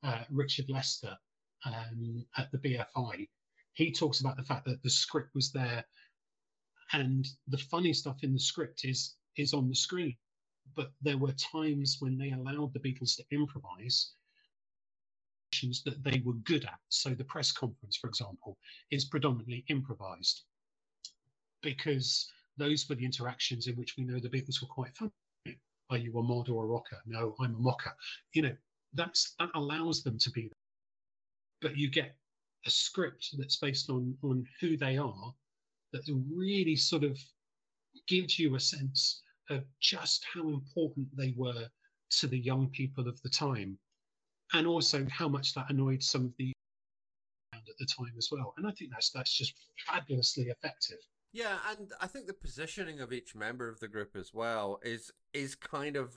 uh, 0.02 0.24
Richard 0.30 0.66
Lester 0.68 1.16
um, 1.64 2.24
at 2.36 2.50
the 2.52 2.58
BFI, 2.58 3.28
he 3.74 3.92
talks 3.92 4.20
about 4.20 4.36
the 4.36 4.42
fact 4.44 4.64
that 4.66 4.82
the 4.82 4.90
script 4.90 5.34
was 5.34 5.52
there, 5.52 5.84
and 6.92 7.26
the 7.48 7.58
funny 7.58 7.92
stuff 7.92 8.22
in 8.22 8.32
the 8.32 8.40
script 8.40 8.84
is 8.84 9.16
is 9.36 9.54
on 9.54 9.68
the 9.68 9.74
screen. 9.74 10.16
But 10.76 10.92
there 11.02 11.18
were 11.18 11.32
times 11.32 11.96
when 12.00 12.16
they 12.18 12.30
allowed 12.32 12.72
the 12.72 12.80
Beatles 12.80 13.16
to 13.16 13.24
improvise 13.30 14.12
that 15.84 16.02
they 16.04 16.22
were 16.24 16.34
good 16.44 16.64
at. 16.64 16.78
So 16.88 17.10
the 17.10 17.24
press 17.24 17.52
conference, 17.52 17.96
for 17.96 18.08
example, 18.08 18.56
is 18.90 19.04
predominantly 19.04 19.64
improvised 19.68 20.44
because 21.62 22.30
those 22.56 22.88
were 22.88 22.94
the 22.94 23.04
interactions 23.04 23.66
in 23.66 23.74
which 23.74 23.96
we 23.96 24.04
know 24.04 24.18
the 24.18 24.28
Beatles 24.28 24.62
were 24.62 24.68
quite 24.68 24.96
funny. 24.96 25.10
Are 25.90 25.98
you 25.98 26.16
a 26.18 26.22
mod 26.22 26.48
or 26.48 26.64
a 26.64 26.66
rocker? 26.66 26.98
No, 27.04 27.34
I'm 27.40 27.54
a 27.54 27.58
mocker. 27.58 27.92
You 28.32 28.42
know, 28.42 28.56
that's 28.94 29.34
that 29.38 29.50
allows 29.54 30.02
them 30.02 30.18
to 30.18 30.30
be. 30.30 30.50
But 31.60 31.76
you 31.76 31.90
get 31.90 32.16
a 32.66 32.70
script 32.70 33.34
that's 33.38 33.56
based 33.56 33.90
on 33.90 34.16
on 34.22 34.46
who 34.60 34.76
they 34.76 34.98
are 34.98 35.34
that 35.92 36.02
really 36.34 36.76
sort 36.76 37.04
of 37.04 37.18
gives 38.06 38.38
you 38.38 38.54
a 38.54 38.60
sense 38.60 39.22
of 39.48 39.64
just 39.80 40.24
how 40.32 40.48
important 40.48 41.08
they 41.16 41.34
were 41.36 41.66
to 42.10 42.26
the 42.26 42.38
young 42.38 42.68
people 42.70 43.08
of 43.08 43.20
the 43.22 43.28
time 43.28 43.78
and 44.52 44.66
also 44.66 45.06
how 45.10 45.28
much 45.28 45.54
that 45.54 45.66
annoyed 45.70 46.02
some 46.02 46.24
of 46.24 46.32
the 46.38 46.52
at 47.52 47.62
the 47.78 47.86
time 47.86 48.12
as 48.16 48.30
well. 48.30 48.54
And 48.56 48.66
i 48.66 48.70
think 48.70 48.90
that's 48.90 49.10
that's 49.10 49.36
just 49.36 49.54
fabulously 49.86 50.44
effective. 50.44 50.98
Yeah, 51.32 51.58
and 51.68 51.92
I 52.00 52.08
think 52.08 52.26
the 52.26 52.34
positioning 52.34 53.00
of 53.00 53.12
each 53.12 53.36
member 53.36 53.68
of 53.68 53.78
the 53.78 53.88
group 53.88 54.16
as 54.16 54.34
well 54.34 54.80
is 54.82 55.12
is 55.32 55.54
kind 55.54 55.96
of 55.96 56.14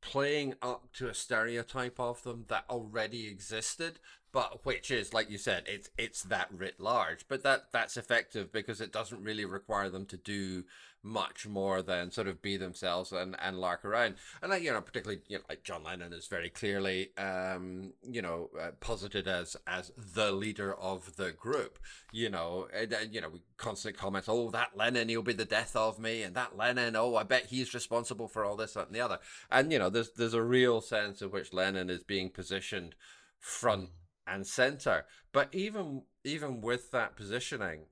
playing 0.00 0.54
up 0.62 0.92
to 0.94 1.08
a 1.08 1.14
stereotype 1.14 2.00
of 2.00 2.22
them 2.22 2.44
that 2.48 2.64
already 2.70 3.26
existed 3.28 3.98
but 4.32 4.64
which 4.64 4.90
is 4.90 5.12
like 5.12 5.30
you 5.30 5.38
said 5.38 5.64
it's 5.66 5.90
it's 5.98 6.22
that 6.22 6.48
writ 6.52 6.78
large 6.78 7.26
but 7.28 7.42
that 7.42 7.64
that's 7.72 7.96
effective 7.96 8.52
because 8.52 8.80
it 8.80 8.92
doesn't 8.92 9.22
really 9.22 9.44
require 9.44 9.88
them 9.88 10.06
to 10.06 10.16
do 10.16 10.64
much 11.02 11.46
more 11.46 11.80
than 11.82 12.10
sort 12.10 12.28
of 12.28 12.42
be 12.42 12.56
themselves 12.56 13.12
and 13.12 13.34
and 13.40 13.58
lark 13.58 13.84
around. 13.84 14.16
And 14.42 14.50
like 14.50 14.62
you 14.62 14.72
know 14.72 14.80
particularly 14.80 15.22
you 15.28 15.38
know 15.38 15.44
like 15.48 15.62
John 15.62 15.82
Lennon 15.82 16.12
is 16.12 16.26
very 16.26 16.50
clearly 16.50 17.10
um 17.16 17.92
you 18.02 18.20
know 18.20 18.50
uh, 18.60 18.70
posited 18.80 19.26
as 19.26 19.56
as 19.66 19.92
the 19.96 20.30
leader 20.32 20.74
of 20.74 21.16
the 21.16 21.32
group 21.32 21.78
you 22.12 22.28
know 22.28 22.68
and, 22.74 22.92
and 22.92 23.14
you 23.14 23.20
know 23.20 23.30
we 23.30 23.40
constant 23.56 23.96
comments 23.96 24.28
oh 24.28 24.50
that 24.50 24.76
Lennon 24.76 25.08
he'll 25.08 25.22
be 25.22 25.32
the 25.32 25.44
death 25.44 25.74
of 25.74 25.98
me 25.98 26.22
and 26.22 26.34
that 26.34 26.56
Lennon 26.56 26.96
oh 26.96 27.16
I 27.16 27.22
bet 27.22 27.46
he's 27.46 27.72
responsible 27.72 28.28
for 28.28 28.44
all 28.44 28.56
this 28.56 28.74
that, 28.74 28.88
and 28.88 28.94
the 28.94 29.00
other. 29.00 29.18
And 29.50 29.72
you 29.72 29.78
know 29.78 29.88
there's 29.88 30.10
there's 30.12 30.34
a 30.34 30.42
real 30.42 30.80
sense 30.80 31.22
in 31.22 31.30
which 31.30 31.52
Lennon 31.52 31.88
is 31.88 32.02
being 32.02 32.28
positioned 32.30 32.94
front 33.38 33.88
and 34.30 34.46
center. 34.46 35.04
But 35.32 35.48
even 35.52 36.02
even 36.24 36.60
with 36.60 36.90
that 36.92 37.16
positioning, 37.16 37.86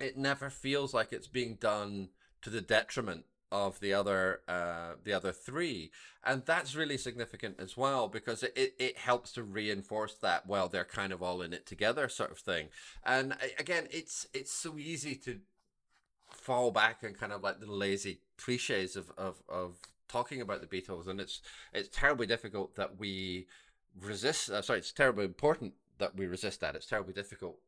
it 0.00 0.16
never 0.16 0.50
feels 0.50 0.92
like 0.92 1.12
it's 1.12 1.28
being 1.28 1.56
done 1.56 2.10
to 2.42 2.50
the 2.50 2.60
detriment 2.60 3.24
of 3.52 3.78
the 3.80 3.92
other 3.92 4.40
uh, 4.48 4.94
the 5.04 5.12
other 5.12 5.30
three, 5.30 5.90
and 6.24 6.42
that's 6.46 6.74
really 6.74 6.96
significant 6.96 7.56
as 7.58 7.76
well 7.76 8.08
because 8.08 8.42
it, 8.42 8.74
it, 8.78 8.96
helps 8.96 9.32
to 9.32 9.42
reinforce 9.42 10.14
that 10.14 10.46
well 10.46 10.68
they're 10.68 10.84
kind 10.84 11.12
of 11.12 11.22
all 11.22 11.42
in 11.42 11.52
it 11.52 11.66
together 11.66 12.08
sort 12.08 12.30
of 12.32 12.38
thing. 12.38 12.68
And 13.04 13.36
again, 13.58 13.88
it's 13.90 14.26
it's 14.32 14.52
so 14.52 14.78
easy 14.78 15.14
to 15.16 15.40
fall 16.30 16.70
back 16.70 17.02
and 17.02 17.18
kind 17.18 17.32
of 17.32 17.42
like 17.42 17.60
the 17.60 17.70
lazy 17.70 18.20
cliches 18.38 18.96
of, 18.96 19.12
of, 19.18 19.42
of 19.48 19.76
talking 20.08 20.40
about 20.40 20.62
the 20.62 20.66
Beatles, 20.66 21.06
and 21.06 21.20
it's 21.20 21.42
it's 21.74 21.88
terribly 21.88 22.26
difficult 22.26 22.74
that 22.76 22.98
we 22.98 23.46
resist. 24.00 24.50
Uh, 24.50 24.62
sorry, 24.62 24.78
it's 24.78 24.92
terribly 24.92 25.24
important 25.24 25.74
that 25.98 26.16
we 26.16 26.26
resist 26.26 26.60
that. 26.60 26.74
It's 26.74 26.86
terribly 26.86 27.12
difficult 27.12 27.58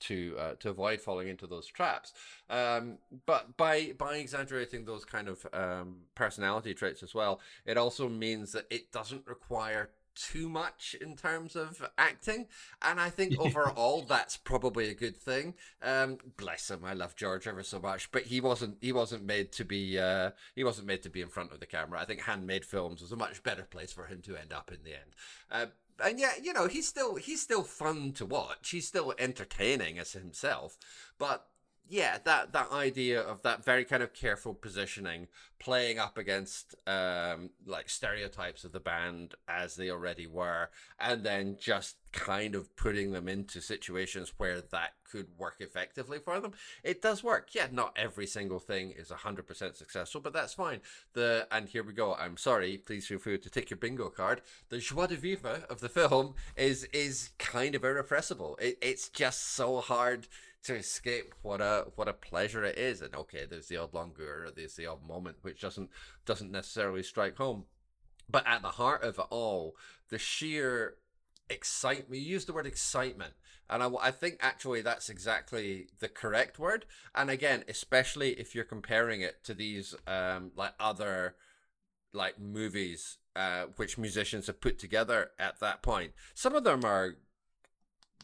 to 0.00 0.34
uh, 0.38 0.54
to 0.60 0.70
avoid 0.70 1.00
falling 1.00 1.28
into 1.28 1.46
those 1.46 1.66
traps. 1.66 2.12
Um, 2.48 2.98
but 3.26 3.56
by 3.56 3.92
by 3.96 4.16
exaggerating 4.16 4.84
those 4.84 5.04
kind 5.04 5.28
of 5.28 5.46
um, 5.52 5.96
personality 6.14 6.74
traits 6.74 7.02
as 7.02 7.14
well, 7.14 7.40
it 7.64 7.76
also 7.76 8.08
means 8.08 8.52
that 8.52 8.66
it 8.70 8.90
doesn't 8.92 9.26
require 9.26 9.90
too 10.14 10.48
much 10.48 10.96
in 11.00 11.16
terms 11.16 11.56
of 11.56 11.88
acting 11.98 12.46
and 12.82 13.00
i 13.00 13.08
think 13.08 13.36
overall 13.38 14.02
that's 14.02 14.36
probably 14.36 14.88
a 14.88 14.94
good 14.94 15.16
thing 15.16 15.54
um 15.82 16.18
bless 16.36 16.70
him 16.70 16.84
i 16.84 16.92
love 16.92 17.16
george 17.16 17.46
ever 17.46 17.62
so 17.62 17.78
much 17.78 18.10
but 18.12 18.22
he 18.22 18.40
wasn't 18.40 18.76
he 18.80 18.92
wasn't 18.92 19.24
made 19.24 19.52
to 19.52 19.64
be 19.64 19.98
uh 19.98 20.30
he 20.54 20.64
wasn't 20.64 20.86
made 20.86 21.02
to 21.02 21.10
be 21.10 21.20
in 21.20 21.28
front 21.28 21.52
of 21.52 21.60
the 21.60 21.66
camera 21.66 22.00
i 22.00 22.04
think 22.04 22.20
handmade 22.20 22.64
films 22.64 23.00
was 23.00 23.12
a 23.12 23.16
much 23.16 23.42
better 23.42 23.64
place 23.64 23.92
for 23.92 24.06
him 24.06 24.20
to 24.20 24.36
end 24.36 24.52
up 24.52 24.70
in 24.70 24.78
the 24.84 24.92
end 24.92 25.14
uh, 25.50 25.66
and 26.02 26.18
yeah, 26.18 26.32
you 26.42 26.52
know, 26.52 26.66
he's 26.66 26.88
still 26.88 27.16
he's 27.16 27.42
still 27.42 27.62
fun 27.62 28.12
to 28.12 28.26
watch. 28.26 28.70
He's 28.70 28.88
still 28.88 29.14
entertaining 29.18 29.98
as 29.98 30.12
himself. 30.12 30.76
But 31.18 31.46
yeah, 31.88 32.18
that 32.24 32.52
that 32.52 32.70
idea 32.70 33.20
of 33.20 33.42
that 33.42 33.64
very 33.64 33.84
kind 33.84 34.02
of 34.02 34.14
careful 34.14 34.54
positioning, 34.54 35.26
playing 35.58 35.98
up 35.98 36.16
against 36.16 36.76
um, 36.86 37.50
like 37.66 37.90
stereotypes 37.90 38.62
of 38.62 38.70
the 38.70 38.78
band 38.78 39.34
as 39.48 39.74
they 39.74 39.90
already 39.90 40.26
were, 40.26 40.70
and 41.00 41.24
then 41.24 41.56
just 41.60 41.96
kind 42.12 42.54
of 42.54 42.74
putting 42.76 43.12
them 43.12 43.28
into 43.28 43.60
situations 43.60 44.34
where 44.36 44.60
that 44.60 44.94
could 45.10 45.26
work 45.36 45.56
effectively 45.58 46.18
for 46.18 46.38
them. 46.38 46.52
It 46.84 47.02
does 47.02 47.24
work. 47.24 47.50
Yeah, 47.54 47.66
not 47.72 47.96
every 47.96 48.26
single 48.26 48.60
thing 48.60 48.92
is 48.92 49.10
hundred 49.10 49.48
percent 49.48 49.74
successful, 49.74 50.20
but 50.20 50.32
that's 50.32 50.54
fine. 50.54 50.80
The 51.14 51.48
and 51.50 51.68
here 51.68 51.82
we 51.82 51.92
go. 51.92 52.14
I'm 52.14 52.36
sorry. 52.36 52.78
Please 52.78 53.08
feel 53.08 53.18
free 53.18 53.38
to 53.38 53.50
take 53.50 53.68
your 53.68 53.78
bingo 53.78 54.10
card. 54.10 54.42
The 54.68 54.78
joie 54.78 55.08
de 55.08 55.16
vivre 55.16 55.64
of 55.68 55.80
the 55.80 55.88
film 55.88 56.34
is 56.56 56.84
is 56.92 57.30
kind 57.38 57.74
of 57.74 57.84
irrepressible. 57.84 58.56
It, 58.60 58.78
it's 58.80 59.08
just 59.08 59.54
so 59.54 59.80
hard 59.80 60.28
to 60.64 60.74
escape 60.74 61.34
what 61.42 61.60
a 61.60 61.86
what 61.96 62.08
a 62.08 62.12
pleasure 62.12 62.64
it 62.64 62.78
is. 62.78 63.00
And 63.02 63.14
okay, 63.14 63.46
there's 63.48 63.68
the 63.68 63.76
odd 63.76 63.94
langueur, 63.94 64.46
or 64.46 64.50
there's 64.50 64.76
the 64.76 64.86
odd 64.86 65.06
moment 65.06 65.38
which 65.42 65.60
doesn't 65.60 65.90
doesn't 66.26 66.52
necessarily 66.52 67.02
strike 67.02 67.36
home. 67.36 67.64
But 68.28 68.46
at 68.46 68.62
the 68.62 68.68
heart 68.68 69.02
of 69.02 69.18
it 69.18 69.26
all, 69.30 69.74
the 70.08 70.18
sheer 70.18 70.96
excitement. 71.48 72.20
You 72.20 72.32
use 72.32 72.44
the 72.44 72.52
word 72.52 72.66
excitement, 72.66 73.34
and 73.68 73.82
I, 73.82 73.90
I 74.00 74.10
think 74.10 74.38
actually 74.40 74.82
that's 74.82 75.10
exactly 75.10 75.88
the 75.98 76.08
correct 76.08 76.58
word. 76.58 76.86
And 77.14 77.30
again, 77.30 77.64
especially 77.68 78.32
if 78.32 78.54
you're 78.54 78.64
comparing 78.64 79.20
it 79.20 79.42
to 79.44 79.54
these 79.54 79.94
um, 80.06 80.52
like 80.56 80.74
other 80.78 81.34
like 82.12 82.40
movies 82.40 83.18
uh, 83.36 83.66
which 83.76 83.98
musicians 83.98 84.46
have 84.46 84.60
put 84.60 84.78
together 84.78 85.30
at 85.38 85.60
that 85.60 85.82
point. 85.82 86.12
Some 86.34 86.54
of 86.54 86.64
them 86.64 86.84
are 86.84 87.16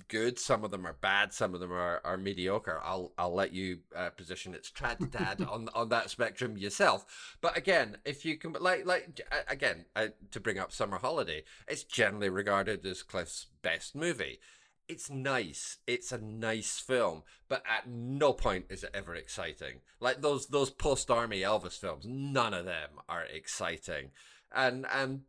good. 0.09 0.39
Some 0.39 0.65
of 0.65 0.71
them 0.71 0.87
are 0.87 0.97
bad. 1.01 1.33
Some 1.33 1.55
of 1.55 1.61
them 1.61 1.73
are, 1.73 2.01
are 2.05 2.17
mediocre. 2.17 2.81
I'll 2.83 3.13
I'll 3.19 3.35
let 3.35 3.53
you 3.53 3.79
uh, 3.95 4.11
position 4.11 4.55
its 4.55 4.71
trad 4.77 5.11
dad 5.11 5.43
on 5.43 5.69
on 5.75 5.89
that 5.91 6.11
spectrum 6.11 6.57
yourself. 6.57 7.37
But 7.41 7.57
again, 7.57 7.99
if 8.05 8.25
you 8.25 8.37
can 8.37 8.55
like 8.61 8.87
like 8.87 9.21
again 9.49 9.87
uh, 9.95 10.09
to 10.31 10.41
bring 10.41 10.59
up 10.59 10.73
Summer 10.73 10.99
Holiday, 10.99 11.45
it's 11.69 11.85
generally 11.85 12.29
regarded 12.29 12.85
as 12.87 13.03
Cliff's 13.03 13.47
best 13.63 13.95
movie. 13.95 14.41
It's 14.89 15.11
nice. 15.11 15.79
It's 15.89 16.13
a 16.13 16.19
nice 16.19 16.79
film, 16.79 17.25
but 17.49 17.65
at 17.69 17.89
no 17.89 18.33
point 18.33 18.67
is 18.71 18.85
it 18.85 18.91
ever 18.95 19.17
exciting. 19.17 19.81
Like 20.01 20.23
those 20.23 20.47
those 20.47 20.71
post 20.71 21.11
army 21.11 21.41
Elvis 21.41 21.79
films, 21.79 22.05
none 22.07 22.55
of 22.55 22.67
them 22.67 22.91
are 23.09 23.25
exciting. 23.25 24.11
And 24.55 24.87
and 24.93 25.23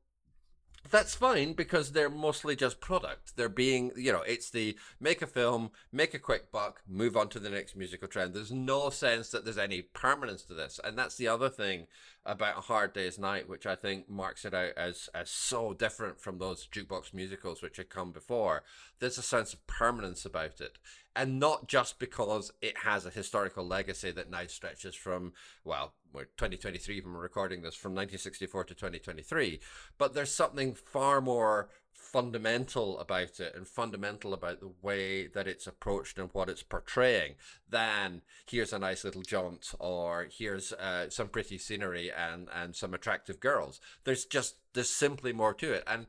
that's 0.89 1.15
fine 1.15 1.53
because 1.53 1.91
they're 1.91 2.09
mostly 2.09 2.55
just 2.55 2.79
product. 2.79 3.35
They're 3.35 3.49
being, 3.49 3.91
you 3.95 4.11
know, 4.11 4.21
it's 4.21 4.49
the 4.49 4.77
make 4.99 5.21
a 5.21 5.27
film, 5.27 5.71
make 5.91 6.13
a 6.13 6.19
quick 6.19 6.51
buck, 6.51 6.81
move 6.87 7.15
on 7.15 7.29
to 7.29 7.39
the 7.39 7.49
next 7.49 7.75
musical 7.75 8.07
trend. 8.07 8.33
There's 8.33 8.51
no 8.51 8.89
sense 8.89 9.29
that 9.29 9.43
there's 9.43 9.57
any 9.57 9.81
permanence 9.81 10.43
to 10.43 10.53
this. 10.53 10.79
And 10.83 10.97
that's 10.97 11.15
the 11.15 11.27
other 11.27 11.49
thing 11.49 11.87
about 12.27 12.57
A 12.57 12.61
Hard 12.61 12.93
Day's 12.93 13.17
Night, 13.17 13.49
which 13.49 13.65
I 13.65 13.75
think 13.75 14.09
marks 14.09 14.45
it 14.45 14.53
out 14.53 14.73
as, 14.77 15.09
as 15.15 15.29
so 15.29 15.73
different 15.73 16.19
from 16.19 16.37
those 16.37 16.67
jukebox 16.67 17.13
musicals 17.13 17.61
which 17.61 17.77
had 17.77 17.89
come 17.89 18.11
before. 18.11 18.63
There's 18.99 19.17
a 19.17 19.23
sense 19.23 19.53
of 19.53 19.65
permanence 19.65 20.25
about 20.25 20.61
it. 20.61 20.77
and 21.15 21.39
not 21.39 21.67
just 21.67 21.97
because 21.97 22.51
it 22.61 22.77
has 22.79 23.05
a 23.05 23.09
historical 23.09 23.65
legacy 23.65 24.11
that 24.11 24.29
now 24.29 24.45
stretches 24.45 24.93
from 24.93 25.33
well, 25.63 25.93
we're 26.13 26.25
2023 26.25 27.01
when 27.01 27.13
we're 27.13 27.21
recording 27.21 27.61
this 27.61 27.75
from 27.75 27.91
1964 27.91 28.65
to 28.65 28.73
2023, 28.75 29.59
but 29.97 30.13
there's 30.13 30.31
something 30.31 30.73
far 30.73 31.21
more 31.21 31.69
fundamental 31.97 32.99
about 32.99 33.39
it 33.39 33.53
and 33.55 33.67
fundamental 33.67 34.33
about 34.33 34.59
the 34.59 34.71
way 34.81 35.27
that 35.27 35.47
it's 35.47 35.67
approached 35.67 36.17
and 36.17 36.29
what 36.31 36.49
it's 36.49 36.63
portraying 36.63 37.33
than 37.69 38.21
here's 38.49 38.71
a 38.71 38.79
nice 38.79 39.03
little 39.03 39.23
jaunt 39.23 39.73
or 39.79 40.27
here's 40.31 40.71
uh, 40.73 41.09
some 41.09 41.27
pretty 41.27 41.57
scenery 41.57 42.11
and 42.11 42.47
and 42.53 42.75
some 42.75 42.93
attractive 42.93 43.39
girls. 43.39 43.81
There's 44.03 44.25
just 44.25 44.55
there's 44.73 44.89
simply 44.89 45.33
more 45.33 45.53
to 45.55 45.73
it. 45.73 45.83
And 45.87 46.05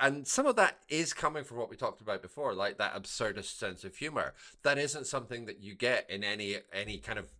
and 0.00 0.26
some 0.26 0.46
of 0.46 0.56
that 0.56 0.78
is 0.88 1.12
coming 1.12 1.44
from 1.44 1.56
what 1.56 1.70
we 1.70 1.76
talked 1.76 2.00
about 2.00 2.22
before 2.22 2.54
like 2.54 2.78
that 2.78 2.94
absurdist 2.94 3.58
sense 3.58 3.84
of 3.84 3.96
humor. 3.96 4.34
That 4.62 4.78
isn't 4.78 5.06
something 5.06 5.46
that 5.46 5.60
you 5.60 5.74
get 5.74 6.08
in 6.10 6.22
any 6.22 6.56
any 6.72 6.98
kind 6.98 7.18
of 7.18 7.30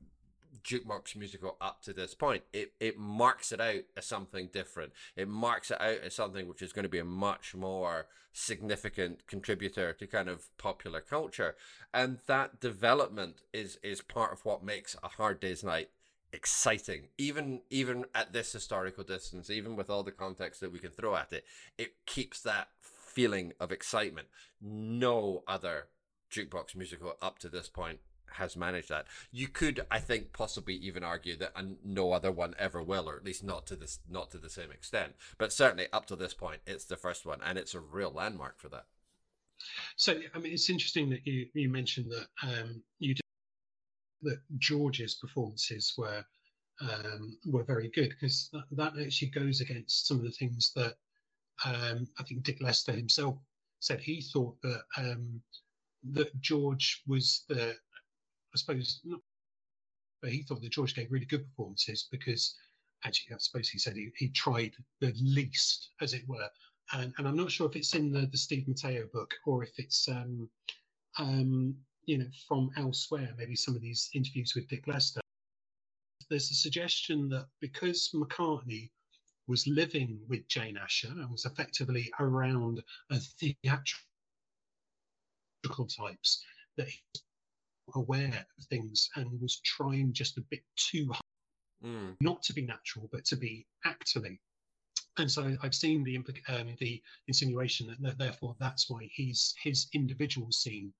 jukebox 0.63 1.17
musical 1.17 1.57
up 1.61 1.83
to 1.83 1.93
this 1.93 2.15
point. 2.15 2.45
It 2.53 2.73
it 2.81 2.99
marks 2.99 3.53
it 3.53 3.61
out 3.61 3.85
as 3.97 4.07
something 4.07 4.49
different. 4.53 4.93
It 5.17 5.29
marks 5.29 5.71
it 5.71 5.81
out 5.81 5.99
as 6.05 6.15
something 6.15 6.49
which 6.49 6.63
is 6.63 6.73
going 6.73 6.85
to 6.85 6.89
be 6.89 6.99
a 6.99 7.05
much 7.05 7.55
more 7.55 8.07
significant 8.33 9.27
contributor 9.27 9.93
to 9.93 10.07
kind 10.07 10.29
of 10.29 10.57
popular 10.59 11.01
culture. 11.01 11.57
And 11.93 12.19
that 12.27 12.61
development 12.61 13.43
is 13.53 13.79
is 13.83 14.01
part 14.01 14.33
of 14.33 14.45
what 14.45 14.63
makes 14.63 14.97
a 15.03 15.09
hard 15.09 15.41
day's 15.41 15.65
night 15.65 15.91
exciting 16.33 17.09
even 17.17 17.63
even 17.71 18.05
at 18.15 18.35
this 18.35 18.53
historical 18.53 19.03
distance 19.03 19.49
even 19.49 19.77
with 19.77 19.89
all 19.89 20.03
the 20.03 20.13
context 20.13 20.61
that 20.61 20.71
we 20.71 20.79
can 20.79 20.91
throw 20.91 21.17
at 21.17 21.33
it 21.33 21.43
it 21.79 21.93
keeps 22.05 22.43
that 22.43 22.69
feeling 22.83 23.55
of 23.59 23.73
excitement 23.73 24.29
no 24.61 25.43
other 25.49 25.87
jukebox 26.31 26.77
musical 26.77 27.17
up 27.23 27.39
to 27.39 27.49
this 27.49 27.69
point 27.69 28.01
has 28.33 28.57
managed 28.57 28.89
that. 28.89 29.07
You 29.31 29.49
could, 29.49 29.87
I 29.91 29.99
think, 29.99 30.33
possibly 30.33 30.75
even 30.75 31.05
argue 31.05 31.37
that 31.37 31.53
no 31.85 32.13
other 32.13 32.33
one 32.33 32.55
ever 32.59 32.83
will, 32.83 33.09
or 33.09 33.17
at 33.17 33.25
least 33.25 33.45
not 33.45 33.67
to 33.67 33.77
this, 33.77 34.01
not 34.09 34.31
to 34.33 34.39
the 34.39 34.51
same 34.51 34.71
extent. 34.71 35.15
But 35.39 35.53
certainly 35.53 35.87
up 35.93 36.07
to 36.07 36.17
this 36.17 36.35
point, 36.35 36.61
it's 36.67 36.85
the 36.85 36.97
first 36.97 37.27
one, 37.27 37.41
and 37.45 37.59
it's 37.59 37.75
a 37.75 37.81
real 37.81 38.11
landmark 38.11 38.59
for 38.59 38.69
that. 38.69 38.87
So, 39.97 40.21
I 40.35 40.39
mean, 40.39 40.53
it's 40.53 40.71
interesting 40.71 41.11
that 41.11 41.27
you 41.27 41.49
you 41.55 41.69
mentioned 41.69 42.11
that 42.13 42.29
um, 42.43 42.83
you 42.99 43.15
did, 43.15 43.23
that 44.23 44.41
George's 44.59 45.17
performances 45.17 45.95
were 45.97 46.25
um, 46.81 47.37
were 47.47 47.65
very 47.65 47.89
good 47.89 48.11
because 48.11 48.51
that, 48.53 48.65
that, 48.73 49.03
actually 49.03 49.31
goes 49.31 49.61
against 49.61 50.07
some 50.07 50.19
of 50.19 50.25
the 50.25 50.31
things 50.31 50.73
that 50.77 50.95
um, 51.65 52.07
I 52.19 52.23
think 52.23 52.45
Dick 52.45 52.59
Lester 52.61 52.93
himself 52.93 53.37
said. 53.81 54.01
He 54.01 54.21
thought 54.21 54.57
that 54.63 54.83
um, 54.97 55.43
that 56.13 56.41
George 56.41 57.03
was 57.07 57.45
the 57.49 57.75
I 58.55 58.59
suppose, 58.59 59.01
not, 59.05 59.21
but 60.23 60.33
he 60.33 60.43
thought 60.43 60.63
that 60.63 60.73
George 60.73 60.95
gave 60.95 61.13
really 61.13 61.27
good 61.27 61.47
performances 61.47 62.09
because 62.11 62.55
actually, 63.05 63.35
I 63.35 63.39
suppose 63.39 63.69
he 63.69 63.79
said 63.79 63.95
he, 63.95 64.11
he 64.17 64.29
tried 64.31 64.75
the 65.01 65.13
least, 65.23 65.91
as 66.01 66.15
it 66.15 66.27
were. 66.27 66.49
And, 66.93 67.13
and 67.19 67.29
I'm 67.29 67.37
not 67.37 67.51
sure 67.51 67.69
if 67.69 67.77
it's 67.77 67.95
in 67.95 68.11
the, 68.11 68.27
the 68.27 68.39
Steve 68.39 68.67
Matteo 68.67 69.07
book 69.13 69.35
or 69.47 69.63
if 69.63 69.79
it's, 69.79 70.09
um, 70.09 70.49
um, 71.19 71.77
you 72.07 72.19
know, 72.19 72.27
from 72.47 72.71
elsewhere, 72.77 73.35
maybe 73.37 73.55
some 73.55 73.77
of 73.77 73.83
these 73.83 74.09
interviews 74.15 74.55
with 74.55 74.69
Dick 74.69 74.87
Lester. 74.87 75.21
There's 76.31 76.51
a 76.51 76.55
suggestion 76.55 77.29
that 77.31 77.47
because 77.61 78.11
McCartney 78.15 78.91
was 79.47 79.67
living 79.67 80.19
with 80.29 80.47
Jane 80.49 80.77
Asher 80.77 81.09
and 81.09 81.31
was 81.31 81.45
effectively 81.45 82.11
around 82.21 82.83
a 83.11 83.19
theatrical 83.19 83.99
types, 85.89 86.45
that 86.77 86.89
he 86.89 87.01
aware 87.95 88.47
of 88.59 88.65
things 88.65 89.09
and 89.17 89.41
was 89.41 89.61
trying 89.61 90.13
just 90.13 90.39
a 90.39 90.43
bit 90.43 90.63
too 90.77 91.07
hard, 91.07 91.23
mm. 91.85 92.17
not 92.21 92.43
to 92.45 92.53
be 92.53 92.63
natural, 92.63 93.09
but 93.13 93.25
to 93.27 93.37
be 93.37 93.67
actorly. 93.87 94.39
And 95.19 95.31
so 95.31 95.57
I've 95.63 95.75
seen 95.75 96.05
the 96.05 96.17
um, 96.49 96.77
the 96.79 97.03
insinuation 97.27 97.89
that, 97.89 98.01
that, 98.03 98.19
therefore 98.19 98.55
that's 98.61 98.89
why 98.89 99.09
he's 99.13 99.55
his 99.63 99.89
individual 99.93 100.53
scene 100.53 100.93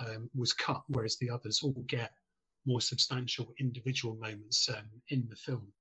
um, 0.00 0.28
was 0.34 0.52
cut, 0.52 0.82
whereas 0.88 1.16
the 1.16 1.30
others 1.30 1.62
all 1.62 1.84
get 1.86 2.12
more 2.66 2.80
substantial 2.80 3.52
individual 3.58 4.14
moments 4.16 4.68
um, 4.68 4.88
in 5.08 5.26
the 5.28 5.36
film. 5.36 5.72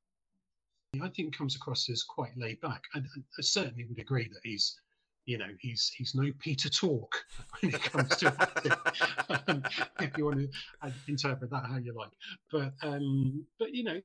I 1.02 1.10
think 1.10 1.36
comes 1.38 1.56
across 1.56 1.90
as 1.90 2.04
quite 2.04 2.36
laid 2.38 2.60
back. 2.60 2.84
and 2.94 3.08
I 3.38 3.42
certainly 3.42 3.86
would 3.86 4.00
agree 4.00 4.28
that 4.28 4.42
he's 4.44 4.78
you 5.26 5.38
know, 5.38 5.48
he's 5.60 5.92
he's 5.96 6.16
no 6.16 6.32
Peter 6.40 6.70
Tork 6.70 7.12
when 7.60 7.74
it 7.74 7.82
comes 7.82 8.16
to 8.18 8.36
acting. 8.40 8.72
um, 9.48 9.64
if 10.00 10.18
you 10.18 10.26
want 10.26 10.40
to 10.40 10.50
uh, 10.82 10.92
interpret 11.08 11.50
that 11.52 11.66
how 11.66 11.78
you 11.78 11.94
like, 11.94 12.12
but 12.52 12.74
um, 12.84 13.46
but 13.60 13.74
you 13.74 13.84
know, 13.84 14.02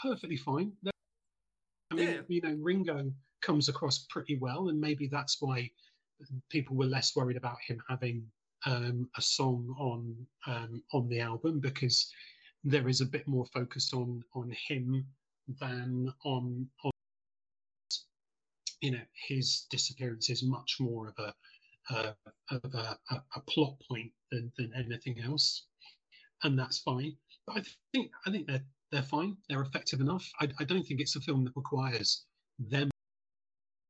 perfectly 0.00 0.36
fine. 0.36 0.72
I 1.90 1.94
mean, 1.94 2.08
yeah. 2.08 2.20
you 2.28 2.40
know, 2.42 2.56
Ringo 2.60 3.10
comes 3.40 3.68
across 3.68 4.06
pretty 4.10 4.36
well, 4.36 4.68
and 4.68 4.80
maybe 4.80 5.08
that's 5.08 5.40
why 5.40 5.70
people 6.50 6.76
were 6.76 6.86
less 6.86 7.14
worried 7.14 7.36
about 7.36 7.58
him 7.66 7.80
having 7.88 8.24
um, 8.66 9.08
a 9.16 9.22
song 9.22 9.74
on 9.78 10.26
um, 10.46 10.82
on 10.92 11.08
the 11.08 11.20
album 11.20 11.60
because 11.60 12.12
there 12.64 12.88
is 12.88 13.00
a 13.00 13.06
bit 13.06 13.26
more 13.28 13.46
focus 13.46 13.92
on 13.94 14.22
on 14.34 14.54
him 14.68 15.06
than 15.60 16.12
on 16.24 16.66
on 16.84 16.90
you 18.80 18.92
know 18.92 19.02
his 19.28 19.66
disappearance 19.70 20.30
is 20.30 20.42
much 20.42 20.76
more 20.80 21.08
of 21.08 21.14
a 21.18 21.34
uh, 21.90 22.12
of 22.50 22.74
a, 22.74 22.98
a, 23.10 23.22
a, 23.36 23.40
plot 23.48 23.74
point 23.88 24.12
than, 24.30 24.52
than 24.58 24.70
anything 24.76 25.18
else, 25.22 25.64
and 26.42 26.58
that's 26.58 26.80
fine. 26.80 27.16
But 27.46 27.58
I 27.58 27.62
think 27.92 28.10
I 28.26 28.30
think 28.30 28.46
they're 28.46 28.64
they're 28.92 29.02
fine. 29.02 29.36
They're 29.48 29.62
effective 29.62 30.00
enough. 30.00 30.30
I, 30.40 30.48
I 30.60 30.64
don't 30.64 30.82
think 30.84 31.00
it's 31.00 31.16
a 31.16 31.20
film 31.20 31.44
that 31.44 31.56
requires 31.56 32.24
them 32.58 32.90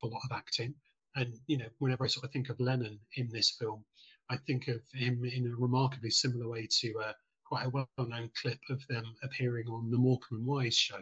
a 0.03 0.07
lot 0.07 0.23
of 0.25 0.37
acting. 0.37 0.75
And 1.17 1.35
you 1.47 1.59
know, 1.59 1.69
whenever 1.79 2.05
I 2.05 2.09
sort 2.09 2.25
of 2.25 2.33
think 2.33 2.49
of 2.49 2.61
Lennon 2.61 2.99
in 3.17 3.29
this 3.31 3.51
film, 3.51 3.85
I 4.31 4.37
think 4.37 4.69
of 4.69 4.81
him 4.93 5.25
in 5.25 5.47
a 5.47 5.57
remarkably 5.57 6.11
similar 6.11 6.49
way 6.49 6.69
to 6.81 6.99
uh, 7.01 7.13
quite 7.45 7.67
a 7.67 7.71
well-known 7.71 8.31
clip 8.41 8.61
of 8.71 8.87
them 8.89 9.05
appearing 9.23 9.67
on 9.69 9.91
the 9.91 9.99
Morecambe 9.99 10.39
and 10.39 10.47
Wise 10.47 10.77
show, 10.77 11.01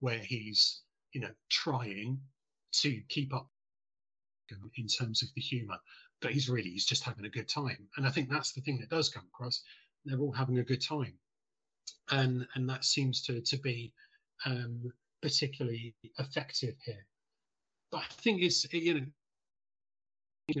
where 0.00 0.18
he's 0.18 0.82
you 1.12 1.20
know 1.20 1.32
trying 1.48 2.20
to 2.80 3.00
keep 3.08 3.34
up 3.34 3.48
in 4.76 4.86
terms 4.86 5.22
of 5.22 5.28
the 5.34 5.40
humor 5.40 5.78
but 6.20 6.32
he's 6.32 6.48
really 6.48 6.70
he's 6.70 6.86
just 6.86 7.04
having 7.04 7.24
a 7.24 7.30
good 7.30 7.48
time. 7.48 7.88
And 7.96 8.06
i 8.06 8.10
think 8.10 8.28
that's 8.28 8.52
the 8.52 8.60
thing 8.60 8.78
that 8.78 8.88
does 8.88 9.08
come 9.08 9.24
across. 9.32 9.62
They're 10.04 10.18
all 10.20 10.32
having 10.32 10.58
a 10.58 10.64
good 10.64 10.82
time. 10.82 11.14
And 12.10 12.46
and 12.54 12.68
that 12.68 12.84
seems 12.84 13.22
to 13.22 13.40
to 13.40 13.56
be 13.58 13.92
um, 14.44 14.92
particularly 15.22 15.94
effective 16.18 16.74
here. 16.84 17.04
But 17.90 17.98
i 17.98 18.06
think 18.10 18.42
it's 18.42 18.70
you 18.72 18.94
know 18.94 19.02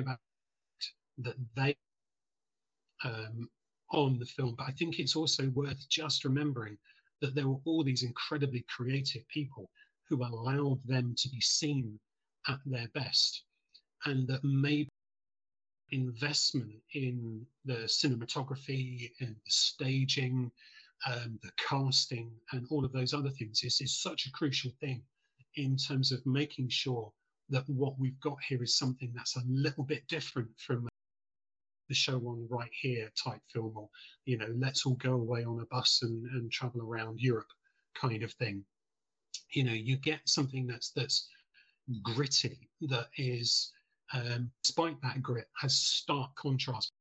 about 0.02 0.18
that 1.18 1.36
they 1.54 1.76
um, 3.04 3.48
on 3.92 4.18
the 4.18 4.26
film 4.26 4.54
but 4.58 4.66
i 4.66 4.72
think 4.72 4.98
it's 4.98 5.16
also 5.16 5.48
worth 5.50 5.88
just 5.88 6.24
remembering 6.24 6.76
that 7.20 7.34
there 7.34 7.48
were 7.48 7.60
all 7.64 7.84
these 7.84 8.02
incredibly 8.02 8.64
creative 8.68 9.26
people 9.28 9.70
who 10.08 10.22
allowed 10.24 10.80
them 10.86 11.14
to 11.16 11.28
be 11.28 11.40
seen 11.40 11.98
at 12.48 12.60
their 12.66 12.88
best, 12.94 13.42
and 14.04 14.26
that 14.28 14.44
maybe 14.44 14.88
investment 15.90 16.72
in 16.94 17.46
the 17.64 17.84
cinematography 17.84 19.10
and 19.20 19.34
the 19.34 19.50
staging, 19.50 20.50
um, 21.06 21.38
the 21.42 21.50
casting, 21.56 22.30
and 22.52 22.66
all 22.70 22.84
of 22.84 22.92
those 22.92 23.14
other 23.14 23.30
things 23.30 23.62
is, 23.62 23.80
is 23.80 24.00
such 24.00 24.26
a 24.26 24.32
crucial 24.32 24.70
thing 24.80 25.02
in 25.56 25.76
terms 25.76 26.12
of 26.12 26.24
making 26.26 26.68
sure 26.68 27.12
that 27.48 27.68
what 27.68 27.98
we've 27.98 28.20
got 28.20 28.38
here 28.48 28.62
is 28.62 28.76
something 28.76 29.12
that's 29.14 29.36
a 29.36 29.42
little 29.48 29.84
bit 29.84 30.06
different 30.08 30.48
from 30.58 30.88
the 31.88 31.94
show 31.94 32.18
on 32.26 32.46
right 32.50 32.72
here 32.72 33.08
type 33.22 33.40
film 33.52 33.72
or 33.76 33.88
you 34.24 34.36
know 34.36 34.52
let's 34.56 34.84
all 34.84 34.96
go 34.96 35.12
away 35.12 35.44
on 35.44 35.60
a 35.60 35.66
bus 35.66 36.00
and, 36.02 36.26
and 36.32 36.50
travel 36.50 36.82
around 36.82 37.20
europe 37.20 37.46
kind 38.00 38.22
of 38.22 38.32
thing. 38.32 38.64
You 39.50 39.64
know 39.64 39.72
you 39.72 39.96
get 39.96 40.20
something 40.24 40.66
that's 40.66 40.90
that's 40.90 41.28
gritty 42.02 42.68
that 42.82 43.08
is 43.16 43.72
um, 44.12 44.50
despite 44.62 45.00
that 45.02 45.22
grit 45.22 45.48
has 45.60 45.76
stark 45.76 46.34
contrast 46.36 46.92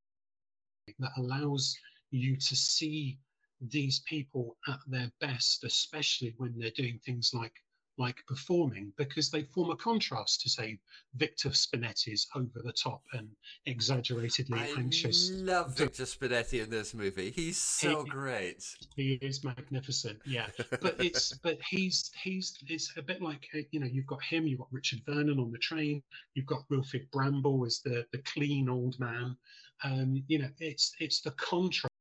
that 1.00 1.12
allows 1.18 1.76
you 2.12 2.36
to 2.36 2.56
see 2.56 3.18
these 3.62 4.00
people 4.08 4.58
at 4.68 4.80
their 4.88 5.12
best 5.20 5.64
especially 5.64 6.34
when 6.38 6.54
they're 6.58 6.72
doing 6.72 7.00
things 7.06 7.32
like 7.34 7.54
like 7.98 8.18
performing 8.28 8.92
because 8.98 9.30
they 9.30 9.44
form 9.44 9.70
a 9.70 9.76
contrast 9.76 10.42
to 10.42 10.50
say 10.50 10.78
Victor 11.16 11.50
Spinetti's 11.50 12.28
over 12.36 12.62
the 12.64 12.74
top 12.74 13.02
and 13.14 13.30
exaggeratedly 13.66 14.60
I 14.60 14.74
anxious. 14.78 15.32
I 15.32 15.36
love 15.36 15.78
Victor 15.78 16.04
Spinetti 16.04 16.64
in 16.64 16.70
this 16.70 16.94
movie. 16.94 17.32
He's 17.32 17.58
so 17.58 18.04
he, 18.04 18.10
great. 18.10 18.66
He 18.96 19.14
is 19.22 19.44
magnificent. 19.44 20.20
Yeah, 20.26 20.48
but 20.82 20.96
it's 21.00 21.34
but 21.44 21.58
he's 21.70 22.12
he's 22.22 22.58
it's 22.68 22.94
a 22.98 23.02
bit 23.02 23.22
like 23.22 23.48
uh, 23.56 23.60
you 23.72 23.80
know 23.80 23.88
you've 23.88 24.08
got 24.08 24.24
him, 24.24 24.46
you've 24.46 24.60
got 24.60 24.72
Richard 24.72 25.02
Vernon 25.06 25.40
on 25.40 25.52
the 25.52 25.58
train, 25.58 26.04
you've 26.34 26.46
got 26.46 26.66
Wilfrid 26.70 27.10
Brambell 27.12 27.66
as 27.66 27.80
the 27.80 28.06
the 28.12 28.20
clean 28.20 28.70
old 28.70 29.00
man, 29.00 29.38
Um, 29.84 30.24
you 30.28 30.40
know, 30.40 30.50
it's 30.60 30.96
it's 31.00 31.22
the 31.22 31.32
contrast 31.32 31.95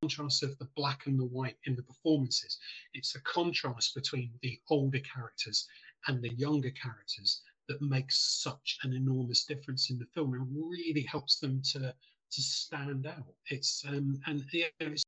contrast 0.00 0.42
of 0.42 0.56
the 0.58 0.68
black 0.76 1.06
and 1.06 1.20
the 1.20 1.26
white 1.26 1.58
in 1.66 1.76
the 1.76 1.82
performances. 1.82 2.58
It's 2.94 3.12
the 3.12 3.20
contrast 3.20 3.94
between 3.94 4.30
the 4.40 4.58
older 4.70 5.00
characters 5.00 5.68
and 6.06 6.22
the 6.22 6.34
younger 6.34 6.70
characters 6.70 7.42
that 7.68 7.82
makes 7.82 8.18
such 8.18 8.78
an 8.82 8.94
enormous 8.94 9.44
difference 9.44 9.90
in 9.90 9.98
the 9.98 10.06
film 10.14 10.32
and 10.32 10.46
really 10.50 11.02
helps 11.02 11.38
them 11.38 11.60
to 11.72 11.94
to 12.32 12.42
stand 12.42 13.06
out. 13.06 13.34
It's 13.50 13.84
um, 13.86 14.18
and 14.26 14.44
it's 14.52 15.02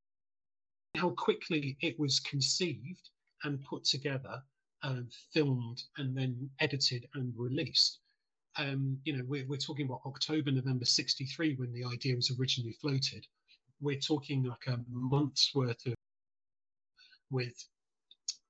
how 0.97 1.11
quickly 1.11 1.77
it 1.81 1.99
was 1.99 2.21
conceived 2.21 3.09
and 3.45 3.63
put 3.65 3.85
together, 3.85 4.43
and 4.83 5.11
filmed, 5.33 5.85
and 5.97 6.17
then 6.17 6.51
edited 6.61 7.09
and 7.15 7.33
released. 7.37 8.01
Um, 8.57 8.99
you 9.05 9.17
know, 9.17 9.25
we're, 9.27 9.47
we're 9.47 9.57
talking 9.57 9.87
about 9.87 10.03
October, 10.05 10.51
November 10.51 10.85
63 10.85 11.55
when 11.55 11.73
the 11.73 11.85
idea 11.85 12.15
was 12.15 12.37
originally 12.39 12.75
floated. 12.75 13.27
We're 13.83 13.99
talking 13.99 14.45
like 14.45 14.69
a 14.69 14.79
month's 14.89 15.53
worth 15.57 15.85
of 15.87 15.95
with 17.33 17.53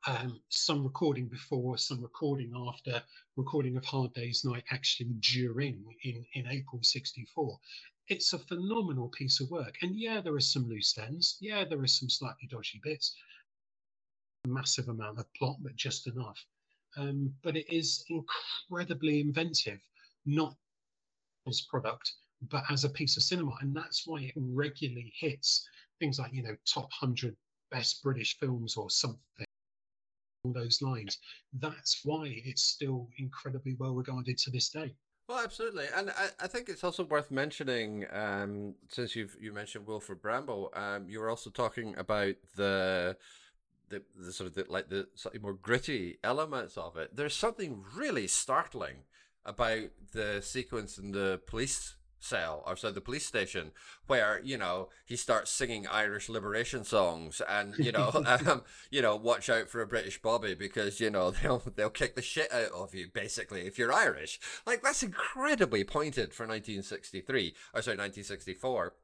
um, 0.06 0.38
some 0.50 0.84
recording 0.84 1.26
before, 1.26 1.78
some 1.78 2.02
recording 2.02 2.52
after, 2.68 3.02
recording 3.36 3.78
of 3.78 3.84
Hard 3.86 4.12
Day's 4.12 4.44
Night 4.44 4.64
actually 4.70 5.10
during 5.20 5.82
in, 6.02 6.26
in 6.34 6.46
April 6.48 6.82
64. 6.82 7.58
It's 8.08 8.34
a 8.34 8.38
phenomenal 8.40 9.08
piece 9.08 9.40
of 9.40 9.50
work. 9.50 9.74
And 9.80 9.98
yeah, 9.98 10.20
there 10.20 10.34
are 10.34 10.40
some 10.40 10.68
loose 10.68 10.98
ends. 10.98 11.38
Yeah, 11.40 11.64
there 11.64 11.80
are 11.80 11.86
some 11.86 12.10
slightly 12.10 12.46
dodgy 12.50 12.82
bits. 12.84 13.16
Massive 14.46 14.88
amount 14.88 15.18
of 15.18 15.32
plot, 15.32 15.56
but 15.62 15.76
just 15.76 16.08
enough. 16.08 16.44
Um, 16.98 17.32
but 17.42 17.56
it 17.56 17.72
is 17.72 18.04
incredibly 18.10 19.22
inventive, 19.22 19.80
not 20.26 20.54
as 21.48 21.62
product, 21.62 22.12
but 22.50 22.64
as 22.70 22.84
a 22.84 22.88
piece 22.90 23.16
of 23.16 23.22
cinema. 23.22 23.52
And 23.60 23.74
that's 23.74 24.06
why 24.06 24.20
it 24.22 24.34
regularly 24.36 25.12
hits 25.16 25.66
things 26.00 26.18
like, 26.18 26.32
you 26.32 26.42
know, 26.42 26.56
top 26.66 26.90
100 27.00 27.36
best 27.70 28.02
British 28.02 28.38
films 28.38 28.76
or 28.76 28.90
something 28.90 29.46
those 30.44 30.82
lines. 30.82 31.18
That's 31.52 32.00
why 32.04 32.42
it's 32.44 32.62
still 32.62 33.08
incredibly 33.18 33.76
well 33.78 33.94
regarded 33.94 34.38
to 34.38 34.50
this 34.50 34.70
day. 34.70 34.94
Well, 35.28 35.42
absolutely, 35.42 35.86
and 35.96 36.10
I, 36.10 36.30
I 36.40 36.46
think 36.48 36.68
it's 36.68 36.82
also 36.82 37.04
worth 37.04 37.30
mentioning, 37.30 38.06
um, 38.12 38.74
since 38.88 39.14
you've 39.14 39.36
you 39.40 39.52
mentioned 39.52 39.86
Wilfrid 39.86 40.20
Brambell, 40.20 40.76
um, 40.76 41.08
you 41.08 41.20
were 41.20 41.30
also 41.30 41.48
talking 41.48 41.94
about 41.96 42.34
the 42.56 43.16
the, 43.88 44.02
the 44.18 44.32
sort 44.32 44.48
of 44.48 44.54
the, 44.54 44.66
like 44.68 44.88
the 44.88 45.06
slightly 45.14 45.38
more 45.38 45.52
gritty 45.52 46.18
elements 46.24 46.76
of 46.76 46.96
it. 46.96 47.14
There's 47.14 47.36
something 47.36 47.84
really 47.94 48.26
startling 48.26 49.04
about 49.44 49.90
the 50.12 50.40
sequence 50.42 50.98
in 50.98 51.12
the 51.12 51.40
police 51.46 51.94
cell 52.22 52.64
outside 52.66 52.94
the 52.94 53.00
police 53.00 53.26
station 53.26 53.72
where 54.06 54.40
you 54.44 54.56
know 54.56 54.88
he 55.04 55.16
starts 55.16 55.50
singing 55.50 55.86
irish 55.86 56.28
liberation 56.28 56.84
songs 56.84 57.42
and 57.48 57.76
you 57.78 57.92
know 57.92 58.10
um, 58.46 58.62
you 58.90 59.02
know 59.02 59.16
watch 59.16 59.50
out 59.50 59.68
for 59.68 59.80
a 59.80 59.86
british 59.86 60.20
bobby 60.22 60.54
because 60.54 61.00
you 61.00 61.10
know 61.10 61.30
they'll 61.42 61.62
they'll 61.76 61.90
kick 61.90 62.14
the 62.14 62.22
shit 62.22 62.52
out 62.52 62.72
of 62.72 62.94
you 62.94 63.08
basically 63.12 63.62
if 63.62 63.78
you're 63.78 63.92
irish. 63.92 64.40
Like 64.66 64.82
that's 64.82 65.02
incredibly 65.02 65.84
pointed 65.84 66.32
for 66.32 66.44
1963 66.46 67.54
or 67.74 67.82
sorry 67.82 67.96
1964 67.96 68.94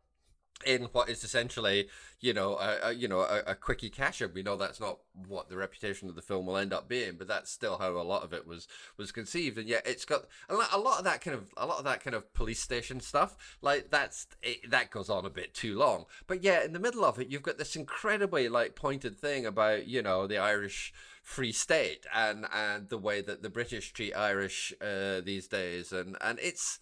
in 0.67 0.85
what 0.93 1.09
is 1.09 1.25
essentially, 1.25 1.89
you 2.21 2.33
know, 2.35 2.55
a, 2.57 2.89
a 2.89 2.93
you 2.93 3.09
know 3.09 3.21
a, 3.21 3.43
a, 3.49 3.55
quickie 3.55 3.91
cash 3.91 4.21
in. 4.21 4.33
We 4.35 4.43
know 4.43 4.57
that's 4.57 4.81
not 4.81 4.99
what 5.27 5.49
the 5.49 5.57
reputation 5.57 6.09
of 6.09 6.15
the 6.15 6.23
film 6.23 6.47
will 6.47 6.57
end 6.57 6.73
up 6.73 6.89
being, 6.89 7.17
but 7.17 7.29
that's 7.29 7.51
still 7.51 7.79
how 7.79 7.91
a 7.91 8.03
lot 8.03 8.25
of 8.25 8.33
it 8.33 8.47
was 8.47 8.67
was 8.97 9.13
conceived. 9.13 9.59
And 9.59 9.69
yet, 9.69 9.87
it's 9.87 10.05
got 10.05 10.25
a 10.49 10.55
lot, 10.55 10.99
of 10.99 11.05
that 11.05 11.21
kind 11.21 11.37
of 11.37 11.53
a 11.57 11.67
lot 11.67 11.79
of 11.79 11.85
that 11.85 12.03
kind 12.03 12.15
of 12.15 12.33
police 12.35 12.61
station 12.61 13.01
stuff. 13.01 13.37
Like 13.63 13.91
that's 13.91 14.27
it, 14.43 14.71
that 14.71 14.91
goes 14.91 15.09
on 15.09 15.25
a 15.25 15.31
bit 15.31 15.55
too 15.55 15.77
long. 15.79 16.07
But 16.27 16.43
yeah, 16.43 16.65
in 16.65 16.73
the 16.73 16.81
middle 16.81 17.05
of 17.05 17.19
it, 17.19 17.29
you've 17.29 17.43
got 17.43 17.59
this 17.59 17.77
incredibly 17.77 18.49
like 18.49 18.75
pointed 18.75 19.19
thing 19.19 19.47
about 19.47 19.87
you 19.87 20.03
know 20.03 20.27
the 20.27 20.39
Irish 20.39 20.93
free 21.23 21.53
state 21.53 22.07
and 22.15 22.47
and 22.53 22.89
the 22.89 22.99
way 22.99 23.21
that 23.21 23.43
the 23.43 23.51
British 23.51 23.93
treat 23.93 24.15
Irish 24.15 24.73
uh, 24.81 25.21
these 25.21 25.47
days, 25.47 25.93
and 25.93 26.17
and 26.21 26.39
it's 26.41 26.79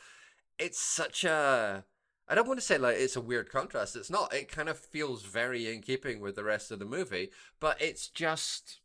it's 0.59 0.81
such 0.81 1.25
a 1.25 1.85
I 2.29 2.35
don't 2.35 2.49
want 2.49 2.59
to 2.59 2.67
say 2.67 2.79
like 2.79 2.97
it's 2.97 3.17
a 3.17 3.21
weird 3.21 3.51
contrast. 3.51 3.97
It's 3.97 4.11
not. 4.11 4.35
It 4.35 4.51
kind 4.51 4.69
of 4.69 4.79
feels 4.79 5.23
very 5.23 5.73
in 5.73 5.81
keeping 5.83 6.21
with 6.21 6.35
the 6.35 6.45
rest 6.45 6.71
of 6.71 6.79
the 6.79 6.85
movie, 6.85 7.31
but 7.61 7.81
it's 7.81 8.09
just 8.09 8.81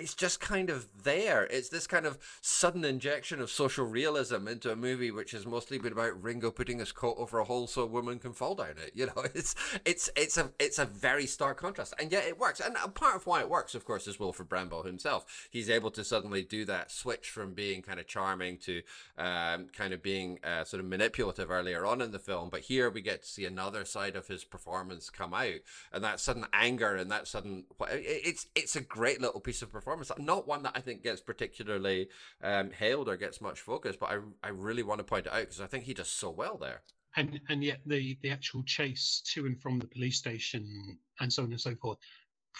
it's 0.00 0.14
just 0.14 0.40
kind 0.40 0.70
of 0.70 0.88
there. 1.02 1.44
It's 1.50 1.68
this 1.68 1.86
kind 1.86 2.06
of 2.06 2.18
sudden 2.40 2.84
injection 2.84 3.40
of 3.40 3.50
social 3.50 3.84
realism 3.84 4.48
into 4.48 4.72
a 4.72 4.76
movie 4.76 5.10
which 5.10 5.32
has 5.32 5.46
mostly 5.46 5.78
been 5.78 5.92
about 5.92 6.22
Ringo 6.22 6.50
putting 6.50 6.78
his 6.78 6.90
coat 6.90 7.16
over 7.18 7.38
a 7.38 7.44
hole 7.44 7.66
so 7.66 7.82
a 7.82 7.86
woman 7.86 8.18
can 8.18 8.32
fall 8.32 8.54
down 8.54 8.74
it. 8.82 8.92
You 8.94 9.06
know, 9.06 9.22
it's 9.34 9.54
it's 9.84 10.08
it's 10.16 10.38
a 10.38 10.50
it's 10.58 10.78
a 10.78 10.86
very 10.86 11.26
stark 11.26 11.58
contrast, 11.58 11.94
and 11.98 12.10
yet 12.10 12.24
it 12.24 12.38
works. 12.38 12.60
And 12.60 12.76
part 12.94 13.16
of 13.16 13.26
why 13.26 13.40
it 13.40 13.50
works, 13.50 13.74
of 13.74 13.84
course, 13.84 14.06
is 14.06 14.18
Wilfrid 14.18 14.48
Brambell 14.48 14.86
himself. 14.86 15.48
He's 15.50 15.68
able 15.68 15.90
to 15.92 16.04
suddenly 16.04 16.42
do 16.42 16.64
that 16.64 16.90
switch 16.90 17.30
from 17.30 17.52
being 17.52 17.82
kind 17.82 18.00
of 18.00 18.06
charming 18.06 18.56
to 18.58 18.82
um, 19.18 19.66
kind 19.76 19.92
of 19.92 20.02
being 20.02 20.38
uh, 20.42 20.64
sort 20.64 20.82
of 20.82 20.88
manipulative 20.88 21.50
earlier 21.50 21.84
on 21.84 22.00
in 22.00 22.12
the 22.12 22.18
film. 22.18 22.48
But 22.48 22.60
here 22.60 22.88
we 22.88 23.02
get 23.02 23.22
to 23.22 23.28
see 23.28 23.44
another 23.44 23.84
side 23.84 24.16
of 24.16 24.28
his 24.28 24.44
performance 24.44 25.10
come 25.10 25.34
out, 25.34 25.60
and 25.92 26.02
that 26.02 26.20
sudden 26.20 26.46
anger 26.52 26.96
and 26.96 27.10
that 27.10 27.28
sudden 27.28 27.64
it's 27.90 28.46
it's 28.54 28.76
a 28.76 28.80
great 28.80 29.20
little 29.20 29.40
piece 29.40 29.62
of 29.62 29.70
performance 29.70 29.89
performance. 29.98 30.26
Not 30.26 30.46
one 30.46 30.62
that 30.62 30.72
I 30.74 30.80
think 30.80 31.02
gets 31.02 31.20
particularly 31.20 32.08
um, 32.42 32.70
hailed 32.70 33.08
or 33.08 33.16
gets 33.16 33.40
much 33.40 33.60
focus, 33.60 33.96
but 33.98 34.10
I 34.10 34.18
I 34.42 34.48
really 34.48 34.82
want 34.82 34.98
to 34.98 35.04
point 35.04 35.26
it 35.26 35.32
out 35.32 35.40
because 35.40 35.60
I 35.60 35.66
think 35.66 35.84
he 35.84 35.94
does 35.94 36.10
so 36.10 36.30
well 36.30 36.56
there. 36.56 36.82
And 37.16 37.40
and 37.48 37.62
yet 37.64 37.80
the 37.86 38.18
the 38.22 38.30
actual 38.30 38.62
chase 38.64 39.22
to 39.34 39.46
and 39.46 39.60
from 39.60 39.78
the 39.78 39.86
police 39.86 40.18
station 40.18 40.98
and 41.20 41.32
so 41.32 41.42
on 41.42 41.50
and 41.50 41.60
so 41.60 41.74
forth. 41.76 41.98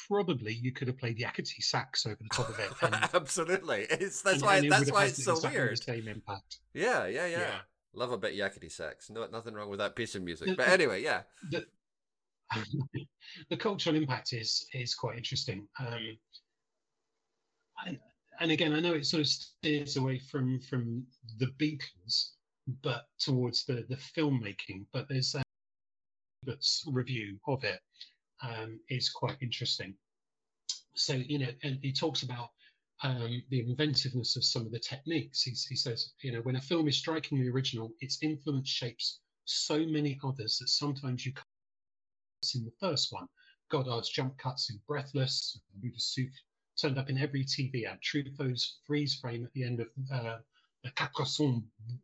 Probably 0.06 0.54
you 0.54 0.72
could 0.72 0.86
have 0.86 0.98
played 0.98 1.18
Yakety 1.18 1.62
sax 1.62 2.06
over 2.06 2.16
the 2.20 2.28
top 2.32 2.48
of 2.48 2.58
it. 2.60 2.70
And, 2.80 2.94
Absolutely, 3.12 3.88
it's 3.90 4.22
that's 4.22 4.36
and, 4.36 4.42
why 4.42 4.56
and 4.58 4.70
that's 4.70 4.92
why 4.92 5.06
it's 5.06 5.24
so 5.24 5.36
weird. 5.42 5.82
Same 5.82 6.06
impact. 6.06 6.60
Yeah, 6.74 7.06
yeah, 7.06 7.26
yeah, 7.26 7.38
yeah. 7.38 7.58
Love 7.92 8.12
a 8.12 8.18
bit 8.18 8.36
Yakety 8.36 8.70
sax. 8.70 9.10
No, 9.10 9.26
nothing 9.26 9.54
wrong 9.54 9.68
with 9.68 9.80
that 9.80 9.96
piece 9.96 10.14
of 10.14 10.22
music. 10.22 10.56
But 10.56 10.68
anyway, 10.68 11.02
yeah. 11.02 11.22
The, 11.50 11.66
the 13.50 13.56
cultural 13.56 13.96
impact 13.96 14.32
is 14.32 14.64
is 14.74 14.94
quite 14.94 15.16
interesting. 15.16 15.66
Um, 15.80 16.16
and 18.40 18.50
again, 18.50 18.72
I 18.72 18.80
know 18.80 18.94
it 18.94 19.06
sort 19.06 19.20
of 19.20 19.28
steers 19.28 19.96
away 19.96 20.18
from 20.18 20.60
from 20.60 21.06
the 21.38 21.48
Beatles, 21.58 22.30
but 22.82 23.06
towards 23.18 23.64
the 23.64 23.84
the 23.88 23.96
filmmaking. 23.96 24.86
But 24.92 25.08
there's 25.08 25.34
a 25.34 25.42
review 26.86 27.38
of 27.46 27.64
it 27.64 27.80
um, 28.42 28.80
is 28.88 29.10
quite 29.10 29.36
interesting. 29.42 29.94
So 30.94 31.14
you 31.14 31.38
know, 31.38 31.50
and 31.62 31.78
he 31.82 31.92
talks 31.92 32.22
about 32.22 32.50
um, 33.02 33.42
the 33.50 33.60
inventiveness 33.60 34.36
of 34.36 34.44
some 34.44 34.66
of 34.66 34.72
the 34.72 34.78
techniques. 34.78 35.42
He, 35.42 35.52
he 35.68 35.76
says, 35.76 36.12
you 36.22 36.32
know, 36.32 36.40
when 36.40 36.56
a 36.56 36.60
film 36.60 36.88
is 36.88 36.96
strikingly 36.96 37.48
original, 37.48 37.92
its 38.00 38.18
influence 38.22 38.68
shapes 38.68 39.20
so 39.44 39.78
many 39.86 40.18
others 40.24 40.58
that 40.58 40.68
sometimes 40.68 41.26
you 41.26 41.32
can't 41.32 41.46
in 42.54 42.64
the 42.64 42.72
first 42.80 43.12
one. 43.12 43.26
Godard's 43.70 44.08
jump 44.08 44.36
cuts 44.38 44.70
in 44.70 44.80
Breathless, 44.86 45.60
Suit 45.96 46.32
turned 46.80 46.98
up 46.98 47.10
in 47.10 47.18
every 47.18 47.44
TV 47.44 47.84
ad. 47.84 48.00
Truffaut's 48.00 48.78
freeze 48.86 49.14
frame 49.14 49.44
at 49.44 49.52
the 49.52 49.64
end 49.64 49.80
of 49.80 49.88
uh, 50.12 50.38
the 50.82 50.92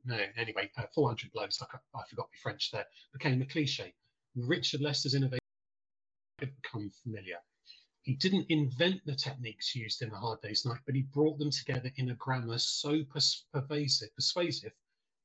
no, 0.05 0.19
anyway, 0.37 0.71
uh, 0.77 0.85
400 0.95 1.33
blows, 1.33 1.63
I, 1.63 1.77
I 1.99 2.03
forgot 2.09 2.29
my 2.31 2.39
French 2.43 2.71
there, 2.71 2.87
became 3.13 3.41
a 3.41 3.47
cliche. 3.47 3.95
Richard 4.35 4.83
Lester's 4.83 5.15
innovation 5.15 5.41
had 6.39 6.55
become 6.63 6.91
familiar. 7.03 7.39
He 8.03 8.15
didn't 8.15 8.47
invent 8.51 9.01
the 9.07 9.15
techniques 9.15 9.75
used 9.75 10.03
in 10.03 10.13
A 10.13 10.17
Hard 10.17 10.43
Day's 10.43 10.67
Night, 10.67 10.81
but 10.85 10.95
he 10.95 11.03
brought 11.03 11.39
them 11.39 11.51
together 11.51 11.91
in 11.97 12.11
a 12.11 12.15
grammar 12.15 12.59
so 12.59 13.03
pervasive, 13.53 14.15
persuasive 14.15 14.73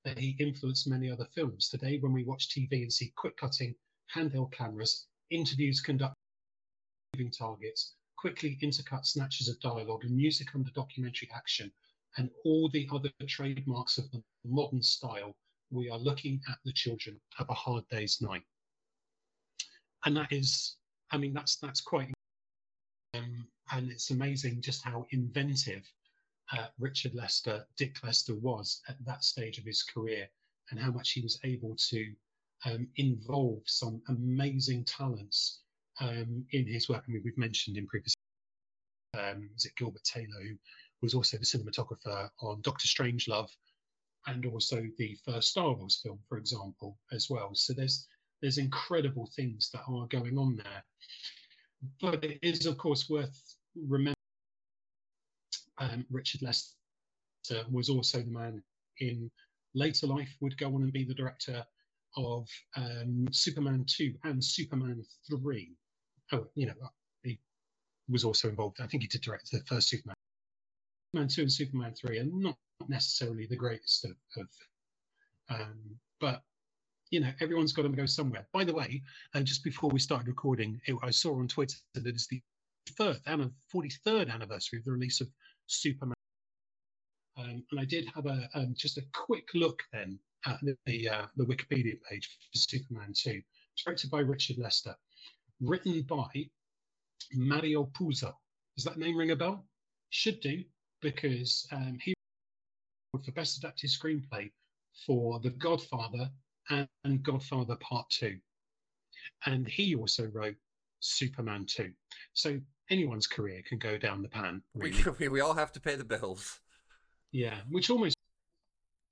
that 0.04 0.18
he 0.18 0.36
influenced 0.40 0.88
many 0.88 1.12
other 1.12 1.28
films. 1.36 1.70
Today, 1.70 2.00
when 2.00 2.14
we 2.14 2.24
watch 2.24 2.50
TV 2.50 2.82
and 2.82 2.92
see 2.92 3.14
quick 3.18 3.38
cutting, 3.38 3.76
handheld 4.16 4.52
cameras, 4.52 5.08
interviews 5.30 5.82
conducted 5.82 6.16
moving 7.14 7.32
targets, 7.32 7.94
quickly 8.22 8.56
intercut 8.62 9.04
snatches 9.04 9.50
of 9.50 9.60
dialogue 9.62 10.04
and 10.04 10.16
music 10.16 10.50
under 10.54 10.70
documentary 10.72 11.28
action 11.36 11.72
and 12.18 12.30
all 12.46 12.70
the 12.70 12.88
other 12.94 13.10
trademarks 13.28 13.98
of 13.98 14.12
the 14.12 14.22
modern 14.46 14.84
style, 14.84 15.36
we 15.72 15.90
are 15.90 15.98
looking 15.98 16.40
at 16.48 16.60
the 16.64 16.72
children 16.74 17.20
of 17.40 17.50
a 17.50 17.54
hard 17.54 17.84
day's 17.90 18.22
night. 18.22 18.44
And 20.06 20.16
that 20.18 20.32
is, 20.32 20.78
I 21.12 21.18
mean, 21.18 21.34
that's 21.34 21.56
that's 21.56 21.82
quite, 21.82 22.14
um, 23.16 23.48
and 23.72 23.90
it's 23.90 24.12
amazing 24.12 24.62
just 24.62 24.84
how 24.84 25.08
inventive 25.12 25.84
uh, 26.52 26.68
Richard 26.78 27.16
Lester, 27.16 27.66
Dick 27.76 28.04
Lester 28.04 28.36
was 28.36 28.82
at 28.88 29.04
that 29.06 29.24
stage 29.24 29.58
of 29.58 29.66
his 29.66 29.82
career, 29.82 30.28
and 30.70 30.80
how 30.80 30.92
much 30.92 31.12
he 31.12 31.22
was 31.22 31.40
able 31.44 31.76
to 31.90 32.14
um, 32.66 32.88
involve 32.98 33.62
some 33.66 34.02
amazing 34.10 34.84
talents 34.86 35.62
um, 36.00 36.46
in 36.52 36.68
his 36.68 36.90
work. 36.90 37.04
I 37.08 37.12
mean, 37.12 37.22
we've 37.24 37.38
mentioned 37.38 37.78
in 37.78 37.88
previous, 37.88 38.14
um, 39.18 39.50
is 39.56 39.66
it 39.66 39.76
Gilbert 39.76 40.04
Taylor, 40.04 40.42
who 40.42 40.56
was 41.02 41.14
also 41.14 41.38
the 41.38 41.46
cinematographer 41.46 42.30
on 42.42 42.62
Doctor 42.62 42.88
Strangelove, 42.88 43.50
and 44.28 44.46
also 44.46 44.84
the 44.98 45.18
first 45.26 45.50
Star 45.50 45.74
Wars 45.74 46.00
film, 46.04 46.20
for 46.30 46.38
example, 46.38 46.98
as 47.12 47.30
well. 47.30 47.52
So 47.54 47.74
there's 47.74 48.08
there's 48.42 48.58
incredible 48.58 49.30
things 49.36 49.70
that 49.72 49.82
are 49.88 50.08
going 50.08 50.38
on 50.38 50.56
there. 50.56 50.84
But 52.02 52.24
it 52.24 52.40
is, 52.42 52.66
of 52.66 52.78
course, 52.78 53.10
worth 53.10 53.40
remembering 53.76 54.16
um, 55.78 56.06
Richard 56.10 56.42
Lester 56.42 56.76
was 57.70 57.90
also 57.90 58.20
the 58.22 58.32
man 58.32 58.62
in 59.00 59.30
later 59.74 60.08
life 60.08 60.36
would 60.42 60.58
go 60.58 60.68
on 60.68 60.84
and 60.84 60.94
be 60.94 61.04
the 61.04 61.14
director 61.14 61.66
of 62.18 62.48
um, 62.76 63.28
Superman 63.32 63.86
2 63.88 64.14
and 64.24 64.44
Superman 64.44 65.04
3. 65.30 65.72
Oh, 66.32 66.48
you 66.56 66.68
know, 66.68 66.74
he 67.24 67.40
was 68.10 68.24
also 68.24 68.50
involved. 68.50 68.78
I 68.80 68.88
think 68.88 69.04
he 69.04 69.08
did 69.08 69.22
direct 69.22 69.52
the 69.52 69.60
first 69.66 69.90
Superman. 69.90 70.16
Superman 71.14 71.28
2 71.28 71.42
and 71.42 71.52
Superman 71.52 71.94
3 71.94 72.20
are 72.20 72.24
not 72.24 72.58
necessarily 72.88 73.46
the 73.46 73.56
greatest 73.56 74.06
of, 74.06 74.16
of 74.38 74.48
um, 75.50 75.80
but 76.20 76.42
you 77.10 77.20
know, 77.20 77.32
everyone's 77.42 77.74
got 77.74 77.82
to 77.84 77.90
go 77.90 78.06
somewhere. 78.06 78.48
By 78.54 78.64
the 78.64 78.74
way, 78.74 79.02
uh, 79.36 79.42
just 79.42 79.64
before 79.64 79.90
we 79.90 80.00
started 80.00 80.28
recording, 80.28 80.80
it, 80.86 80.96
I 81.04 81.10
saw 81.12 81.38
on 81.38 81.48
Twitter 81.48 81.76
that 81.94 82.08
it's 82.08 82.28
the 82.28 82.42
third 82.98 83.20
and 83.26 83.52
43rd 83.74 84.34
anniversary 84.34 84.80
of 84.80 84.86
the 84.86 84.92
release 84.92 85.20
of 85.20 85.28
Superman. 85.68 86.16
Um, 87.38 87.64
and 87.72 87.80
I 87.80 87.86
did 87.86 88.08
have 88.16 88.26
a 88.26 88.50
um, 88.54 88.74
just 88.78 88.98
a 88.98 89.04
quick 89.14 89.50
look 89.54 89.84
then 89.92 90.20
at 90.46 90.60
the 90.86 91.10
uh, 91.10 91.26
the 91.36 91.46
Wikipedia 91.46 92.02
page 92.10 92.28
for 92.28 92.58
Superman 92.58 93.14
2, 93.14 93.42
directed 93.84 94.10
by 94.10 94.20
Richard 94.20 94.58
Lester, 94.58 94.96
written 95.62 96.02
by 96.02 96.50
Mario 97.34 97.86
Puzo. 97.86 98.34
Does 98.76 98.86
that 98.86 98.98
name 98.98 99.18
ring 99.18 99.32
a 99.32 99.36
bell? 99.36 99.66
Should 100.10 100.42
do, 100.42 100.64
because 101.02 101.68
um, 101.72 101.98
he 102.02 102.14
wrote 103.14 103.26
for 103.26 103.32
Best 103.32 103.58
Adapted 103.58 103.90
Screenplay 103.90 104.52
for 105.06 105.40
The 105.40 105.52
Godfather 105.52 106.30
and, 106.70 106.88
and 107.04 107.24
Godfather 107.24 107.76
Part 107.78 108.10
2. 108.10 108.38
And 109.46 109.68
he 109.68 109.96
also 109.96 110.28
wrote 110.34 110.56
Superman 111.00 111.66
2. 111.66 111.92
So 112.34 112.60
anyone's 112.90 113.28
career 113.28 113.62
can 113.68 113.78
go 113.78 113.98
down 113.98 114.22
the 114.22 114.30
pan. 114.30 114.62
Really. 114.74 115.04
We, 115.20 115.28
we 115.30 115.42
all 115.42 115.54
have 115.54 115.72
to 115.74 115.80
pay 115.80 115.96
the 115.96 116.04
bills. 116.04 116.60
Yeah, 117.32 117.58
which 117.70 117.90
almost 117.90 118.16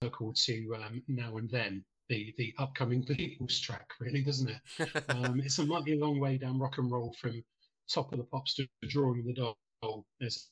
circle 0.03 0.33
to 0.33 0.75
um, 0.75 1.01
now 1.07 1.37
and 1.37 1.49
then 1.49 1.83
the 2.09 2.33
the 2.37 2.53
upcoming 2.57 3.03
Beatles 3.03 3.61
track, 3.61 3.87
really, 3.99 4.21
doesn't 4.21 4.49
it? 4.49 5.03
um, 5.09 5.39
it's 5.39 5.59
a 5.59 5.65
mighty 5.65 5.95
long 5.95 6.19
way 6.19 6.37
down 6.37 6.59
rock 6.59 6.77
and 6.77 6.91
roll 6.91 7.15
from 7.19 7.43
Top 7.89 8.11
of 8.11 8.19
the 8.19 8.25
Pops 8.25 8.55
to 8.55 8.67
Drawing 8.87 9.25
the 9.25 9.33
Doll. 9.33 10.05
There's 10.19 10.49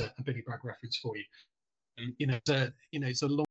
a, 0.00 0.04
a 0.18 0.22
Billy 0.22 0.42
Bragg 0.46 0.64
reference 0.64 0.98
for 0.98 1.16
you. 1.16 1.24
And, 1.98 2.14
you 2.18 2.26
know, 2.26 2.36
it's 2.36 2.50
a, 2.50 2.72
you 2.90 3.00
know, 3.00 3.08
it's 3.08 3.22
a 3.22 3.28
long, 3.28 3.44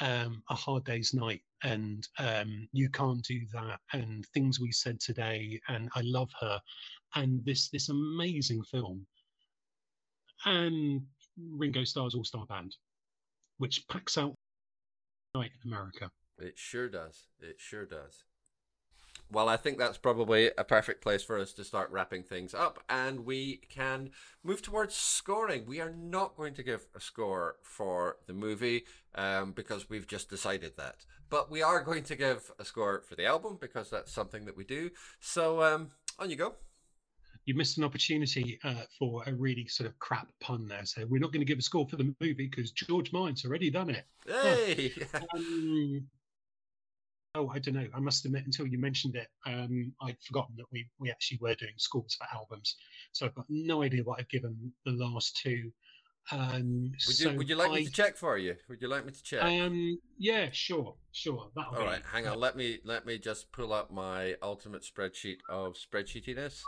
um, 0.00 0.42
a 0.50 0.54
hard 0.54 0.84
day's 0.84 1.14
night, 1.14 1.42
and 1.62 2.06
um, 2.18 2.68
you 2.72 2.88
can't 2.88 3.22
do 3.24 3.40
that. 3.52 3.78
And 3.92 4.24
things 4.34 4.58
we 4.58 4.72
said 4.72 5.00
today, 5.00 5.60
and 5.68 5.88
I 5.94 6.00
love 6.02 6.30
her, 6.40 6.60
and 7.14 7.44
this 7.44 7.68
this 7.68 7.88
amazing 7.88 8.62
film, 8.64 9.06
and 10.44 11.02
Ringo 11.36 11.84
Starr's 11.84 12.14
All 12.14 12.24
Star 12.24 12.46
Band, 12.46 12.74
which 13.58 13.86
packs 13.88 14.18
out 14.18 14.34
night 15.34 15.52
in 15.64 15.72
America. 15.72 16.10
It 16.38 16.58
sure 16.58 16.88
does. 16.88 17.28
It 17.40 17.56
sure 17.58 17.86
does. 17.86 18.24
Well, 19.30 19.48
I 19.48 19.56
think 19.56 19.78
that's 19.78 19.96
probably 19.96 20.50
a 20.58 20.64
perfect 20.64 21.02
place 21.02 21.22
for 21.22 21.38
us 21.38 21.52
to 21.54 21.64
start 21.64 21.90
wrapping 21.90 22.22
things 22.22 22.52
up, 22.52 22.82
and 22.88 23.24
we 23.24 23.62
can 23.70 24.10
move 24.44 24.60
towards 24.60 24.94
scoring. 24.94 25.64
We 25.66 25.80
are 25.80 25.90
not 25.90 26.36
going 26.36 26.52
to 26.54 26.62
give 26.62 26.86
a 26.94 27.00
score 27.00 27.56
for 27.62 28.16
the 28.26 28.34
movie 28.34 28.84
um, 29.14 29.52
because 29.52 29.88
we've 29.88 30.06
just 30.06 30.28
decided 30.28 30.76
that, 30.76 31.06
but 31.30 31.50
we 31.50 31.62
are 31.62 31.82
going 31.82 32.02
to 32.04 32.16
give 32.16 32.50
a 32.58 32.64
score 32.64 33.02
for 33.08 33.14
the 33.14 33.24
album 33.24 33.56
because 33.58 33.88
that's 33.88 34.12
something 34.12 34.44
that 34.44 34.56
we 34.56 34.64
do. 34.64 34.90
So, 35.20 35.62
um, 35.62 35.92
on 36.18 36.28
you 36.28 36.36
go 36.36 36.56
you 37.44 37.54
missed 37.54 37.78
an 37.78 37.84
opportunity 37.84 38.58
uh, 38.64 38.82
for 38.98 39.22
a 39.26 39.34
really 39.34 39.66
sort 39.66 39.88
of 39.88 39.98
crap 39.98 40.28
pun 40.40 40.68
there. 40.68 40.84
So 40.84 41.04
we're 41.08 41.20
not 41.20 41.32
going 41.32 41.40
to 41.40 41.46
give 41.46 41.58
a 41.58 41.62
score 41.62 41.86
for 41.88 41.96
the 41.96 42.14
movie 42.20 42.48
because 42.50 42.70
George 42.70 43.12
Mind's 43.12 43.44
already 43.44 43.70
done 43.70 43.90
it. 43.90 44.04
Hey. 44.26 44.92
um, 45.34 46.06
oh, 47.34 47.48
I 47.48 47.58
don't 47.58 47.74
know. 47.74 47.86
I 47.94 48.00
must 48.00 48.24
admit, 48.24 48.44
until 48.46 48.66
you 48.66 48.78
mentioned 48.78 49.16
it, 49.16 49.28
um, 49.46 49.92
I'd 50.00 50.20
forgotten 50.22 50.54
that 50.58 50.66
we 50.70 50.88
we 50.98 51.10
actually 51.10 51.38
were 51.40 51.54
doing 51.54 51.74
scores 51.76 52.14
for 52.14 52.26
albums. 52.32 52.76
So 53.12 53.26
I've 53.26 53.34
got 53.34 53.46
no 53.48 53.82
idea 53.82 54.02
what 54.04 54.20
I've 54.20 54.28
given 54.28 54.72
the 54.84 54.92
last 54.92 55.36
two. 55.42 55.72
Um, 56.30 56.92
would 57.08 57.18
you 57.18 57.26
so 57.26 57.34
Would 57.34 57.48
you 57.48 57.56
like 57.56 57.70
I, 57.70 57.74
me 57.74 57.86
to 57.86 57.90
check 57.90 58.16
for 58.16 58.38
you? 58.38 58.54
Would 58.68 58.80
you 58.80 58.86
like 58.86 59.04
me 59.04 59.10
to 59.10 59.22
check? 59.24 59.42
Um, 59.42 59.98
yeah, 60.18 60.50
sure, 60.52 60.94
sure. 61.10 61.50
That'll 61.56 61.74
All 61.74 61.80
be, 61.80 61.86
right, 61.86 62.02
hang 62.12 62.28
on. 62.28 62.38
Let 62.38 62.56
me 62.56 62.78
let 62.84 63.04
me 63.04 63.18
just 63.18 63.50
pull 63.50 63.72
up 63.72 63.90
my 63.90 64.36
ultimate 64.40 64.82
spreadsheet 64.82 65.38
of 65.48 65.74
spreadsheetiness 65.74 66.60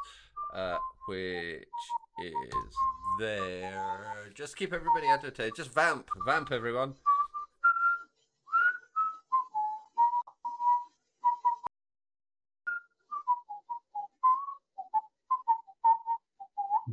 uh, 0.55 0.79
which 1.07 1.65
is 2.23 2.75
there. 3.19 4.31
Just 4.35 4.57
keep 4.57 4.73
everybody 4.73 5.09
entertained. 5.09 5.53
Just 5.57 5.73
vamp, 5.73 6.09
vamp, 6.27 6.53
everyone. 6.53 6.95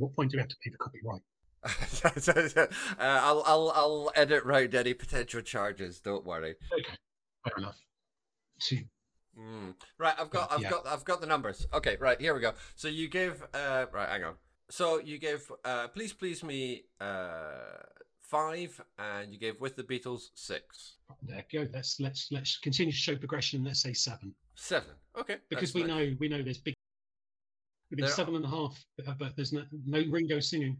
what 0.02 0.16
point 0.16 0.32
do 0.32 0.38
we 0.38 0.42
have 0.42 0.50
to 0.50 0.56
pay 0.64 0.72
the 0.72 0.78
copyright? 0.78 1.22
uh, 3.00 3.20
I'll 3.24 3.44
I'll 3.46 3.72
I'll 3.76 4.12
edit 4.16 4.44
round 4.46 4.74
any 4.74 4.96
potential 4.96 5.42
charges. 5.42 6.00
Don't 6.00 6.26
worry. 6.26 6.56
Okay, 6.74 6.98
fair 7.44 7.54
enough. 7.58 7.78
Two. 8.60 8.80
Mm. 9.40 9.74
Right, 9.98 10.16
I've 10.20 10.30
got, 10.30 10.52
I've 10.52 10.62
yeah. 10.62 10.70
got, 10.70 10.88
I've 10.88 11.06
got 11.06 11.22
the 11.22 11.28
numbers. 11.28 11.66
Okay, 11.74 11.98
right 12.00 12.20
here 12.20 12.34
we 12.34 12.42
go. 12.42 12.54
So 12.76 12.88
you 12.88 13.08
gave, 13.08 13.42
uh, 13.54 13.86
right, 13.94 14.10
hang 14.10 14.24
on. 14.24 14.34
So 14.70 15.00
you 15.00 15.18
gave, 15.18 15.52
uh, 15.66 15.88
please, 15.88 16.14
please 16.14 16.44
me, 16.44 16.84
uh, 17.00 17.84
five, 18.22 18.82
and 18.98 19.34
you 19.34 19.40
gave 19.40 19.60
with 19.60 19.76
the 19.76 19.84
Beatles 19.84 20.30
six. 20.36 20.96
There 21.24 21.44
you 21.52 21.60
go. 21.60 21.72
Let's 21.74 22.00
let's 22.00 22.32
let's 22.32 22.58
continue 22.58 22.94
to 22.94 22.98
show 22.98 23.16
progression. 23.16 23.64
Let's 23.64 23.82
say 23.82 23.94
seven. 23.94 24.34
Seven. 24.56 24.96
Okay. 25.20 25.38
Because 25.50 25.74
we 25.74 25.84
know 25.84 26.16
we 26.20 26.30
know 26.30 26.42
there's 26.42 26.58
big. 26.58 26.74
There's 27.92 28.10
there 28.10 28.16
seven 28.16 28.36
and 28.36 28.46
a 28.46 28.48
half, 28.48 28.82
but 29.20 29.36
there's 29.36 29.52
no 29.52 29.64
no 29.86 30.04
Ringo 30.10 30.40
singing. 30.40 30.78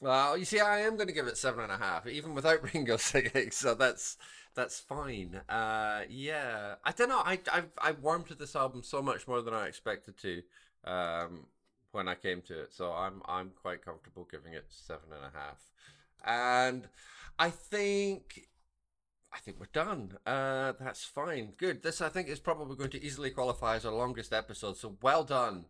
Well, 0.00 0.38
you 0.38 0.44
see, 0.44 0.60
I 0.60 0.80
am 0.80 0.96
going 0.96 1.08
to 1.08 1.14
give 1.14 1.26
it 1.26 1.36
seven 1.36 1.60
and 1.60 1.72
a 1.72 1.76
half, 1.76 2.06
even 2.06 2.34
without 2.34 2.62
Ringo 2.74 2.96
singing. 2.96 3.50
So 3.50 3.74
that's 3.74 4.16
that's 4.54 4.80
fine. 4.80 5.40
Uh, 5.48 6.02
yeah, 6.08 6.76
I 6.84 6.92
don't 6.92 7.08
know. 7.08 7.22
I 7.24 7.40
I 7.52 7.62
I 7.78 7.92
warmed 7.92 8.28
to 8.28 8.34
this 8.34 8.54
album 8.56 8.82
so 8.82 9.02
much 9.02 9.26
more 9.26 9.42
than 9.42 9.54
I 9.54 9.66
expected 9.66 10.16
to 10.18 10.42
um, 10.84 11.46
when 11.92 12.08
I 12.08 12.14
came 12.14 12.42
to 12.42 12.62
it. 12.62 12.72
So 12.72 12.92
I'm 12.92 13.22
I'm 13.26 13.50
quite 13.60 13.84
comfortable 13.84 14.26
giving 14.30 14.52
it 14.54 14.66
seven 14.68 15.08
and 15.12 15.24
a 15.24 15.36
half. 15.36 15.60
And 16.24 16.88
I 17.38 17.50
think 17.50 18.48
I 19.32 19.38
think 19.38 19.58
we're 19.58 19.66
done. 19.72 20.16
Uh, 20.24 20.72
that's 20.78 21.04
fine. 21.04 21.54
Good. 21.56 21.82
This 21.82 22.00
I 22.00 22.08
think 22.08 22.28
is 22.28 22.40
probably 22.40 22.76
going 22.76 22.90
to 22.90 23.04
easily 23.04 23.30
qualify 23.30 23.76
as 23.76 23.84
our 23.84 23.92
longest 23.92 24.32
episode. 24.32 24.76
So 24.76 24.96
well 25.02 25.24
done. 25.24 25.66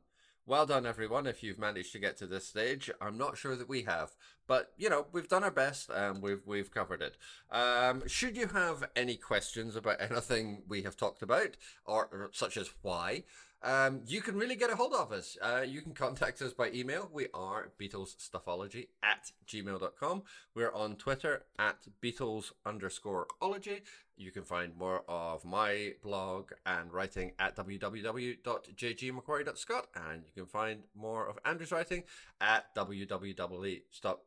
Well 0.48 0.64
done, 0.64 0.86
everyone, 0.86 1.26
if 1.26 1.42
you've 1.42 1.58
managed 1.58 1.92
to 1.92 1.98
get 1.98 2.16
to 2.16 2.26
this 2.26 2.46
stage. 2.46 2.90
I'm 3.02 3.18
not 3.18 3.36
sure 3.36 3.54
that 3.54 3.68
we 3.68 3.82
have, 3.82 4.12
but 4.46 4.72
you 4.78 4.88
know 4.88 5.04
we've 5.12 5.28
done 5.28 5.44
our 5.44 5.50
best 5.50 5.90
and 5.90 6.22
we've 6.22 6.40
we've 6.46 6.70
covered 6.70 7.02
it. 7.02 7.18
Um, 7.50 8.08
should 8.08 8.34
you 8.34 8.46
have 8.46 8.88
any 8.96 9.16
questions 9.16 9.76
about 9.76 10.00
anything 10.00 10.62
we 10.66 10.84
have 10.84 10.96
talked 10.96 11.20
about, 11.20 11.58
or, 11.84 12.08
or 12.10 12.30
such 12.32 12.56
as 12.56 12.70
why, 12.80 13.24
um, 13.62 14.02
you 14.06 14.20
can 14.20 14.36
really 14.36 14.54
get 14.54 14.70
a 14.70 14.76
hold 14.76 14.94
of 14.94 15.10
us. 15.10 15.36
Uh, 15.42 15.64
you 15.66 15.80
can 15.80 15.92
contact 15.92 16.40
us 16.42 16.52
by 16.52 16.70
email. 16.70 17.10
We 17.12 17.26
are 17.34 17.72
BeatlesStuffology 17.80 18.86
at 19.02 19.32
gmail.com. 19.46 20.22
We're 20.54 20.72
on 20.72 20.94
Twitter 20.96 21.42
at 21.58 21.88
Beatles 22.02 22.52
underscore 22.64 23.26
ology. 23.40 23.82
You 24.16 24.30
can 24.30 24.44
find 24.44 24.76
more 24.76 25.02
of 25.08 25.44
my 25.44 25.94
blog 26.02 26.52
and 26.66 26.92
writing 26.92 27.32
at 27.38 27.56
www.jgmacquarie.scot 27.56 29.86
and 29.94 30.24
you 30.24 30.32
can 30.34 30.46
find 30.46 30.84
more 30.94 31.28
of 31.28 31.38
Andrew's 31.44 31.72
writing 31.72 32.04
at 32.40 32.72
www. 32.76 33.82
Stop. 33.90 34.24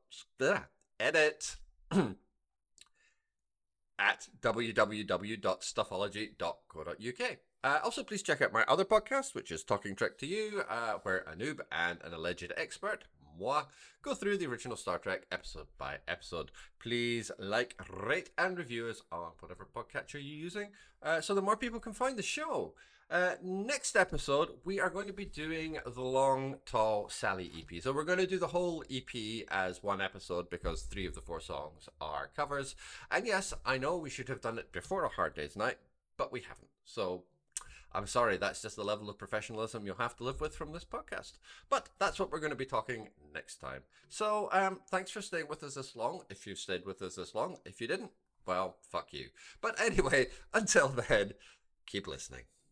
Edit. 1.00 1.56
at 4.02 4.28
www.stuffology.co.uk. 4.42 7.38
Uh, 7.64 7.80
also, 7.84 8.04
please 8.04 8.24
check 8.24 8.42
out 8.42 8.52
my 8.52 8.64
other 8.68 8.86
podcast, 8.86 9.36
which 9.36 9.52
is 9.52 9.64
Talking 9.64 9.96
Trek 9.96 10.18
to 10.18 10.26
You, 10.26 10.64
uh, 10.68 10.94
where 11.04 11.20
a 11.20 11.36
noob 11.36 11.60
and 11.72 12.00
an 12.04 12.12
alleged 12.12 12.52
expert, 12.58 13.04
moi, 13.40 13.66
go 14.02 14.16
through 14.16 14.38
the 14.38 14.48
original 14.48 14.76
Star 14.76 14.98
Trek 14.98 15.28
episode 15.32 15.68
by 15.78 15.98
episode. 16.08 16.50
Please 16.80 17.30
like, 17.38 17.80
rate, 17.88 18.32
and 18.36 18.58
review 18.58 18.88
us 18.88 19.04
on 19.12 19.34
whatever 19.40 19.68
podcatcher 19.76 20.14
you're 20.14 20.22
using 20.22 20.70
uh, 21.04 21.22
so 21.22 21.36
that 21.36 21.44
more 21.44 21.56
people 21.56 21.80
can 21.80 21.94
find 21.94 22.18
the 22.18 22.24
show. 22.24 22.74
Uh, 23.12 23.36
next 23.44 23.96
episode, 23.96 24.50
we 24.64 24.80
are 24.80 24.90
going 24.90 25.06
to 25.06 25.14
be 25.14 25.26
doing 25.26 25.78
the 25.86 26.02
Long 26.02 26.56
Tall 26.66 27.10
Sally 27.10 27.52
EP. 27.60 27.84
So 27.84 27.92
we're 27.92 28.06
going 28.06 28.18
to 28.18 28.26
do 28.26 28.40
the 28.40 28.48
whole 28.48 28.84
EP 28.90 29.46
as 29.50 29.84
one 29.84 30.02
episode 30.02 30.50
because 30.50 30.84
three 30.84 31.06
of 31.06 31.14
the 31.14 31.22
four 31.22 31.42
songs 31.42 31.90
are 32.00 32.32
covers. 32.36 32.74
And 33.12 33.28
yes, 33.28 33.54
I 33.66 33.78
know 33.78 33.98
we 33.98 34.10
should 34.10 34.30
have 34.30 34.42
done 34.42 34.58
it 34.58 34.72
before 34.72 35.04
A 35.04 35.10
Hard 35.10 35.36
Day's 35.36 35.56
Night, 35.58 35.78
but 36.18 36.32
we 36.32 36.40
haven't. 36.40 36.70
So 36.86 37.26
I'm 37.94 38.08
sorry, 38.08 38.38
that's 38.38 38.62
just 38.62 38.76
the 38.76 38.84
level 38.84 39.10
of 39.10 39.18
professionalism 39.18 39.86
you'll 39.86 39.96
have 39.96 40.16
to 40.18 40.24
live 40.24 40.40
with 40.40 40.56
from 40.56 40.72
this 40.72 40.86
podcast. 40.86 41.34
But 41.70 41.90
that's 42.00 42.20
what 42.20 42.32
we're 42.32 42.40
going 42.40 42.52
to 42.52 42.56
be 42.56 42.66
talking 42.66 43.10
next 43.34 43.58
time. 43.58 43.82
So 44.08 44.50
um, 44.52 44.80
thanks 44.90 45.12
for 45.12 45.22
staying 45.22 45.48
with 45.50 45.64
us 45.64 45.76
this 45.76 45.96
long. 45.96 46.22
If 46.30 46.48
you've 46.48 46.58
stayed 46.58 46.86
with 46.86 47.02
us 47.02 47.16
this 47.16 47.36
long, 47.36 47.58
if 47.66 47.82
you 47.82 47.88
didn't, 47.88 48.12
well, 48.46 48.78
fuck 48.82 49.12
you. 49.12 49.28
But 49.60 49.80
anyway, 49.80 50.28
until 50.54 50.88
then, 50.88 51.34
keep 51.86 52.08
listening. 52.08 52.44